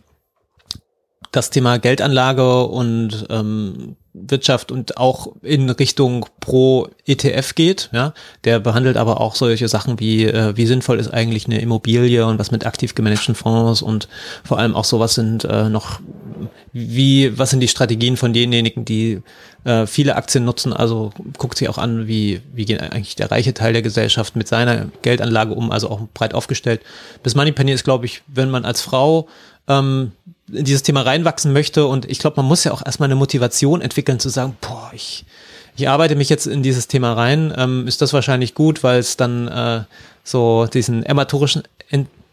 das 1.31 1.49
Thema 1.49 1.79
Geldanlage 1.79 2.65
und 2.65 3.25
ähm, 3.31 3.95
Wirtschaft 4.13 4.71
und 4.71 4.97
auch 4.97 5.33
in 5.41 5.71
Richtung 5.71 6.27
pro 6.39 6.89
ETF 7.07 7.55
geht. 7.55 7.89
Ja, 7.93 8.13
der 8.43 8.59
behandelt 8.59 8.95
aber 8.95 9.21
auch 9.21 9.33
solche 9.33 9.67
Sachen 9.67 9.99
wie 9.99 10.25
äh, 10.25 10.55
wie 10.55 10.67
sinnvoll 10.67 10.99
ist 10.99 11.11
eigentlich 11.11 11.47
eine 11.47 11.59
Immobilie 11.61 12.27
und 12.27 12.37
was 12.37 12.51
mit 12.51 12.67
aktiv 12.67 12.93
gemanagten 12.93 13.33
Fonds 13.33 13.81
und 13.81 14.07
vor 14.43 14.59
allem 14.59 14.75
auch 14.75 14.85
sowas 14.85 15.15
sind 15.15 15.45
äh, 15.45 15.67
noch 15.67 16.01
wie, 16.73 17.37
was 17.37 17.49
sind 17.49 17.59
die 17.59 17.67
Strategien 17.67 18.17
von 18.17 18.33
denjenigen, 18.33 18.85
die 18.85 19.21
äh, 19.63 19.85
viele 19.85 20.15
Aktien 20.15 20.45
nutzen? 20.45 20.73
Also 20.73 21.11
guckt 21.37 21.57
sich 21.57 21.69
auch 21.69 21.77
an, 21.77 22.07
wie, 22.07 22.41
wie 22.53 22.65
geht 22.65 22.81
eigentlich 22.81 23.15
der 23.15 23.31
reiche 23.31 23.53
Teil 23.53 23.73
der 23.73 23.81
Gesellschaft 23.81 24.35
mit 24.35 24.47
seiner 24.47 24.87
Geldanlage 25.01 25.53
um, 25.53 25.71
also 25.71 25.89
auch 25.89 26.01
breit 26.13 26.33
aufgestellt. 26.33 26.81
Bis 27.23 27.35
Moneypenny 27.35 27.71
ist, 27.71 27.83
glaube 27.83 28.05
ich, 28.05 28.21
wenn 28.27 28.49
man 28.49 28.65
als 28.65 28.81
Frau 28.81 29.27
ähm, 29.67 30.11
in 30.51 30.65
dieses 30.65 30.83
Thema 30.83 31.01
reinwachsen 31.01 31.53
möchte 31.53 31.85
und 31.85 32.09
ich 32.09 32.19
glaube, 32.19 32.37
man 32.37 32.45
muss 32.45 32.63
ja 32.63 32.71
auch 32.71 32.85
erstmal 32.85 33.07
eine 33.07 33.15
Motivation 33.15 33.81
entwickeln 33.81 34.19
zu 34.19 34.29
sagen, 34.29 34.57
boah, 34.61 34.91
ich, 34.93 35.25
ich 35.75 35.87
arbeite 35.87 36.15
mich 36.15 36.29
jetzt 36.29 36.47
in 36.47 36.63
dieses 36.63 36.87
Thema 36.87 37.13
rein, 37.13 37.53
ähm, 37.55 37.87
ist 37.87 38.01
das 38.01 38.13
wahrscheinlich 38.13 38.55
gut, 38.55 38.83
weil 38.83 38.99
es 38.99 39.15
dann 39.15 39.47
äh, 39.47 39.83
so 40.23 40.65
diesen 40.65 41.03
ematorischen, 41.03 41.63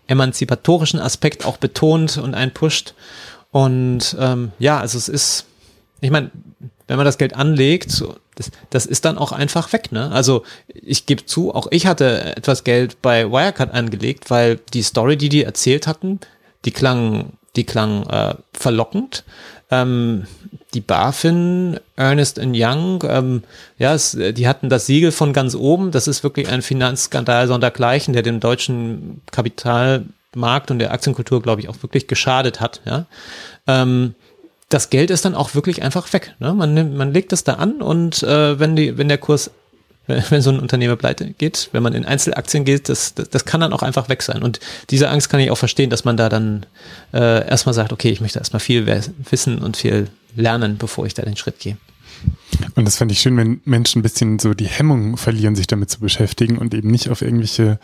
emanzipatorischen 0.06 1.00
Aspekt 1.00 1.44
auch 1.44 1.56
betont 1.56 2.18
und 2.18 2.34
einpusht. 2.34 2.94
Und 3.56 4.14
ähm, 4.20 4.52
ja, 4.58 4.78
also 4.80 4.98
es 4.98 5.08
ist, 5.08 5.46
ich 6.02 6.10
meine, 6.10 6.30
wenn 6.88 6.98
man 6.98 7.06
das 7.06 7.16
Geld 7.16 7.34
anlegt, 7.34 7.90
so, 7.90 8.14
das, 8.34 8.50
das 8.68 8.84
ist 8.84 9.06
dann 9.06 9.16
auch 9.16 9.32
einfach 9.32 9.72
weg. 9.72 9.92
Ne? 9.92 10.12
Also 10.12 10.42
ich 10.74 11.06
gebe 11.06 11.24
zu, 11.24 11.54
auch 11.54 11.66
ich 11.70 11.86
hatte 11.86 12.36
etwas 12.36 12.64
Geld 12.64 13.00
bei 13.00 13.30
Wirecard 13.30 13.72
angelegt, 13.72 14.28
weil 14.28 14.60
die 14.74 14.82
Story, 14.82 15.16
die 15.16 15.30
die 15.30 15.42
erzählt 15.42 15.86
hatten, 15.86 16.20
die 16.66 16.70
klang, 16.70 17.32
die 17.56 17.64
klang 17.64 18.06
äh, 18.10 18.34
verlockend. 18.52 19.24
Ähm, 19.70 20.26
die 20.74 20.82
BaFin, 20.82 21.80
Ernest 21.96 22.38
Young, 22.38 23.02
ähm, 23.08 23.42
ja, 23.78 23.94
es, 23.94 24.10
die 24.12 24.46
hatten 24.46 24.68
das 24.68 24.84
Siegel 24.84 25.12
von 25.12 25.32
ganz 25.32 25.54
oben. 25.54 25.92
Das 25.92 26.08
ist 26.08 26.22
wirklich 26.22 26.50
ein 26.50 26.60
Finanzskandal 26.60 27.48
sondergleichen, 27.48 28.12
der 28.12 28.22
dem 28.22 28.38
deutschen 28.38 29.22
Kapitalmarkt 30.36 30.70
und 30.70 30.78
der 30.78 30.92
Aktienkultur, 30.92 31.42
glaube 31.42 31.60
ich, 31.60 31.68
auch 31.68 31.82
wirklich 31.82 32.06
geschadet 32.06 32.60
hat. 32.60 32.80
Ja. 32.84 33.06
Ähm, 33.66 34.14
das 34.68 34.90
Geld 34.90 35.10
ist 35.10 35.24
dann 35.24 35.34
auch 35.34 35.54
wirklich 35.54 35.82
einfach 35.82 36.12
weg. 36.12 36.34
Ne? 36.38 36.52
Man, 36.52 36.74
nimmt, 36.74 36.96
man 36.96 37.12
legt 37.12 37.32
es 37.32 37.44
da 37.44 37.54
an 37.54 37.80
und 37.82 38.22
äh, 38.22 38.58
wenn, 38.58 38.76
die, 38.76 38.98
wenn 38.98 39.08
der 39.08 39.18
Kurs 39.18 39.50
wenn 40.06 40.40
so 40.40 40.50
ein 40.50 40.60
Unternehmen 40.60 40.96
pleite 40.96 41.32
geht, 41.32 41.68
wenn 41.72 41.82
man 41.82 41.92
in 41.92 42.04
Einzelaktien 42.04 42.64
geht, 42.64 42.88
das, 42.88 43.14
das, 43.14 43.28
das, 43.28 43.44
kann 43.44 43.60
dann 43.60 43.72
auch 43.72 43.82
einfach 43.82 44.08
weg 44.08 44.22
sein. 44.22 44.44
Und 44.44 44.60
diese 44.90 45.08
Angst 45.08 45.30
kann 45.30 45.40
ich 45.40 45.50
auch 45.50 45.58
verstehen, 45.58 45.90
dass 45.90 46.04
man 46.04 46.16
da 46.16 46.28
dann 46.28 46.64
äh, 47.12 47.44
erstmal 47.48 47.74
sagt, 47.74 47.92
okay, 47.92 48.10
ich 48.10 48.20
möchte 48.20 48.38
erstmal 48.38 48.60
viel 48.60 48.86
wissen 49.28 49.58
und 49.58 49.76
viel 49.76 50.08
lernen, 50.36 50.78
bevor 50.78 51.06
ich 51.06 51.14
da 51.14 51.22
den 51.22 51.36
Schritt 51.36 51.58
gehe. 51.58 51.76
Und 52.76 52.84
das 52.84 52.98
fände 52.98 53.14
ich 53.14 53.20
schön, 53.20 53.36
wenn 53.36 53.60
Menschen 53.64 53.98
ein 53.98 54.02
bisschen 54.04 54.38
so 54.38 54.54
die 54.54 54.68
Hemmung 54.68 55.16
verlieren, 55.16 55.56
sich 55.56 55.66
damit 55.66 55.90
zu 55.90 55.98
beschäftigen 55.98 56.58
und 56.58 56.72
eben 56.72 56.88
nicht 56.88 57.08
auf 57.08 57.20
irgendwelche, 57.20 57.80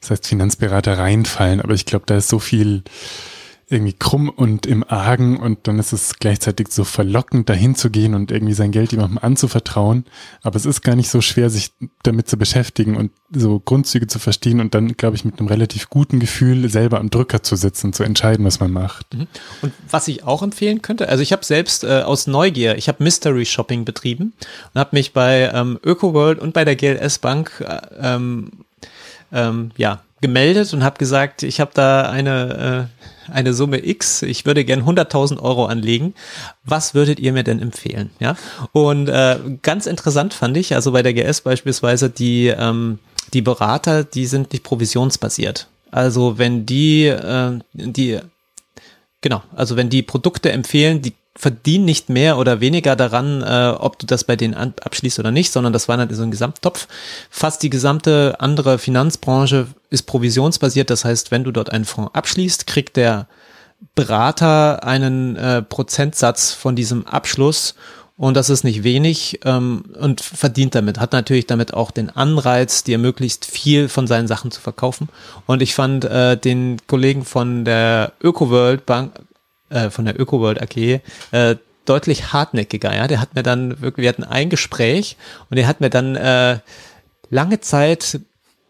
das 0.00 0.10
heißt 0.10 0.26
Finanzberater 0.26 0.98
reinfallen. 0.98 1.60
Aber 1.60 1.74
ich 1.74 1.86
glaube, 1.86 2.06
da 2.06 2.16
ist 2.16 2.28
so 2.28 2.38
viel 2.38 2.82
irgendwie 3.70 3.92
krumm 3.92 4.28
und 4.28 4.66
im 4.66 4.84
Argen 4.86 5.38
und 5.38 5.68
dann 5.68 5.78
ist 5.78 5.92
es 5.92 6.18
gleichzeitig 6.18 6.68
so 6.70 6.82
verlockend, 6.82 7.48
dahin 7.48 7.76
zu 7.76 7.88
gehen 7.88 8.14
und 8.14 8.32
irgendwie 8.32 8.52
sein 8.52 8.72
Geld 8.72 8.90
jemandem 8.90 9.18
anzuvertrauen. 9.18 10.06
Aber 10.42 10.56
es 10.56 10.66
ist 10.66 10.82
gar 10.82 10.96
nicht 10.96 11.08
so 11.08 11.20
schwer, 11.20 11.50
sich 11.50 11.70
damit 12.02 12.28
zu 12.28 12.36
beschäftigen 12.36 12.96
und 12.96 13.12
so 13.32 13.60
Grundzüge 13.60 14.08
zu 14.08 14.18
verstehen 14.18 14.60
und 14.60 14.74
dann, 14.74 14.96
glaube 14.96 15.14
ich, 15.14 15.24
mit 15.24 15.38
einem 15.38 15.46
relativ 15.46 15.88
guten 15.88 16.18
Gefühl 16.18 16.68
selber 16.68 16.98
am 16.98 17.10
Drücker 17.10 17.44
zu 17.44 17.54
sitzen 17.54 17.88
und 17.88 17.94
zu 17.94 18.02
entscheiden, 18.02 18.44
was 18.44 18.58
man 18.58 18.72
macht. 18.72 19.14
Mhm. 19.14 19.28
Und 19.62 19.72
was 19.88 20.08
ich 20.08 20.24
auch 20.24 20.42
empfehlen 20.42 20.82
könnte, 20.82 21.08
also 21.08 21.22
ich 21.22 21.30
habe 21.30 21.44
selbst 21.44 21.84
äh, 21.84 22.02
aus 22.02 22.26
Neugier, 22.26 22.76
ich 22.76 22.88
habe 22.88 23.04
Mystery 23.04 23.46
Shopping 23.46 23.84
betrieben 23.84 24.32
und 24.74 24.80
habe 24.80 24.96
mich 24.96 25.12
bei 25.12 25.48
ähm, 25.54 25.78
ÖkoWorld 25.84 26.40
und 26.40 26.54
bei 26.54 26.64
der 26.64 26.74
GLS 26.74 27.18
Bank 27.18 27.64
äh, 27.64 27.80
ähm, 28.00 28.50
ähm, 29.32 29.70
ja, 29.76 30.02
gemeldet 30.20 30.72
und 30.74 30.84
habe 30.84 30.98
gesagt, 30.98 31.42
ich 31.42 31.60
habe 31.60 31.70
da 31.74 32.10
eine, 32.10 32.88
äh, 33.28 33.32
eine 33.32 33.54
Summe 33.54 33.86
X, 33.86 34.22
ich 34.22 34.44
würde 34.44 34.64
gern 34.64 34.82
100.000 34.84 35.40
Euro 35.40 35.66
anlegen. 35.66 36.14
Was 36.64 36.94
würdet 36.94 37.20
ihr 37.20 37.32
mir 37.32 37.44
denn 37.44 37.60
empfehlen? 37.60 38.10
Ja, 38.20 38.36
und 38.72 39.08
äh, 39.08 39.38
ganz 39.62 39.86
interessant 39.86 40.34
fand 40.34 40.56
ich, 40.56 40.74
also 40.74 40.92
bei 40.92 41.02
der 41.02 41.14
GS 41.14 41.40
beispielsweise, 41.40 42.10
die, 42.10 42.48
ähm, 42.48 42.98
die 43.32 43.42
Berater, 43.42 44.04
die 44.04 44.26
sind 44.26 44.52
nicht 44.52 44.64
provisionsbasiert. 44.64 45.68
Also 45.90 46.38
wenn 46.38 46.66
die, 46.66 47.06
äh, 47.06 47.58
die 47.72 48.20
Genau, 49.22 49.42
also 49.54 49.76
wenn 49.76 49.90
die 49.90 50.02
Produkte 50.02 50.50
empfehlen, 50.50 51.02
die 51.02 51.12
verdienen 51.36 51.84
nicht 51.84 52.08
mehr 52.08 52.38
oder 52.38 52.60
weniger 52.60 52.96
daran, 52.96 53.42
äh, 53.42 53.74
ob 53.78 53.98
du 53.98 54.06
das 54.06 54.24
bei 54.24 54.36
denen 54.36 54.54
abschließt 54.54 55.18
oder 55.18 55.30
nicht, 55.30 55.52
sondern 55.52 55.72
das 55.72 55.88
war 55.88 55.96
dann 55.96 56.12
so 56.12 56.22
ein 56.22 56.30
Gesamttopf. 56.30 56.88
Fast 57.30 57.62
die 57.62 57.70
gesamte 57.70 58.36
andere 58.40 58.78
Finanzbranche 58.78 59.68
ist 59.90 60.02
provisionsbasiert. 60.02 60.90
Das 60.90 61.04
heißt, 61.04 61.30
wenn 61.30 61.44
du 61.44 61.52
dort 61.52 61.70
einen 61.70 61.84
Fonds 61.84 62.14
abschließt, 62.14 62.66
kriegt 62.66 62.96
der 62.96 63.26
Berater 63.94 64.84
einen 64.84 65.36
äh, 65.36 65.62
Prozentsatz 65.62 66.52
von 66.52 66.76
diesem 66.76 67.06
Abschluss 67.06 67.74
und 68.20 68.34
das 68.34 68.50
ist 68.50 68.64
nicht 68.64 68.84
wenig 68.84 69.40
ähm, 69.46 69.82
und 69.98 70.20
verdient 70.20 70.74
damit, 70.74 71.00
hat 71.00 71.12
natürlich 71.12 71.46
damit 71.46 71.72
auch 71.72 71.90
den 71.90 72.10
Anreiz, 72.10 72.84
dir 72.84 72.98
möglichst 72.98 73.46
viel 73.46 73.88
von 73.88 74.06
seinen 74.06 74.28
Sachen 74.28 74.50
zu 74.50 74.60
verkaufen. 74.60 75.08
Und 75.46 75.62
ich 75.62 75.74
fand 75.74 76.04
äh, 76.04 76.36
den 76.36 76.76
Kollegen 76.86 77.24
von 77.24 77.64
der 77.64 78.12
ÖkoWorld 78.22 78.84
Bank 78.84 79.12
äh, 79.70 79.90
von 79.90 80.04
der 80.04 80.18
ÖkoWorld 80.20 80.60
AG 80.62 81.00
äh, 81.32 81.56
deutlich 81.84 82.32
hartnäckiger. 82.32 82.94
Ja, 82.94 83.08
der 83.08 83.20
hat 83.20 83.34
mir 83.34 83.42
dann 83.42 83.80
wirklich, 83.80 84.04
wir 84.04 84.08
hatten 84.10 84.24
ein 84.24 84.50
Gespräch 84.50 85.16
und 85.48 85.56
der 85.56 85.66
hat 85.66 85.80
mir 85.80 85.90
dann 85.90 86.16
äh, 86.16 86.58
lange 87.30 87.60
Zeit 87.60 88.20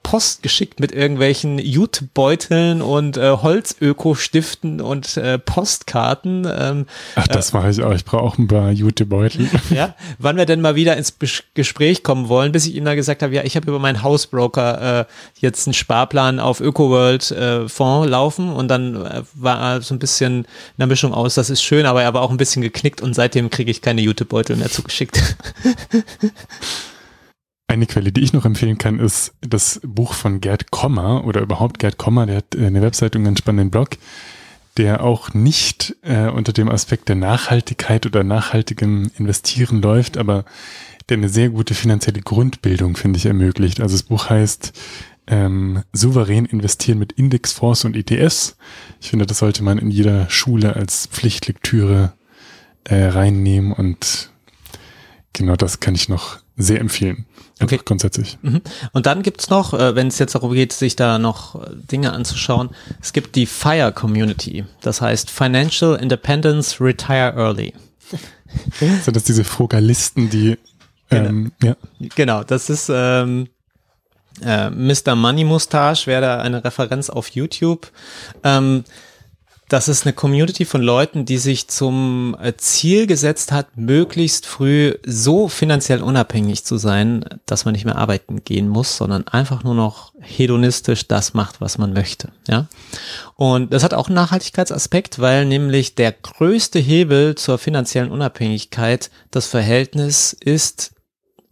Post 0.03 0.43
geschickt 0.43 0.81
mit 0.81 0.93
irgendwelchen 0.93 1.59
Jutebeuteln 1.59 2.83
und 2.83 3.17
äh, 3.17 3.31
Holzöko-Stiften 3.31 4.81
und 4.81 5.17
äh, 5.17 5.39
Postkarten. 5.39 6.49
Ähm, 6.51 6.87
Ach, 7.15 7.29
das 7.29 7.51
äh, 7.51 7.57
mache 7.57 7.71
ich 7.71 7.83
auch. 7.83 7.93
Ich 7.93 8.05
brauche 8.05 8.23
auch 8.23 8.39
ein 8.39 8.49
paar 8.49 8.71
Jutebeutel. 8.73 9.49
ja, 9.71 9.95
wann 10.19 10.37
wir 10.37 10.47
denn 10.47 10.61
mal 10.61 10.75
wieder 10.75 10.97
ins 10.97 11.13
Bes 11.13 11.45
Gespräch 11.55 12.03
kommen 12.03 12.29
wollen, 12.29 12.53
bis 12.53 12.67
ich 12.67 12.75
ihm 12.75 12.85
da 12.85 12.95
gesagt 12.95 13.23
habe, 13.23 13.35
ja, 13.35 13.45
ich 13.45 13.57
habe 13.57 13.69
über 13.69 13.79
meinen 13.79 14.03
Hausbroker 14.03 15.01
äh, 15.01 15.05
jetzt 15.39 15.67
einen 15.67 15.75
Sparplan 15.75 16.41
auf 16.41 16.61
ÖkoWorld 16.61 17.31
äh, 17.31 17.69
Fonds 17.69 18.09
laufen 18.09 18.51
und 18.51 18.69
dann 18.69 18.97
äh, 19.05 19.23
war 19.35 19.81
so 19.83 19.95
ein 19.95 19.99
bisschen 19.99 20.47
eine 20.77 20.87
Mischung 20.87 21.15
aus, 21.15 21.35
das 21.35 21.51
ist 21.51 21.63
schön, 21.63 21.87
aber 21.87 22.03
er 22.03 22.15
war 22.15 22.23
auch 22.23 22.31
ein 22.31 22.37
bisschen 22.37 22.63
geknickt 22.63 23.01
und 23.01 23.15
seitdem 23.15 23.51
kriege 23.51 23.71
ich 23.71 23.83
keine 23.83 24.01
Jutebeutel 24.01 24.57
mehr 24.57 24.71
zugeschickt. 24.71 25.21
Eine 27.71 27.87
Quelle, 27.87 28.11
die 28.11 28.23
ich 28.23 28.33
noch 28.33 28.47
empfehlen 28.47 28.79
kann, 28.79 28.99
ist 28.99 29.33
das 29.43 29.81
Buch 29.85 30.15
von 30.15 30.41
Gerd 30.41 30.73
Kommer 30.73 31.25
oder 31.25 31.41
überhaupt 31.41 31.79
Gerd 31.79 31.99
Kommer, 31.99 32.27
der 32.27 32.39
hat 32.39 32.57
äh, 32.57 32.67
eine 32.67 32.83
Website 32.83 33.15
und 33.15 33.25
einen 33.25 33.37
spannenden 33.37 33.71
Blog, 33.71 33.91
der 34.77 35.05
auch 35.05 35.35
nicht 35.35 35.95
äh, 36.03 36.27
unter 36.27 36.53
dem 36.53 36.69
Aspekt 36.69 37.09
der 37.09 37.15
Nachhaltigkeit 37.15 38.07
oder 38.07 38.25
nachhaltigem 38.25 39.13
Investieren 39.17 39.81
läuft, 39.83 40.19
aber 40.19 40.45
der 41.09 41.19
eine 41.19 41.29
sehr 41.29 41.51
gute 41.51 41.75
finanzielle 41.75 42.23
Grundbildung, 42.23 42.97
finde 42.97 43.19
ich, 43.19 43.27
ermöglicht. 43.27 43.81
Also 43.81 43.95
das 43.95 44.03
Buch 44.03 44.29
heißt 44.29 44.73
ähm, 45.29 45.85
Souverän 45.93 46.47
investieren 46.47 46.99
mit 46.99 47.13
Indexfonds 47.13 47.85
und 47.85 47.95
ETS. 47.95 48.57
Ich 49.01 49.11
finde, 49.11 49.27
das 49.27 49.39
sollte 49.39 49.63
man 49.63 49.79
in 49.79 49.93
jeder 49.93 50.29
Schule 50.29 50.75
als 50.75 51.07
Pflichtlektüre 51.07 52.15
äh, 52.83 53.05
reinnehmen 53.05 53.73
und 53.73 54.33
genau 55.33 55.55
das 55.55 55.79
kann 55.79 55.95
ich 55.95 56.09
noch 56.09 56.39
sehr 56.57 56.81
empfehlen. 56.81 57.27
Okay. 57.63 57.81
grundsätzlich. 57.85 58.39
Mhm. 58.43 58.63
Und 58.93 59.07
dann 59.07 59.23
gibt's 59.23 59.51
noch, 59.51 59.75
äh, 59.75 59.95
wenn 59.95 60.09
es 60.09 60.19
jetzt 60.19 60.35
darum 60.35 60.53
geht, 60.53 60.73
sich 60.73 60.97
da 60.97 61.19
noch 61.19 61.57
äh, 61.57 61.69
Dinge 61.75 62.13
anzuschauen, 62.13 62.71
es 63.01 63.13
gibt 63.13 63.37
die 63.37 63.47
FIRE 63.47 63.93
Community. 63.93 64.65
Das 64.81 65.01
heißt 65.01 65.31
Financial 65.31 65.97
Independence 65.97 66.81
Retire 66.81 67.35
Early. 67.37 67.75
Sind 68.81 69.15
das 69.15 69.25
diese 69.25 69.45
Frugalisten, 69.45 70.31
die 70.31 70.59
ähm, 71.11 71.53
genau. 71.61 71.77
ja. 71.99 72.09
Genau, 72.15 72.45
das 72.45 72.71
ist 72.71 72.91
ähm, 72.93 73.49
äh, 74.45 74.71
Mr. 74.71 75.15
Money 75.15 75.45
Mustache, 75.45 76.07
wäre 76.07 76.23
da 76.23 76.39
eine 76.41 76.65
Referenz 76.65 77.11
auf 77.11 77.29
YouTube. 77.29 77.91
Ähm, 78.45 78.85
das 79.71 79.87
ist 79.87 80.05
eine 80.05 80.13
Community 80.13 80.65
von 80.65 80.83
Leuten, 80.83 81.25
die 81.25 81.39
sich 81.39 81.69
zum 81.69 82.37
äh, 82.43 82.57
Ziel 82.57 83.07
gesetzt 83.07 83.53
hat, 83.53 83.77
möglichst 83.77 84.45
früh 84.45 84.97
so 85.07 85.47
finanziell 85.47 86.03
unabhängig 86.03 86.65
zu 86.65 86.77
sein, 86.77 87.25
dass 87.47 87.65
man 87.65 87.73
nicht 87.73 87.85
mehr 87.85 87.95
arbeiten 87.95 88.43
gehen 88.43 88.69
muss, 88.69 88.97
sondern 88.97 89.29
einfach 89.29 89.63
nur 89.63 89.77
noch 89.77 90.13
hedonistisch 90.19 91.07
das 91.07 91.35
macht, 91.35 91.61
was 91.61 91.79
man 91.79 91.93
möchte. 91.93 92.33
Ja. 92.49 92.67
Und 93.37 93.73
das 93.73 93.85
hat 93.85 93.95
auch 93.95 94.09
einen 94.09 94.17
Nachhaltigkeitsaspekt, 94.17 95.21
weil 95.21 95.47
nämlich 95.47 95.95
der 95.95 96.11
größte 96.11 96.81
Hebel 96.81 97.37
zur 97.37 97.57
finanziellen 97.57 98.11
Unabhängigkeit 98.11 99.09
das 99.31 99.47
Verhältnis 99.47 100.33
ist 100.33 100.91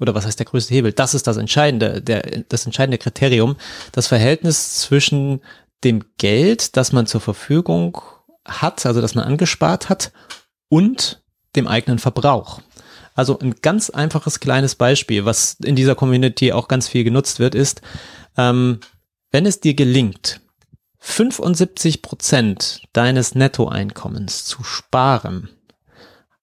oder 0.01 0.15
was 0.15 0.27
heißt 0.27 0.39
der 0.39 0.47
größte 0.47 0.75
Hebel? 0.75 0.93
Das 0.93 1.15
ist 1.15 1.27
das 1.27 1.37
entscheidende, 1.37 2.03
der, 2.03 2.23
das 2.49 2.67
entscheidende 2.67 2.99
Kriterium, 2.99 3.57
das 3.93 4.07
Verhältnis 4.07 4.81
zwischen 4.81 5.41
dem 5.85 6.05
Geld, 6.19 6.77
das 6.77 6.93
man 6.93 7.07
zur 7.07 7.21
Verfügung 7.21 8.01
hat, 8.45 8.85
also 8.87 9.01
das 9.01 9.15
man 9.15 9.25
angespart 9.25 9.89
hat, 9.89 10.13
und 10.69 11.23
dem 11.57 11.67
eigenen 11.67 11.99
Verbrauch. 11.99 12.61
Also 13.15 13.39
ein 13.39 13.57
ganz 13.63 13.91
einfaches 13.91 14.41
kleines 14.41 14.75
Beispiel, 14.75 15.25
was 15.25 15.57
in 15.63 15.77
dieser 15.77 15.95
Community 15.95 16.53
auch 16.53 16.69
ganz 16.69 16.89
viel 16.89 17.05
genutzt 17.05 17.41
wird, 17.41 17.55
ist, 17.55 17.83
ähm, 18.37 18.81
wenn 19.31 19.47
es 19.47 19.61
dir 19.61 19.75
gelingt, 19.75 20.41
75 20.99 22.03
Prozent 22.03 22.83
deines 22.93 23.35
Nettoeinkommens 23.35 24.45
zu 24.45 24.63
sparen, 24.63 25.49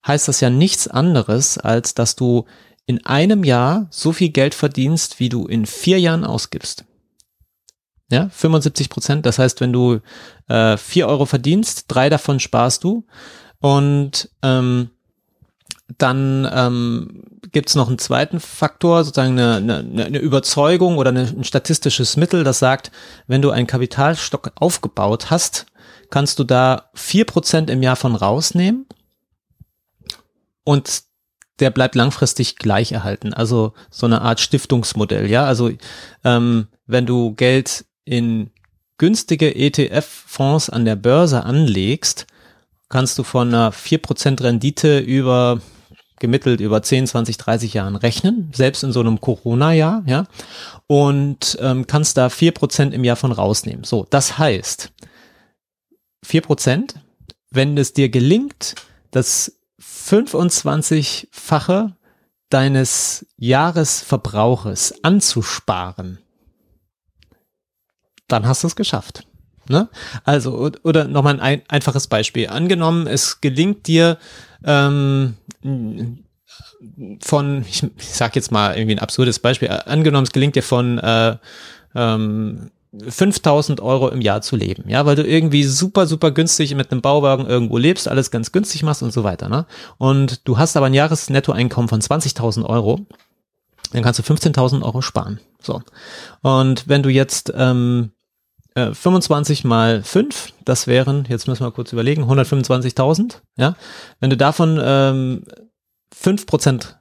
heißt 0.05 0.27
das 0.27 0.41
ja 0.41 0.49
nichts 0.49 0.87
anderes, 0.87 1.57
als 1.57 1.93
dass 1.93 2.15
du 2.15 2.45
in 2.85 3.05
einem 3.05 3.43
Jahr 3.43 3.87
so 3.89 4.11
viel 4.11 4.29
Geld 4.29 4.53
verdienst, 4.53 5.19
wie 5.19 5.29
du 5.29 5.47
in 5.47 5.65
vier 5.65 5.99
Jahren 5.99 6.23
ausgibst. 6.23 6.84
Ja, 8.11 8.29
75 8.29 8.89
Prozent. 8.89 9.25
Das 9.25 9.39
heißt, 9.39 9.61
wenn 9.61 9.73
du 9.73 9.99
äh, 10.47 10.77
4 10.77 11.07
Euro 11.07 11.25
verdienst, 11.25 11.85
drei 11.87 12.09
davon 12.09 12.39
sparst 12.39 12.83
du. 12.83 13.05
Und 13.59 14.29
ähm, 14.43 14.91
dann 15.97 16.47
ähm, 16.51 17.23
gibt 17.51 17.69
es 17.69 17.75
noch 17.75 17.87
einen 17.87 17.99
zweiten 17.99 18.39
Faktor, 18.39 19.03
sozusagen 19.03 19.39
eine, 19.39 19.55
eine, 19.55 20.05
eine 20.05 20.17
Überzeugung 20.19 20.97
oder 20.97 21.09
eine, 21.09 21.21
ein 21.21 21.43
statistisches 21.43 22.17
Mittel, 22.17 22.43
das 22.43 22.59
sagt, 22.59 22.91
wenn 23.27 23.41
du 23.41 23.51
einen 23.51 23.67
Kapitalstock 23.67 24.51
aufgebaut 24.55 25.29
hast, 25.29 25.67
kannst 26.09 26.39
du 26.39 26.43
da 26.43 26.89
vier 26.93 27.25
Prozent 27.25 27.69
im 27.69 27.83
Jahr 27.83 27.95
von 27.95 28.15
rausnehmen 28.15 28.87
und 30.63 31.03
der 31.59 31.69
bleibt 31.69 31.95
langfristig 31.95 32.57
gleich 32.57 32.91
erhalten. 32.91 33.33
Also 33.33 33.73
so 33.89 34.05
eine 34.05 34.21
Art 34.21 34.41
Stiftungsmodell, 34.41 35.29
ja. 35.29 35.45
Also 35.45 35.71
ähm, 36.23 36.67
wenn 36.85 37.05
du 37.05 37.33
Geld 37.33 37.85
in 38.05 38.51
günstige 38.97 39.55
ETF-Fonds 39.55 40.69
an 40.69 40.85
der 40.85 40.95
Börse 40.95 41.43
anlegst, 41.43 42.27
kannst 42.89 43.17
du 43.17 43.23
von 43.23 43.49
einer 43.49 43.73
4% 43.73 44.41
Rendite 44.41 44.99
über 44.99 45.59
gemittelt 46.19 46.61
über 46.61 46.81
10, 46.81 47.07
20, 47.07 47.37
30 47.37 47.73
Jahren 47.73 47.95
rechnen, 47.95 48.51
selbst 48.53 48.83
in 48.83 48.91
so 48.91 49.01
einem 49.01 49.19
Corona-Jahr, 49.19 50.03
ja, 50.05 50.25
und 50.87 51.57
ähm, 51.61 51.87
kannst 51.87 52.17
da 52.17 52.27
4% 52.27 52.91
im 52.91 53.03
Jahr 53.03 53.17
von 53.17 53.31
rausnehmen. 53.31 53.83
So, 53.83 54.05
das 54.09 54.37
heißt, 54.37 54.91
4%, 56.25 56.95
wenn 57.51 57.77
es 57.77 57.93
dir 57.93 58.09
gelingt, 58.09 58.75
das 59.11 59.59
25-fache 59.81 61.93
deines 62.49 63.25
Jahresverbrauches 63.37 65.03
anzusparen, 65.03 66.19
dann 68.27 68.45
hast 68.47 68.63
du 68.63 68.67
es 68.67 68.75
geschafft. 68.75 69.25
Ne? 69.67 69.89
Also, 70.23 70.69
oder 70.83 71.05
nochmal 71.07 71.39
ein 71.39 71.61
einfaches 71.67 72.07
Beispiel. 72.07 72.49
Angenommen, 72.49 73.07
es 73.07 73.41
gelingt 73.41 73.87
dir 73.87 74.17
ähm, 74.63 75.35
von, 77.19 77.65
ich, 77.67 77.83
ich 77.83 78.09
sag 78.09 78.35
jetzt 78.35 78.51
mal 78.51 78.77
irgendwie 78.77 78.95
ein 78.95 78.99
absurdes 78.99 79.39
Beispiel, 79.39 79.69
angenommen, 79.69 80.25
es 80.25 80.33
gelingt 80.33 80.55
dir 80.55 80.63
von 80.63 80.99
äh, 80.99 81.37
ähm, 81.95 82.71
5000 83.07 83.81
Euro 83.81 84.09
im 84.09 84.21
Jahr 84.21 84.41
zu 84.41 84.55
leben, 84.55 84.85
ja, 84.87 85.05
weil 85.05 85.15
du 85.15 85.27
irgendwie 85.27 85.63
super, 85.63 86.07
super 86.07 86.31
günstig 86.31 86.75
mit 86.75 86.91
einem 86.91 87.01
Bauwagen 87.01 87.45
irgendwo 87.45 87.77
lebst, 87.77 88.07
alles 88.07 88.31
ganz 88.31 88.51
günstig 88.51 88.83
machst 88.83 89.03
und 89.03 89.11
so 89.11 89.23
weiter, 89.23 89.49
ne? 89.49 89.65
Und 89.97 90.47
du 90.47 90.57
hast 90.57 90.77
aber 90.77 90.85
ein 90.85 90.93
Jahresnettoeinkommen 90.93 91.89
von 91.89 92.01
20.000 92.01 92.65
Euro, 92.65 93.05
dann 93.91 94.03
kannst 94.03 94.19
du 94.19 94.23
15.000 94.23 94.81
Euro 94.83 95.01
sparen. 95.01 95.39
So. 95.61 95.81
Und 96.41 96.87
wenn 96.87 97.03
du 97.03 97.09
jetzt 97.09 97.53
ähm, 97.55 98.11
25 98.75 99.63
äh, 99.63 99.67
mal 99.67 100.03
5, 100.03 100.53
das 100.65 100.87
wären, 100.87 101.25
jetzt 101.29 101.47
müssen 101.47 101.65
wir 101.65 101.71
kurz 101.71 101.93
überlegen, 101.93 102.23
125.000, 102.23 103.41
ja. 103.57 103.75
Wenn 104.19 104.29
du 104.29 104.37
davon 104.37 104.79
ähm, 104.83 105.43
5% 106.13 106.95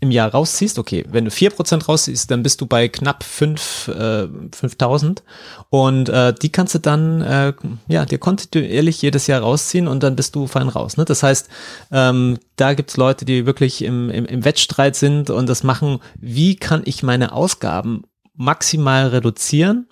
im 0.00 0.10
Jahr 0.10 0.30
rausziehst, 0.30 0.78
okay, 0.78 1.04
wenn 1.10 1.24
du 1.24 1.30
4% 1.30 1.86
rausziehst, 1.86 2.30
dann 2.30 2.42
bist 2.42 2.60
du 2.60 2.66
bei 2.66 2.88
knapp 2.88 3.24
5, 3.24 3.88
äh, 3.88 4.28
5000 4.52 5.22
und 5.70 6.08
äh, 6.08 6.32
die 6.34 6.52
kannst 6.52 6.74
du 6.74 6.78
dann, 6.78 7.22
äh, 7.22 7.52
ja, 7.88 8.04
dir 8.04 8.18
kontinuierlich 8.18 9.02
jedes 9.02 9.26
Jahr 9.26 9.40
rausziehen 9.40 9.88
und 9.88 10.02
dann 10.02 10.14
bist 10.14 10.36
du 10.36 10.46
fein 10.46 10.68
raus. 10.68 10.96
Ne? 10.96 11.04
Das 11.04 11.22
heißt, 11.22 11.48
ähm, 11.90 12.38
da 12.56 12.74
gibt's 12.74 12.96
Leute, 12.96 13.24
die 13.24 13.46
wirklich 13.46 13.82
im, 13.82 14.10
im, 14.10 14.26
im 14.26 14.44
Wettstreit 14.44 14.94
sind 14.94 15.30
und 15.30 15.48
das 15.48 15.64
machen, 15.64 16.00
wie 16.20 16.56
kann 16.56 16.82
ich 16.84 17.02
meine 17.02 17.32
Ausgaben 17.32 18.04
maximal 18.34 19.08
reduzieren 19.08 19.88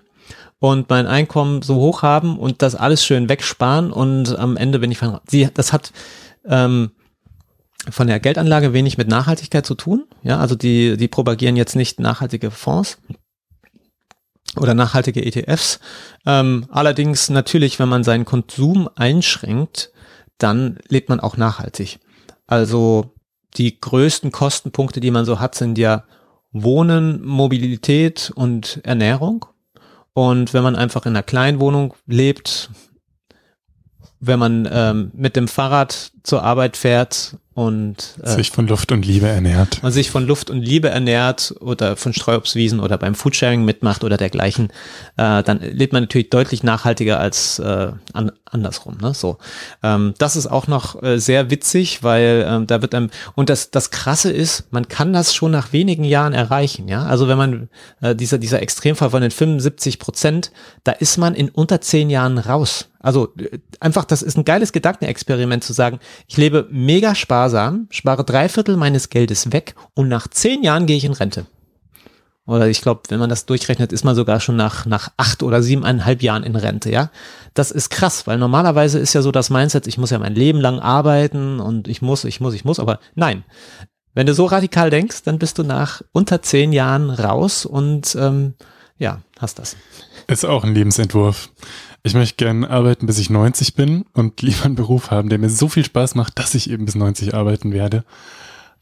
und 0.59 0.89
mein 0.91 1.07
Einkommen 1.07 1.63
so 1.63 1.77
hoch 1.77 2.03
haben 2.03 2.39
und 2.39 2.63
das 2.63 2.75
alles 2.75 3.05
schön 3.05 3.29
wegsparen 3.29 3.93
und 3.93 4.39
am 4.39 4.57
Ende 4.57 4.79
bin 4.79 4.93
ich 4.93 4.99
von, 4.99 5.19
sie, 5.29 5.49
das 5.53 5.73
hat 5.73 5.93
ähm, 6.45 6.93
von 7.91 8.07
der 8.07 8.21
Geldanlage 8.21 8.73
wenig 8.73 8.97
mit 8.97 9.09
Nachhaltigkeit 9.09 9.67
zu 9.67 9.75
tun. 9.75 10.05
Ja, 10.23 10.39
also 10.39 10.55
die, 10.55 10.97
die 10.97 11.09
propagieren 11.09 11.57
jetzt 11.57 11.75
nicht 11.75 11.99
nachhaltige 11.99 12.51
Fonds 12.51 12.99
oder 14.57 14.75
nachhaltige 14.75 15.25
ETFs. 15.25 15.81
Ähm, 16.27 16.67
allerdings 16.71 17.31
natürlich, 17.31 17.79
wenn 17.79 17.89
man 17.89 18.05
seinen 18.05 18.25
Konsum 18.25 18.89
einschränkt, 18.95 19.91
dann 20.39 20.79
lebt 20.89 21.09
man 21.09 21.21
auch 21.21 21.37
nachhaltig. 21.37 21.99
Also 22.47 23.15
die 23.57 23.81
größten 23.81 24.33
Kostenpunkte, 24.33 25.01
die 25.01 25.11
man 25.11 25.25
so 25.25 25.41
hat, 25.41 25.55
sind 25.55 25.79
ja 25.79 26.05
Wohnen, 26.53 27.25
Mobilität 27.25 28.33
und 28.35 28.81
Ernährung. 28.85 29.47
Und 30.13 30.53
wenn 30.53 30.63
man 30.63 30.77
einfach 30.77 31.07
in 31.07 31.13
einer 31.13 31.23
kleinen 31.23 31.61
Wohnung 31.61 31.95
lebt, 32.07 32.71
wenn 34.21 34.39
man 34.39 34.69
ähm, 34.71 35.11
mit 35.15 35.37
dem 35.37 35.49
Fahrrad 35.49 36.13
zur 36.23 36.43
Arbeit 36.43 36.77
fährt 36.77 37.37
und 37.55 38.17
äh, 38.23 38.31
sich 38.31 38.51
von 38.51 38.67
Luft 38.67 38.93
und 38.93 39.05
Liebe 39.05 39.29
ernährt. 39.29 39.83
Man 39.83 39.93
sich 39.93 40.11
von 40.11 40.27
Luft 40.27 40.49
und 40.49 40.63
Liebe 40.63 40.89
ernährt 40.89 41.55
oder 41.61 41.97
von 41.97 42.13
Streuobstwiesen 42.13 42.81
oder 42.81 42.97
beim 42.97 43.15
Foodsharing 43.15 43.65
mitmacht 43.65 44.05
oder 44.05 44.17
dergleichen, 44.17 44.69
äh, 45.17 45.43
dann 45.43 45.61
lebt 45.61 45.93
man 45.93 46.05
natürlich 46.05 46.31
deutlich 46.31 46.63
nachhaltiger 46.63 47.21
als 47.21 47.59
äh, 47.59 47.93
an, 48.13 48.33
andersrum. 48.47 48.97
Ne? 49.01 49.13
So, 49.13 49.39
ähm, 49.83 50.15
das 50.19 50.37
ist 50.37 50.47
auch 50.47 50.67
noch 50.67 51.03
äh, 51.03 51.19
sehr 51.19 51.51
witzig, 51.51 52.03
weil 52.03 52.47
ähm, 52.49 52.67
da 52.67 52.81
wird 52.81 52.95
einem 52.95 53.11
und 53.35 53.51
das 53.51 53.71
das 53.71 53.91
Krasse 53.91 54.33
ist, 54.33 54.73
man 54.73 54.89
kann 54.89 55.13
das 55.13 55.35
schon 55.35 55.51
nach 55.51 55.73
wenigen 55.73 56.05
Jahren 56.05 56.33
erreichen. 56.33 56.89
Ja, 56.89 57.05
also 57.05 57.29
wenn 57.29 57.39
man 57.39 57.69
äh, 58.01 58.15
dieser 58.15 58.39
dieser 58.39 58.63
Extremfall 58.63 59.11
von 59.11 59.21
den 59.23 59.31
75 59.31 59.99
Prozent, 59.99 60.53
da 60.85 60.93
ist 60.93 61.19
man 61.19 61.35
in 61.35 61.51
unter 61.51 61.81
zehn 61.83 62.09
Jahren 62.09 62.39
raus. 62.39 62.89
Also 63.03 63.35
äh, 63.39 63.59
einfach, 63.81 64.05
das 64.05 64.23
ist 64.23 64.39
ein 64.39 64.45
geiles 64.45 64.73
Gedankenexperiment 64.73 65.65
zu 65.65 65.73
sagen, 65.73 65.99
ich 66.27 66.37
lebe 66.37 66.69
mega 66.71 67.15
sparsam, 67.15 67.89
spare 67.91 68.25
drei 68.25 68.49
Viertel 68.49 68.77
meines 68.77 69.11
Geldes 69.11 69.53
weg 69.53 69.75
und 69.95 70.09
nach 70.09 70.29
zehn 70.29 70.63
Jahren 70.63 70.87
gehe 70.87 70.97
ich 70.97 71.05
in 71.05 71.13
Rente. 71.13 71.47
Oder 72.45 72.69
ich 72.69 72.81
glaube, 72.81 73.03
wenn 73.09 73.21
man 73.21 73.31
das 73.31 73.47
durchrechnet, 73.47 73.93
ist 73.93 74.05
man 74.05 74.17
sogar 74.17 74.41
schon 74.41 74.57
nach, 74.57 74.85
nach 74.85 75.11
acht 75.17 75.45
oder 75.45 75.63
siebeneinhalb 75.63 76.23
Jahren 76.23 76.43
in 76.43 76.57
Rente, 76.57 76.91
ja. 76.91 77.11
Das 77.55 77.71
ist 77.71 77.91
krass, 77.91 78.27
weil 78.27 78.39
normalerweise 78.39 78.99
ist 78.99 79.13
ja 79.13 79.23
so 79.23 79.31
das 79.31 79.51
Mindset, 79.51 79.87
ich 79.87 79.99
muss 79.99 80.11
ja 80.11 80.19
mein 80.19 80.35
Leben 80.35 80.61
lang 80.61 80.81
arbeiten 80.81 81.61
und 81.61 81.87
ich 81.87 82.03
muss, 82.03 82.25
ich 82.25 82.41
muss, 82.41 82.55
ich 82.55 82.65
muss, 82.65 82.81
aber 82.81 82.99
nein. 83.15 83.45
Wenn 84.15 84.27
du 84.27 84.35
so 84.35 84.45
radikal 84.45 84.91
denkst, 84.91 85.23
dann 85.23 85.39
bist 85.39 85.59
du 85.59 85.63
nach 85.63 86.03
unter 86.13 86.43
zehn 86.43 86.73
Jahren 86.73 87.11
raus 87.11 87.65
und 87.65 88.15
ähm, 88.17 88.55
ja, 88.99 89.23
hast 89.39 89.59
das. 89.59 89.77
Ist 90.27 90.45
auch 90.45 90.65
ein 90.65 90.75
Lebensentwurf. 90.75 91.49
Ich 92.05 92.15
möchte 92.15 92.37
gerne 92.37 92.69
arbeiten, 92.69 93.07
bis 93.07 93.19
ich 93.19 93.31
90 93.31 93.75
bin 93.75 94.05
und 94.13 94.43
lieber 94.43 94.65
einen 94.65 94.75
Beruf 94.75 95.11
haben, 95.11 95.29
der 95.29 95.39
mir 95.39 95.51
so 95.51 95.69
viel 95.69 95.85
Spaß 95.85 96.15
macht, 96.15 96.39
dass 96.39 96.55
ich 96.55 96.71
eben 96.71 96.85
bis 96.85 96.95
90 96.95 97.35
arbeiten 97.35 97.73
werde. 97.73 98.05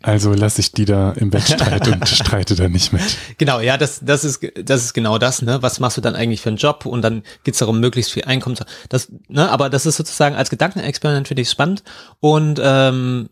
Also 0.02 0.32
lasse 0.32 0.62
ich 0.62 0.72
die 0.72 0.86
da 0.86 1.12
im 1.12 1.30
Wettstreit 1.30 1.86
und 1.86 2.08
streite 2.08 2.56
da 2.56 2.70
nicht 2.70 2.94
mit. 2.94 3.02
Genau, 3.36 3.60
ja, 3.60 3.76
das, 3.76 4.00
das 4.02 4.24
ist, 4.24 4.40
das 4.64 4.84
ist 4.84 4.94
genau 4.94 5.18
das, 5.18 5.42
ne? 5.42 5.62
Was 5.62 5.78
machst 5.78 5.98
du 5.98 6.00
dann 6.00 6.16
eigentlich 6.16 6.40
für 6.40 6.48
einen 6.48 6.56
Job? 6.56 6.86
Und 6.86 7.02
dann 7.02 7.22
geht's 7.44 7.58
darum, 7.58 7.80
möglichst 7.80 8.10
viel 8.10 8.24
Einkommen 8.24 8.56
zu, 8.56 8.64
das, 8.88 9.12
ne? 9.28 9.50
Aber 9.50 9.68
das 9.68 9.84
ist 9.84 9.96
sozusagen 9.96 10.36
als 10.36 10.48
Gedankenexperiment 10.48 11.28
für 11.28 11.34
dich 11.34 11.50
spannend. 11.50 11.82
Und, 12.18 12.58
ähm, 12.64 13.28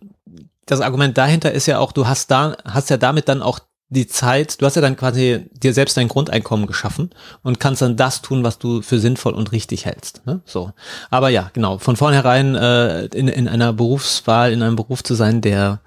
das 0.67 0.83
Argument 0.83 1.17
dahinter 1.17 1.53
ist 1.53 1.65
ja 1.65 1.79
auch, 1.79 1.93
du 1.93 2.07
hast 2.07 2.31
da, 2.31 2.57
hast 2.67 2.91
ja 2.91 2.99
damit 2.99 3.29
dann 3.29 3.41
auch 3.41 3.61
die 3.91 4.07
Zeit, 4.07 4.61
du 4.61 4.67
hast 4.67 4.75
ja 4.75 4.83
dann 4.83 4.97
quasi 4.97 5.47
dir 5.53 5.73
selbst 5.73 5.97
dein 5.97 6.09
Grundeinkommen 6.09 6.67
geschaffen 6.67 7.11
und 7.43 7.59
kannst 7.59 7.81
dann 7.81 7.97
das 7.97 8.21
tun, 8.21 8.45
was 8.45 8.59
du 8.59 8.83
für 8.83 8.99
sinnvoll 8.99 9.33
und 9.33 9.53
richtig 9.53 9.87
hältst. 9.87 10.27
Ne? 10.27 10.41
So. 10.45 10.73
Aber 11.11 11.31
ja, 11.31 11.51
genau, 11.55 11.79
von 11.79 11.97
vornherein 11.97 12.55
äh, 12.55 13.07
in, 13.07 13.29
in 13.29 13.49
einer 13.49 13.73
Berufswahl, 13.73 14.53
in 14.53 14.63
einem 14.63 14.77
Beruf 14.77 15.03
zu 15.03 15.15
sein, 15.15 15.41
der, 15.41 15.81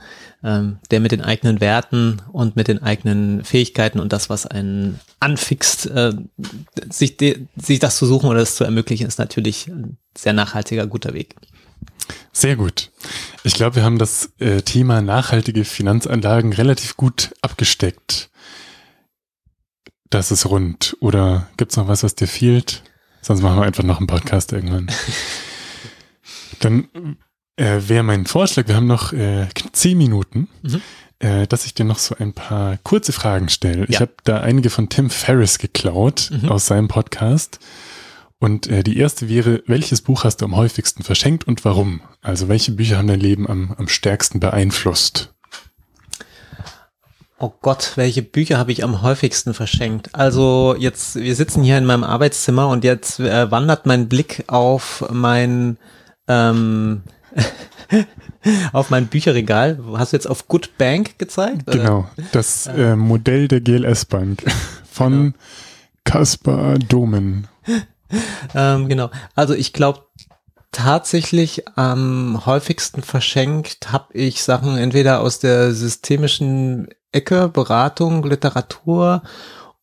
ähm, 0.43 0.79
der 0.89 0.99
mit 0.99 1.11
den 1.11 1.21
eigenen 1.21 1.61
Werten 1.61 2.23
und 2.31 2.55
mit 2.55 2.67
den 2.67 2.81
eigenen 2.81 3.43
Fähigkeiten 3.43 3.99
und 3.99 4.11
das, 4.11 4.31
was 4.31 4.47
einen 4.47 4.99
anfixt, 5.19 5.85
äh, 5.85 6.13
sich, 6.89 7.17
de, 7.17 7.45
sich 7.55 7.77
das 7.77 7.97
zu 7.97 8.07
suchen 8.07 8.29
oder 8.29 8.39
das 8.39 8.55
zu 8.55 8.63
ermöglichen, 8.63 9.05
ist 9.05 9.19
natürlich 9.19 9.67
ein 9.67 9.97
sehr 10.17 10.33
nachhaltiger, 10.33 10.87
guter 10.87 11.13
Weg. 11.13 11.35
Sehr 12.31 12.55
gut. 12.55 12.91
Ich 13.43 13.53
glaube, 13.55 13.77
wir 13.77 13.83
haben 13.83 13.97
das 13.97 14.31
äh, 14.39 14.61
Thema 14.61 15.01
nachhaltige 15.01 15.65
Finanzanlagen 15.65 16.53
relativ 16.53 16.97
gut 16.97 17.31
abgesteckt. 17.41 18.29
Das 20.09 20.31
ist 20.31 20.45
rund. 20.45 20.95
Oder 20.99 21.47
gibt 21.57 21.71
es 21.71 21.77
noch 21.77 21.87
was, 21.87 22.03
was 22.03 22.15
dir 22.15 22.27
fehlt? 22.27 22.83
Sonst 23.21 23.41
machen 23.41 23.57
wir 23.59 23.63
einfach 23.65 23.83
noch 23.83 23.97
einen 23.99 24.07
Podcast 24.07 24.51
irgendwann. 24.51 24.91
Dann 26.59 27.17
äh, 27.55 27.79
wäre 27.87 28.03
mein 28.03 28.25
Vorschlag, 28.25 28.67
wir 28.67 28.75
haben 28.75 28.87
noch 28.87 29.13
äh, 29.13 29.47
zehn 29.71 29.97
Minuten. 29.97 30.47
Mhm. 30.63 30.81
äh, 31.19 31.47
dass 31.47 31.65
ich 31.65 31.73
dir 31.73 31.85
noch 31.85 31.99
so 31.99 32.15
ein 32.17 32.33
paar 32.33 32.77
kurze 32.83 33.11
Fragen 33.13 33.49
stelle. 33.49 33.81
Ja. 33.81 33.87
Ich 33.89 33.99
habe 34.01 34.13
da 34.23 34.41
einige 34.41 34.69
von 34.69 34.89
Tim 34.89 35.09
Ferriss 35.09 35.59
geklaut 35.59 36.29
Mhm. 36.31 36.49
aus 36.49 36.65
seinem 36.67 36.87
Podcast. 36.87 37.59
Und 38.41 38.65
äh, 38.65 38.81
die 38.81 38.97
erste 38.97 39.29
wäre, 39.29 39.61
welches 39.67 40.01
Buch 40.01 40.23
hast 40.23 40.37
du 40.37 40.45
am 40.45 40.55
häufigsten 40.55 41.03
verschenkt 41.03 41.47
und 41.47 41.63
warum? 41.63 42.01
Also 42.23 42.49
welche 42.49 42.71
Bücher 42.71 42.97
haben 42.97 43.07
dein 43.07 43.19
Leben 43.19 43.47
am, 43.47 43.75
am 43.77 43.87
stärksten 43.87 44.39
beeinflusst? 44.39 45.31
Oh 47.37 47.53
Gott, 47.61 47.93
welche 47.97 48.23
Bücher 48.23 48.57
habe 48.57 48.71
ich 48.71 48.83
am 48.83 49.03
häufigsten 49.03 49.53
verschenkt? 49.53 50.09
Also 50.13 50.75
jetzt, 50.77 51.17
wir 51.17 51.35
sitzen 51.35 51.61
hier 51.61 51.77
in 51.77 51.85
meinem 51.85 52.03
Arbeitszimmer 52.03 52.67
und 52.67 52.83
jetzt 52.83 53.19
äh, 53.19 53.51
wandert 53.51 53.85
mein 53.85 54.09
Blick 54.09 54.43
auf 54.47 55.05
mein 55.11 55.77
ähm, 56.27 57.03
auf 58.73 58.89
mein 58.89 59.05
Bücherregal. 59.05 59.77
Hast 59.93 60.13
du 60.13 60.17
jetzt 60.17 60.27
auf 60.27 60.47
Good 60.47 60.79
Bank 60.79 61.19
gezeigt? 61.19 61.67
oder? 61.67 61.77
Genau, 61.77 62.09
das 62.31 62.65
äh, 62.65 62.95
Modell 62.95 63.47
der 63.47 63.61
GLS 63.61 64.05
Bank 64.05 64.43
von 64.91 65.11
Genau. 65.11 65.33
Kaspar 66.05 66.79
Domen. 66.79 67.47
Ähm, 68.55 68.89
genau. 68.89 69.09
Also 69.35 69.53
ich 69.53 69.71
glaube 69.71 70.01
tatsächlich 70.71 71.67
am 71.77 72.45
häufigsten 72.45 73.01
verschenkt 73.01 73.91
habe 73.91 74.13
ich 74.13 74.43
Sachen 74.43 74.77
entweder 74.77 75.21
aus 75.21 75.39
der 75.39 75.73
systemischen 75.73 76.89
Ecke, 77.11 77.49
Beratung, 77.49 78.23
Literatur 78.23 79.21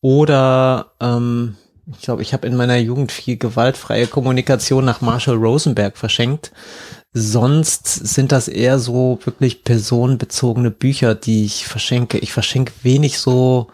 oder 0.01 0.91
ähm, 0.99 1.55
ich 1.91 2.01
glaube, 2.01 2.21
ich 2.21 2.33
habe 2.33 2.47
in 2.47 2.55
meiner 2.55 2.77
Jugend 2.77 3.11
viel 3.11 3.37
gewaltfreie 3.37 4.07
Kommunikation 4.07 4.85
nach 4.85 5.01
Marshall 5.01 5.35
Rosenberg 5.35 5.97
verschenkt. 5.97 6.51
Sonst 7.13 7.87
sind 7.87 8.31
das 8.31 8.47
eher 8.47 8.77
so 8.77 9.19
wirklich 9.23 9.63
personenbezogene 9.63 10.69
Bücher, 10.69 11.15
die 11.15 11.45
ich 11.45 11.65
verschenke. 11.65 12.19
Ich 12.19 12.31
verschenke 12.31 12.73
wenig 12.83 13.17
so 13.17 13.69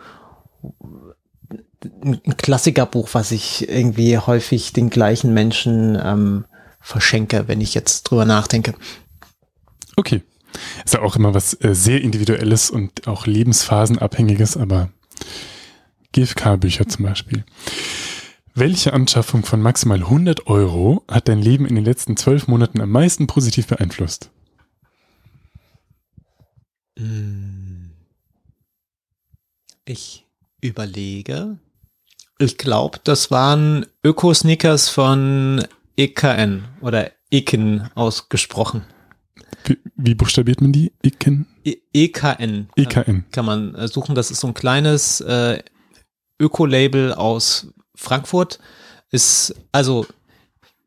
ein 2.04 2.38
Klassikerbuch, 2.38 3.10
was 3.14 3.32
ich 3.32 3.70
irgendwie 3.70 4.18
häufig 4.18 4.74
den 4.74 4.90
gleichen 4.90 5.34
Menschen 5.34 5.98
ähm, 6.02 6.46
verschenke, 6.80 7.48
wenn 7.48 7.62
ich 7.62 7.74
jetzt 7.74 8.04
drüber 8.04 8.26
nachdenke. 8.26 8.74
Okay. 9.96 10.22
Ist 10.86 10.94
ja 10.94 11.02
auch 11.02 11.16
immer 11.16 11.34
was 11.34 11.54
äh, 11.62 11.74
sehr 11.76 12.02
Individuelles 12.02 12.70
und 12.70 13.08
auch 13.08 13.26
lebensphasenabhängiges, 13.26 14.56
aber 14.56 14.90
GFK-Bücher 16.14 16.88
zum 16.88 17.06
Beispiel. 17.06 17.44
Welche 18.54 18.94
Anschaffung 18.94 19.44
von 19.44 19.62
maximal 19.62 19.98
100 19.98 20.48
Euro 20.48 21.04
hat 21.12 21.28
dein 21.28 21.42
Leben 21.42 21.66
in 21.66 21.76
den 21.76 21.84
letzten 21.84 22.16
zwölf 22.16 22.48
Monaten 22.48 22.80
am 22.80 22.90
meisten 22.90 23.28
positiv 23.28 23.68
beeinflusst? 23.68 24.30
Ich 29.84 30.26
überlege. 30.62 31.60
Ich 32.38 32.58
glaube, 32.58 33.00
das 33.04 33.32
waren 33.32 33.86
Öko-Sneakers 34.04 34.90
von 34.90 35.64
EKN 35.98 36.66
oder 36.82 37.12
Eken 37.32 37.90
ausgesprochen. 37.96 38.84
Wie, 39.64 39.78
wie 39.96 40.16
buchstabiert 40.16 40.62
man 40.62 40.72
die? 40.72 40.92
Iken? 41.02 41.48
E 41.64 41.78
EKN. 41.94 42.68
EKN. 42.76 43.26
Kann 43.32 43.46
man 43.46 43.74
äh, 43.76 43.88
suchen. 43.88 44.16
Das 44.16 44.32
ist 44.32 44.42
so 44.42 44.48
ein 44.48 44.54
kleines 44.54 45.22
äh, 45.22 45.60
Öko-Label 46.40 47.14
aus 47.14 47.68
Frankfurt. 47.96 48.60
Ist, 49.12 49.56
also, 49.72 50.06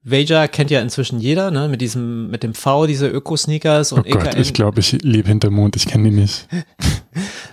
Vaja 0.03 0.47
kennt 0.49 0.71
ja 0.71 0.81
inzwischen 0.81 1.19
jeder, 1.19 1.51
ne, 1.51 1.69
mit 1.69 1.81
diesem, 1.81 2.31
mit 2.31 2.43
dem 2.43 2.55
V, 2.55 2.87
diese 2.87 3.09
Öko-Sneakers 3.09 3.93
Oh 3.93 3.97
und 3.97 4.09
Gott, 4.09 4.29
EKN. 4.29 4.41
ich 4.41 4.55
glaube, 4.55 4.81
ich 4.81 4.93
lebe 5.03 5.29
hinter 5.29 5.51
Mond, 5.51 5.77
ich 5.77 5.87
kenne 5.87 6.11
die 6.11 6.17
nicht. 6.17 6.47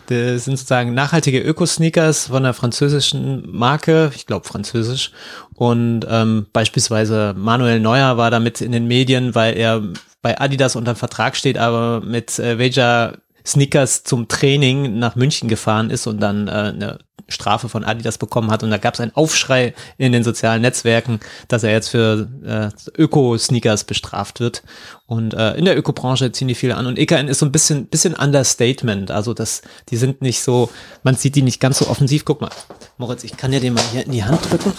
Das 0.07 0.45
sind 0.45 0.57
sozusagen 0.57 0.94
nachhaltige 0.94 1.40
Öko-Sneakers 1.40 2.27
von 2.27 2.38
einer 2.38 2.53
französischen 2.53 3.49
Marke, 3.52 4.11
ich 4.15 4.26
glaube 4.26 4.48
französisch. 4.48 5.11
Und 5.53 6.06
ähm, 6.10 6.48
beispielsweise 6.53 7.34
Manuel 7.38 7.80
Neuer 7.80 8.18
war 8.18 8.32
damit 8.32 8.61
in 8.61 8.72
den 8.72 8.88
Medien, 8.88 9.36
weil 9.36 9.57
er 9.57 9.82
bei 10.22 10.40
Adidas 10.40 10.76
unter 10.76 10.95
Vertrag 10.95 11.36
steht, 11.36 11.57
aber 11.57 12.02
mit 12.02 12.40
äh, 12.40 12.57
Veja 12.57 13.14
Sneakers 13.46 14.04
zum 14.04 14.28
Training 14.28 14.98
nach 15.00 15.16
München 15.16 15.50
gefahren 15.50 15.90
ist 15.90 16.08
und 16.08 16.20
dann 16.20 16.48
äh, 16.48 16.52
eine 16.52 17.00
Strafe 17.28 17.70
von 17.70 17.84
Adidas 17.84 18.18
bekommen 18.18 18.52
hat. 18.52 18.64
Und 18.64 18.70
da 18.70 18.78
gab 18.78 18.94
es 18.94 19.00
einen 19.00 19.16
Aufschrei 19.16 19.74
in 19.98 20.12
den 20.12 20.24
sozialen 20.24 20.62
Netzwerken, 20.62 21.20
dass 21.48 21.64
er 21.64 21.72
jetzt 21.72 21.90
für 21.90 22.28
äh, 22.46 23.02
Öko-Sneakers 23.02 23.84
bestraft 23.86 24.40
wird. 24.40 24.64
Und 25.08 25.34
äh, 25.34 25.54
in 25.54 25.66
der 25.66 25.78
Ökobranche 25.78 26.32
ziehen 26.32 26.48
die 26.48 26.56
viele 26.56 26.76
an. 26.76 26.86
Und 26.86 27.00
EKN 27.00 27.28
ist 27.28 27.40
so 27.40 27.46
ein 27.46 27.52
bisschen, 27.52 27.88
bisschen 27.88 28.14
Understatement. 28.14 29.12
Also 29.12 29.34
das, 29.34 29.62
die 29.90 29.98
sind 29.98 30.22
nicht 30.22 30.42
so, 30.42 30.70
man 31.04 31.16
sieht 31.16 31.36
die 31.36 31.42
nicht 31.42 31.60
ganz 31.60 31.80
so 31.80 31.88
offensiv. 31.88 32.26
Guck 32.26 32.42
mal, 32.42 32.52
Moritz, 32.98 33.24
ich 33.24 33.38
kann 33.38 33.52
dir 33.52 33.60
den 33.60 33.74
mal 33.74 33.84
hier 33.92 34.06
in 34.06 34.12
die 34.12 34.24
Hand 34.24 34.50
drücken. 34.50 34.74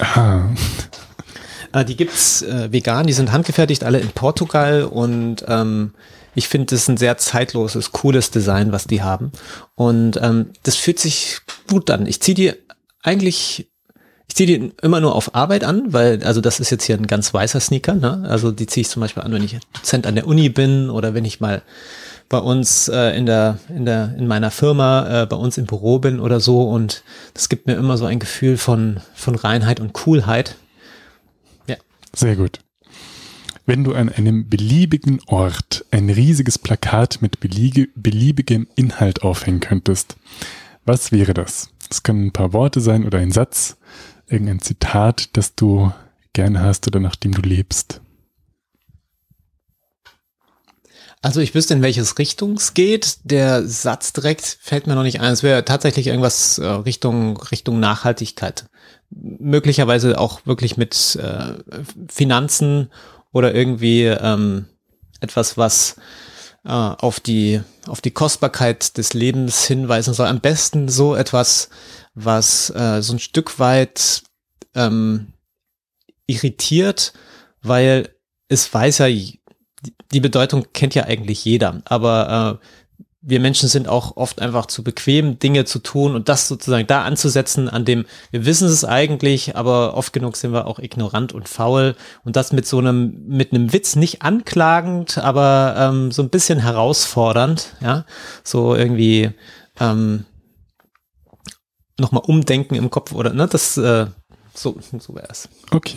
Aha. 0.00 0.50
Äh, 1.72 1.84
die 1.84 1.96
gibt's 1.96 2.42
äh, 2.42 2.72
vegan, 2.72 3.06
die 3.06 3.12
sind 3.12 3.32
handgefertigt, 3.32 3.84
alle 3.84 4.00
in 4.00 4.10
Portugal 4.10 4.84
und 4.84 5.44
ähm, 5.48 5.92
ich 6.34 6.48
finde, 6.48 6.66
das 6.66 6.82
ist 6.82 6.88
ein 6.88 6.96
sehr 6.96 7.18
zeitloses, 7.18 7.92
cooles 7.92 8.30
Design, 8.30 8.72
was 8.72 8.86
die 8.86 9.02
haben. 9.02 9.32
Und 9.74 10.18
ähm, 10.22 10.50
das 10.62 10.76
fühlt 10.76 10.98
sich 10.98 11.38
gut 11.68 11.90
an. 11.90 12.06
Ich 12.06 12.20
ziehe 12.20 12.34
die 12.34 12.52
eigentlich, 13.02 13.68
ich 14.28 14.34
ziehe 14.34 14.46
die 14.46 14.72
immer 14.82 15.00
nur 15.00 15.14
auf 15.14 15.34
Arbeit 15.34 15.64
an, 15.64 15.92
weil, 15.92 16.22
also 16.24 16.40
das 16.40 16.60
ist 16.60 16.70
jetzt 16.70 16.84
hier 16.84 16.96
ein 16.96 17.06
ganz 17.06 17.34
weißer 17.34 17.60
Sneaker, 17.60 17.94
ne? 17.94 18.24
Also 18.28 18.52
die 18.52 18.66
ziehe 18.66 18.82
ich 18.82 18.88
zum 18.88 19.00
Beispiel 19.00 19.22
an, 19.22 19.32
wenn 19.32 19.42
ich 19.42 19.58
Dozent 19.72 20.06
an 20.06 20.14
der 20.14 20.26
Uni 20.26 20.48
bin 20.48 20.90
oder 20.90 21.14
wenn 21.14 21.24
ich 21.24 21.40
mal 21.40 21.62
bei 22.28 22.38
uns 22.38 22.88
äh, 22.88 23.16
in 23.16 23.26
der 23.26 23.58
in 23.68 23.84
der 23.84 24.14
in 24.16 24.28
meiner 24.28 24.52
Firma 24.52 25.22
äh, 25.22 25.26
bei 25.26 25.36
uns 25.36 25.58
im 25.58 25.66
Büro 25.66 25.98
bin 25.98 26.20
oder 26.20 26.38
so 26.38 26.62
und 26.62 27.02
das 27.34 27.48
gibt 27.48 27.66
mir 27.66 27.74
immer 27.74 27.98
so 27.98 28.04
ein 28.04 28.20
Gefühl 28.20 28.56
von 28.56 29.00
von 29.14 29.34
Reinheit 29.34 29.80
und 29.80 29.94
Coolheit. 29.94 30.54
Ja. 31.66 31.76
Sehr 32.14 32.36
gut. 32.36 32.60
Wenn 33.70 33.84
du 33.84 33.94
an 33.94 34.08
einem 34.08 34.48
beliebigen 34.48 35.20
Ort 35.28 35.84
ein 35.92 36.10
riesiges 36.10 36.58
Plakat 36.58 37.22
mit 37.22 37.38
beliebigem 37.38 38.66
Inhalt 38.74 39.22
aufhängen 39.22 39.60
könntest, 39.60 40.16
was 40.84 41.12
wäre 41.12 41.34
das? 41.34 41.68
Es 41.88 42.02
können 42.02 42.26
ein 42.26 42.32
paar 42.32 42.52
Worte 42.52 42.80
sein 42.80 43.06
oder 43.06 43.18
ein 43.18 43.30
Satz, 43.30 43.76
irgendein 44.26 44.58
Zitat, 44.58 45.36
das 45.36 45.54
du 45.54 45.92
gerne 46.32 46.62
hast 46.62 46.88
oder 46.88 46.98
nach 46.98 47.14
dem 47.14 47.30
du 47.30 47.42
lebst. 47.42 48.00
Also 51.22 51.40
ich 51.40 51.54
wüsste, 51.54 51.74
in 51.74 51.82
welches 51.82 52.18
Richtung 52.18 52.54
es 52.54 52.74
geht. 52.74 53.18
Der 53.22 53.64
Satz 53.68 54.12
direkt 54.12 54.58
fällt 54.60 54.88
mir 54.88 54.96
noch 54.96 55.04
nicht 55.04 55.20
ein. 55.20 55.32
Es 55.32 55.44
wäre 55.44 55.64
tatsächlich 55.64 56.08
irgendwas 56.08 56.58
äh, 56.58 56.66
Richtung, 56.66 57.36
Richtung 57.36 57.78
Nachhaltigkeit. 57.78 58.64
Möglicherweise 59.10 60.18
auch 60.18 60.44
wirklich 60.44 60.76
mit 60.76 61.16
äh, 61.22 61.54
Finanzen 62.08 62.90
oder 63.32 63.54
irgendwie 63.54 64.04
ähm, 64.04 64.66
etwas, 65.20 65.56
was 65.56 65.96
äh, 66.64 66.70
auf 66.70 67.20
die 67.20 67.62
auf 67.86 68.00
die 68.00 68.10
Kostbarkeit 68.10 68.96
des 68.98 69.14
Lebens 69.14 69.64
hinweisen 69.64 70.14
soll. 70.14 70.26
Am 70.26 70.40
besten 70.40 70.88
so 70.88 71.14
etwas, 71.14 71.70
was 72.14 72.70
äh, 72.70 73.02
so 73.02 73.14
ein 73.14 73.18
Stück 73.18 73.58
weit 73.58 74.22
ähm, 74.74 75.32
irritiert, 76.26 77.12
weil 77.62 78.10
es 78.48 78.72
weiß 78.72 78.98
ja 78.98 79.06
die 80.12 80.20
Bedeutung 80.20 80.66
kennt 80.72 80.94
ja 80.94 81.04
eigentlich 81.04 81.44
jeder, 81.44 81.80
aber 81.84 82.60
äh, 82.60 82.66
wir 83.22 83.38
Menschen 83.38 83.68
sind 83.68 83.86
auch 83.86 84.16
oft 84.16 84.40
einfach 84.40 84.66
zu 84.66 84.82
bequem, 84.82 85.38
Dinge 85.38 85.66
zu 85.66 85.78
tun 85.78 86.14
und 86.14 86.28
das 86.30 86.48
sozusagen 86.48 86.86
da 86.86 87.02
anzusetzen, 87.02 87.68
an 87.68 87.84
dem 87.84 88.06
wir 88.30 88.46
wissen 88.46 88.66
es 88.66 88.84
eigentlich, 88.84 89.56
aber 89.56 89.94
oft 89.94 90.12
genug 90.12 90.36
sind 90.36 90.52
wir 90.52 90.66
auch 90.66 90.78
ignorant 90.78 91.32
und 91.32 91.48
faul 91.48 91.96
und 92.24 92.36
das 92.36 92.52
mit 92.52 92.66
so 92.66 92.78
einem, 92.78 93.26
mit 93.26 93.52
einem 93.52 93.74
Witz 93.74 93.94
nicht 93.94 94.22
anklagend, 94.22 95.18
aber 95.18 95.74
ähm, 95.76 96.12
so 96.12 96.22
ein 96.22 96.30
bisschen 96.30 96.60
herausfordernd, 96.60 97.76
ja, 97.80 98.06
so 98.42 98.74
irgendwie 98.74 99.30
ähm, 99.78 100.24
nochmal 101.98 102.22
umdenken 102.26 102.74
im 102.74 102.88
Kopf 102.88 103.12
oder, 103.12 103.34
ne, 103.34 103.46
das, 103.46 103.76
äh, 103.76 104.06
so, 104.54 104.78
so 104.98 105.14
wäre 105.14 105.28
es. 105.28 105.48
Okay. 105.70 105.96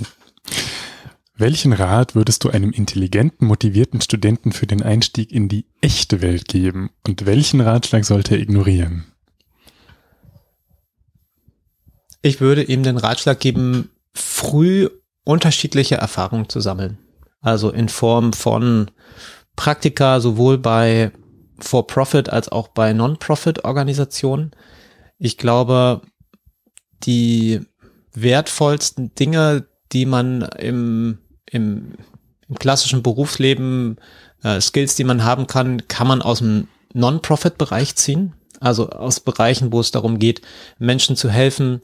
Welchen 1.43 1.73
Rat 1.73 2.15
würdest 2.15 2.45
du 2.45 2.51
einem 2.51 2.71
intelligenten, 2.71 3.47
motivierten 3.47 3.99
Studenten 3.99 4.53
für 4.53 4.65
den 4.65 4.81
Einstieg 4.81 5.29
in 5.29 5.49
die 5.49 5.65
echte 5.81 6.21
Welt 6.21 6.47
geben 6.47 6.89
und 7.05 7.25
welchen 7.25 7.59
Ratschlag 7.59 8.05
sollte 8.05 8.35
er 8.35 8.41
ignorieren? 8.41 9.03
Ich 12.21 12.39
würde 12.39 12.63
ihm 12.63 12.83
den 12.83 12.95
Ratschlag 12.95 13.41
geben, 13.41 13.89
früh 14.13 14.87
unterschiedliche 15.25 15.95
Erfahrungen 15.95 16.47
zu 16.47 16.61
sammeln. 16.61 16.97
Also 17.41 17.71
in 17.71 17.89
Form 17.89 18.31
von 18.31 18.89
Praktika 19.57 20.21
sowohl 20.21 20.57
bei 20.57 21.11
For-Profit 21.59 22.29
als 22.29 22.47
auch 22.47 22.69
bei 22.69 22.93
Non-Profit-Organisationen. 22.93 24.51
Ich 25.17 25.37
glaube, 25.37 26.03
die 27.03 27.59
wertvollsten 28.13 29.13
Dinge, 29.15 29.67
die 29.91 30.05
man 30.05 30.43
im, 30.57 31.17
im, 31.53 31.93
im 32.49 32.55
klassischen 32.55 33.03
Berufsleben, 33.03 33.97
äh, 34.43 34.59
Skills, 34.59 34.95
die 34.95 35.03
man 35.03 35.23
haben 35.23 35.47
kann, 35.47 35.87
kann 35.87 36.07
man 36.07 36.21
aus 36.21 36.39
dem 36.39 36.67
Non-Profit-Bereich 36.93 37.95
ziehen, 37.95 38.33
also 38.59 38.89
aus 38.89 39.19
Bereichen, 39.19 39.71
wo 39.71 39.79
es 39.79 39.91
darum 39.91 40.19
geht, 40.19 40.41
Menschen 40.79 41.15
zu 41.15 41.29
helfen, 41.29 41.81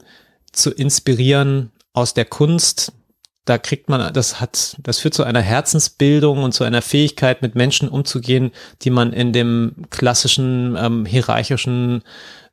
zu 0.52 0.70
inspirieren 0.70 1.70
aus 1.92 2.14
der 2.14 2.24
Kunst. 2.24 2.92
Da 3.44 3.58
kriegt 3.58 3.88
man, 3.88 4.12
das 4.12 4.40
hat, 4.40 4.76
das 4.82 5.00
führt 5.00 5.14
zu 5.14 5.24
einer 5.24 5.40
Herzensbildung 5.40 6.42
und 6.42 6.52
zu 6.52 6.62
einer 6.62 6.82
Fähigkeit, 6.82 7.42
mit 7.42 7.54
Menschen 7.54 7.88
umzugehen, 7.88 8.52
die 8.82 8.90
man 8.90 9.12
in 9.12 9.32
dem 9.32 9.86
klassischen, 9.90 10.76
ähm, 10.78 11.06
hierarchischen, 11.06 12.02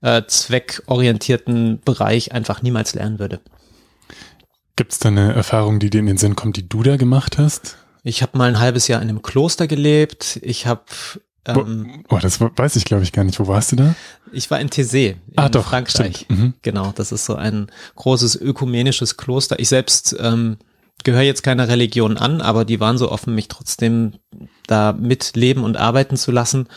äh, 0.02 0.24
zweckorientierten 0.26 1.82
Bereich 1.82 2.32
einfach 2.32 2.62
niemals 2.62 2.96
lernen 2.96 3.20
würde. 3.20 3.40
Gibt 4.78 4.94
es 4.94 5.00
da 5.00 5.10
eine 5.10 5.34
Erfahrung, 5.34 5.80
die 5.80 5.90
dir 5.90 6.00
in 6.00 6.06
den 6.06 6.18
Sinn 6.18 6.36
kommt, 6.36 6.56
die 6.56 6.70
du 6.70 6.84
da 6.84 6.96
gemacht 6.96 7.38
hast? 7.38 7.78
Ich 8.04 8.22
habe 8.22 8.38
mal 8.38 8.48
ein 8.48 8.60
halbes 8.60 8.88
Jahr 8.88 9.02
in 9.02 9.10
einem 9.10 9.22
Kloster 9.22 9.68
gelebt. 9.68 10.40
Ich 10.44 10.66
habe 10.66 10.84
ähm, 11.48 12.04
oh, 12.10 12.20
das 12.22 12.40
weiß 12.40 12.76
ich, 12.76 12.86
glaube 12.86 13.04
ich, 13.04 13.12
gar 13.12 13.24
nicht. 13.24 13.40
Wo 13.40 13.48
warst 13.48 13.72
du 13.72 13.76
da? 13.78 13.96
Ich 14.32 14.52
war 14.52 14.60
in 14.60 14.70
Thésée 14.70 15.12
in 15.12 15.18
ah, 15.36 15.50
doch, 15.50 15.70
Frankreich. 15.70 16.26
Mhm. 16.30 16.54
Genau, 16.62 16.94
das 16.96 17.12
ist 17.12 17.26
so 17.26 17.36
ein 17.36 17.72
großes 17.96 18.36
ökumenisches 18.36 19.18
Kloster. 19.18 19.60
Ich 19.60 19.70
selbst 19.70 20.16
ähm, 20.20 20.58
gehöre 21.04 21.22
jetzt 21.22 21.44
keiner 21.44 21.68
Religion 21.68 22.18
an, 22.18 22.42
aber 22.42 22.66
die 22.66 22.80
waren 22.80 22.98
so 22.98 23.12
offen, 23.12 23.36
mich 23.36 23.48
trotzdem 23.48 24.14
da 24.68 24.94
mitleben 24.94 25.64
und 25.64 25.78
arbeiten 25.78 26.18
zu 26.18 26.32
lassen. 26.32 26.68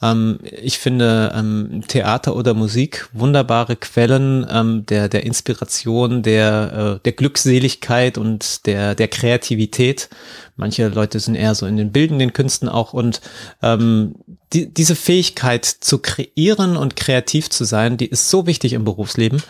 Ähm, 0.00 0.38
ich 0.42 0.78
finde 0.78 1.32
ähm, 1.34 1.82
Theater 1.88 2.36
oder 2.36 2.54
Musik 2.54 3.08
wunderbare 3.12 3.76
Quellen 3.76 4.46
ähm, 4.50 4.86
der, 4.86 5.08
der 5.08 5.24
Inspiration, 5.24 6.22
der, 6.22 6.98
äh, 6.98 7.02
der 7.04 7.12
Glückseligkeit 7.12 8.18
und 8.18 8.66
der, 8.66 8.94
der 8.94 9.08
Kreativität. 9.08 10.08
Manche 10.56 10.88
Leute 10.88 11.18
sind 11.18 11.34
eher 11.34 11.54
so 11.54 11.66
in 11.66 11.76
den 11.76 11.90
bildenden 11.90 12.32
Künsten 12.32 12.68
auch 12.68 12.92
und 12.92 13.20
ähm, 13.62 14.14
die, 14.52 14.72
diese 14.72 14.94
Fähigkeit 14.94 15.64
zu 15.64 15.98
kreieren 15.98 16.76
und 16.76 16.96
kreativ 16.96 17.50
zu 17.50 17.64
sein, 17.64 17.96
die 17.96 18.06
ist 18.06 18.30
so 18.30 18.46
wichtig 18.46 18.74
im 18.74 18.84
Berufsleben 18.84 19.42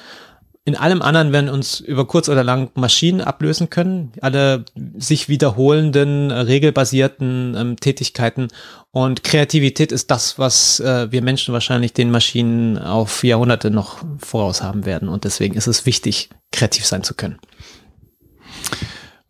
in 0.66 0.76
allem 0.76 1.00
anderen 1.00 1.32
werden 1.32 1.48
uns 1.48 1.80
über 1.80 2.06
kurz 2.06 2.28
oder 2.28 2.44
lang 2.44 2.70
Maschinen 2.74 3.22
ablösen 3.22 3.70
können, 3.70 4.12
alle 4.20 4.66
sich 4.98 5.28
wiederholenden, 5.28 6.30
äh, 6.30 6.34
regelbasierten 6.34 7.54
ähm, 7.56 7.76
Tätigkeiten. 7.76 8.48
Und 8.90 9.24
Kreativität 9.24 9.90
ist 9.90 10.10
das, 10.10 10.38
was 10.38 10.78
äh, 10.80 11.10
wir 11.10 11.22
Menschen 11.22 11.54
wahrscheinlich 11.54 11.94
den 11.94 12.10
Maschinen 12.10 12.76
auf 12.76 13.24
Jahrhunderte 13.24 13.70
noch 13.70 14.04
voraus 14.18 14.62
haben 14.62 14.84
werden. 14.84 15.08
Und 15.08 15.24
deswegen 15.24 15.54
ist 15.54 15.66
es 15.66 15.86
wichtig, 15.86 16.28
kreativ 16.52 16.84
sein 16.84 17.04
zu 17.04 17.14
können. 17.14 17.38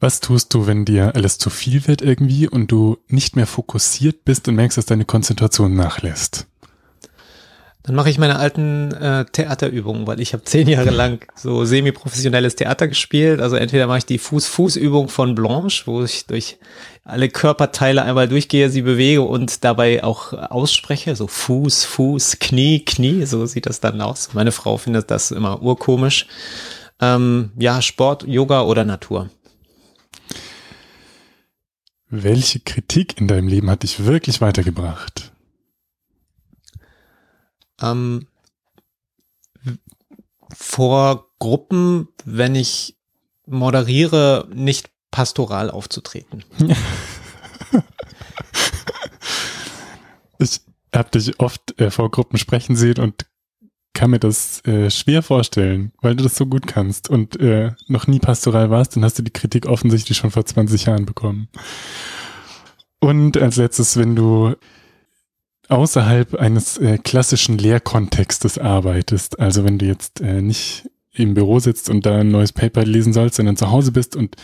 Was 0.00 0.20
tust 0.20 0.52
du, 0.54 0.66
wenn 0.66 0.84
dir 0.84 1.14
alles 1.14 1.38
zu 1.38 1.48
viel 1.50 1.86
wird 1.86 2.02
irgendwie 2.02 2.48
und 2.48 2.72
du 2.72 2.96
nicht 3.06 3.36
mehr 3.36 3.46
fokussiert 3.46 4.24
bist 4.24 4.48
und 4.48 4.56
merkst, 4.56 4.78
dass 4.78 4.86
deine 4.86 5.04
Konzentration 5.04 5.74
nachlässt? 5.74 6.49
Dann 7.82 7.94
mache 7.94 8.10
ich 8.10 8.18
meine 8.18 8.38
alten 8.38 8.92
äh, 8.92 9.24
Theaterübungen, 9.24 10.06
weil 10.06 10.20
ich 10.20 10.34
habe 10.34 10.44
zehn 10.44 10.68
Jahre 10.68 10.90
lang 10.90 11.26
so 11.34 11.64
semi-professionelles 11.64 12.54
Theater 12.56 12.88
gespielt. 12.88 13.40
Also 13.40 13.56
entweder 13.56 13.86
mache 13.86 13.98
ich 13.98 14.06
die 14.06 14.18
Fuß-Fuß-Übung 14.18 15.08
von 15.08 15.34
Blanche, 15.34 15.86
wo 15.86 16.02
ich 16.02 16.26
durch 16.26 16.58
alle 17.04 17.30
Körperteile 17.30 18.02
einmal 18.02 18.28
durchgehe, 18.28 18.68
sie 18.68 18.82
bewege 18.82 19.22
und 19.22 19.64
dabei 19.64 20.04
auch 20.04 20.34
ausspreche. 20.34 21.16
So 21.16 21.26
Fuß, 21.26 21.84
Fuß, 21.86 22.38
Knie, 22.38 22.84
Knie, 22.84 23.24
so 23.24 23.46
sieht 23.46 23.64
das 23.64 23.80
dann 23.80 24.00
aus. 24.02 24.34
Meine 24.34 24.52
Frau 24.52 24.76
findet 24.76 25.10
das 25.10 25.30
immer 25.30 25.62
urkomisch. 25.62 26.26
Ähm, 27.00 27.52
ja, 27.58 27.80
Sport, 27.80 28.24
Yoga 28.26 28.62
oder 28.62 28.84
Natur. 28.84 29.30
Welche 32.10 32.60
Kritik 32.60 33.18
in 33.20 33.28
deinem 33.28 33.48
Leben 33.48 33.70
hat 33.70 33.84
dich 33.84 34.04
wirklich 34.04 34.40
weitergebracht? 34.40 35.29
Ähm, 37.80 38.26
vor 40.54 41.28
Gruppen, 41.38 42.08
wenn 42.24 42.54
ich 42.54 42.96
moderiere, 43.46 44.48
nicht 44.52 44.90
pastoral 45.10 45.70
aufzutreten. 45.70 46.44
ich 50.38 50.60
habe 50.94 51.10
dich 51.10 51.40
oft 51.40 51.80
äh, 51.80 51.90
vor 51.90 52.10
Gruppen 52.10 52.38
sprechen 52.38 52.76
sehen 52.76 52.98
und 52.98 53.26
kann 53.92 54.10
mir 54.10 54.18
das 54.18 54.64
äh, 54.66 54.90
schwer 54.90 55.22
vorstellen, 55.22 55.92
weil 56.00 56.14
du 56.14 56.22
das 56.22 56.36
so 56.36 56.46
gut 56.46 56.66
kannst 56.66 57.10
und 57.10 57.38
äh, 57.40 57.72
noch 57.88 58.06
nie 58.06 58.20
pastoral 58.20 58.70
warst, 58.70 58.96
dann 58.96 59.04
hast 59.04 59.18
du 59.18 59.22
die 59.22 59.32
Kritik 59.32 59.66
offensichtlich 59.66 60.16
schon 60.16 60.30
vor 60.30 60.46
20 60.46 60.86
Jahren 60.86 61.06
bekommen. 61.06 61.48
Und 63.00 63.36
als 63.36 63.56
letztes, 63.56 63.96
wenn 63.96 64.14
du 64.14 64.54
außerhalb 65.70 66.34
eines 66.34 66.78
äh, 66.78 66.98
klassischen 66.98 67.58
Lehrkontextes 67.58 68.58
arbeitest. 68.58 69.38
Also 69.40 69.64
wenn 69.64 69.78
du 69.78 69.86
jetzt 69.86 70.20
äh, 70.20 70.42
nicht 70.42 70.88
im 71.12 71.34
Büro 71.34 71.58
sitzt 71.58 71.90
und 71.90 72.06
da 72.06 72.18
ein 72.18 72.30
neues 72.30 72.52
Paper 72.52 72.84
lesen 72.84 73.12
sollst, 73.12 73.36
sondern 73.36 73.56
zu 73.56 73.70
Hause 73.70 73.92
bist 73.92 74.16
und 74.16 74.36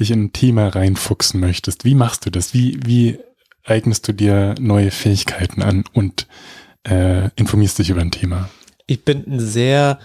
dich 0.00 0.10
in 0.10 0.24
ein 0.24 0.32
Thema 0.32 0.68
reinfuchsen 0.68 1.40
möchtest. 1.40 1.84
Wie 1.84 1.94
machst 1.94 2.26
du 2.26 2.30
das? 2.30 2.54
Wie, 2.54 2.78
wie 2.84 3.18
eignest 3.64 4.08
du 4.08 4.12
dir 4.12 4.54
neue 4.58 4.90
Fähigkeiten 4.90 5.62
an 5.62 5.84
und 5.92 6.26
äh, 6.84 7.30
informierst 7.36 7.78
dich 7.78 7.90
über 7.90 8.00
ein 8.00 8.10
Thema? 8.10 8.48
Ich 8.86 9.04
bin 9.04 9.24
ein 9.26 9.40
sehr 9.40 9.98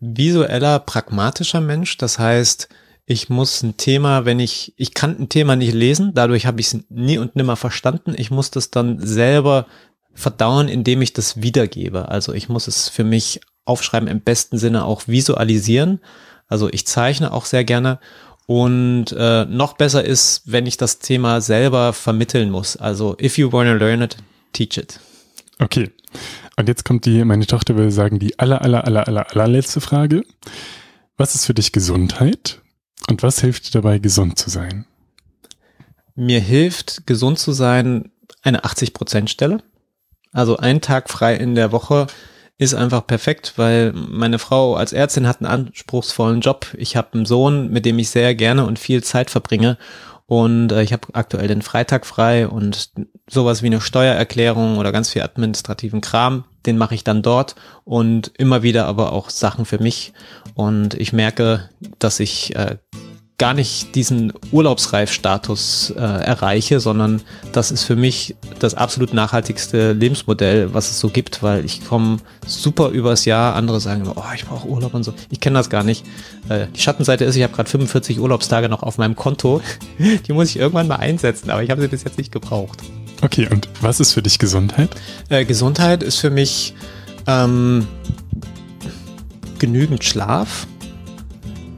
visueller, 0.00 0.78
pragmatischer 0.78 1.60
Mensch. 1.60 1.96
Das 1.98 2.18
heißt, 2.18 2.68
ich 3.10 3.30
muss 3.30 3.62
ein 3.62 3.78
Thema, 3.78 4.26
wenn 4.26 4.38
ich, 4.38 4.74
ich 4.76 4.92
kann 4.92 5.18
ein 5.18 5.30
Thema 5.30 5.56
nicht 5.56 5.72
lesen, 5.72 6.12
dadurch 6.14 6.44
habe 6.44 6.60
ich 6.60 6.66
es 6.66 6.80
nie 6.90 7.16
und 7.16 7.36
nimmer 7.36 7.56
verstanden. 7.56 8.14
Ich 8.14 8.30
muss 8.30 8.50
das 8.50 8.70
dann 8.70 9.00
selber 9.00 9.66
verdauen, 10.12 10.68
indem 10.68 11.00
ich 11.00 11.14
das 11.14 11.40
wiedergebe. 11.40 12.10
Also 12.10 12.34
ich 12.34 12.50
muss 12.50 12.68
es 12.68 12.90
für 12.90 13.04
mich 13.04 13.40
aufschreiben, 13.64 14.10
im 14.10 14.20
besten 14.20 14.58
Sinne 14.58 14.84
auch 14.84 15.08
visualisieren. 15.08 16.00
Also 16.48 16.68
ich 16.70 16.86
zeichne 16.86 17.32
auch 17.32 17.46
sehr 17.46 17.64
gerne. 17.64 17.98
Und 18.44 19.06
äh, 19.16 19.46
noch 19.46 19.72
besser 19.72 20.04
ist, 20.04 20.42
wenn 20.44 20.66
ich 20.66 20.76
das 20.76 20.98
Thema 20.98 21.40
selber 21.40 21.94
vermitteln 21.94 22.50
muss. 22.50 22.76
Also 22.76 23.16
if 23.18 23.38
you 23.38 23.50
wanna 23.52 23.72
learn 23.72 24.02
it, 24.02 24.18
teach 24.52 24.76
it. 24.76 25.00
Okay. 25.58 25.90
Und 26.58 26.68
jetzt 26.68 26.84
kommt 26.84 27.06
die, 27.06 27.24
meine 27.24 27.46
Tochter 27.46 27.74
will 27.76 27.90
sagen, 27.90 28.18
die 28.18 28.38
aller, 28.38 28.60
aller, 28.60 28.84
aller, 28.84 29.08
aller, 29.08 29.30
allerletzte 29.30 29.80
Frage. 29.80 30.24
Was 31.16 31.34
ist 31.34 31.46
für 31.46 31.54
dich 31.54 31.72
Gesundheit? 31.72 32.60
Und 33.08 33.22
was 33.22 33.40
hilft 33.40 33.68
dir 33.68 33.80
dabei, 33.80 33.98
gesund 33.98 34.38
zu 34.38 34.50
sein? 34.50 34.84
Mir 36.14 36.40
hilft, 36.40 37.06
gesund 37.06 37.38
zu 37.38 37.52
sein, 37.52 38.10
eine 38.42 38.64
80-Prozent-Stelle. 38.64 39.62
Also 40.32 40.56
ein 40.58 40.80
Tag 40.80 41.08
frei 41.08 41.34
in 41.34 41.54
der 41.54 41.72
Woche 41.72 42.06
ist 42.58 42.74
einfach 42.74 43.06
perfekt, 43.06 43.54
weil 43.56 43.92
meine 43.92 44.38
Frau 44.38 44.74
als 44.74 44.92
Ärztin 44.92 45.26
hat 45.26 45.40
einen 45.40 45.68
anspruchsvollen 45.68 46.40
Job. 46.40 46.66
Ich 46.76 46.96
habe 46.96 47.14
einen 47.14 47.24
Sohn, 47.24 47.70
mit 47.70 47.86
dem 47.86 47.98
ich 47.98 48.10
sehr 48.10 48.34
gerne 48.34 48.66
und 48.66 48.78
viel 48.78 49.02
Zeit 49.02 49.30
verbringe. 49.30 49.78
Und 50.26 50.72
äh, 50.72 50.82
ich 50.82 50.92
habe 50.92 51.08
aktuell 51.14 51.48
den 51.48 51.62
Freitag 51.62 52.04
frei 52.04 52.46
und 52.46 52.90
sowas 53.30 53.62
wie 53.62 53.66
eine 53.66 53.80
Steuererklärung 53.80 54.76
oder 54.76 54.92
ganz 54.92 55.10
viel 55.10 55.22
administrativen 55.22 56.02
Kram, 56.02 56.44
den 56.66 56.76
mache 56.76 56.94
ich 56.94 57.02
dann 57.02 57.22
dort 57.22 57.54
und 57.84 58.32
immer 58.36 58.62
wieder 58.62 58.84
aber 58.84 59.12
auch 59.12 59.30
Sachen 59.30 59.64
für 59.64 59.78
mich. 59.78 60.12
Und 60.54 60.92
ich 60.92 61.14
merke, 61.14 61.70
dass 61.98 62.20
ich 62.20 62.54
äh, 62.56 62.76
gar 63.38 63.54
nicht 63.54 63.94
diesen 63.94 64.32
Urlaubsreifstatus 64.50 65.94
äh, 65.96 66.00
erreiche, 66.00 66.80
sondern 66.80 67.22
das 67.52 67.70
ist 67.70 67.84
für 67.84 67.94
mich 67.94 68.34
das 68.58 68.74
absolut 68.74 69.14
nachhaltigste 69.14 69.92
Lebensmodell, 69.92 70.74
was 70.74 70.90
es 70.90 70.98
so 70.98 71.08
gibt, 71.08 71.40
weil 71.44 71.64
ich 71.64 71.86
komme 71.86 72.16
super 72.44 72.88
übers 72.88 73.24
Jahr. 73.26 73.54
Andere 73.54 73.80
sagen 73.80 74.02
immer, 74.02 74.16
oh, 74.16 74.34
ich 74.34 74.44
brauche 74.44 74.66
Urlaub 74.66 74.92
und 74.92 75.04
so. 75.04 75.14
Ich 75.30 75.38
kenne 75.38 75.56
das 75.56 75.70
gar 75.70 75.84
nicht. 75.84 76.04
Äh, 76.48 76.66
die 76.74 76.80
Schattenseite 76.80 77.24
ist, 77.24 77.36
ich 77.36 77.44
habe 77.44 77.54
gerade 77.54 77.70
45 77.70 78.18
Urlaubstage 78.18 78.68
noch 78.68 78.82
auf 78.82 78.98
meinem 78.98 79.14
Konto. 79.14 79.60
die 80.26 80.32
muss 80.32 80.50
ich 80.50 80.58
irgendwann 80.58 80.88
mal 80.88 80.96
einsetzen, 80.96 81.50
aber 81.50 81.62
ich 81.62 81.70
habe 81.70 81.80
sie 81.80 81.88
bis 81.88 82.02
jetzt 82.02 82.18
nicht 82.18 82.32
gebraucht. 82.32 82.82
Okay, 83.22 83.48
und 83.48 83.68
was 83.80 84.00
ist 84.00 84.12
für 84.14 84.22
dich 84.22 84.40
Gesundheit? 84.40 84.90
Äh, 85.28 85.44
Gesundheit 85.44 86.02
ist 86.02 86.16
für 86.16 86.30
mich 86.30 86.74
ähm, 87.28 87.86
genügend 89.60 90.02
Schlaf, 90.02 90.66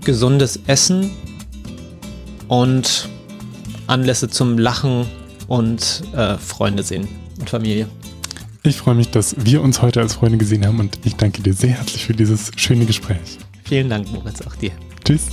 gesundes 0.04 0.58
Essen, 0.66 1.10
und 2.50 3.08
Anlässe 3.86 4.28
zum 4.28 4.58
Lachen 4.58 5.06
und 5.46 6.02
äh, 6.14 6.36
Freunde 6.36 6.82
sehen 6.82 7.06
und 7.38 7.48
Familie. 7.48 7.88
Ich 8.64 8.76
freue 8.76 8.96
mich, 8.96 9.10
dass 9.10 9.36
wir 9.38 9.62
uns 9.62 9.80
heute 9.82 10.00
als 10.00 10.14
Freunde 10.14 10.36
gesehen 10.36 10.66
haben 10.66 10.80
und 10.80 10.98
ich 11.04 11.14
danke 11.14 11.42
dir 11.42 11.54
sehr 11.54 11.70
herzlich 11.70 12.04
für 12.04 12.12
dieses 12.12 12.50
schöne 12.56 12.86
Gespräch. 12.86 13.38
Vielen 13.64 13.88
Dank, 13.88 14.12
Moritz, 14.12 14.42
auch 14.42 14.56
dir. 14.56 14.72
Tschüss. 15.04 15.28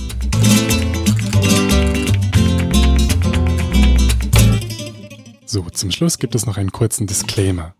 So, 5.44 5.62
zum 5.72 5.90
Schluss 5.90 6.20
gibt 6.20 6.36
es 6.36 6.46
noch 6.46 6.56
einen 6.56 6.70
kurzen 6.70 7.08
Disclaimer. 7.08 7.74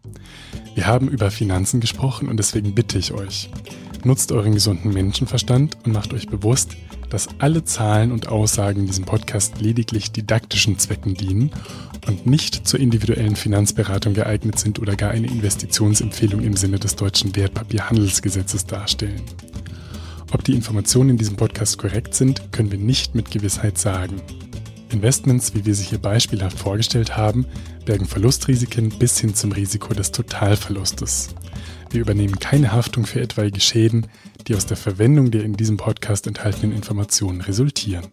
Wir 0.75 0.89
haben 0.89 1.09
über 1.09 1.31
Finanzen 1.31 1.79
gesprochen 1.81 2.29
und 2.29 2.39
deswegen 2.39 2.75
bitte 2.75 2.99
ich 2.99 3.13
euch, 3.13 3.51
Nutzt 4.05 4.33
euren 4.33 4.53
gesunden 4.53 4.93
Menschenverstand 4.93 5.77
und 5.85 5.93
macht 5.93 6.15
euch 6.15 6.29
bewusst, 6.29 6.77
dass 7.11 7.29
alle 7.39 7.65
Zahlen 7.65 8.13
und 8.13 8.29
Aussagen 8.29 8.81
in 8.81 8.87
diesem 8.87 9.05
Podcast 9.05 9.61
lediglich 9.61 10.13
didaktischen 10.13 10.79
Zwecken 10.79 11.15
dienen 11.15 11.51
und 12.07 12.27
nicht 12.27 12.67
zur 12.67 12.81
individuellen 12.81 13.37
Finanzberatung 13.37 14.15
geeignet 14.15 14.59
sind 14.59 14.79
oder 14.79 14.97
gar 14.97 15.11
eine 15.11 15.27
Investitionsempfehlung 15.27 16.43
im 16.43 16.57
Sinne 16.57 16.79
des 16.79 16.97
deutschen 16.97 17.35
Wertpapierhandelsgesetzes 17.35 18.67
darstellen. 18.67 19.23
Ob 20.33 20.45
die 20.45 20.55
Informationen 20.55 21.11
in 21.11 21.19
diesem 21.19 21.37
Podcast 21.37 21.79
korrekt 21.79 22.15
sind, 22.15 22.53
können 22.53 22.71
wir 22.71 22.79
nicht 22.79 23.15
mit 23.15 23.31
Gewissheit 23.31 23.79
sagen. 23.79 24.21
Investments, 24.91 25.55
wie 25.55 25.65
wir 25.65 25.75
sie 25.75 25.85
hier 25.85 25.99
beispielhaft 25.99 26.59
vorgestellt 26.59 27.17
haben, 27.17 27.47
bergen 27.85 28.07
Verlustrisiken 28.07 28.91
bis 28.91 29.19
hin 29.19 29.35
zum 29.35 29.53
Risiko 29.53 29.93
des 29.95 30.13
Totalverlustes. 30.13 31.29
Wir 31.91 32.01
übernehmen 32.01 32.39
keine 32.39 32.73
Haftung 32.73 33.07
für 33.07 33.21
etwaige 33.21 33.61
Schäden, 33.61 34.07
die 34.47 34.55
aus 34.55 34.67
der 34.67 34.77
Verwendung 34.77 35.31
der 35.31 35.45
in 35.45 35.55
diesem 35.55 35.77
Podcast 35.77 36.27
enthaltenen 36.27 36.77
Informationen 36.77 37.41
resultieren. 37.41 38.13